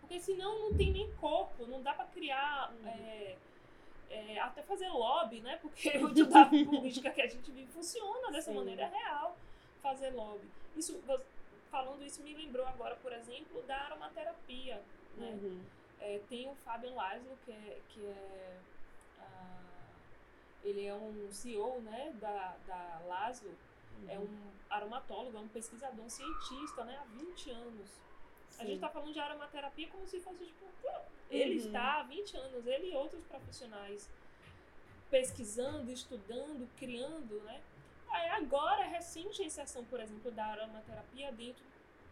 Porque 0.01 0.21
senão 0.21 0.59
não 0.71 0.77
tem 0.77 0.93
nem 0.93 1.11
corpo, 1.15 1.67
não 1.67 1.83
dá 1.83 1.93
para 1.95 2.07
criar, 2.07 2.71
Uhum. 2.73 2.89
é, 2.89 3.37
é, 4.11 4.39
até 4.39 4.63
fazer 4.63 4.89
lobby, 4.89 5.41
né? 5.41 5.59
Porque 5.61 5.91
o 5.99 6.27
da 6.27 6.47
política 6.47 7.11
que 7.11 7.23
a 7.23 7.27
gente 7.27 7.51
vive 7.51 7.71
funciona 7.73 8.31
dessa 8.31 8.51
Sim. 8.51 8.59
maneira 8.59 8.83
é 8.83 8.89
real 8.89 9.37
fazer 9.83 10.11
lobby. 10.11 10.49
Isso, 10.77 11.01
falando 11.71 12.05
isso 12.05 12.23
me 12.23 12.35
lembrou 12.35 12.67
agora, 12.67 12.97
por 12.97 13.13
exemplo, 13.13 13.63
da 13.63 13.77
aromaterapia, 13.77 14.83
né? 15.17 15.39
Uhum. 15.43 15.61
É, 16.01 16.21
tem 16.29 16.49
o 16.49 16.55
Fabian 16.57 16.95
Laszlo, 16.95 17.37
que 17.45 17.51
é, 17.51 17.81
que 17.89 18.07
é 18.07 18.57
ah, 19.21 19.61
ele 20.63 20.87
é 20.87 20.95
um 20.95 21.29
CEO 21.33 21.81
né, 21.81 22.15
da, 22.21 22.55
da 22.67 23.01
Laszlo, 23.07 23.51
é 24.07 24.19
um 24.19 24.29
aromatólogo, 24.71 25.37
é 25.37 25.41
um 25.41 25.49
pesquisador, 25.49 26.05
um 26.05 26.09
cientista 26.09 26.85
né, 26.85 26.97
há 27.01 27.05
20 27.05 27.51
anos. 27.51 28.01
A 28.59 28.65
gente 28.65 28.75
está 28.75 28.89
falando 28.89 29.13
de 29.13 29.21
aromaterapia 29.21 29.89
como 29.89 30.07
se 30.07 30.19
fosse 30.21 30.45
tipo. 30.45 30.67
Ele 31.31 31.59
Uhum. 31.61 31.67
está 31.67 32.01
há 32.01 32.03
20 32.05 32.37
anos, 32.37 32.67
ele 32.67 32.91
e 32.91 32.95
outros 32.97 33.23
profissionais 33.27 34.09
pesquisando, 35.11 35.91
estudando, 35.91 36.69
criando, 36.77 37.41
né? 37.45 37.61
Aí 38.11 38.29
agora 38.31 38.85
é 38.85 38.89
recente 38.89 39.43
a 39.43 39.45
inserção, 39.45 39.85
por 39.85 40.01
exemplo, 40.01 40.31
da 40.31 40.47
aromaterapia 40.47 41.31
dentro 41.33 41.63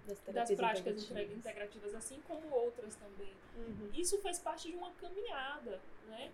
Das, 0.07 0.21
das 0.21 0.51
práticas 0.55 1.03
integrativas. 1.03 1.39
integrativas, 1.39 1.95
assim 1.95 2.21
como 2.29 2.49
outras 2.55 2.95
também. 2.97 3.33
Uhum, 3.57 3.91
Isso 3.95 4.19
faz 4.21 4.39
parte 4.39 4.71
de 4.71 4.77
uma 4.77 4.91
caminhada, 4.93 5.81
né? 6.09 6.31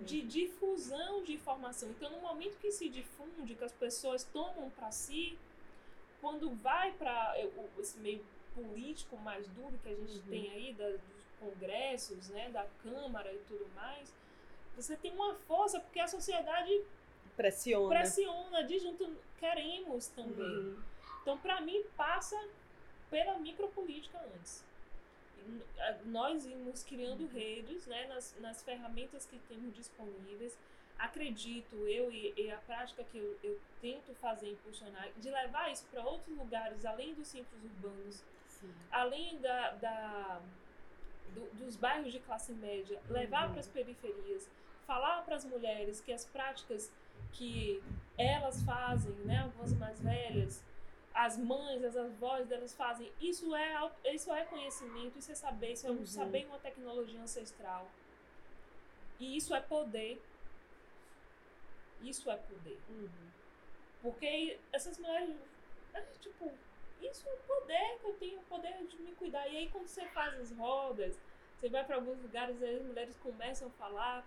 de 0.00 0.22
difusão 0.22 1.22
de 1.24 1.34
informação. 1.34 1.90
Então, 1.90 2.10
no 2.10 2.20
momento 2.20 2.56
que 2.58 2.70
se 2.70 2.88
difunde, 2.88 3.54
que 3.54 3.64
as 3.64 3.72
pessoas 3.72 4.24
tomam 4.24 4.70
para 4.70 4.90
si, 4.92 5.36
quando 6.20 6.50
vai 6.54 6.92
para 6.92 7.34
esse 7.78 7.98
meio 7.98 8.24
político 8.54 9.16
mais 9.18 9.46
duro 9.48 9.78
que 9.82 9.88
a 9.88 9.94
gente 9.94 10.16
Uhum. 10.18 10.22
tem 10.30 10.50
aí, 10.50 10.72
da- 10.74 10.88
dos 10.90 11.24
congressos, 11.40 12.28
né, 12.28 12.50
da 12.50 12.66
Câmara 12.82 13.32
e 13.32 13.38
tudo 13.48 13.66
mais, 13.74 14.12
você 14.76 14.96
tem 14.96 15.12
uma 15.12 15.34
força, 15.34 15.80
porque 15.80 15.98
a 16.00 16.08
sociedade 16.08 16.82
Pressiona. 17.36 17.88
pressiona, 17.88 18.62
diz 18.64 18.82
junto, 18.82 19.16
queremos 19.38 20.06
também. 20.08 20.46
Uhum. 20.46 20.82
Então, 21.22 21.38
para 21.38 21.60
mim, 21.60 21.82
passa 21.96 22.36
pela 23.10 23.38
micropolítica 23.38 24.18
antes. 24.36 24.64
E 25.38 25.80
a- 25.80 25.98
Nós 26.04 26.46
irmos 26.46 26.82
criando 26.84 27.26
redes 27.26 27.86
né, 27.86 28.06
nas, 28.06 28.34
nas 28.40 28.62
ferramentas 28.62 29.26
que 29.26 29.38
temos 29.48 29.74
disponíveis. 29.74 30.56
Acredito, 30.98 31.74
eu 31.88 32.12
e, 32.12 32.32
e 32.36 32.50
a 32.50 32.58
prática 32.58 33.02
que 33.04 33.18
eu, 33.18 33.36
eu 33.42 33.58
tento 33.80 34.14
fazer, 34.14 34.50
impulsionar, 34.52 35.10
de 35.16 35.30
levar 35.30 35.72
isso 35.72 35.84
para 35.90 36.04
outros 36.04 36.36
lugares, 36.36 36.84
além 36.84 37.12
dos 37.14 37.26
centros 37.26 37.60
urbanos, 37.64 38.22
Sim. 38.62 38.72
além 38.90 39.38
da, 39.40 39.70
da- 39.72 40.40
do- 41.34 41.50
dos 41.56 41.76
bairros 41.76 42.12
de 42.12 42.20
classe 42.20 42.52
média, 42.52 43.00
levar 43.10 43.44
Uhum. 43.46 43.50
para 43.52 43.60
as 43.60 43.68
periferias, 43.68 44.48
falar 44.86 45.22
para 45.24 45.36
as 45.36 45.44
mulheres 45.44 46.00
que 46.00 46.12
as 46.12 46.24
práticas 46.24 46.90
que 47.32 47.82
elas 48.16 48.62
fazem, 48.62 49.12
né, 49.26 49.38
algumas 49.42 49.72
mais 49.74 50.00
velhas, 50.00 50.62
as 51.14 51.36
mães, 51.36 51.82
as 51.84 51.96
avós 51.96 52.46
delas 52.48 52.72
fazem, 52.74 53.12
isso 53.20 53.54
é, 53.54 53.90
isso 54.14 54.32
é 54.32 54.44
conhecimento, 54.44 55.18
isso 55.18 55.30
é 55.32 55.34
saber, 55.34 55.72
isso 55.72 55.86
é 55.86 55.90
um 55.90 55.96
Uhum. 55.98 56.06
saber 56.06 56.46
uma 56.46 56.58
tecnologia 56.58 57.20
ancestral. 57.20 57.86
E 59.20 59.36
isso 59.36 59.54
é 59.54 59.60
poder. 59.60 60.20
Isso 62.02 62.30
é 62.30 62.36
poder. 62.36 62.78
Uhum. 62.88 63.08
Porque 64.02 64.58
essas 64.72 64.98
mulheres, 64.98 65.36
é, 65.94 66.00
tipo, 66.20 66.52
isso 67.00 67.28
é 67.28 67.36
poder 67.46 67.98
poder 68.52 68.86
de 68.86 68.96
me 68.98 69.12
cuidar. 69.12 69.48
E 69.48 69.56
aí 69.56 69.68
quando 69.70 69.86
você 69.86 70.04
faz 70.06 70.38
as 70.38 70.52
rodas, 70.52 71.18
você 71.56 71.68
vai 71.68 71.84
para 71.84 71.96
alguns 71.96 72.20
lugares 72.20 72.60
e 72.60 72.64
as 72.64 72.82
mulheres 72.82 73.16
começam 73.22 73.68
a 73.68 73.70
falar 73.72 74.26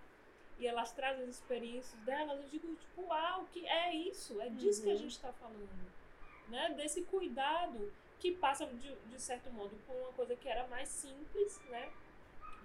e 0.58 0.66
elas 0.66 0.92
trazem 0.92 1.24
as 1.24 1.30
experiências 1.36 2.00
delas, 2.00 2.40
eu 2.42 2.48
digo, 2.48 2.74
tipo, 2.74 3.02
uau, 3.02 3.46
que 3.52 3.66
é 3.66 3.94
isso, 3.94 4.40
é 4.40 4.48
disso 4.48 4.82
que 4.82 4.88
a 4.88 4.92
Uhum. 4.92 4.98
gente 4.98 5.10
está 5.12 5.32
falando. 5.34 5.92
Né? 6.48 6.70
Desse 6.76 7.02
cuidado 7.02 7.92
que 8.18 8.32
passa, 8.32 8.64
de, 8.66 8.94
de 8.94 9.20
certo 9.20 9.50
modo, 9.50 9.76
por 9.86 9.94
uma 9.94 10.12
coisa 10.14 10.34
que 10.34 10.48
era 10.48 10.66
mais 10.68 10.88
simples, 10.88 11.60
né? 11.68 11.90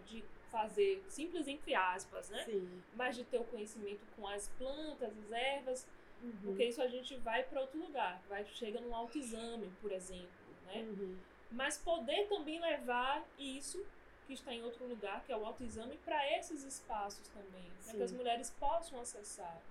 De 0.05 0.23
fazer, 0.49 1.03
simples 1.09 1.47
entre 1.47 1.75
aspas, 1.75 2.29
né? 2.29 2.43
Sim. 2.45 2.81
Mas 2.95 3.15
de 3.17 3.25
ter 3.25 3.39
o 3.39 3.43
conhecimento 3.43 4.01
com 4.15 4.25
as 4.27 4.47
plantas, 4.57 5.11
as 5.25 5.31
ervas, 5.31 5.87
Uhum. 6.23 6.37
porque 6.45 6.63
isso 6.65 6.81
a 6.81 6.87
gente 6.87 7.17
vai 7.17 7.43
para 7.43 7.59
outro 7.61 7.79
lugar, 7.79 8.21
vai 8.29 8.45
chega 8.45 8.79
no 8.79 8.93
autoexame, 8.95 9.69
por 9.81 9.91
exemplo, 9.91 10.29
né? 10.67 10.81
Uhum. 10.83 11.17
Mas 11.51 11.77
poder 11.77 12.27
também 12.27 12.59
levar 12.59 13.23
isso 13.37 13.83
que 14.25 14.33
está 14.33 14.53
em 14.53 14.63
outro 14.63 14.85
lugar, 14.87 15.23
que 15.25 15.31
é 15.31 15.37
o 15.37 15.45
autoexame, 15.45 15.97
para 15.97 16.37
esses 16.37 16.63
espaços 16.63 17.27
também, 17.29 17.69
para 17.83 17.93
que 17.93 18.03
as 18.03 18.11
mulheres 18.11 18.49
possam 18.51 18.99
acessar, 19.01 19.61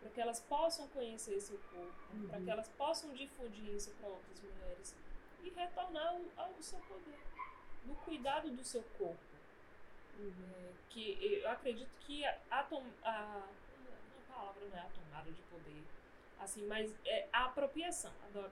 para 0.00 0.10
que 0.10 0.20
elas 0.20 0.40
possam 0.40 0.88
conhecer 0.88 1.38
seu 1.40 1.58
corpo, 1.58 1.92
para 2.28 2.38
Uhum. 2.38 2.44
que 2.44 2.50
elas 2.50 2.68
possam 2.70 3.12
difundir 3.12 3.74
isso 3.74 3.90
para 3.96 4.08
outras 4.08 4.40
mulheres 4.40 4.94
e 5.44 5.50
retornar 5.50 6.06
ao, 6.36 6.46
ao 6.46 6.62
seu 6.62 6.78
poder, 6.80 7.18
do 7.84 7.94
cuidado 7.96 8.50
do 8.50 8.64
seu 8.64 8.82
corpo 8.98 9.36
Uhum. 10.18 10.72
que 10.88 11.18
eu 11.42 11.50
acredito 11.50 11.98
que 12.06 12.24
a, 12.24 12.38
a, 12.50 12.60
a 12.60 13.48
palavra 14.26 14.64
não 14.70 14.76
é 14.78 14.80
a 14.80 14.88
tomada 14.88 15.30
de 15.30 15.42
poder, 15.42 15.84
assim, 16.40 16.66
mas 16.66 16.90
é 17.04 17.28
a 17.32 17.44
apropriação, 17.44 18.12
adoro. 18.24 18.50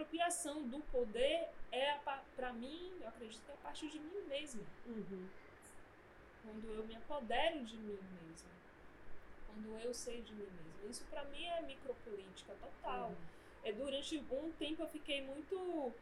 Apropriação 0.00 0.62
do 0.66 0.78
poder 0.90 1.46
é, 1.70 1.98
para 2.34 2.52
mim, 2.54 2.90
eu 3.02 3.08
acredito 3.08 3.44
que 3.44 3.50
é 3.50 3.54
a 3.54 3.58
partir 3.58 3.88
de 3.90 3.98
mim 3.98 4.22
mesma, 4.28 4.62
Uhum. 4.86 5.28
quando 6.42 6.74
eu 6.74 6.86
me 6.86 6.96
apodero 6.96 7.62
de 7.66 7.76
mim 7.76 7.98
mesma, 8.22 8.48
quando 9.46 9.78
eu 9.78 9.92
sei 9.92 10.22
de 10.22 10.32
mim 10.32 10.46
mesma. 10.46 10.90
Isso 10.90 11.04
para 11.10 11.22
mim 11.24 11.44
é 11.44 11.60
micropolítica 11.60 12.54
total. 12.54 13.12
É, 13.62 13.72
durante 13.72 14.16
um 14.16 14.50
tempo 14.52 14.82
eu 14.82 14.88
fiquei 14.88 15.20
muito. 15.20 15.92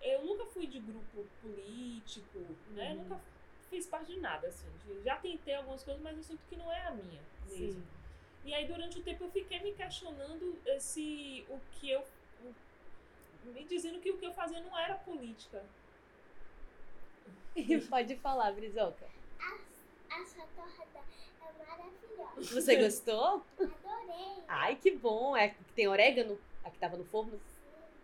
Eu 0.00 0.24
nunca 0.24 0.46
fui 0.46 0.66
de 0.66 0.80
grupo 0.80 1.26
político, 1.42 2.38
né? 2.70 2.92
Uhum. 2.94 3.02
Nunca 3.02 3.20
fiz 3.68 3.86
parte 3.86 4.14
de 4.14 4.18
nada, 4.18 4.48
assim. 4.48 4.66
Já 5.04 5.16
tentei 5.16 5.56
algumas 5.56 5.84
coisas, 5.84 6.02
mas 6.02 6.16
eu 6.16 6.22
sinto 6.22 6.40
que 6.48 6.56
não 6.56 6.72
é 6.72 6.86
a 6.86 6.92
minha 6.92 7.20
mesmo. 7.48 7.82
Sim. 7.82 7.86
E 8.46 8.54
aí, 8.54 8.66
durante 8.66 8.98
o 8.98 9.02
tempo, 9.02 9.24
eu 9.24 9.30
fiquei 9.30 9.60
me 9.60 9.74
questionando 9.74 10.58
se 10.80 11.44
o 11.50 11.60
que 11.72 11.90
eu. 11.90 12.02
Me 13.52 13.64
dizendo 13.64 14.00
que 14.00 14.10
o 14.10 14.18
que 14.18 14.26
eu 14.26 14.32
fazia 14.32 14.60
não 14.60 14.76
era 14.78 14.94
política. 14.94 15.62
Pode 17.88 18.16
falar, 18.16 18.52
Brizoca. 18.52 19.06
A 20.10 20.24
sua 20.24 20.44
torta 20.54 20.82
é 20.98 21.64
maravilhosa. 21.66 22.54
Você 22.54 22.76
gostou? 22.76 23.42
Adorei. 23.58 24.42
Ai, 24.48 24.76
que 24.76 24.90
bom. 24.92 25.36
É 25.36 25.48
que 25.50 25.64
tem 25.74 25.88
orégano? 25.88 26.38
A 26.64 26.70
que 26.70 26.78
tava 26.78 26.96
no 26.96 27.04
forno? 27.04 27.40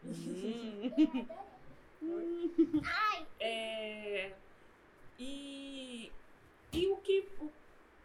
Hum. 0.04 0.90
Adorei. 2.02 2.50
Ai, 2.84 3.26
É, 3.40 4.32
e, 5.18 6.10
e 6.72 6.86
o 6.88 6.96
que. 6.98 7.28
o- 7.40 7.52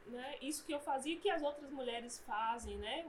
né, 0.08 0.38
isso 0.42 0.64
que 0.66 0.74
eu 0.74 0.80
fazia 0.80 1.18
que 1.18 1.30
as 1.30 1.42
outras 1.44 1.70
mulheres 1.72 2.20
fazem, 2.26 2.78
né? 2.78 3.06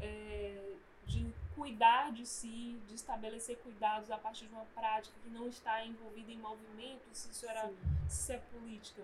É, 0.00 0.72
de 1.06 1.26
cuidar 1.56 2.12
de 2.12 2.24
si, 2.26 2.78
de 2.86 2.94
estabelecer 2.94 3.56
cuidados 3.58 4.10
a 4.10 4.18
partir 4.18 4.46
de 4.46 4.52
uma 4.52 4.66
prática 4.74 5.16
que 5.22 5.30
não 5.30 5.48
está 5.48 5.84
envolvida 5.84 6.30
em 6.30 6.36
movimento, 6.38 7.02
se 7.12 7.30
isso 7.30 7.46
era 7.48 7.66
Sim. 7.66 7.76
se 8.08 8.32
é 8.34 8.38
política. 8.38 9.02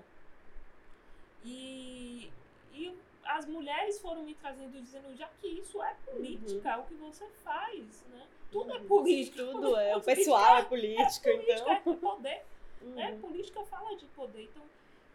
E, 1.44 2.30
e 2.72 2.96
as 3.24 3.46
mulheres 3.46 3.98
foram 4.00 4.22
me 4.22 4.34
trazendo, 4.34 4.80
dizendo, 4.80 5.16
já 5.16 5.28
que 5.40 5.46
isso 5.48 5.82
é 5.82 5.94
política, 6.04 6.70
é 6.70 6.76
o 6.76 6.84
que 6.84 6.94
você 6.94 7.26
faz, 7.42 8.04
né? 8.10 8.26
Tudo 8.50 8.72
é 8.72 8.78
Uhum. 8.78 8.86
política. 8.86 9.44
Tudo 9.44 9.76
é. 9.76 9.96
O 9.96 10.00
Política 10.00 10.14
pessoal 10.16 10.56
é 10.56 10.60
é 10.60 10.64
político, 10.64 11.22
política, 11.24 11.52
então. 11.52 11.72
é 11.72 11.96
poder, 11.96 12.44
né? 12.82 13.10
Uhum. 13.12 13.20
Política 13.20 13.64
fala 13.64 13.96
de 13.96 14.04
poder, 14.06 14.42
então 14.44 14.62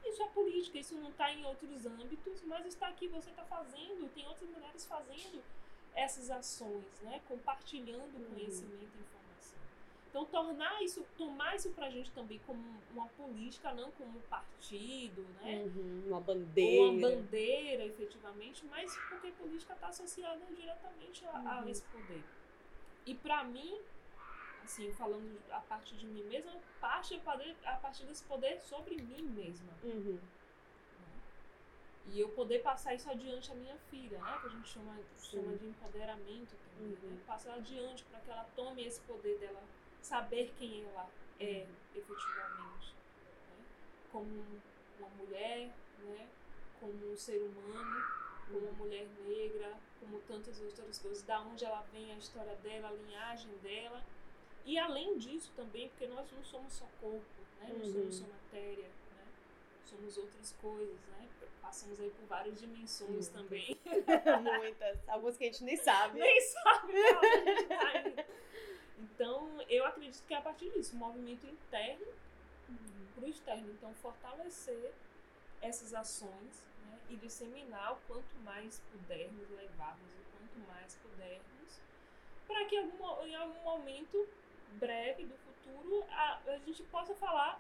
isso 0.05 0.23
é 0.23 0.27
política, 0.27 0.77
isso 0.80 0.95
não 0.95 1.09
está 1.09 1.31
em 1.31 1.45
outros 1.45 1.85
âmbitos, 1.85 2.41
mas 2.45 2.65
está 2.65 2.88
aqui, 2.88 3.07
você 3.07 3.30
está 3.30 3.43
fazendo, 3.43 4.09
tem 4.15 4.26
outras 4.27 4.49
mulheres 4.49 4.85
fazendo 4.85 5.43
essas 5.98 6.30
ações, 6.30 6.86
né? 7.02 7.19
Compartilhando 7.28 8.15
Uhum. 8.18 8.26
conhecimento 8.30 8.91
e 8.95 9.02
informação. 9.02 9.60
Então, 10.10 10.26
tornar 10.26 10.82
isso, 10.84 11.03
tomar 11.18 11.56
isso 11.56 11.72
pra 11.72 11.90
gente 11.90 12.11
também 12.11 12.40
como 12.45 12.61
uma 12.91 13.07
política, 13.10 13.74
não 13.74 13.91
como 13.91 14.18
um 14.18 14.22
partido, 14.30 15.22
né? 15.41 15.64
Uhum. 15.65 16.03
Uma 16.07 16.18
Ou 16.18 16.24
bandeira. 16.24 16.91
uma 16.91 17.02
bandeira, 17.02 17.86
efetivamente, 17.86 18.64
mas 18.65 18.95
porque 19.10 19.32
política 19.32 19.74
está 19.74 19.88
associada 19.88 20.45
diretamente 20.56 21.26
a, 21.26 21.32
a 21.57 21.61
Uhum. 21.61 21.69
esse 21.69 21.82
poder. 21.84 22.24
E 23.06 23.15
pra 23.15 23.44
mim, 23.44 23.78
assim, 24.64 24.91
falando 24.94 25.40
a 25.52 25.60
partir 25.61 25.95
de 25.95 26.06
mim 26.06 26.24
mesma, 26.26 26.52
parte 26.80 27.15
a 27.15 27.19
poder- 27.19 27.56
a 27.65 27.76
partir 27.78 28.06
desse 28.06 28.24
poder 28.26 28.60
sobre 28.61 28.95
mim 28.98 29.22
mesma. 29.24 29.74
Uhum. 29.84 30.19
E 32.13 32.19
eu 32.19 32.29
poder 32.29 32.59
passar 32.59 32.95
isso 32.95 33.09
adiante 33.09 33.51
à 33.51 33.55
minha 33.55 33.75
filha, 33.89 34.17
né? 34.19 34.38
Que 34.41 34.47
a 34.47 34.49
gente 34.49 34.69
chama, 34.69 34.95
Sim. 35.15 35.38
chama 35.41 35.57
de 35.57 35.65
empoderamento 35.67 36.55
também, 36.55 36.97
Uhum. 37.03 37.09
né? 37.15 37.23
Passar 37.25 37.53
adiante 37.55 38.03
para 38.05 38.19
que 38.21 38.29
ela 38.31 38.45
tome 38.55 38.85
esse 38.85 39.01
poder 39.01 39.38
dela, 39.39 39.61
saber 40.01 40.53
quem 40.57 40.84
ela 40.85 41.09
é 41.39 41.65
Uhum. 41.65 41.75
efetivamente. 41.95 42.93
Né? 43.49 43.65
Como 44.11 44.25
uma 44.99 45.09
mulher, 45.09 45.69
né? 45.99 46.29
Como 46.79 47.11
um 47.11 47.17
ser 47.17 47.41
humano, 47.41 48.03
como 48.45 48.59
uma 48.59 48.71
mulher 48.73 49.05
negra, 49.27 49.77
como 49.99 50.19
tantas 50.21 50.61
outras 50.61 50.99
coisas, 50.99 51.23
da 51.23 51.41
onde 51.41 51.65
ela 51.65 51.81
vem, 51.91 52.11
a 52.13 52.17
história 52.17 52.55
dela, 52.57 52.88
a 52.88 52.91
linhagem 52.93 53.51
dela. 53.57 54.01
E 54.65 54.77
além 54.77 55.17
disso 55.17 55.51
também, 55.55 55.89
porque 55.89 56.07
nós 56.07 56.31
não 56.31 56.43
somos 56.43 56.73
só 56.73 56.85
corpo, 57.01 57.25
né? 57.59 57.67
Não 57.69 57.75
Uhum. 57.85 57.91
somos 57.91 58.15
só 58.15 58.25
matéria, 58.27 58.88
né? 58.88 59.27
Somos 59.85 60.17
outras 60.17 60.51
coisas, 60.61 60.99
né? 61.07 61.27
Passamos 61.68 61.99
aí 61.99 62.10
por 62.11 62.26
várias 62.27 62.60
dimensões 62.60 63.10
Muitas. 63.10 63.30
também. 63.30 63.77
Muitas. 64.60 65.10
Algumas 65.10 65.38
que 65.38 65.44
a 65.44 65.48
gente 65.48 65.64
nem 65.65 65.76
sabe. 65.77 66.19
Nem 66.19 66.41
sabe 66.41 66.94
pra 66.94 67.18
onde 67.19 67.49
a 67.49 67.56
gente 67.56 67.68
tá 67.68 67.99
indo. 67.99 68.26
Então, 68.99 69.61
eu 69.69 69.85
acredito 69.85 70.23
que 70.26 70.34
é 70.34 70.38
a 70.38 70.41
partir 70.41 70.69
disso, 70.72 70.95
um 70.95 70.99
movimento 70.99 71.45
interno 71.45 72.07
para 73.14 73.26
o 73.26 73.27
externo. 73.27 73.69
Então, 73.72 73.94
fortalecer 73.95 74.94
essas 75.61 75.94
ações 75.94 76.64
né, 76.85 76.99
e 77.10 77.15
disseminar 77.18 77.94
o 77.94 77.98
quanto 78.07 78.35
mais 78.44 78.80
pudermos 78.91 79.49
levarmos, 79.52 80.10
o 80.14 80.38
quanto 80.38 80.68
mais 80.69 80.95
pudermos, 80.95 81.80
para 82.48 82.65
que 82.65 82.77
algum, 82.77 83.26
em 83.26 83.35
algum 83.35 83.61
momento 83.64 84.27
breve 84.80 85.26
do 85.26 85.35
futuro 85.35 85.48
futuro 85.68 86.06
a, 86.11 86.39
a 86.48 86.57
gente 86.60 86.81
possa 86.84 87.14
falar, 87.15 87.60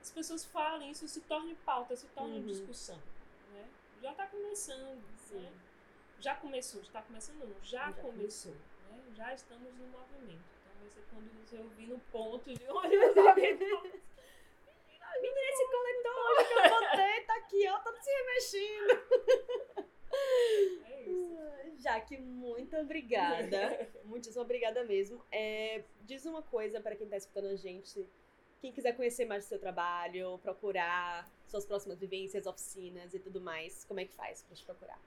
as 0.00 0.10
pessoas 0.10 0.44
falem, 0.44 0.90
isso 0.90 1.06
se 1.08 1.20
torne 1.22 1.54
pauta, 1.66 1.94
se 1.96 2.06
torne 2.08 2.38
Uhum. 2.38 2.46
discussão. 2.46 2.98
Já 4.06 4.12
está 4.12 4.26
começando. 4.28 5.02
Sim. 5.16 5.40
Né? 5.40 5.52
Já 6.20 6.36
começou, 6.36 6.80
está 6.80 7.02
começando 7.02 7.38
não, 7.38 7.56
já, 7.60 7.86
Já 7.86 7.92
começou. 7.94 8.52
Né? 8.52 9.02
Já 9.16 9.34
estamos 9.34 9.74
no 9.74 9.86
movimento. 9.88 10.44
Então 10.62 10.80
vai 10.80 10.88
ser 10.90 11.02
quando 11.10 11.28
você 11.40 11.56
ouvir 11.58 11.88
no 11.88 11.98
ponto 11.98 12.54
de 12.54 12.70
onde 12.70 12.96
você 12.98 13.20
ouvir. 13.20 13.58
Menina, 15.20 15.40
esse 15.50 15.66
coletor 15.72 16.46
que 16.46 16.54
eu 16.54 16.62
botei 16.70 17.20
tá 17.22 17.36
aqui, 17.36 17.68
ó, 17.68 17.78
todo 17.80 17.98
se 18.00 18.10
remexendo. 18.10 18.92
É 20.84 21.02
isso. 21.02 21.82
Jaque, 21.82 22.16
muito 22.16 22.76
obrigada. 22.76 23.90
Muitíssimo 24.04 24.42
obrigada 24.42 24.84
mesmo. 24.84 25.24
É, 25.32 25.82
diz 26.02 26.24
uma 26.26 26.42
coisa 26.42 26.80
para 26.80 26.94
quem 26.94 27.08
tá 27.08 27.16
escutando 27.16 27.48
a 27.48 27.56
gente. 27.56 28.08
Quem 28.60 28.72
quiser 28.72 28.94
conhecer 28.96 29.24
mais 29.26 29.44
do 29.44 29.48
seu 29.48 29.58
trabalho, 29.58 30.38
procurar 30.38 31.28
suas 31.46 31.64
próximas 31.66 31.98
vivências, 31.98 32.46
oficinas 32.46 33.12
e 33.14 33.18
tudo 33.20 33.40
mais, 33.40 33.84
como 33.84 34.00
é 34.00 34.04
que 34.04 34.12
faz 34.14 34.42
pra 34.42 34.56
te 34.56 34.64
procurar? 34.64 34.98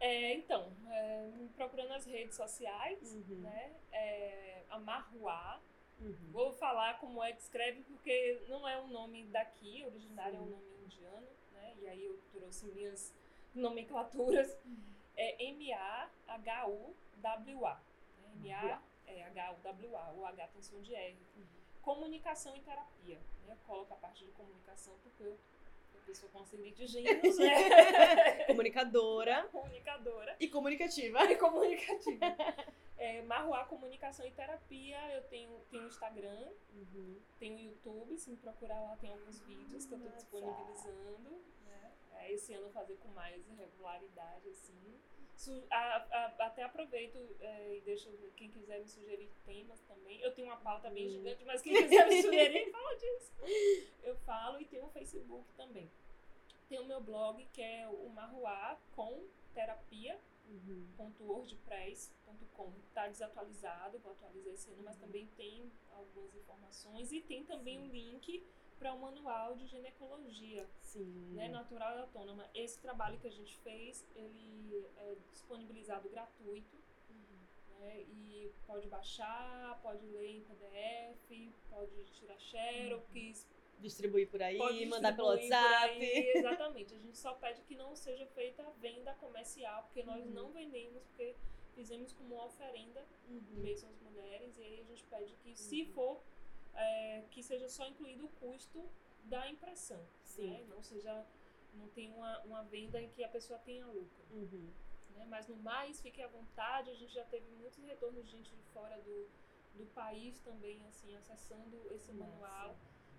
É, 0.00 0.34
então, 0.34 0.72
é, 0.90 1.30
procurando 1.56 1.88
nas 1.90 2.04
redes 2.06 2.34
sociais, 2.36 3.14
Uhum. 3.14 3.40
né? 3.40 3.72
É, 3.92 4.62
Amarruá. 4.70 5.60
Uhum. 6.00 6.16
Vou 6.32 6.52
falar 6.54 6.98
como 6.98 7.22
é 7.22 7.32
que 7.32 7.40
escreve, 7.40 7.82
porque 7.82 8.42
não 8.48 8.66
é 8.66 8.80
um 8.80 8.88
nome 8.88 9.24
daqui, 9.26 9.84
originário 9.86 10.36
é 10.36 10.40
um 10.40 10.44
Sim. 10.46 10.50
nome 10.50 10.64
indiano, 10.84 11.28
né? 11.52 11.74
E 11.80 11.86
aí 11.86 12.04
eu 12.04 12.18
trouxe 12.32 12.66
minhas 12.66 13.14
nomenclaturas. 13.54 14.56
É 15.16 15.44
M-A-H-U-W-A. 15.44 17.74
né? 17.74 17.80
M-A 18.42 18.82
é 19.06 19.22
H-U-W-A, 19.24 20.12
o 20.12 20.24
H 20.26 20.48
tem 20.48 20.62
som 20.62 20.80
de 20.80 20.92
R. 20.94 21.16
Comunicação 21.84 22.56
e 22.56 22.60
terapia. 22.60 23.18
Né? 23.46 23.52
Eu 23.52 23.56
coloco 23.66 23.92
a 23.92 23.96
parte 23.96 24.24
de 24.24 24.30
comunicação 24.32 24.94
porque 25.02 25.22
eu 25.22 25.36
sou 25.92 26.00
pessoa 26.06 26.32
com 26.32 26.40
ascendente 26.40 26.76
de 26.76 26.86
gêmeos, 26.86 27.38
né? 27.38 28.44
Comunicadora 28.46 29.44
Comunicadora 29.52 30.36
e 30.40 30.48
comunicativa. 30.48 31.24
e 31.30 31.36
comunicativa. 31.36 32.26
É, 32.96 33.22
Marruá 33.22 33.64
Comunicação 33.64 34.26
e 34.26 34.30
Terapia, 34.30 34.98
eu 35.14 35.22
tenho, 35.24 35.58
tenho 35.70 35.86
Instagram, 35.86 36.48
Uhum. 36.72 37.18
tenho 37.38 37.58
YouTube, 37.58 38.16
se 38.16 38.30
me 38.30 38.36
procurar 38.36 38.80
lá 38.80 38.96
tem 38.96 39.10
alguns 39.10 39.40
vídeos 39.40 39.84
que 39.86 39.92
eu 39.94 39.98
Nossa. 39.98 40.16
disponibilizando. 40.16 41.30
Né? 41.66 41.92
É, 42.16 42.32
esse 42.32 42.52
ano 42.52 42.62
eu 42.66 42.70
vou 42.70 42.80
fazer 42.80 42.96
com 42.96 43.08
mais 43.08 43.44
regularidade, 43.58 44.48
assim. 44.48 45.00
A- 45.70 45.96
a- 46.10 46.46
até 46.46 46.62
aproveito 46.62 47.18
é, 47.40 47.76
e 47.76 47.80
deixo 47.82 48.08
quem 48.36 48.50
quiser 48.50 48.78
me 48.80 48.88
sugerir 48.88 49.28
temas 49.44 49.80
também. 49.82 50.20
Eu 50.20 50.32
tenho 50.34 50.46
uma 50.48 50.56
pauta 50.56 50.88
bem 50.90 51.04
Uhum. 51.06 51.10
gigante, 51.12 51.44
mas 51.44 51.60
quem 51.62 51.74
quiser 51.74 52.08
me 52.08 52.22
sugerir, 52.22 52.70
fala 52.70 52.94
disso. 52.96 53.32
Eu 54.02 54.16
falo 54.18 54.60
e 54.60 54.64
tenho 54.64 54.84
o 54.86 54.90
Facebook 54.90 55.44
também. 55.54 55.90
Tem 56.68 56.78
o 56.78 56.84
meu 56.86 57.00
blog 57.00 57.44
que 57.52 57.60
é 57.62 57.86
o 57.88 58.08
Marruá 58.10 58.78
com 58.94 59.24
terapia 59.52 60.18
Uhum. 60.46 60.86
.wordpress.com 61.20 62.72
tá 62.92 63.08
desatualizado, 63.08 63.98
vou 64.00 64.12
atualizar 64.12 64.52
esse 64.52 64.70
ano, 64.70 64.82
mas 64.84 64.96
também 64.98 65.26
tem 65.36 65.70
algumas 65.92 66.34
informações 66.34 67.10
e 67.12 67.20
tem 67.22 67.44
também 67.44 67.78
Sim. 67.78 67.84
um 67.88 67.90
link 67.90 68.44
para 68.78 68.92
o 68.92 68.98
manual 69.00 69.54
de 69.56 69.66
ginecologia, 69.66 70.66
Sim. 70.80 71.32
né, 71.34 71.48
natural 71.48 71.96
e 71.96 72.00
autônoma. 72.00 72.48
Esse 72.54 72.78
trabalho 72.80 73.18
que 73.18 73.26
a 73.26 73.30
gente 73.32 73.56
fez, 73.58 74.04
ele 74.14 74.84
é 74.98 75.16
disponibilizado 75.30 76.08
gratuito, 76.08 76.76
Uhum. 77.10 77.78
né, 77.80 78.00
e 78.02 78.52
pode 78.66 78.88
baixar, 78.88 79.78
pode 79.82 80.04
ler 80.06 80.36
em 80.36 80.42
PDF, 80.42 81.52
pode 81.70 82.04
tirar 82.12 82.38
xerox, 82.38 83.46
Distribuir 83.80 84.28
por 84.30 84.40
aí, 84.40 84.56
pode 84.56 84.86
mandar 84.86 85.14
pelo 85.16 85.34
distribuir 85.36 85.60
WhatsApp. 85.62 85.98
aí. 86.00 86.32
Exatamente. 86.36 86.94
A 86.94 86.98
gente 86.98 87.18
só 87.18 87.34
pede 87.34 87.60
que 87.62 87.74
não 87.74 87.94
seja 87.96 88.24
feita 88.28 88.62
a 88.62 88.70
venda 88.70 89.12
comercial, 89.14 89.82
porque 89.84 90.02
nós 90.04 90.24
Uhum. 90.24 90.30
não 90.30 90.52
vendemos, 90.52 91.02
porque 91.08 91.34
fizemos 91.74 92.12
como 92.12 92.36
uma 92.36 92.44
oferenda 92.46 93.04
Uhum. 93.28 93.42
mesmo 93.56 93.88
às 93.90 94.00
mulheres, 94.00 94.56
e 94.56 94.62
aí 94.62 94.80
a 94.80 94.84
gente 94.84 95.02
pede 95.04 95.34
que, 95.42 95.56
se 95.56 95.82
Uhum. 95.82 95.88
for, 95.92 96.20
é, 96.76 97.24
que 97.30 97.42
seja 97.42 97.68
só 97.68 97.86
incluído 97.86 98.26
o 98.26 98.28
custo 98.28 98.88
da 99.24 99.48
impressão. 99.48 100.02
Sim. 100.22 100.50
Né? 100.50 100.64
Não 100.68 100.82
seja. 100.82 101.26
Não 101.74 101.88
tem 101.88 102.08
uma, 102.12 102.38
uma 102.42 102.62
venda 102.62 103.00
em 103.00 103.08
que 103.08 103.24
a 103.24 103.28
pessoa 103.28 103.58
tenha 103.58 103.84
lucro. 103.86 104.24
Uhum. 104.30 104.70
né? 105.16 105.26
Mas 105.28 105.48
no 105.48 105.56
mais, 105.56 106.00
fique 106.00 106.22
à 106.22 106.28
vontade. 106.28 106.90
A 106.90 106.94
gente 106.94 107.12
já 107.12 107.24
teve 107.24 107.50
muitos 107.50 107.82
retornos 107.82 108.24
de 108.24 108.30
gente 108.30 108.54
de 108.54 108.62
fora 108.72 108.96
do, 109.02 109.28
do 109.74 109.86
país 109.86 110.38
também, 110.40 110.86
assim, 110.86 111.16
acessando 111.16 111.76
esse 111.92 112.12
Massa. 112.12 112.30
manual. 112.30 112.76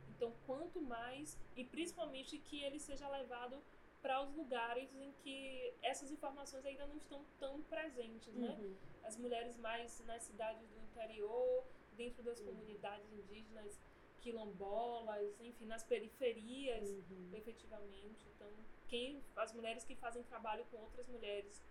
Então, 0.10 0.34
quanto 0.46 0.82
mais, 0.82 1.38
e 1.56 1.66
principalmente 1.66 2.38
que 2.38 2.64
ele 2.64 2.80
seja 2.80 3.10
levado 3.10 3.62
para 4.02 4.22
os 4.22 4.34
lugares 4.36 4.96
em 4.96 5.12
que 5.24 5.74
essas 5.82 6.12
informações 6.12 6.66
ainda 6.66 6.86
não 6.86 6.96
estão 6.96 7.26
tão 7.40 7.62
presentes, 7.64 8.34
né? 8.36 8.56
Uhum. 8.60 8.76
As 9.04 9.18
mulheres 9.18 9.58
mais 9.58 10.00
nas 10.06 10.22
cidades 10.24 10.70
do 10.70 10.80
interior, 10.80 11.66
dentro 11.96 12.24
das 12.24 12.40
Uhum. 12.40 12.46
comunidades 12.48 13.12
indígenas, 13.12 13.80
quilombolas, 14.22 15.40
enfim, 15.42 15.66
nas 15.66 15.84
periferias, 15.84 16.90
Uhum. 16.90 17.32
efetivamente. 17.34 18.28
Então, 18.36 18.50
quem 18.88 19.24
as 19.36 19.54
mulheres 19.54 19.84
que 19.84 19.96
fazem 19.96 20.24
trabalho 20.24 20.66
com 20.72 20.78
outras 20.78 21.08
mulheres 21.08 21.62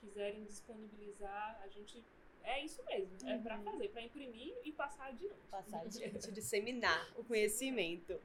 quiserem 0.00 0.44
disponibilizar, 0.44 1.60
a 1.62 1.68
gente 1.68 2.04
é 2.42 2.64
isso 2.64 2.82
mesmo, 2.84 3.16
é 3.28 3.38
para 3.38 3.56
Uhum. 3.58 3.64
fazer, 3.64 3.88
para 3.88 4.02
imprimir 4.02 4.54
e 4.64 4.72
passar 4.72 5.06
adiante. 5.08 5.46
Passar 5.50 5.80
adiante, 5.80 6.30
disseminar 6.32 7.12
o 7.18 7.24
conhecimento. 7.24 8.20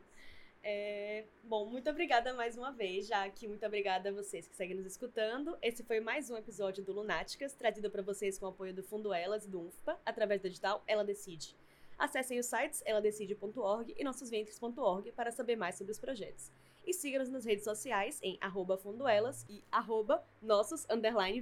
É, 0.63 1.25
bom, 1.43 1.65
muito 1.65 1.89
obrigada 1.89 2.33
mais 2.33 2.57
uma 2.57 2.71
vez, 2.71 3.07
Jaque. 3.07 3.47
Muito 3.47 3.65
obrigada 3.65 4.09
a 4.09 4.11
vocês 4.11 4.47
que 4.47 4.55
seguem 4.55 4.75
nos 4.75 4.85
escutando. 4.85 5.57
Esse 5.61 5.83
foi 5.83 5.99
mais 5.99 6.29
um 6.29 6.37
episódio 6.37 6.83
do 6.83 6.93
Lunáticas, 6.93 7.53
trazido 7.53 7.89
para 7.89 8.01
vocês 8.01 8.37
com 8.37 8.45
o 8.45 8.49
apoio 8.49 8.73
do 8.73 8.83
Fundo 8.83 9.13
Elas 9.13 9.45
e 9.45 9.49
do 9.49 9.59
UNFPA, 9.59 9.99
através 10.05 10.41
do 10.41 10.47
edital 10.47 10.83
Ela 10.85 11.03
Decide. 11.03 11.55
Acessem 11.97 12.39
os 12.39 12.45
sites 12.45 12.83
eladecide.org 12.85 13.95
e 13.97 14.03
nossos.ventres.org 14.03 15.11
para 15.11 15.31
saber 15.31 15.55
mais 15.55 15.75
sobre 15.75 15.91
os 15.91 15.99
projetos. 15.99 16.51
E 16.85 16.93
siga-nos 16.93 17.29
nas 17.29 17.45
redes 17.45 17.63
sociais 17.63 18.19
em 18.23 18.37
arroba 18.41 18.77
fundoelas 18.77 19.45
e 19.47 19.63
arroba 19.71 20.23
nossos 20.41 20.85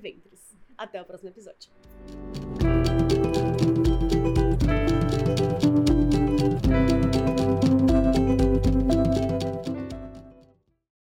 ventres. 0.02 0.56
Até 0.78 1.02
o 1.02 1.06
próximo 1.06 1.30
episódio. 1.30 1.70